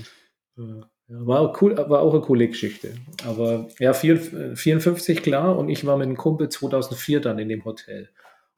äh, 0.58 0.82
war, 1.08 1.40
auch 1.40 1.62
cool, 1.62 1.76
war 1.76 2.00
auch 2.00 2.12
eine 2.12 2.22
coole 2.22 2.48
Geschichte. 2.48 2.94
Aber 3.24 3.68
ja, 3.78 3.92
54 3.92 5.22
klar 5.22 5.56
und 5.56 5.68
ich 5.68 5.86
war 5.86 5.96
mit 5.96 6.06
einem 6.06 6.16
Kumpel 6.16 6.48
2004 6.48 7.20
dann 7.20 7.38
in 7.38 7.48
dem 7.48 7.64
Hotel, 7.64 8.10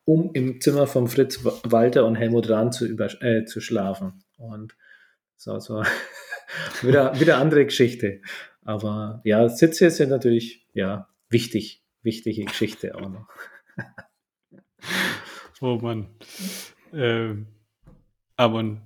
um 0.04 0.30
im 0.32 0.60
Zimmer 0.60 0.86
von 0.86 1.08
Fritz 1.08 1.44
Walter 1.44 2.06
und 2.06 2.16
Helmut 2.16 2.48
Rahn 2.48 2.72
zu, 2.72 2.86
über, 2.86 3.08
äh, 3.22 3.44
zu 3.44 3.60
schlafen. 3.60 4.24
Und 4.38 4.74
so, 5.36 5.58
so 5.58 5.82
wieder, 6.82 7.18
wieder 7.20 7.38
andere 7.38 7.64
Geschichte. 7.64 8.22
Aber 8.62 9.20
ja, 9.24 9.48
Sitze 9.48 9.90
sind 9.90 10.10
natürlich 10.10 10.66
ja 10.72 11.08
wichtig, 11.28 11.84
wichtige 12.02 12.44
Geschichte 12.44 12.94
auch 12.94 13.08
noch. 13.08 13.28
oh 15.60 15.78
Mann. 15.80 16.08
Ähm, 16.92 17.46
aber 18.36 18.80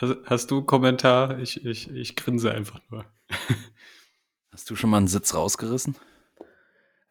hast, 0.00 0.16
hast, 0.24 0.50
du 0.50 0.58
einen 0.58 0.66
Kommentar? 0.66 1.38
Ich, 1.38 1.64
ich, 1.64 1.90
ich 1.90 2.16
grinse 2.16 2.52
einfach 2.52 2.80
nur. 2.90 3.04
hast 4.52 4.70
du 4.70 4.76
schon 4.76 4.90
mal 4.90 4.98
einen 4.98 5.08
Sitz 5.08 5.34
rausgerissen? 5.34 5.96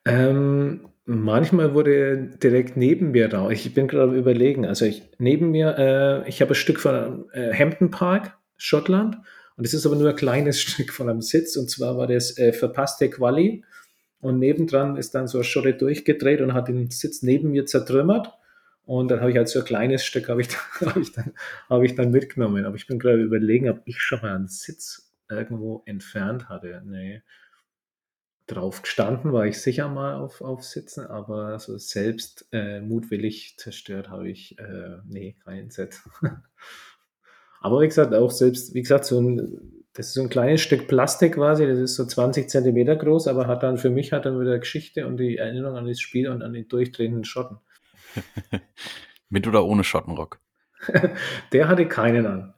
Ähm, 0.05 0.89
manchmal 1.05 1.73
wurde 1.73 1.93
er 1.93 2.15
direkt 2.15 2.77
neben 2.77 3.11
mir 3.11 3.27
da. 3.27 3.49
Ich 3.49 3.73
bin 3.73 3.87
gerade 3.87 4.17
überlegen. 4.17 4.65
Also 4.65 4.85
ich, 4.85 5.03
neben 5.17 5.51
mir, 5.51 5.75
äh, 5.77 6.29
ich 6.29 6.41
habe 6.41 6.51
ein 6.51 6.55
Stück 6.55 6.79
von 6.79 7.29
äh, 7.33 7.53
Hampton 7.53 7.91
Park, 7.91 8.37
Schottland. 8.57 9.17
Und 9.55 9.65
es 9.65 9.73
ist 9.73 9.85
aber 9.85 9.95
nur 9.95 10.09
ein 10.09 10.15
kleines 10.15 10.61
Stück 10.61 10.93
von 10.93 11.09
einem 11.09 11.21
Sitz. 11.21 11.55
Und 11.57 11.69
zwar 11.69 11.97
war 11.97 12.07
das 12.07 12.37
äh, 12.37 12.53
verpasste 12.53 13.09
Quali. 13.09 13.63
Und 14.21 14.39
nebendran 14.39 14.97
ist 14.97 15.15
dann 15.15 15.27
so 15.27 15.37
eine 15.37 15.45
Schotte 15.45 15.73
durchgedreht 15.73 16.41
und 16.41 16.53
hat 16.53 16.67
den 16.67 16.91
Sitz 16.91 17.21
neben 17.21 17.51
mir 17.51 17.65
zertrümmert. 17.65 18.33
Und 18.89 19.11
dann 19.11 19.19
habe 19.19 19.29
ich 19.29 19.37
halt 19.37 19.47
so 19.47 19.59
ein 19.59 19.65
kleines 19.65 20.03
Stück 20.03 20.29
habe 20.29 20.41
ich, 20.41 20.49
hab 20.81 20.97
ich, 20.97 21.11
hab 21.69 21.83
ich 21.83 21.93
dann 21.93 22.09
mitgenommen. 22.09 22.65
Aber 22.65 22.75
ich 22.75 22.87
bin 22.87 22.97
gerade 22.97 23.21
überlegen, 23.21 23.69
ob 23.69 23.81
ich 23.85 24.01
schon 24.01 24.19
mal 24.21 24.35
einen 24.35 24.47
Sitz 24.47 25.13
irgendwo 25.29 25.83
entfernt 25.85 26.49
hatte. 26.49 26.81
Nee. 26.83 27.21
Drauf 28.47 28.81
gestanden 28.81 29.31
war 29.31 29.45
ich 29.45 29.61
sicher 29.61 29.89
mal 29.89 30.15
auf, 30.15 30.41
auf 30.41 30.63
Sitzen, 30.63 31.05
aber 31.05 31.59
so 31.59 31.77
selbst 31.77 32.47
äh, 32.51 32.81
mutwillig 32.81 33.57
zerstört 33.59 34.09
habe 34.09 34.27
ich, 34.27 34.57
äh, 34.57 34.97
nee, 35.05 35.37
keinen 35.43 35.69
Sitz. 35.69 36.09
Aber 37.61 37.81
wie 37.81 37.87
gesagt, 37.87 38.15
auch 38.15 38.31
selbst, 38.31 38.73
wie 38.73 38.81
gesagt, 38.81 39.05
so 39.05 39.21
ein, 39.21 39.83
das 39.93 40.07
ist 40.07 40.13
so 40.13 40.21
ein 40.23 40.29
kleines 40.29 40.61
Stück 40.61 40.87
Plastik 40.87 41.35
quasi, 41.35 41.67
das 41.67 41.77
ist 41.77 41.95
so 41.95 42.05
20 42.05 42.49
Zentimeter 42.49 42.95
groß, 42.95 43.27
aber 43.27 43.47
hat 43.47 43.63
dann 43.63 43.77
für 43.77 43.89
mich 43.89 44.13
hat 44.13 44.25
dann 44.25 44.39
wieder 44.39 44.57
Geschichte 44.57 45.05
und 45.05 45.17
die 45.17 45.35
Erinnerung 45.35 45.75
an 45.75 45.85
das 45.85 45.99
Spiel 45.99 46.29
und 46.29 46.41
an 46.41 46.53
den 46.53 46.69
durchdrehenden 46.69 47.25
Schotten. 47.25 47.59
Mit 49.29 49.47
oder 49.47 49.65
ohne 49.65 49.83
Schottenrock? 49.83 50.39
Der 51.51 51.67
hatte 51.67 51.87
keinen 51.87 52.25
an. 52.25 52.53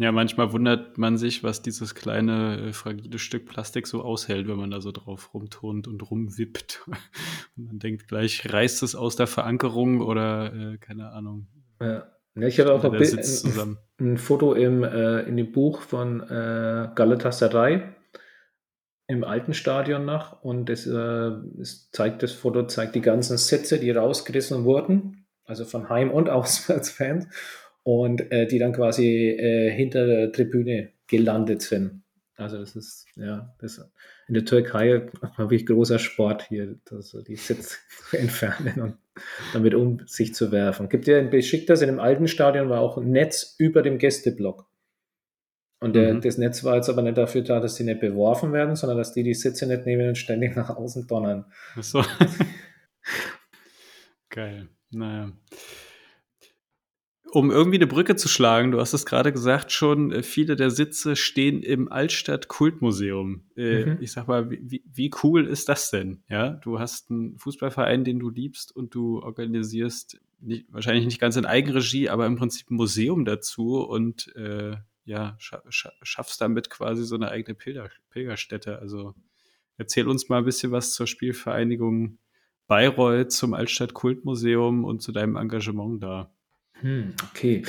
Ja, 0.00 0.12
manchmal 0.12 0.50
wundert 0.54 0.96
man 0.96 1.18
sich, 1.18 1.44
was 1.44 1.60
dieses 1.60 1.94
kleine 1.94 2.68
äh, 2.68 2.72
fragile 2.72 3.18
Stück 3.18 3.44
Plastik 3.44 3.86
so 3.86 4.02
aushält, 4.02 4.48
wenn 4.48 4.56
man 4.56 4.70
da 4.70 4.80
so 4.80 4.92
drauf 4.92 5.34
rumturnt 5.34 5.86
und 5.86 6.10
rumwippt. 6.10 6.80
Und 7.56 7.66
man 7.66 7.78
denkt 7.78 8.08
gleich, 8.08 8.50
reißt 8.50 8.82
es 8.82 8.94
aus 8.94 9.16
der 9.16 9.26
Verankerung 9.26 10.00
oder 10.00 10.54
äh, 10.54 10.78
keine 10.78 11.12
Ahnung. 11.12 11.48
Ja. 11.82 12.06
Ich 12.36 12.58
habe 12.60 12.72
auch 12.72 12.82
ein, 12.82 12.94
ein, 12.94 13.78
ein, 14.00 14.16
Foto 14.16 14.54
im, 14.54 14.84
äh, 14.84 15.20
in 15.22 15.36
dem 15.36 15.52
Buch 15.52 15.82
von 15.82 16.22
äh, 16.22 16.88
Galatasaray 16.94 17.82
im 19.10 19.24
alten 19.24 19.54
Stadion 19.54 20.04
nach 20.04 20.40
und 20.42 20.70
es, 20.70 20.86
äh, 20.86 21.30
es, 21.60 21.90
zeigt 21.90 22.22
das 22.22 22.32
Foto 22.32 22.66
zeigt 22.66 22.94
die 22.94 23.00
ganzen 23.00 23.36
Sätze, 23.38 23.80
die 23.80 23.90
rausgerissen 23.90 24.64
wurden, 24.64 25.26
also 25.44 25.64
von 25.64 25.88
Heim- 25.88 26.12
und 26.12 26.30
Auswärtsfans 26.30 27.26
und 27.82 28.30
äh, 28.30 28.46
die 28.46 28.58
dann 28.58 28.72
quasi 28.72 29.30
äh, 29.30 29.70
hinter 29.70 30.06
der 30.06 30.32
Tribüne 30.32 30.92
gelandet 31.08 31.62
sind. 31.62 32.04
Also 32.36 32.58
das 32.58 32.76
ist, 32.76 33.06
ja, 33.16 33.54
das 33.58 33.78
in 34.28 34.34
der 34.34 34.44
Türkei 34.44 35.08
wirklich 35.36 35.66
großer 35.66 35.98
Sport 35.98 36.48
hier, 36.48 36.76
also 36.90 37.20
die 37.20 37.36
Sitz 37.36 37.80
zu 38.08 38.16
entfernen 38.16 38.80
und 38.80 38.96
damit 39.52 39.74
um 39.74 40.06
sich 40.06 40.34
zu 40.34 40.52
werfen. 40.52 40.88
Gibt 40.88 41.08
ja 41.08 41.18
in 41.18 41.30
Besiktas 41.30 41.82
in 41.82 41.88
dem 41.88 42.00
alten 42.00 42.28
Stadion 42.28 42.70
war 42.70 42.80
auch 42.80 42.96
ein 42.96 43.10
Netz 43.10 43.56
über 43.58 43.82
dem 43.82 43.98
Gästeblock. 43.98 44.69
Und 45.80 45.94
der, 45.94 46.14
mhm. 46.14 46.20
das 46.20 46.36
Netz 46.36 46.62
war 46.62 46.76
jetzt 46.76 46.90
aber 46.90 47.02
nicht 47.02 47.16
dafür 47.16 47.42
da, 47.42 47.58
dass 47.58 47.76
sie 47.76 47.84
nicht 47.84 48.00
beworfen 48.00 48.52
werden, 48.52 48.76
sondern 48.76 48.98
dass 48.98 49.12
die 49.12 49.22
die 49.22 49.34
Sitze 49.34 49.66
nicht 49.66 49.86
nehmen 49.86 50.08
und 50.08 50.18
ständig 50.18 50.54
nach 50.54 50.70
außen 50.70 51.06
donnern. 51.06 51.46
Ach 51.76 51.82
so. 51.82 52.04
Geil. 54.28 54.68
Naja 54.90 55.32
um 57.32 57.50
irgendwie 57.50 57.78
eine 57.78 57.86
Brücke 57.86 58.16
zu 58.16 58.28
schlagen, 58.28 58.72
du 58.72 58.80
hast 58.80 58.92
es 58.92 59.06
gerade 59.06 59.32
gesagt 59.32 59.72
schon, 59.72 60.12
äh, 60.12 60.22
viele 60.22 60.56
der 60.56 60.70
Sitze 60.70 61.16
stehen 61.16 61.62
im 61.62 61.90
Altstadt 61.90 62.48
Kultmuseum. 62.48 63.44
Äh, 63.56 63.86
mhm. 63.86 63.98
Ich 64.00 64.12
sag 64.12 64.26
mal, 64.28 64.50
wie, 64.50 64.82
wie 64.92 65.10
cool 65.22 65.46
ist 65.46 65.68
das 65.68 65.90
denn? 65.90 66.22
Ja, 66.28 66.50
du 66.50 66.78
hast 66.78 67.10
einen 67.10 67.38
Fußballverein, 67.38 68.04
den 68.04 68.18
du 68.18 68.30
liebst 68.30 68.74
und 68.74 68.94
du 68.94 69.20
organisierst 69.20 70.20
nicht, 70.40 70.66
wahrscheinlich 70.72 71.04
nicht 71.04 71.20
ganz 71.20 71.36
in 71.36 71.46
Eigenregie, 71.46 72.08
aber 72.08 72.26
im 72.26 72.36
Prinzip 72.36 72.70
ein 72.70 72.76
Museum 72.76 73.24
dazu 73.24 73.80
und 73.80 74.34
äh, 74.36 74.76
ja, 75.04 75.36
schaffst 75.38 76.40
damit 76.40 76.70
quasi 76.70 77.04
so 77.04 77.14
eine 77.16 77.30
eigene 77.30 77.54
Pilger, 77.54 77.90
Pilgerstätte. 78.10 78.78
Also 78.78 79.14
erzähl 79.76 80.08
uns 80.08 80.28
mal 80.28 80.38
ein 80.38 80.44
bisschen 80.44 80.72
was 80.72 80.92
zur 80.92 81.06
Spielvereinigung 81.06 82.18
Bayreuth, 82.66 83.32
zum 83.32 83.54
Altstadt 83.54 83.94
Kultmuseum 83.94 84.84
und 84.84 85.02
zu 85.02 85.10
deinem 85.10 85.36
Engagement 85.36 86.02
da. 86.02 86.32
Hm, 86.80 87.14
okay, 87.30 87.62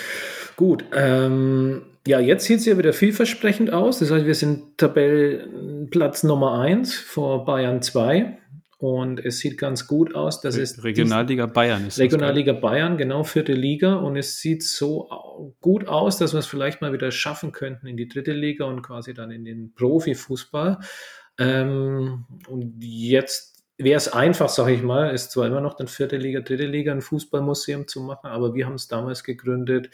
gut. 0.56 0.86
Ähm, 0.94 1.82
ja, 2.06 2.20
jetzt 2.20 2.46
sieht 2.46 2.60
es 2.60 2.66
ja 2.66 2.78
wieder 2.78 2.94
vielversprechend 2.94 3.72
aus. 3.72 4.00
Das 4.00 4.12
heißt, 4.12 4.26
wir 4.26 4.36
sind 4.36 4.78
Tabellenplatz 4.78 6.24
Nummer 6.24 6.60
1 6.60 6.96
vor 6.96 7.46
Bayern 7.46 7.82
2. 7.82 8.38
Und 8.82 9.24
es 9.24 9.38
sieht 9.38 9.60
ganz 9.60 9.86
gut 9.86 10.16
aus, 10.16 10.42
dass 10.42 10.58
es. 10.58 10.84
Regionalliga 10.84 11.46
Bayern 11.46 11.86
ist. 11.86 12.00
Regionalliga 12.00 12.54
Bayern, 12.54 12.98
genau, 12.98 13.24
vierte 13.24 13.54
Liga. 13.54 13.94
Und 13.94 14.16
es 14.16 14.40
sieht 14.40 14.64
so 14.64 15.54
gut 15.62 15.88
aus, 15.88 16.18
dass 16.18 16.34
wir 16.34 16.40
es 16.40 16.48
vielleicht 16.48 16.82
mal 16.82 16.92
wieder 16.92 17.12
schaffen 17.12 17.52
könnten 17.52 17.86
in 17.86 17.96
die 17.96 18.08
dritte 18.08 18.34
Liga 18.34 18.66
und 18.66 18.82
quasi 18.82 19.14
dann 19.14 19.30
in 19.30 19.46
den 19.46 19.76
Profifußball. 19.76 20.80
Ähm, 21.38 22.26
und 22.48 22.74
jetzt 22.80 23.64
wäre 23.78 23.98
es 23.98 24.08
einfach, 24.12 24.50
sage 24.50 24.74
ich 24.74 24.82
mal, 24.82 25.14
ist 25.14 25.30
zwar 25.30 25.46
immer 25.46 25.62
noch 25.62 25.76
dann 25.76 25.88
vierte 25.88 26.18
Liga, 26.18 26.40
dritte 26.40 26.66
Liga 26.66 26.92
ein 26.92 27.02
Fußballmuseum 27.02 27.88
zu 27.88 28.02
machen, 28.02 28.32
aber 28.32 28.56
wir 28.56 28.66
haben 28.66 28.74
es 28.74 28.88
damals 28.88 29.24
gegründet, 29.24 29.92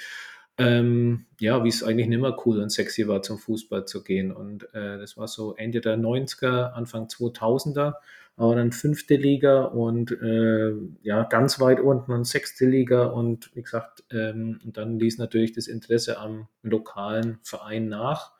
ähm, 0.58 1.26
ja, 1.42 1.62
wie 1.66 1.70
es 1.70 1.84
eigentlich 1.84 2.08
nicht 2.08 2.22
mehr 2.22 2.38
cool 2.46 2.62
und 2.62 2.70
sexy 2.70 3.06
war, 3.10 3.22
zum 3.22 3.38
Fußball 3.38 3.86
zu 3.86 4.02
gehen. 4.02 4.32
Und 4.32 4.74
äh, 4.74 4.98
das 4.98 5.18
war 5.18 5.28
so 5.28 5.56
Ende 5.56 5.82
der 5.82 5.98
90er, 5.98 6.72
Anfang 6.72 7.08
2000er, 7.08 7.96
aber 8.38 8.56
dann 8.56 8.72
fünfte 8.72 9.16
Liga 9.16 9.64
und 9.64 10.12
äh, 10.12 10.72
ja, 11.02 11.24
ganz 11.24 11.60
weit 11.60 11.80
unten 11.80 12.12
und 12.12 12.24
sechste 12.26 12.68
Liga. 12.68 13.08
Und 13.08 13.50
wie 13.56 13.64
gesagt, 13.64 14.04
ähm, 14.12 14.60
dann 14.64 15.00
ließ 15.00 15.18
natürlich 15.18 15.54
das 15.54 15.66
Interesse 15.68 16.20
am 16.20 16.48
lokalen 16.62 17.40
Verein 17.44 17.90
nach. 17.90 18.34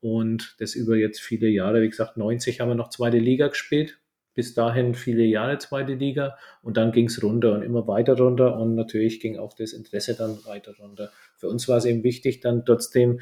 Und 0.00 0.54
das 0.60 0.76
über 0.76 0.96
jetzt 0.96 1.20
viele 1.20 1.48
Jahre, 1.48 1.82
wie 1.82 1.88
gesagt, 1.90 2.16
90 2.16 2.60
haben 2.60 2.68
wir 2.68 2.76
noch 2.76 2.90
zweite 2.90 3.18
Liga 3.18 3.48
gespielt, 3.48 3.99
bis 4.34 4.54
dahin 4.54 4.94
viele 4.94 5.24
Jahre 5.24 5.58
zweite 5.58 5.94
Liga 5.94 6.36
und 6.62 6.76
dann 6.76 6.92
ging 6.92 7.06
es 7.06 7.22
runter 7.22 7.54
und 7.54 7.62
immer 7.62 7.86
weiter 7.86 8.16
runter 8.16 8.56
und 8.56 8.74
natürlich 8.74 9.20
ging 9.20 9.38
auch 9.38 9.54
das 9.54 9.72
Interesse 9.72 10.14
dann 10.14 10.38
weiter 10.46 10.72
runter. 10.78 11.10
Für 11.36 11.48
uns 11.48 11.68
war 11.68 11.78
es 11.78 11.84
eben 11.84 12.04
wichtig, 12.04 12.40
dann 12.40 12.64
trotzdem 12.64 13.20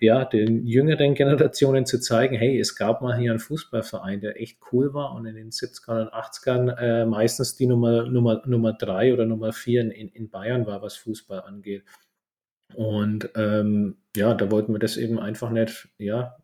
ja 0.00 0.24
den 0.24 0.66
jüngeren 0.66 1.14
Generationen 1.14 1.86
zu 1.86 1.98
zeigen, 1.98 2.36
hey, 2.36 2.58
es 2.58 2.76
gab 2.76 3.02
mal 3.02 3.16
hier 3.16 3.30
einen 3.30 3.40
Fußballverein, 3.40 4.20
der 4.20 4.40
echt 4.40 4.58
cool 4.72 4.94
war 4.94 5.14
und 5.14 5.26
in 5.26 5.34
den 5.34 5.50
70ern 5.50 6.02
und 6.02 6.14
80ern 6.14 6.76
äh, 6.78 7.06
meistens 7.06 7.56
die 7.56 7.66
Nummer, 7.66 8.04
Nummer, 8.04 8.42
Nummer 8.46 8.72
drei 8.72 9.12
oder 9.12 9.26
Nummer 9.26 9.52
vier 9.52 9.80
in, 9.80 10.08
in 10.08 10.30
Bayern 10.30 10.66
war, 10.66 10.82
was 10.82 10.96
Fußball 10.96 11.40
angeht. 11.40 11.84
Und 12.74 13.30
ähm, 13.36 13.96
ja, 14.16 14.34
da 14.34 14.50
wollten 14.50 14.72
wir 14.72 14.78
das 14.78 14.96
eben 14.96 15.18
einfach 15.18 15.50
nicht 15.50 15.88
ja, 15.98 16.36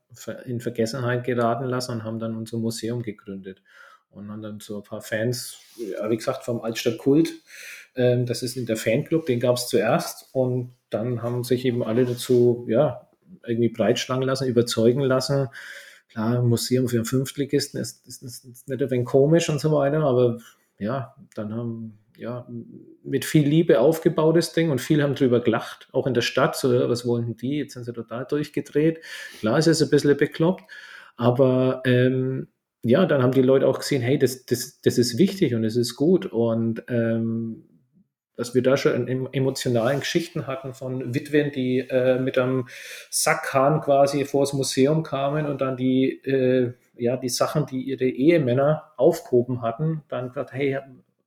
in 0.45 0.61
Vergessenheit 0.61 1.25
geraten 1.25 1.65
lassen 1.65 1.93
und 1.93 2.05
haben 2.05 2.19
dann 2.19 2.37
unser 2.37 2.59
Museum 2.59 3.03
gegründet. 3.03 3.63
Und 4.11 4.31
haben 4.31 4.43
dann 4.43 4.61
so 4.61 4.79
ein 4.79 4.83
paar 4.83 5.01
Fans, 5.01 5.59
ja, 5.77 6.11
wie 6.11 6.17
gesagt, 6.17 6.45
vom 6.45 6.61
Altstadt 6.61 6.99
Kult. 6.99 7.31
Ähm, 7.95 8.27
das 8.27 8.43
ist 8.43 8.57
der 8.69 8.77
Fanclub, 8.77 9.27
den 9.27 9.41
gab 9.41 9.57
es 9.57 9.69
zuerst. 9.69 10.29
Und 10.33 10.75
dann 10.91 11.23
haben 11.23 11.45
sich 11.45 11.65
eben 11.65 11.83
alle 11.83 12.05
dazu, 12.05 12.67
ja, 12.69 13.09
irgendwie 13.47 13.69
breitschlagen 13.69 14.25
lassen, 14.25 14.49
überzeugen 14.49 15.03
lassen. 15.03 15.49
Klar, 16.09 16.43
Museum 16.43 16.89
für 16.89 16.97
einen 16.97 17.05
Fünftligisten 17.05 17.81
ist, 17.81 18.07
ist, 18.07 18.23
ist, 18.23 18.45
ist 18.45 18.69
nicht 18.69 18.83
ein 18.83 18.91
wenig 18.91 19.07
komisch 19.07 19.49
und 19.49 19.61
so 19.61 19.71
weiter, 19.73 20.03
aber 20.03 20.39
ja, 20.79 21.15
dann 21.35 21.55
haben, 21.55 21.99
ja, 22.17 22.49
mit 23.05 23.25
viel 23.25 23.47
Liebe 23.47 23.79
aufgebautes 23.79 24.53
Ding 24.53 24.71
und 24.71 24.81
viele 24.81 25.05
haben 25.05 25.15
drüber 25.15 25.41
gelacht, 25.41 25.89
auch 25.93 26.09
in 26.09 26.15
der 26.15 26.23
Stadt, 26.23 26.57
so, 26.57 26.89
was 26.89 27.07
wollen 27.07 27.37
die? 27.37 27.59
Jetzt 27.59 27.75
sind 27.75 27.85
sie 27.85 27.93
total 27.93 28.25
durchgedreht. 28.25 29.01
Klar, 29.39 29.59
es 29.59 29.69
ist 29.69 29.83
ein 29.83 29.91
bisschen 29.91 30.17
bekloppt, 30.17 30.65
aber 31.17 31.83
ähm, 31.85 32.49
ja, 32.83 33.07
dann 33.07 33.23
haben 33.23 33.33
die 33.33 33.43
Leute 33.43 33.67
auch 33.67 33.79
gesehen, 33.79 34.03
hey, 34.03 34.19
das, 34.19 34.47
das, 34.47 34.81
das 34.81 34.99
ist 34.99 35.19
wichtig 35.19 35.55
und 35.55 35.65
es 35.65 35.77
ist 35.77 35.97
gut. 35.97 36.27
Und 36.27 36.85
ähm, 36.89 37.65
dass 38.37 38.55
wir 38.55 38.63
da 38.63 38.79
schon 38.79 39.07
emotionalen 39.07 40.01
Geschichten 40.01 40.47
hatten 40.47 40.73
von 40.73 41.15
Witwen, 41.15 41.53
die 41.53 41.81
äh, 41.81 42.19
mit 42.19 42.39
einem 42.39 42.69
Sackhahn 43.11 43.83
quasi 43.83 44.25
vor 44.25 44.45
das 44.45 44.55
Museum 44.55 45.03
kamen 45.03 45.45
und 45.45 45.61
dann 45.61 45.77
die, 45.77 46.23
äh, 46.25 46.73
ja, 46.97 47.19
die 47.19 47.29
Sachen, 47.29 47.67
die 47.67 47.83
ihre 47.83 48.07
Ehemänner 48.07 48.93
aufgehoben 48.97 49.61
hatten, 49.61 50.05
dann 50.09 50.29
gesagt, 50.29 50.55
hey, 50.55 50.79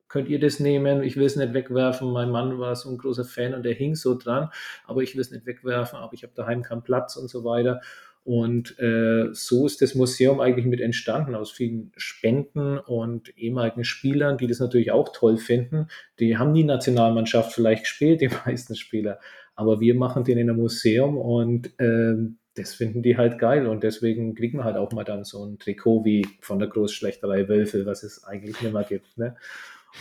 könnt 0.07 0.27
ihr 0.27 0.39
das 0.39 0.59
nehmen? 0.59 1.03
Ich 1.03 1.15
will 1.15 1.25
es 1.25 1.35
nicht 1.35 1.53
wegwerfen. 1.53 2.11
Mein 2.11 2.31
Mann 2.31 2.57
war 2.57 2.75
so 2.75 2.89
ein 2.89 2.97
großer 2.97 3.25
Fan 3.25 3.53
und 3.53 3.61
der 3.63 3.73
hing 3.73 3.93
so 3.93 4.17
dran, 4.17 4.49
aber 4.85 5.01
ich 5.01 5.13
will 5.13 5.21
es 5.21 5.29
nicht 5.29 5.45
wegwerfen, 5.45 5.99
aber 5.99 6.13
ich 6.13 6.23
habe 6.23 6.33
daheim 6.35 6.63
keinen 6.63 6.83
Platz 6.83 7.15
und 7.15 7.29
so 7.29 7.43
weiter. 7.43 7.81
Und 8.23 8.79
äh, 8.79 9.29
so 9.33 9.65
ist 9.65 9.81
das 9.81 9.95
Museum 9.95 10.39
eigentlich 10.39 10.65
mit 10.65 10.79
entstanden 10.79 11.35
aus 11.35 11.51
vielen 11.51 11.91
Spenden 11.97 12.77
und 12.77 13.37
ehemaligen 13.37 13.83
Spielern, 13.83 14.37
die 14.37 14.47
das 14.47 14.59
natürlich 14.59 14.91
auch 14.91 15.09
toll 15.13 15.37
finden. 15.37 15.87
Die 16.19 16.37
haben 16.37 16.53
die 16.53 16.63
Nationalmannschaft 16.63 17.51
vielleicht 17.51 17.83
gespielt, 17.83 18.21
die 18.21 18.29
meisten 18.45 18.75
Spieler, 18.75 19.19
aber 19.55 19.81
wir 19.81 19.95
machen 19.95 20.23
den 20.23 20.37
in 20.37 20.49
einem 20.49 20.59
Museum 20.59 21.17
und 21.17 21.77
äh, 21.79 22.15
das 22.55 22.75
finden 22.75 23.01
die 23.01 23.17
halt 23.17 23.39
geil 23.39 23.67
und 23.67 23.83
deswegen 23.83 24.35
kriegen 24.35 24.59
wir 24.59 24.63
halt 24.63 24.77
auch 24.77 24.91
mal 24.91 25.03
dann 25.03 25.23
so 25.23 25.43
ein 25.43 25.57
Trikot 25.57 26.05
wie 26.05 26.25
von 26.39 26.59
der 26.59 26.69
Großschlechterei 26.69 27.49
Wölfe, 27.49 27.85
was 27.85 28.03
es 28.03 28.23
eigentlich 28.23 28.61
nicht 28.61 28.73
mehr 28.73 28.83
gibt. 28.83 29.17
Ne? 29.17 29.35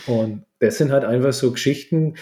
Und 0.07 0.45
das 0.59 0.77
sind 0.77 0.91
halt 0.91 1.03
einfach 1.03 1.33
so 1.33 1.51
Geschichten, 1.51 2.15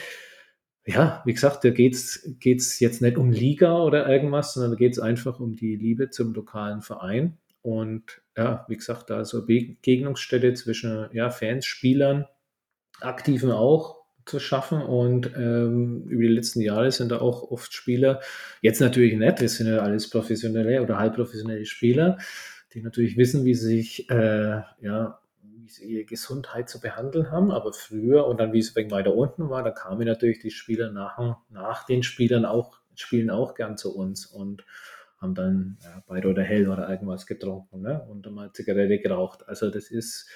ja, 0.86 1.22
wie 1.26 1.34
gesagt, 1.34 1.64
da 1.64 1.70
geht 1.70 1.94
es 1.94 2.80
jetzt 2.80 3.02
nicht 3.02 3.18
um 3.18 3.32
Liga 3.32 3.82
oder 3.84 4.08
irgendwas, 4.10 4.54
sondern 4.54 4.72
da 4.72 4.78
geht 4.78 4.94
es 4.94 5.00
einfach 5.00 5.40
um 5.40 5.56
die 5.56 5.76
Liebe 5.76 6.10
zum 6.10 6.34
lokalen 6.34 6.82
Verein. 6.82 7.38
Und 7.62 8.22
ja, 8.36 8.66
wie 8.68 8.78
gesagt, 8.78 9.10
da 9.10 9.24
so 9.24 9.46
Begegnungsstätte 9.46 10.54
zwischen 10.54 11.08
ja, 11.14 11.30
Fans, 11.30 11.66
Spielern, 11.66 12.26
Aktiven 13.00 13.52
auch 13.52 14.02
zu 14.26 14.40
schaffen. 14.40 14.82
Und 14.82 15.32
ähm, 15.36 16.04
über 16.08 16.24
die 16.24 16.30
letzten 16.30 16.62
Jahre 16.62 16.92
sind 16.92 17.12
da 17.12 17.20
auch 17.20 17.52
oft 17.52 17.74
Spieler, 17.74 18.20
jetzt 18.62 18.82
natürlich 18.82 19.16
nicht, 19.16 19.42
das 19.42 19.56
sind 19.56 19.68
ja 19.68 19.80
alles 19.80 20.10
professionelle 20.10 20.82
oder 20.82 20.98
halbprofessionelle 20.98 21.66
Spieler, 21.66 22.18
die 22.74 22.82
natürlich 22.82 23.18
wissen, 23.18 23.46
wie 23.46 23.54
sie 23.54 23.78
sich 23.78 24.10
äh, 24.10 24.62
ja, 24.82 25.21
sie 25.68 25.86
ihre 25.86 26.06
Gesundheit 26.06 26.70
zu 26.70 26.80
behandeln 26.80 27.32
haben. 27.32 27.52
Aber 27.52 27.74
früher 27.74 28.26
und 28.28 28.40
dann, 28.40 28.54
wie 28.54 28.60
es 28.60 28.76
weiter 28.76 29.16
unten 29.16 29.50
war, 29.50 29.64
da 29.64 29.72
kamen 29.72 30.06
natürlich 30.06 30.40
die 30.40 30.52
Spieler 30.52 30.92
nach, 30.92 31.38
nach 31.50 31.86
den 31.86 32.04
Spielern 32.04 32.46
auch, 32.46 32.80
spielen 32.96 33.30
auch 33.30 33.56
gern 33.56 33.78
zu 33.78 33.96
uns 33.96 34.26
und 34.26 34.66
haben 35.18 35.36
dann 35.36 35.78
ja, 35.84 36.04
Beide 36.08 36.30
oder 36.30 36.42
Hell 36.42 36.68
oder 36.68 36.90
irgendwas 36.90 37.28
getrunken 37.28 37.82
ne? 37.82 38.02
und 38.10 38.30
mal 38.32 38.52
Zigarette 38.54 39.00
geraucht. 39.00 39.48
Also 39.48 39.70
das 39.70 39.92
ist 39.92 40.30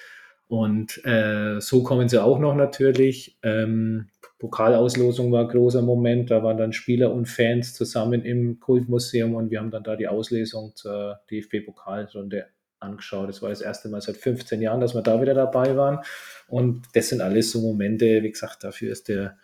Und 0.48 1.04
äh, 1.04 1.60
so 1.60 1.82
kommen 1.82 2.08
sie 2.08 2.22
auch 2.22 2.38
noch 2.38 2.54
natürlich. 2.54 3.36
Ähm, 3.42 4.08
Pokalauslosung 4.38 5.32
war 5.32 5.42
ein 5.42 5.48
großer 5.48 5.82
Moment. 5.82 6.30
Da 6.30 6.42
waren 6.44 6.56
dann 6.56 6.72
Spieler 6.72 7.12
und 7.12 7.26
Fans 7.26 7.74
zusammen 7.74 8.24
im 8.24 8.60
Kultmuseum 8.60 9.34
und 9.34 9.50
wir 9.50 9.58
haben 9.58 9.70
dann 9.70 9.82
da 9.82 9.96
die 9.96 10.08
Auslesung 10.08 10.72
zur 10.76 11.20
DFB-Pokalrunde 11.30 12.46
angeschaut. 12.80 13.28
Das 13.28 13.42
war 13.42 13.50
das 13.50 13.60
erste 13.60 13.88
Mal 13.88 14.00
seit 14.00 14.16
15 14.16 14.60
Jahren, 14.60 14.80
dass 14.80 14.94
wir 14.94 15.02
da 15.02 15.20
wieder 15.20 15.34
dabei 15.34 15.76
waren. 15.76 16.00
Und 16.48 16.86
das 16.94 17.08
sind 17.08 17.20
alles 17.20 17.50
so 17.50 17.60
Momente, 17.60 18.22
wie 18.22 18.30
gesagt, 18.30 18.64
dafür 18.64 18.92
ist 18.92 19.08
der, 19.08 19.38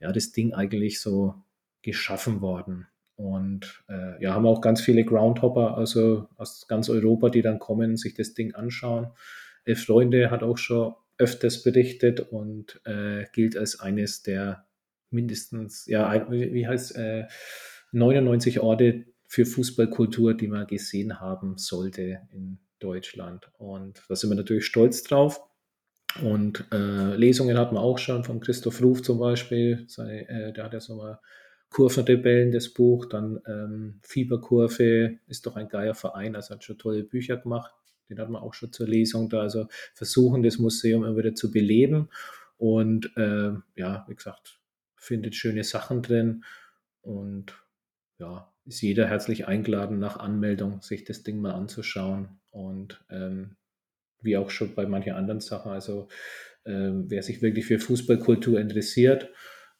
ja, 0.00 0.12
das 0.12 0.32
Ding 0.32 0.52
eigentlich 0.52 1.00
so 1.00 1.34
geschaffen 1.82 2.40
worden. 2.40 2.86
Und 3.16 3.84
äh, 3.88 4.22
ja, 4.22 4.34
haben 4.34 4.46
auch 4.46 4.62
ganz 4.62 4.80
viele 4.80 5.04
Groundhopper, 5.04 5.76
also 5.76 6.28
aus 6.36 6.66
ganz 6.68 6.88
Europa, 6.88 7.28
die 7.28 7.42
dann 7.42 7.58
kommen, 7.58 7.96
sich 7.96 8.14
das 8.14 8.32
Ding 8.32 8.54
anschauen. 8.54 9.08
Elf 9.64 9.84
Freunde 9.84 10.30
hat 10.30 10.42
auch 10.42 10.56
schon 10.56 10.94
öfters 11.18 11.62
berichtet 11.62 12.20
und 12.20 12.80
äh, 12.86 13.26
gilt 13.32 13.58
als 13.58 13.78
eines 13.78 14.22
der 14.22 14.66
mindestens, 15.10 15.86
ja, 15.86 16.30
wie 16.30 16.66
heißt 16.66 16.96
äh, 16.96 17.26
99 17.92 18.60
Orte 18.60 19.04
für 19.26 19.44
Fußballkultur, 19.44 20.34
die 20.34 20.48
man 20.48 20.66
gesehen 20.66 21.20
haben 21.20 21.58
sollte 21.58 22.20
in 22.32 22.58
Deutschland. 22.80 23.50
Und 23.58 24.02
da 24.08 24.16
sind 24.16 24.30
wir 24.30 24.36
natürlich 24.36 24.66
stolz 24.66 25.02
drauf. 25.02 25.40
Und 26.22 26.64
äh, 26.72 27.14
Lesungen 27.14 27.56
hatten 27.56 27.76
wir 27.76 27.80
auch 27.80 27.98
schon 27.98 28.24
von 28.24 28.40
Christoph 28.40 28.82
Ruf 28.82 29.02
zum 29.02 29.18
Beispiel. 29.18 29.84
Seine, 29.86 30.28
äh, 30.28 30.52
der 30.52 30.64
hat 30.64 30.72
ja 30.72 30.80
so 30.80 30.96
mal 30.96 31.20
Kurvenrebellen, 31.70 32.50
das 32.50 32.68
Buch. 32.68 33.06
Dann 33.06 33.40
ähm, 33.46 34.00
Fieberkurve 34.02 35.18
ist 35.28 35.46
doch 35.46 35.56
ein 35.56 35.68
geiler 35.68 35.94
Verein, 35.94 36.34
also 36.34 36.54
hat 36.54 36.64
schon 36.64 36.78
tolle 36.78 37.04
Bücher 37.04 37.36
gemacht. 37.36 37.72
Den 38.08 38.18
hatten 38.18 38.32
wir 38.32 38.42
auch 38.42 38.54
schon 38.54 38.72
zur 38.72 38.88
Lesung 38.88 39.28
da. 39.28 39.40
Also 39.40 39.68
versuchen, 39.94 40.42
das 40.42 40.58
Museum 40.58 41.04
immer 41.04 41.16
wieder 41.16 41.34
zu 41.34 41.52
beleben. 41.52 42.08
Und 42.58 43.16
äh, 43.16 43.52
ja, 43.76 44.04
wie 44.08 44.14
gesagt, 44.16 44.58
findet 44.96 45.36
schöne 45.36 45.62
Sachen 45.62 46.02
drin. 46.02 46.44
Und 47.02 47.54
ja, 48.20 48.52
ist 48.66 48.82
jeder 48.82 49.08
herzlich 49.08 49.48
eingeladen, 49.48 49.98
nach 49.98 50.18
Anmeldung 50.18 50.82
sich 50.82 51.04
das 51.04 51.22
Ding 51.22 51.40
mal 51.40 51.52
anzuschauen. 51.52 52.40
Und 52.50 53.02
ähm, 53.08 53.56
wie 54.20 54.36
auch 54.36 54.50
schon 54.50 54.74
bei 54.74 54.86
manchen 54.86 55.14
anderen 55.14 55.40
Sachen, 55.40 55.72
also 55.72 56.08
ähm, 56.66 57.06
wer 57.08 57.22
sich 57.22 57.40
wirklich 57.42 57.66
für 57.66 57.80
Fußballkultur 57.80 58.60
interessiert, 58.60 59.30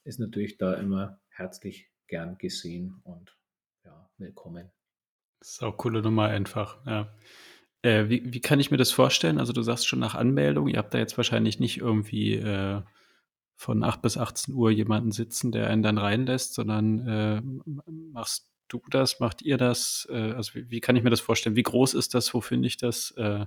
ist 0.04 0.18
natürlich 0.18 0.56
da 0.56 0.74
immer 0.74 1.20
herzlich 1.28 1.90
gern 2.08 2.38
gesehen 2.38 3.00
und 3.04 3.36
ja, 3.84 4.10
willkommen. 4.16 4.70
Auch 5.60 5.76
coole 5.76 6.02
Nummer 6.02 6.24
einfach, 6.24 6.84
ja. 6.86 7.14
Äh, 7.82 8.10
wie, 8.10 8.32
wie 8.32 8.40
kann 8.40 8.60
ich 8.60 8.70
mir 8.70 8.76
das 8.76 8.92
vorstellen? 8.92 9.38
Also 9.38 9.54
du 9.54 9.62
sagst 9.62 9.86
schon 9.86 10.00
nach 10.00 10.14
Anmeldung, 10.14 10.68
ihr 10.68 10.76
habt 10.76 10.92
da 10.92 10.98
jetzt 10.98 11.16
wahrscheinlich 11.16 11.60
nicht 11.60 11.78
irgendwie 11.78 12.34
äh, 12.34 12.82
von 13.60 13.84
8 13.84 14.00
bis 14.00 14.16
18 14.16 14.54
Uhr 14.54 14.70
jemanden 14.70 15.12
sitzen, 15.12 15.52
der 15.52 15.68
einen 15.68 15.82
dann 15.82 15.98
reinlässt, 15.98 16.54
sondern 16.54 17.06
äh, 17.06 17.42
machst 17.90 18.50
du 18.68 18.80
das, 18.90 19.20
macht 19.20 19.42
ihr 19.42 19.58
das? 19.58 20.08
Äh, 20.10 20.32
also 20.32 20.54
wie, 20.54 20.70
wie, 20.70 20.80
kann 20.80 20.96
ich 20.96 21.02
mir 21.02 21.10
das 21.10 21.20
vorstellen? 21.20 21.56
Wie 21.56 21.62
groß 21.62 21.92
ist 21.92 22.14
das? 22.14 22.32
Wo 22.32 22.40
finde 22.40 22.68
ich 22.68 22.78
das? 22.78 23.12
Äh? 23.18 23.44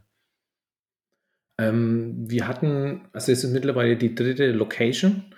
Ähm, 1.58 2.30
wir 2.30 2.48
hatten, 2.48 3.10
also 3.12 3.32
es 3.32 3.44
ist 3.44 3.54
mittlerweile 3.54 3.98
die 3.98 4.14
dritte 4.14 4.52
Location. 4.52 5.34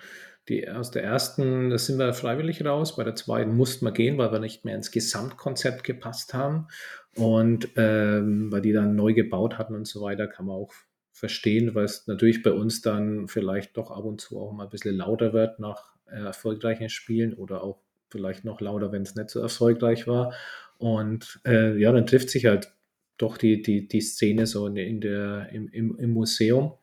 Die, 0.50 0.68
aus 0.68 0.90
der 0.90 1.04
ersten, 1.04 1.70
da 1.70 1.78
sind 1.78 1.98
wir 1.98 2.12
freiwillig 2.12 2.62
raus, 2.62 2.96
bei 2.96 3.02
der 3.02 3.14
zweiten 3.14 3.56
mussten 3.56 3.86
wir 3.86 3.92
gehen, 3.92 4.18
weil 4.18 4.30
wir 4.30 4.40
nicht 4.40 4.66
mehr 4.66 4.76
ins 4.76 4.90
Gesamtkonzept 4.90 5.84
gepasst 5.84 6.34
haben. 6.34 6.68
Und 7.16 7.70
ähm, 7.76 8.52
weil 8.52 8.60
die 8.60 8.74
dann 8.74 8.94
neu 8.94 9.14
gebaut 9.14 9.56
hatten 9.56 9.74
und 9.74 9.86
so 9.86 10.02
weiter, 10.02 10.26
kann 10.26 10.44
man 10.44 10.56
auch 10.56 10.74
verstehen, 11.16 11.74
weil 11.74 11.86
es 11.86 12.06
natürlich 12.06 12.42
bei 12.42 12.52
uns 12.52 12.82
dann 12.82 13.26
vielleicht 13.26 13.74
doch 13.78 13.90
ab 13.90 14.04
und 14.04 14.20
zu 14.20 14.38
auch 14.38 14.52
mal 14.52 14.64
ein 14.64 14.70
bisschen 14.70 14.96
lauter 14.96 15.32
wird 15.32 15.58
nach 15.58 15.94
äh, 16.10 16.20
erfolgreichen 16.20 16.90
Spielen 16.90 17.32
oder 17.32 17.64
auch 17.64 17.78
vielleicht 18.10 18.44
noch 18.44 18.60
lauter, 18.60 18.92
wenn 18.92 19.00
es 19.00 19.14
nicht 19.14 19.30
so 19.30 19.40
erfolgreich 19.40 20.06
war. 20.06 20.34
Und 20.76 21.40
äh, 21.46 21.74
ja, 21.78 21.90
dann 21.90 22.06
trifft 22.06 22.28
sich 22.28 22.44
halt 22.44 22.70
doch 23.16 23.38
die, 23.38 23.62
die, 23.62 23.88
die 23.88 24.02
Szene 24.02 24.46
so 24.46 24.66
in 24.66 25.00
der, 25.00 25.48
im, 25.52 25.68
im, 25.68 25.98
im 25.98 26.10
Museum 26.10 26.74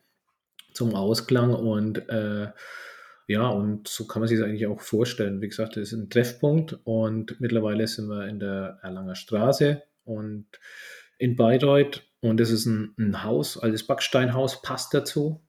zum 0.73 0.95
Ausklang 0.95 1.53
und 1.53 2.09
äh, 2.09 2.47
ja, 3.27 3.47
und 3.47 3.87
so 3.87 4.07
kann 4.07 4.21
man 4.21 4.27
sich 4.27 4.39
das 4.39 4.47
eigentlich 4.47 4.65
auch 4.65 4.81
vorstellen. 4.81 5.43
Wie 5.43 5.47
gesagt, 5.47 5.77
das 5.77 5.91
ist 5.91 5.93
ein 5.93 6.09
Treffpunkt 6.09 6.79
und 6.85 7.39
mittlerweile 7.39 7.85
sind 7.85 8.07
wir 8.07 8.27
in 8.27 8.39
der 8.39 8.79
Erlanger 8.81 9.15
Straße 9.15 9.83
und 10.05 10.47
in 11.19 11.35
Bayreuth 11.35 12.01
und 12.23 12.39
es 12.39 12.51
ist 12.51 12.65
ein, 12.65 12.93
ein 12.97 13.23
Haus, 13.23 13.57
altes 13.57 13.85
Backsteinhaus, 13.85 14.61
passt 14.61 14.93
dazu. 14.93 15.45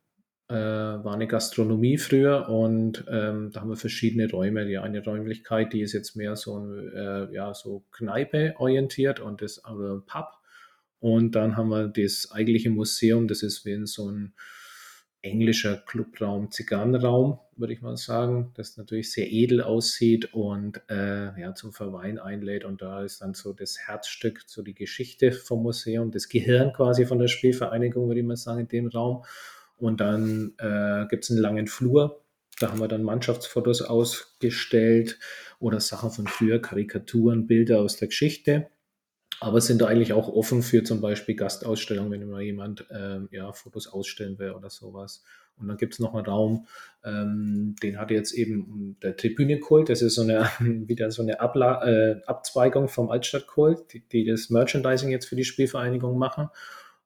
Äh, 0.49 0.55
war 0.55 1.15
eine 1.15 1.29
Gastronomie 1.29 1.99
früher 1.99 2.49
und 2.49 3.05
ähm, 3.09 3.53
da 3.53 3.61
haben 3.61 3.69
wir 3.69 3.77
verschiedene 3.77 4.29
Räume. 4.29 4.67
Die 4.67 4.77
eine 4.79 5.03
Räumlichkeit, 5.03 5.73
die 5.73 5.83
ist 5.83 5.93
jetzt 5.93 6.17
mehr 6.17 6.35
so, 6.35 6.75
äh, 6.75 7.33
ja, 7.33 7.55
so 7.55 7.85
Kneipe 7.93 8.55
orientiert 8.59 9.21
und 9.21 9.41
das 9.41 9.65
aber 9.65 10.03
Pub. 10.05 10.33
Und 10.99 11.37
dann 11.37 11.57
haben 11.57 11.69
wir 11.69 11.87
das 11.87 12.33
eigentliche 12.33 12.71
Museum, 12.71 13.29
das 13.29 13.45
ist 13.45 13.65
wie 13.65 13.73
in 13.73 13.87
so 13.87 14.11
ein 14.11 14.35
englischer 15.25 15.77
Clubraum, 15.77 16.51
Zigarrenraum, 16.51 17.39
würde 17.57 17.73
ich 17.73 17.81
mal 17.81 17.97
sagen, 17.97 18.53
das 18.55 18.77
natürlich 18.77 19.13
sehr 19.13 19.31
edel 19.31 19.63
aussieht 19.63 20.35
und 20.35 20.83
äh, 20.89 21.41
ja, 21.41 21.55
zum 21.55 21.73
Verweilen 21.73 22.19
einlädt. 22.19 22.65
Und 22.65 22.83
da 22.83 23.03
ist 23.03 23.23
dann 23.23 23.35
so 23.35 23.53
das 23.53 23.79
Herzstück, 23.79 24.43
so 24.47 24.63
die 24.63 24.75
Geschichte 24.75 25.33
vom 25.33 25.63
Museum, 25.63 26.11
das 26.11 26.29
Gehirn 26.29 26.73
quasi 26.73 27.07
von 27.07 27.19
der 27.19 27.29
Spielvereinigung, 27.29 28.07
würde 28.09 28.21
ich 28.21 28.27
mal 28.27 28.37
sagen, 28.37 28.61
in 28.61 28.69
dem 28.69 28.87
Raum. 28.89 29.25
Und 29.77 30.01
dann 30.01 30.53
äh, 30.59 31.07
gibt 31.09 31.25
es 31.25 31.31
einen 31.31 31.41
langen 31.41 31.67
Flur. 31.67 32.21
Da 32.61 32.71
haben 32.71 32.81
wir 32.81 32.89
dann 32.89 33.03
Mannschaftsfotos 33.03 33.83
ausgestellt 33.83 35.19
oder 35.59 35.81
Sachen 35.81 36.11
von 36.11 36.27
früher, 36.27 36.61
Karikaturen, 36.61 37.47
Bilder 37.47 37.81
aus 37.81 37.97
der 37.97 38.09
Geschichte 38.09 38.69
aber 39.45 39.61
sind 39.61 39.83
da 39.83 39.87
eigentlich 39.87 40.15
auch 40.15 40.29
offen 40.29 40.63
für 40.63 40.83
zum 40.85 41.03
Beispiel 41.03 41.35
Gastausstellungen, 41.35 42.11
wenn 42.11 42.31
mal 42.31 42.41
jemand 42.41 42.87
ähm, 42.91 43.29
ja, 43.31 43.53
Fotos 43.53 43.87
ausstellen 43.87 44.39
will 44.39 44.53
oder 44.53 44.71
sowas. 44.71 45.23
Und 45.57 45.69
dann 45.69 45.77
gibt 45.77 45.93
es 45.93 46.01
noch 46.01 46.15
einen 46.15 46.25
Raum, 46.25 46.67
ähm, 47.05 47.77
den 47.83 47.99
hat 47.99 48.11
jetzt 48.11 48.33
eben 48.33 48.97
der 49.03 49.17
Tribünenkult, 49.17 49.89
das 49.91 50.01
ist 50.01 50.15
so 50.15 50.23
eine, 50.23 50.49
wieder 50.61 51.11
so 51.11 51.23
eine 51.23 51.41
Abla 51.41 51.85
äh, 51.85 52.23
Abzweigung 52.27 52.89
vom 52.89 53.11
Altstadtkult, 53.11 53.93
die, 53.93 54.01
die 54.09 54.25
das 54.25 54.49
Merchandising 54.49 55.11
jetzt 55.11 55.27
für 55.27 55.37
die 55.37 55.45
Spielvereinigung 55.45 56.19
machen. 56.19 56.49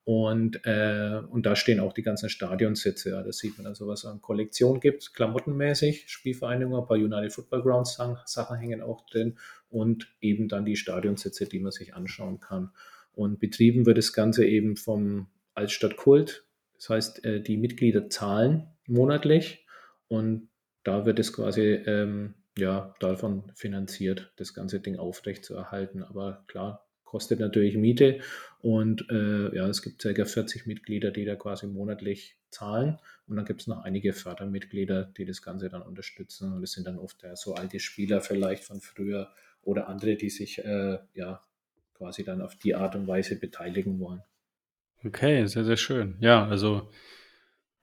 Und, 0.04 0.64
äh, 0.64 1.20
und 1.28 1.44
da 1.44 1.54
stehen 1.54 1.80
auch 1.80 1.92
die 1.92 2.02
ganzen 2.02 2.30
Stadionsitze. 2.30 3.10
Ja, 3.10 3.22
das 3.22 3.38
sieht 3.38 3.58
man 3.58 3.66
also, 3.66 3.86
was 3.88 4.06
an 4.06 4.22
Kollektion 4.22 4.80
gibt, 4.80 5.12
klamottenmäßig, 5.12 6.04
Spielvereinigung, 6.08 6.80
ein 6.80 6.86
paar 6.86 6.96
United 6.96 7.32
Football 7.32 7.62
Grounds 7.62 7.98
Sachen 8.24 8.56
hängen 8.56 8.80
auch 8.80 9.04
drin 9.06 9.36
und 9.70 10.14
eben 10.20 10.48
dann 10.48 10.64
die 10.64 10.76
Stadionsitze, 10.76 11.46
die 11.46 11.60
man 11.60 11.72
sich 11.72 11.94
anschauen 11.94 12.40
kann. 12.40 12.70
Und 13.12 13.40
betrieben 13.40 13.86
wird 13.86 13.98
das 13.98 14.12
Ganze 14.12 14.46
eben 14.46 14.76
vom 14.76 15.28
Altstadtkult. 15.54 16.44
Das 16.76 16.88
heißt, 16.90 17.24
äh, 17.24 17.40
die 17.40 17.56
Mitglieder 17.56 18.08
zahlen 18.08 18.68
monatlich 18.86 19.66
und 20.06 20.48
da 20.84 21.04
wird 21.04 21.18
es 21.18 21.32
quasi 21.32 21.62
ähm, 21.62 22.34
ja, 22.56 22.94
davon 23.00 23.50
finanziert, 23.54 24.32
das 24.36 24.54
ganze 24.54 24.80
Ding 24.80 24.96
aufrechtzuerhalten. 24.96 26.02
Aber 26.02 26.44
klar, 26.46 26.88
kostet 27.04 27.40
natürlich 27.40 27.76
Miete 27.76 28.20
und 28.60 29.06
äh, 29.10 29.54
ja, 29.56 29.66
es 29.66 29.82
gibt 29.82 30.02
ca. 30.02 30.24
40 30.24 30.66
Mitglieder, 30.66 31.10
die 31.10 31.24
da 31.24 31.36
quasi 31.36 31.66
monatlich 31.66 32.38
zahlen 32.50 32.98
und 33.26 33.36
dann 33.36 33.44
gibt 33.44 33.62
es 33.62 33.66
noch 33.66 33.82
einige 33.82 34.12
Fördermitglieder, 34.12 35.04
die 35.16 35.24
das 35.24 35.40
Ganze 35.42 35.68
dann 35.70 35.82
unterstützen 35.82 36.52
und 36.52 36.60
das 36.60 36.72
sind 36.72 36.86
dann 36.86 36.98
oft 36.98 37.22
ja, 37.22 37.34
so 37.34 37.54
alte 37.54 37.80
Spieler 37.80 38.20
vielleicht 38.20 38.64
von 38.64 38.80
früher 38.80 39.32
oder 39.62 39.88
andere, 39.88 40.16
die 40.16 40.30
sich 40.30 40.58
äh, 40.58 40.98
ja 41.14 41.42
quasi 41.94 42.24
dann 42.24 42.40
auf 42.40 42.56
die 42.56 42.74
Art 42.74 42.94
und 42.94 43.06
Weise 43.06 43.38
beteiligen 43.38 43.98
wollen. 43.98 44.22
Okay, 45.04 45.46
sehr, 45.46 45.64
sehr 45.64 45.76
schön. 45.76 46.16
Ja, 46.20 46.46
also 46.46 46.90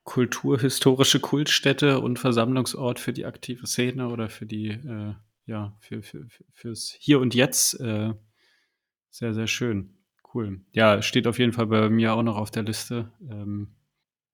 kulturhistorische 0.04 1.20
Kultstätte 1.20 2.00
und 2.00 2.18
Versammlungsort 2.18 3.00
für 3.00 3.12
die 3.12 3.26
aktive 3.26 3.66
Szene 3.66 4.08
oder 4.08 4.28
für 4.28 4.46
die, 4.46 4.68
äh, 4.68 5.14
ja, 5.46 5.76
für, 5.80 6.02
für, 6.02 6.26
fürs 6.52 6.96
Hier 7.00 7.20
und 7.20 7.34
Jetzt 7.34 7.80
äh, 7.80 8.14
sehr, 9.10 9.34
sehr 9.34 9.46
schön. 9.46 9.96
Cool. 10.32 10.60
Ja, 10.72 11.02
steht 11.02 11.26
auf 11.26 11.38
jeden 11.38 11.52
Fall 11.52 11.66
bei 11.66 11.88
mir 11.88 12.14
auch 12.14 12.22
noch 12.22 12.36
auf 12.36 12.50
der 12.50 12.62
Liste. 12.62 13.10
Ähm, 13.30 13.74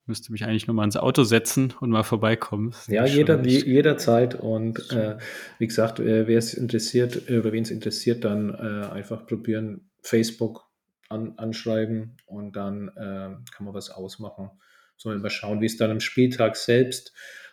müsste 0.06 0.32
mich 0.32 0.44
eigentlich 0.44 0.66
nur 0.66 0.74
mal 0.74 0.84
ins 0.84 0.96
Auto 0.96 1.22
setzen 1.22 1.74
und 1.80 1.90
mal 1.90 2.02
vorbeikommen. 2.02 2.74
Ja, 2.88 3.06
jeder, 3.06 3.42
jederzeit. 3.44 4.34
Und 4.34 4.90
äh, 4.90 5.16
wie 5.58 5.66
gesagt, 5.66 6.00
äh, 6.00 6.26
wer 6.26 6.38
es 6.38 6.54
interessiert, 6.54 7.28
äh, 7.28 7.38
oder 7.38 7.52
wen 7.52 7.62
es 7.62 7.70
interessiert, 7.70 8.24
dann 8.24 8.50
äh, 8.50 8.86
einfach 8.92 9.26
probieren, 9.26 9.90
Facebook 10.02 10.64
an, 11.08 11.34
anschreiben 11.36 12.16
und 12.26 12.56
dann 12.56 12.88
äh, 12.88 13.36
kann 13.52 13.64
man 13.64 13.74
was 13.74 13.90
ausmachen. 13.90 14.50
So 14.96 15.10
mal 15.10 15.30
schauen, 15.30 15.60
wie 15.60 15.66
es 15.66 15.76
dann 15.76 15.90
am 15.90 16.00
Spieltag 16.00 16.56
selbst 16.56 17.12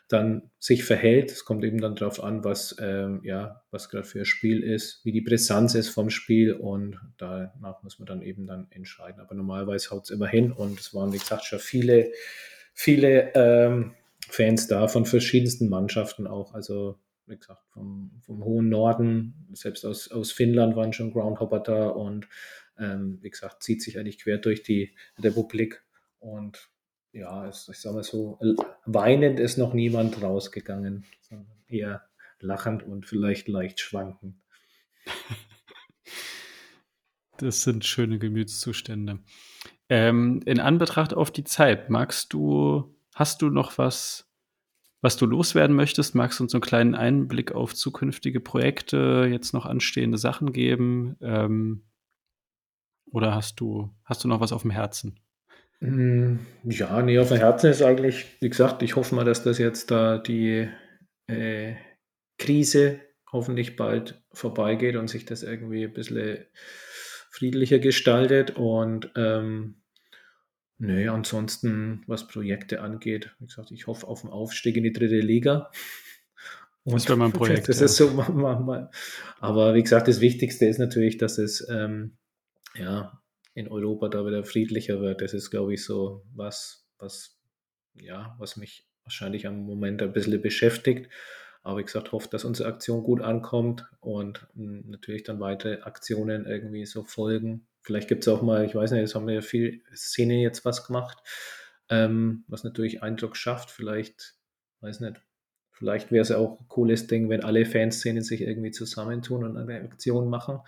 dann 0.10 0.49
sich 0.60 0.84
verhält. 0.84 1.31
Es 1.31 1.45
kommt 1.45 1.64
eben 1.64 1.80
dann 1.80 1.95
darauf 1.95 2.22
an, 2.22 2.44
was, 2.44 2.76
ähm, 2.80 3.22
ja, 3.23 3.64
was 3.72 3.90
gerade 3.90 4.06
für 4.06 4.19
ein 4.19 4.26
Spiel 4.26 4.64
ist, 4.64 5.06
wie 5.06 5.11
die 5.11 5.22
Brisanz 5.22 5.76
ist 5.76 5.90
vom 5.90 6.10
Spiel 6.10 6.53
und 6.53 6.99
danach 7.18 7.81
muss 7.84 7.99
man 7.99 8.07
dann 8.07 8.22
eben 8.22 8.45
dann 8.48 8.68
entscheiden. 8.72 9.22
Aber 9.22 9.36
normalerweise 9.36 9.91
haut 9.91 10.03
es 10.03 10.10
immer 10.10 10.27
hin 10.27 10.52
und 10.52 10.80
es 10.80 10.94
waren, 10.94 11.14
wie 11.14 11.19
gesagt, 11.19 11.45
schon 11.45 11.60
viele 11.60 12.11
viele 12.80 13.34
ähm, 13.36 13.94
Fans 14.30 14.68
da 14.68 14.88
von 14.88 15.06
verschiedensten 15.06 15.68
Mannschaften 15.68 16.27
auch. 16.27 16.53
Also 16.53 16.98
wie 17.26 17.38
gesagt, 17.38 17.61
vom, 17.73 18.22
vom 18.22 18.44
hohen 18.45 18.69
Norden, 18.69 19.48
selbst 19.52 19.86
aus, 19.86 20.10
aus 20.10 20.31
Finnland 20.31 20.77
waren 20.77 20.94
schon 20.94 21.11
Groundhopper 21.11 21.60
da 21.60 21.90
und 21.90 22.30
ähm, 22.77 23.19
wie 23.22 23.30
gesagt, 23.30 23.64
zieht 23.64 23.81
sich 23.81 23.99
eigentlich 23.99 24.18
quer 24.18 24.38
durch 24.38 24.64
die 24.64 24.95
Republik 25.22 25.84
und 26.19 26.69
ja, 27.11 27.48
es, 27.48 27.69
ich 27.69 27.80
sage 27.80 27.95
mal 27.95 28.03
so, 28.03 28.40
weinend 28.86 29.40
ist 29.40 29.57
noch 29.57 29.73
niemand 29.73 30.22
rausgegangen, 30.22 31.06
sondern 31.22 31.57
eher 31.68 32.03
lachend 32.40 32.84
und 32.84 33.06
vielleicht 33.06 33.48
leicht 33.48 33.80
schwankend. 33.80 34.36
Das 37.41 37.61
sind 37.61 37.86
schöne 37.86 38.19
Gemütszustände. 38.19 39.19
Ähm, 39.88 40.41
in 40.45 40.60
Anbetracht 40.60 41.14
auf 41.14 41.31
die 41.31 41.45
Zeit, 41.45 41.90
magst 41.90 42.34
du, 42.34 42.94
hast 43.15 43.41
du 43.41 43.49
noch 43.49 43.77
was, 43.77 44.30
was 44.99 45.15
du 45.15 45.26
loswerden 45.26 45.73
möchtest? 45.73 46.15
Magst 46.15 46.40
du 46.40 46.44
uns 46.44 46.53
einen 46.53 46.61
kleinen 46.61 46.95
Einblick 46.95 47.53
auf 47.53 47.73
zukünftige 47.73 48.41
Projekte, 48.41 49.26
jetzt 49.31 49.53
noch 49.53 49.65
anstehende 49.65 50.18
Sachen 50.18 50.52
geben? 50.52 51.15
Ähm, 51.22 51.86
oder 53.06 53.34
hast 53.34 53.61
du, 53.61 53.95
hast 54.03 54.22
du 54.23 54.27
noch 54.27 54.41
was 54.41 54.52
auf 54.52 54.64
dem 54.64 54.72
Herzen? 54.72 55.22
Hm, 55.82 56.40
ja, 56.64 57.02
nee, 57.02 57.18
auf 57.20 57.30
dem 57.30 57.38
Herzen 57.38 57.72
ist 57.72 57.82
eigentlich, 57.82 58.26
wie 58.42 58.50
gesagt, 58.50 58.84
ich 58.84 58.96
hoffe 58.96 59.16
mal, 59.16 59.24
dass 59.24 59.44
das 59.44 59.58
jetzt 59.58 59.92
da 59.92 60.18
die 60.18 60.68
äh, 61.28 61.76
Krise 62.38 63.00
hoffentlich 63.32 63.76
bald 63.76 64.22
vorbeigeht 64.34 64.96
und 64.96 65.10
sich 65.10 65.26
das 65.26 65.44
irgendwie 65.44 65.86
ein 65.86 65.94
bisschen 65.94 66.46
friedlicher 67.30 67.80
gestaltet. 67.80 68.58
Und 68.58 69.12
ähm, 69.16 69.82
nö, 70.80 71.10
ansonsten, 71.12 72.04
was 72.08 72.28
Projekte 72.28 72.82
angeht, 72.82 73.36
wie 73.40 73.46
gesagt, 73.46 73.72
ich 73.72 73.88
hoffe 73.88 74.08
auf 74.08 74.22
den 74.22 74.32
Aufstieg 74.32 74.76
in 74.76 74.84
die 74.84 74.94
dritte 74.94 75.20
Liga. 75.20 75.72
Und 76.84 76.96
das 76.96 77.08
wäre 77.08 77.18
mein 77.18 77.34
Projekt. 77.34 77.70
Das 77.70 77.80
ja. 77.80 77.86
ist 77.86 77.98
so, 77.98 78.10
aber 79.40 79.74
wie 79.76 79.84
gesagt, 79.84 80.08
das 80.08 80.22
Wichtigste 80.22 80.66
ist 80.66 80.80
natürlich, 80.80 81.18
dass 81.18 81.38
es 81.38 81.66
ähm, 81.70 82.18
ja, 82.76 83.19
in 83.60 83.68
Europa 83.68 84.07
da 84.07 84.26
wieder 84.26 84.44
friedlicher 84.44 85.02
wird. 85.02 85.22
Das 85.22 85.34
ist, 85.34 85.52
glaube 85.52 85.73
ich, 85.73 85.84
so 85.84 86.23
was, 86.34 86.88
was, 86.98 87.40
ja, 87.94 88.36
was 88.40 88.56
mich 88.56 88.88
wahrscheinlich 89.03 89.45
am 89.48 89.60
Moment 89.60 90.02
ein 90.02 90.14
bisschen 90.14 90.41
beschäftigt. 90.41 91.10
Aber 91.61 91.80
wie 91.80 91.84
gesagt, 91.84 92.14
hoffe, 92.14 92.30
dass 92.31 92.45
unsere 92.45 92.69
Aktion 92.69 93.03
gut 93.03 93.22
ankommt 93.22 93.86
und 93.99 94.48
hm, 94.56 94.90
natürlich 94.90 95.23
dann 95.23 95.41
weitere 95.41 95.81
Aktionen 95.81 96.45
irgendwie 96.45 96.86
so 96.86 97.03
folgen. 97.03 97.68
Vielleicht 97.81 98.07
gibt 98.07 98.23
es 98.23 98.30
auch 98.30 98.41
mal, 98.41 98.65
ich 98.65 98.76
weiß 98.76 98.91
nicht, 98.91 99.02
jetzt 99.02 99.15
haben 99.15 99.27
wir 99.27 99.36
ja 99.36 99.41
viel 99.41 99.84
Szene 99.94 100.41
jetzt 100.41 100.64
was 100.64 100.88
gemacht, 100.88 101.18
ähm, 101.90 102.45
was 102.48 102.64
natürlich 102.64 103.03
Eindruck 103.03 103.36
schafft. 103.36 103.72
Vielleicht, 103.72 104.36
weiß 104.80 105.02
nicht, 105.02 105.22
vielleicht 105.72 106.11
wäre 106.11 106.22
es 106.22 106.31
auch 106.31 106.61
ein 106.61 106.68
cooles 106.69 107.07
Ding, 107.07 107.30
wenn 107.30 107.44
alle 107.44 107.65
Fanszenen 107.65 108.23
sich 108.23 108.41
irgendwie 108.41 108.72
zusammentun 108.72 109.44
und 109.44 109.57
eine 109.57 109.81
Aktion 109.81 110.30
machen. 110.30 110.61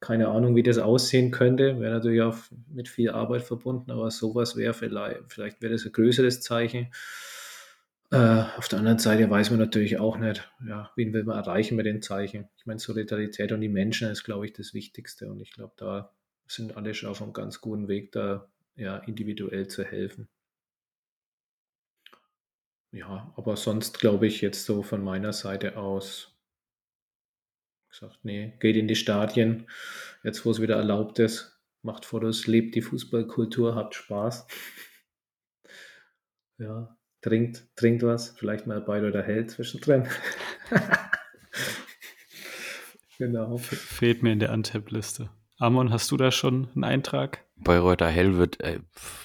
Keine 0.00 0.28
Ahnung, 0.28 0.56
wie 0.56 0.62
das 0.62 0.78
aussehen 0.78 1.30
könnte. 1.30 1.78
Wäre 1.78 1.94
natürlich 1.94 2.22
auch 2.22 2.36
mit 2.68 2.88
viel 2.88 3.10
Arbeit 3.10 3.42
verbunden, 3.42 3.90
aber 3.90 4.10
sowas 4.10 4.56
wäre 4.56 4.72
vielleicht, 4.74 5.20
vielleicht 5.28 5.60
wäre 5.60 5.72
das 5.72 5.84
ein 5.84 5.92
größeres 5.92 6.40
Zeichen. 6.40 6.88
Äh, 8.10 8.44
auf 8.56 8.68
der 8.68 8.80
anderen 8.80 8.98
Seite 8.98 9.30
weiß 9.30 9.50
man 9.50 9.60
natürlich 9.60 10.00
auch 10.00 10.16
nicht, 10.16 10.50
ja, 10.66 10.90
wen 10.96 11.12
will 11.12 11.24
man 11.24 11.38
erreichen 11.38 11.76
mit 11.76 11.86
den 11.86 12.02
Zeichen. 12.02 12.48
Ich 12.56 12.66
meine, 12.66 12.80
Solidarität 12.80 13.52
und 13.52 13.60
die 13.60 13.68
Menschen 13.68 14.10
ist, 14.10 14.24
glaube 14.24 14.46
ich, 14.46 14.52
das 14.52 14.74
Wichtigste. 14.74 15.30
Und 15.30 15.40
ich 15.40 15.52
glaube, 15.52 15.74
da 15.76 16.12
sind 16.48 16.76
alle 16.76 16.94
schon 16.94 17.10
auf 17.10 17.22
einem 17.22 17.32
ganz 17.32 17.60
guten 17.60 17.86
Weg, 17.86 18.10
da 18.12 18.48
ja, 18.74 18.96
individuell 18.98 19.68
zu 19.68 19.84
helfen. 19.84 20.28
Ja, 22.92 23.32
aber 23.36 23.56
sonst 23.56 24.00
glaube 24.00 24.26
ich 24.26 24.40
jetzt 24.40 24.64
so 24.64 24.82
von 24.82 25.02
meiner 25.04 25.32
Seite 25.32 25.76
aus, 25.76 26.36
gesagt, 27.90 28.20
nee, 28.22 28.54
geht 28.60 28.76
in 28.76 28.88
die 28.88 28.96
Stadien, 28.96 29.68
jetzt 30.22 30.44
wo 30.44 30.50
es 30.50 30.60
wieder 30.60 30.76
erlaubt 30.76 31.18
ist, 31.18 31.60
macht 31.82 32.04
Fotos, 32.04 32.46
lebt 32.46 32.74
die 32.74 32.82
Fußballkultur, 32.82 33.74
habt 33.74 33.94
Spaß. 33.94 34.46
ja, 36.58 36.96
trinkt, 37.20 37.68
trinkt 37.76 38.02
was, 38.02 38.30
vielleicht 38.30 38.66
mal 38.66 38.80
bei 38.80 39.06
oder 39.06 39.22
Hell 39.22 39.46
zwischendrin. 39.46 40.08
genau. 43.18 43.56
Fehlt 43.58 44.22
mir 44.22 44.32
in 44.32 44.40
der 44.40 44.52
Untap-Liste. 44.52 45.30
Amon, 45.58 45.92
hast 45.92 46.10
du 46.10 46.16
da 46.16 46.30
schon 46.30 46.70
einen 46.74 46.84
Eintrag? 46.84 47.44
Bayreuther 47.56 48.08
Hell 48.08 48.38
wird 48.38 48.60
äh, 48.60 48.80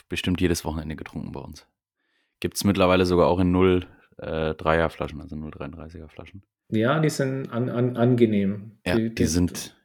bestimmt 0.09 0.41
jedes 0.41 0.65
Wochenende 0.65 0.97
getrunken 0.97 1.31
bei 1.31 1.39
uns. 1.39 1.65
Gibt 2.41 2.57
es 2.57 2.65
mittlerweile 2.65 3.05
sogar 3.05 3.27
auch 3.27 3.39
in 3.39 3.51
0 3.51 3.87
äh, 4.17 4.51
3er 4.51 4.89
Flaschen, 4.89 5.21
also 5.21 5.35
0,33er 5.35 6.09
Flaschen. 6.09 6.43
Ja, 6.69 6.99
die 6.99 7.09
sind 7.09 7.51
an, 7.51 7.69
an, 7.69 7.97
angenehm. 7.97 8.71
Ja, 8.85 8.95
die, 8.95 9.13
die 9.13 9.25
sind. 9.25 9.75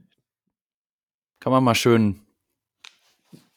Kann 1.40 1.52
man 1.52 1.64
mal 1.64 1.74
schön 1.74 2.20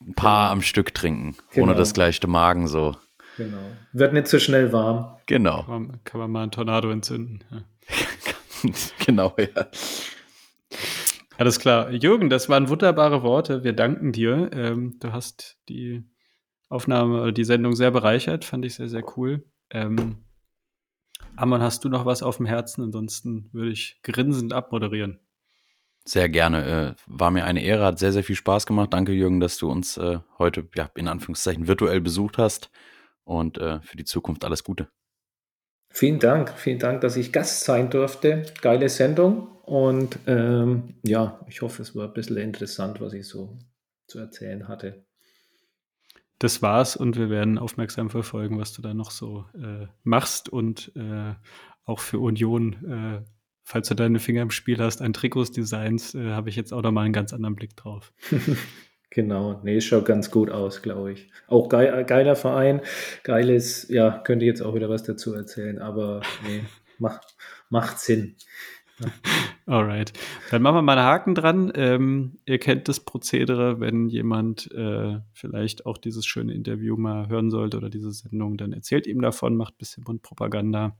ein 0.01 0.13
paar 0.13 0.47
genau. 0.47 0.51
am 0.53 0.61
Stück 0.61 0.93
trinken, 0.93 1.35
genau. 1.51 1.67
ohne 1.67 1.75
das 1.75 1.93
gleiche 1.93 2.27
Magen 2.27 2.67
so. 2.67 2.95
Genau. 3.37 3.57
Wird 3.93 4.13
nicht 4.13 4.27
so 4.27 4.39
schnell 4.39 4.71
warm. 4.73 5.17
Genau. 5.25 5.63
Kann 5.63 5.87
man, 5.87 6.03
kann 6.03 6.19
man 6.19 6.31
mal 6.31 6.43
einen 6.43 6.51
Tornado 6.51 6.91
entzünden. 6.91 7.39
Ja. 7.51 8.71
genau, 9.05 9.35
ja. 9.37 9.67
Alles 11.37 11.59
klar. 11.59 11.91
Jürgen, 11.91 12.29
das 12.29 12.47
waren 12.49 12.69
wunderbare 12.69 13.23
Worte. 13.23 13.63
Wir 13.63 13.73
danken 13.73 14.11
dir. 14.11 14.51
Ähm, 14.53 14.97
du 14.99 15.11
hast 15.11 15.57
die 15.67 16.03
Aufnahme 16.69 17.21
oder 17.21 17.31
die 17.31 17.43
Sendung 17.43 17.75
sehr 17.75 17.91
bereichert. 17.91 18.45
Fand 18.45 18.65
ich 18.65 18.75
sehr, 18.75 18.89
sehr 18.89 19.03
cool. 19.17 19.43
Ähm, 19.71 20.17
Amon, 21.35 21.61
hast 21.61 21.83
du 21.83 21.89
noch 21.89 22.05
was 22.05 22.23
auf 22.23 22.37
dem 22.37 22.45
Herzen? 22.45 22.83
Ansonsten 22.83 23.49
würde 23.53 23.71
ich 23.71 23.99
grinsend 24.03 24.53
abmoderieren. 24.53 25.19
Sehr 26.05 26.27
gerne. 26.29 26.95
Äh, 26.97 27.01
war 27.07 27.31
mir 27.31 27.45
eine 27.45 27.63
Ehre, 27.63 27.85
hat 27.85 27.99
sehr, 27.99 28.11
sehr 28.11 28.23
viel 28.23 28.35
Spaß 28.35 28.65
gemacht. 28.65 28.93
Danke, 28.93 29.13
Jürgen, 29.13 29.39
dass 29.39 29.57
du 29.57 29.69
uns 29.69 29.97
äh, 29.97 30.19
heute 30.37 30.67
ja, 30.75 30.89
in 30.95 31.07
Anführungszeichen 31.07 31.67
virtuell 31.67 32.01
besucht 32.01 32.37
hast 32.37 32.69
und 33.23 33.57
äh, 33.57 33.81
für 33.81 33.97
die 33.97 34.05
Zukunft 34.05 34.43
alles 34.43 34.63
Gute. 34.63 34.89
Vielen 35.89 36.19
Dank, 36.19 36.51
vielen 36.57 36.79
Dank, 36.79 37.01
dass 37.01 37.15
ich 37.15 37.31
Gast 37.31 37.63
sein 37.63 37.89
durfte. 37.89 38.45
Geile 38.61 38.89
Sendung 38.89 39.47
und 39.61 40.19
ähm, 40.27 40.95
ja, 41.03 41.39
ich 41.47 41.61
hoffe, 41.61 41.83
es 41.83 41.95
war 41.95 42.07
ein 42.07 42.13
bisschen 42.13 42.37
interessant, 42.37 42.99
was 42.99 43.13
ich 43.13 43.27
so 43.27 43.57
zu 44.07 44.19
erzählen 44.19 44.67
hatte. 44.67 45.05
Das 46.43 46.61
war's 46.61 46.97
und 46.97 47.15
wir 47.15 47.29
werden 47.29 47.57
aufmerksam 47.57 48.09
verfolgen, 48.09 48.59
was 48.59 48.73
du 48.73 48.81
da 48.81 48.93
noch 48.93 49.11
so 49.11 49.45
äh, 49.55 49.87
machst 50.03 50.49
und 50.49 50.91
äh, 50.93 51.35
auch 51.85 51.99
für 51.99 52.19
Union, 52.19 52.73
äh, 52.83 53.25
falls 53.63 53.87
du 53.87 53.95
deine 53.95 54.19
Finger 54.19 54.41
im 54.41 54.51
Spiel 54.51 54.77
hast, 54.79 55.01
ein 55.01 55.13
Trikotsdesigns, 55.13 56.15
äh, 56.15 56.31
habe 56.31 56.49
ich 56.49 56.57
jetzt 56.57 56.73
auch 56.73 56.81
noch 56.81 56.91
mal 56.91 57.03
einen 57.03 57.13
ganz 57.13 57.31
anderen 57.31 57.55
Blick 57.55 57.77
drauf. 57.77 58.11
Genau, 59.09 59.61
nee, 59.63 59.79
schaut 59.79 60.05
ganz 60.05 60.31
gut 60.31 60.49
aus, 60.49 60.81
glaube 60.81 61.11
ich. 61.11 61.29
Auch 61.45 61.69
geil, 61.69 62.03
geiler 62.03 62.35
Verein, 62.35 62.81
geiles, 63.21 63.87
ja, 63.89 64.17
könnte 64.17 64.43
jetzt 64.43 64.61
auch 64.61 64.73
wieder 64.73 64.89
was 64.89 65.03
dazu 65.03 65.35
erzählen, 65.35 65.77
aber 65.77 66.23
nee, 66.47 66.63
macht, 66.97 67.35
macht 67.69 67.99
Sinn. 67.99 68.37
Alright. 69.65 70.13
Dann 70.51 70.61
machen 70.61 70.75
wir 70.75 70.81
mal 70.81 70.97
einen 70.97 71.07
Haken 71.07 71.35
dran. 71.35 71.71
Ähm, 71.75 72.39
ihr 72.45 72.59
kennt 72.59 72.87
das 72.87 72.99
Prozedere, 72.99 73.79
wenn 73.79 74.09
jemand 74.09 74.71
äh, 74.71 75.19
vielleicht 75.31 75.85
auch 75.85 75.97
dieses 75.97 76.25
schöne 76.25 76.53
Interview 76.53 76.97
mal 76.97 77.29
hören 77.29 77.49
sollte 77.49 77.77
oder 77.77 77.89
diese 77.89 78.11
Sendung, 78.11 78.57
dann 78.57 78.73
erzählt 78.73 79.07
ihm 79.07 79.21
davon, 79.21 79.55
macht 79.55 79.75
ein 79.75 79.77
bisschen 79.79 80.03
Mundpropaganda. 80.05 80.97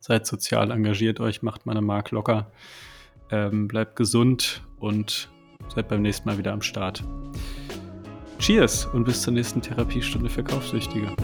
Seid 0.00 0.26
sozial, 0.26 0.70
engagiert 0.70 1.20
euch, 1.20 1.42
macht 1.42 1.66
mal 1.66 1.72
eine 1.72 1.82
Mark 1.82 2.10
locker. 2.10 2.50
Ähm, 3.30 3.68
bleibt 3.68 3.96
gesund 3.96 4.62
und 4.78 5.28
Seid 5.68 5.88
beim 5.88 6.02
nächsten 6.02 6.28
Mal 6.28 6.38
wieder 6.38 6.52
am 6.52 6.62
Start. 6.62 7.02
Cheers 8.38 8.86
und 8.86 9.04
bis 9.04 9.22
zur 9.22 9.32
nächsten 9.32 9.62
Therapiestunde 9.62 10.28
für 10.28 10.44
Kaufsüchtige. 10.44 11.14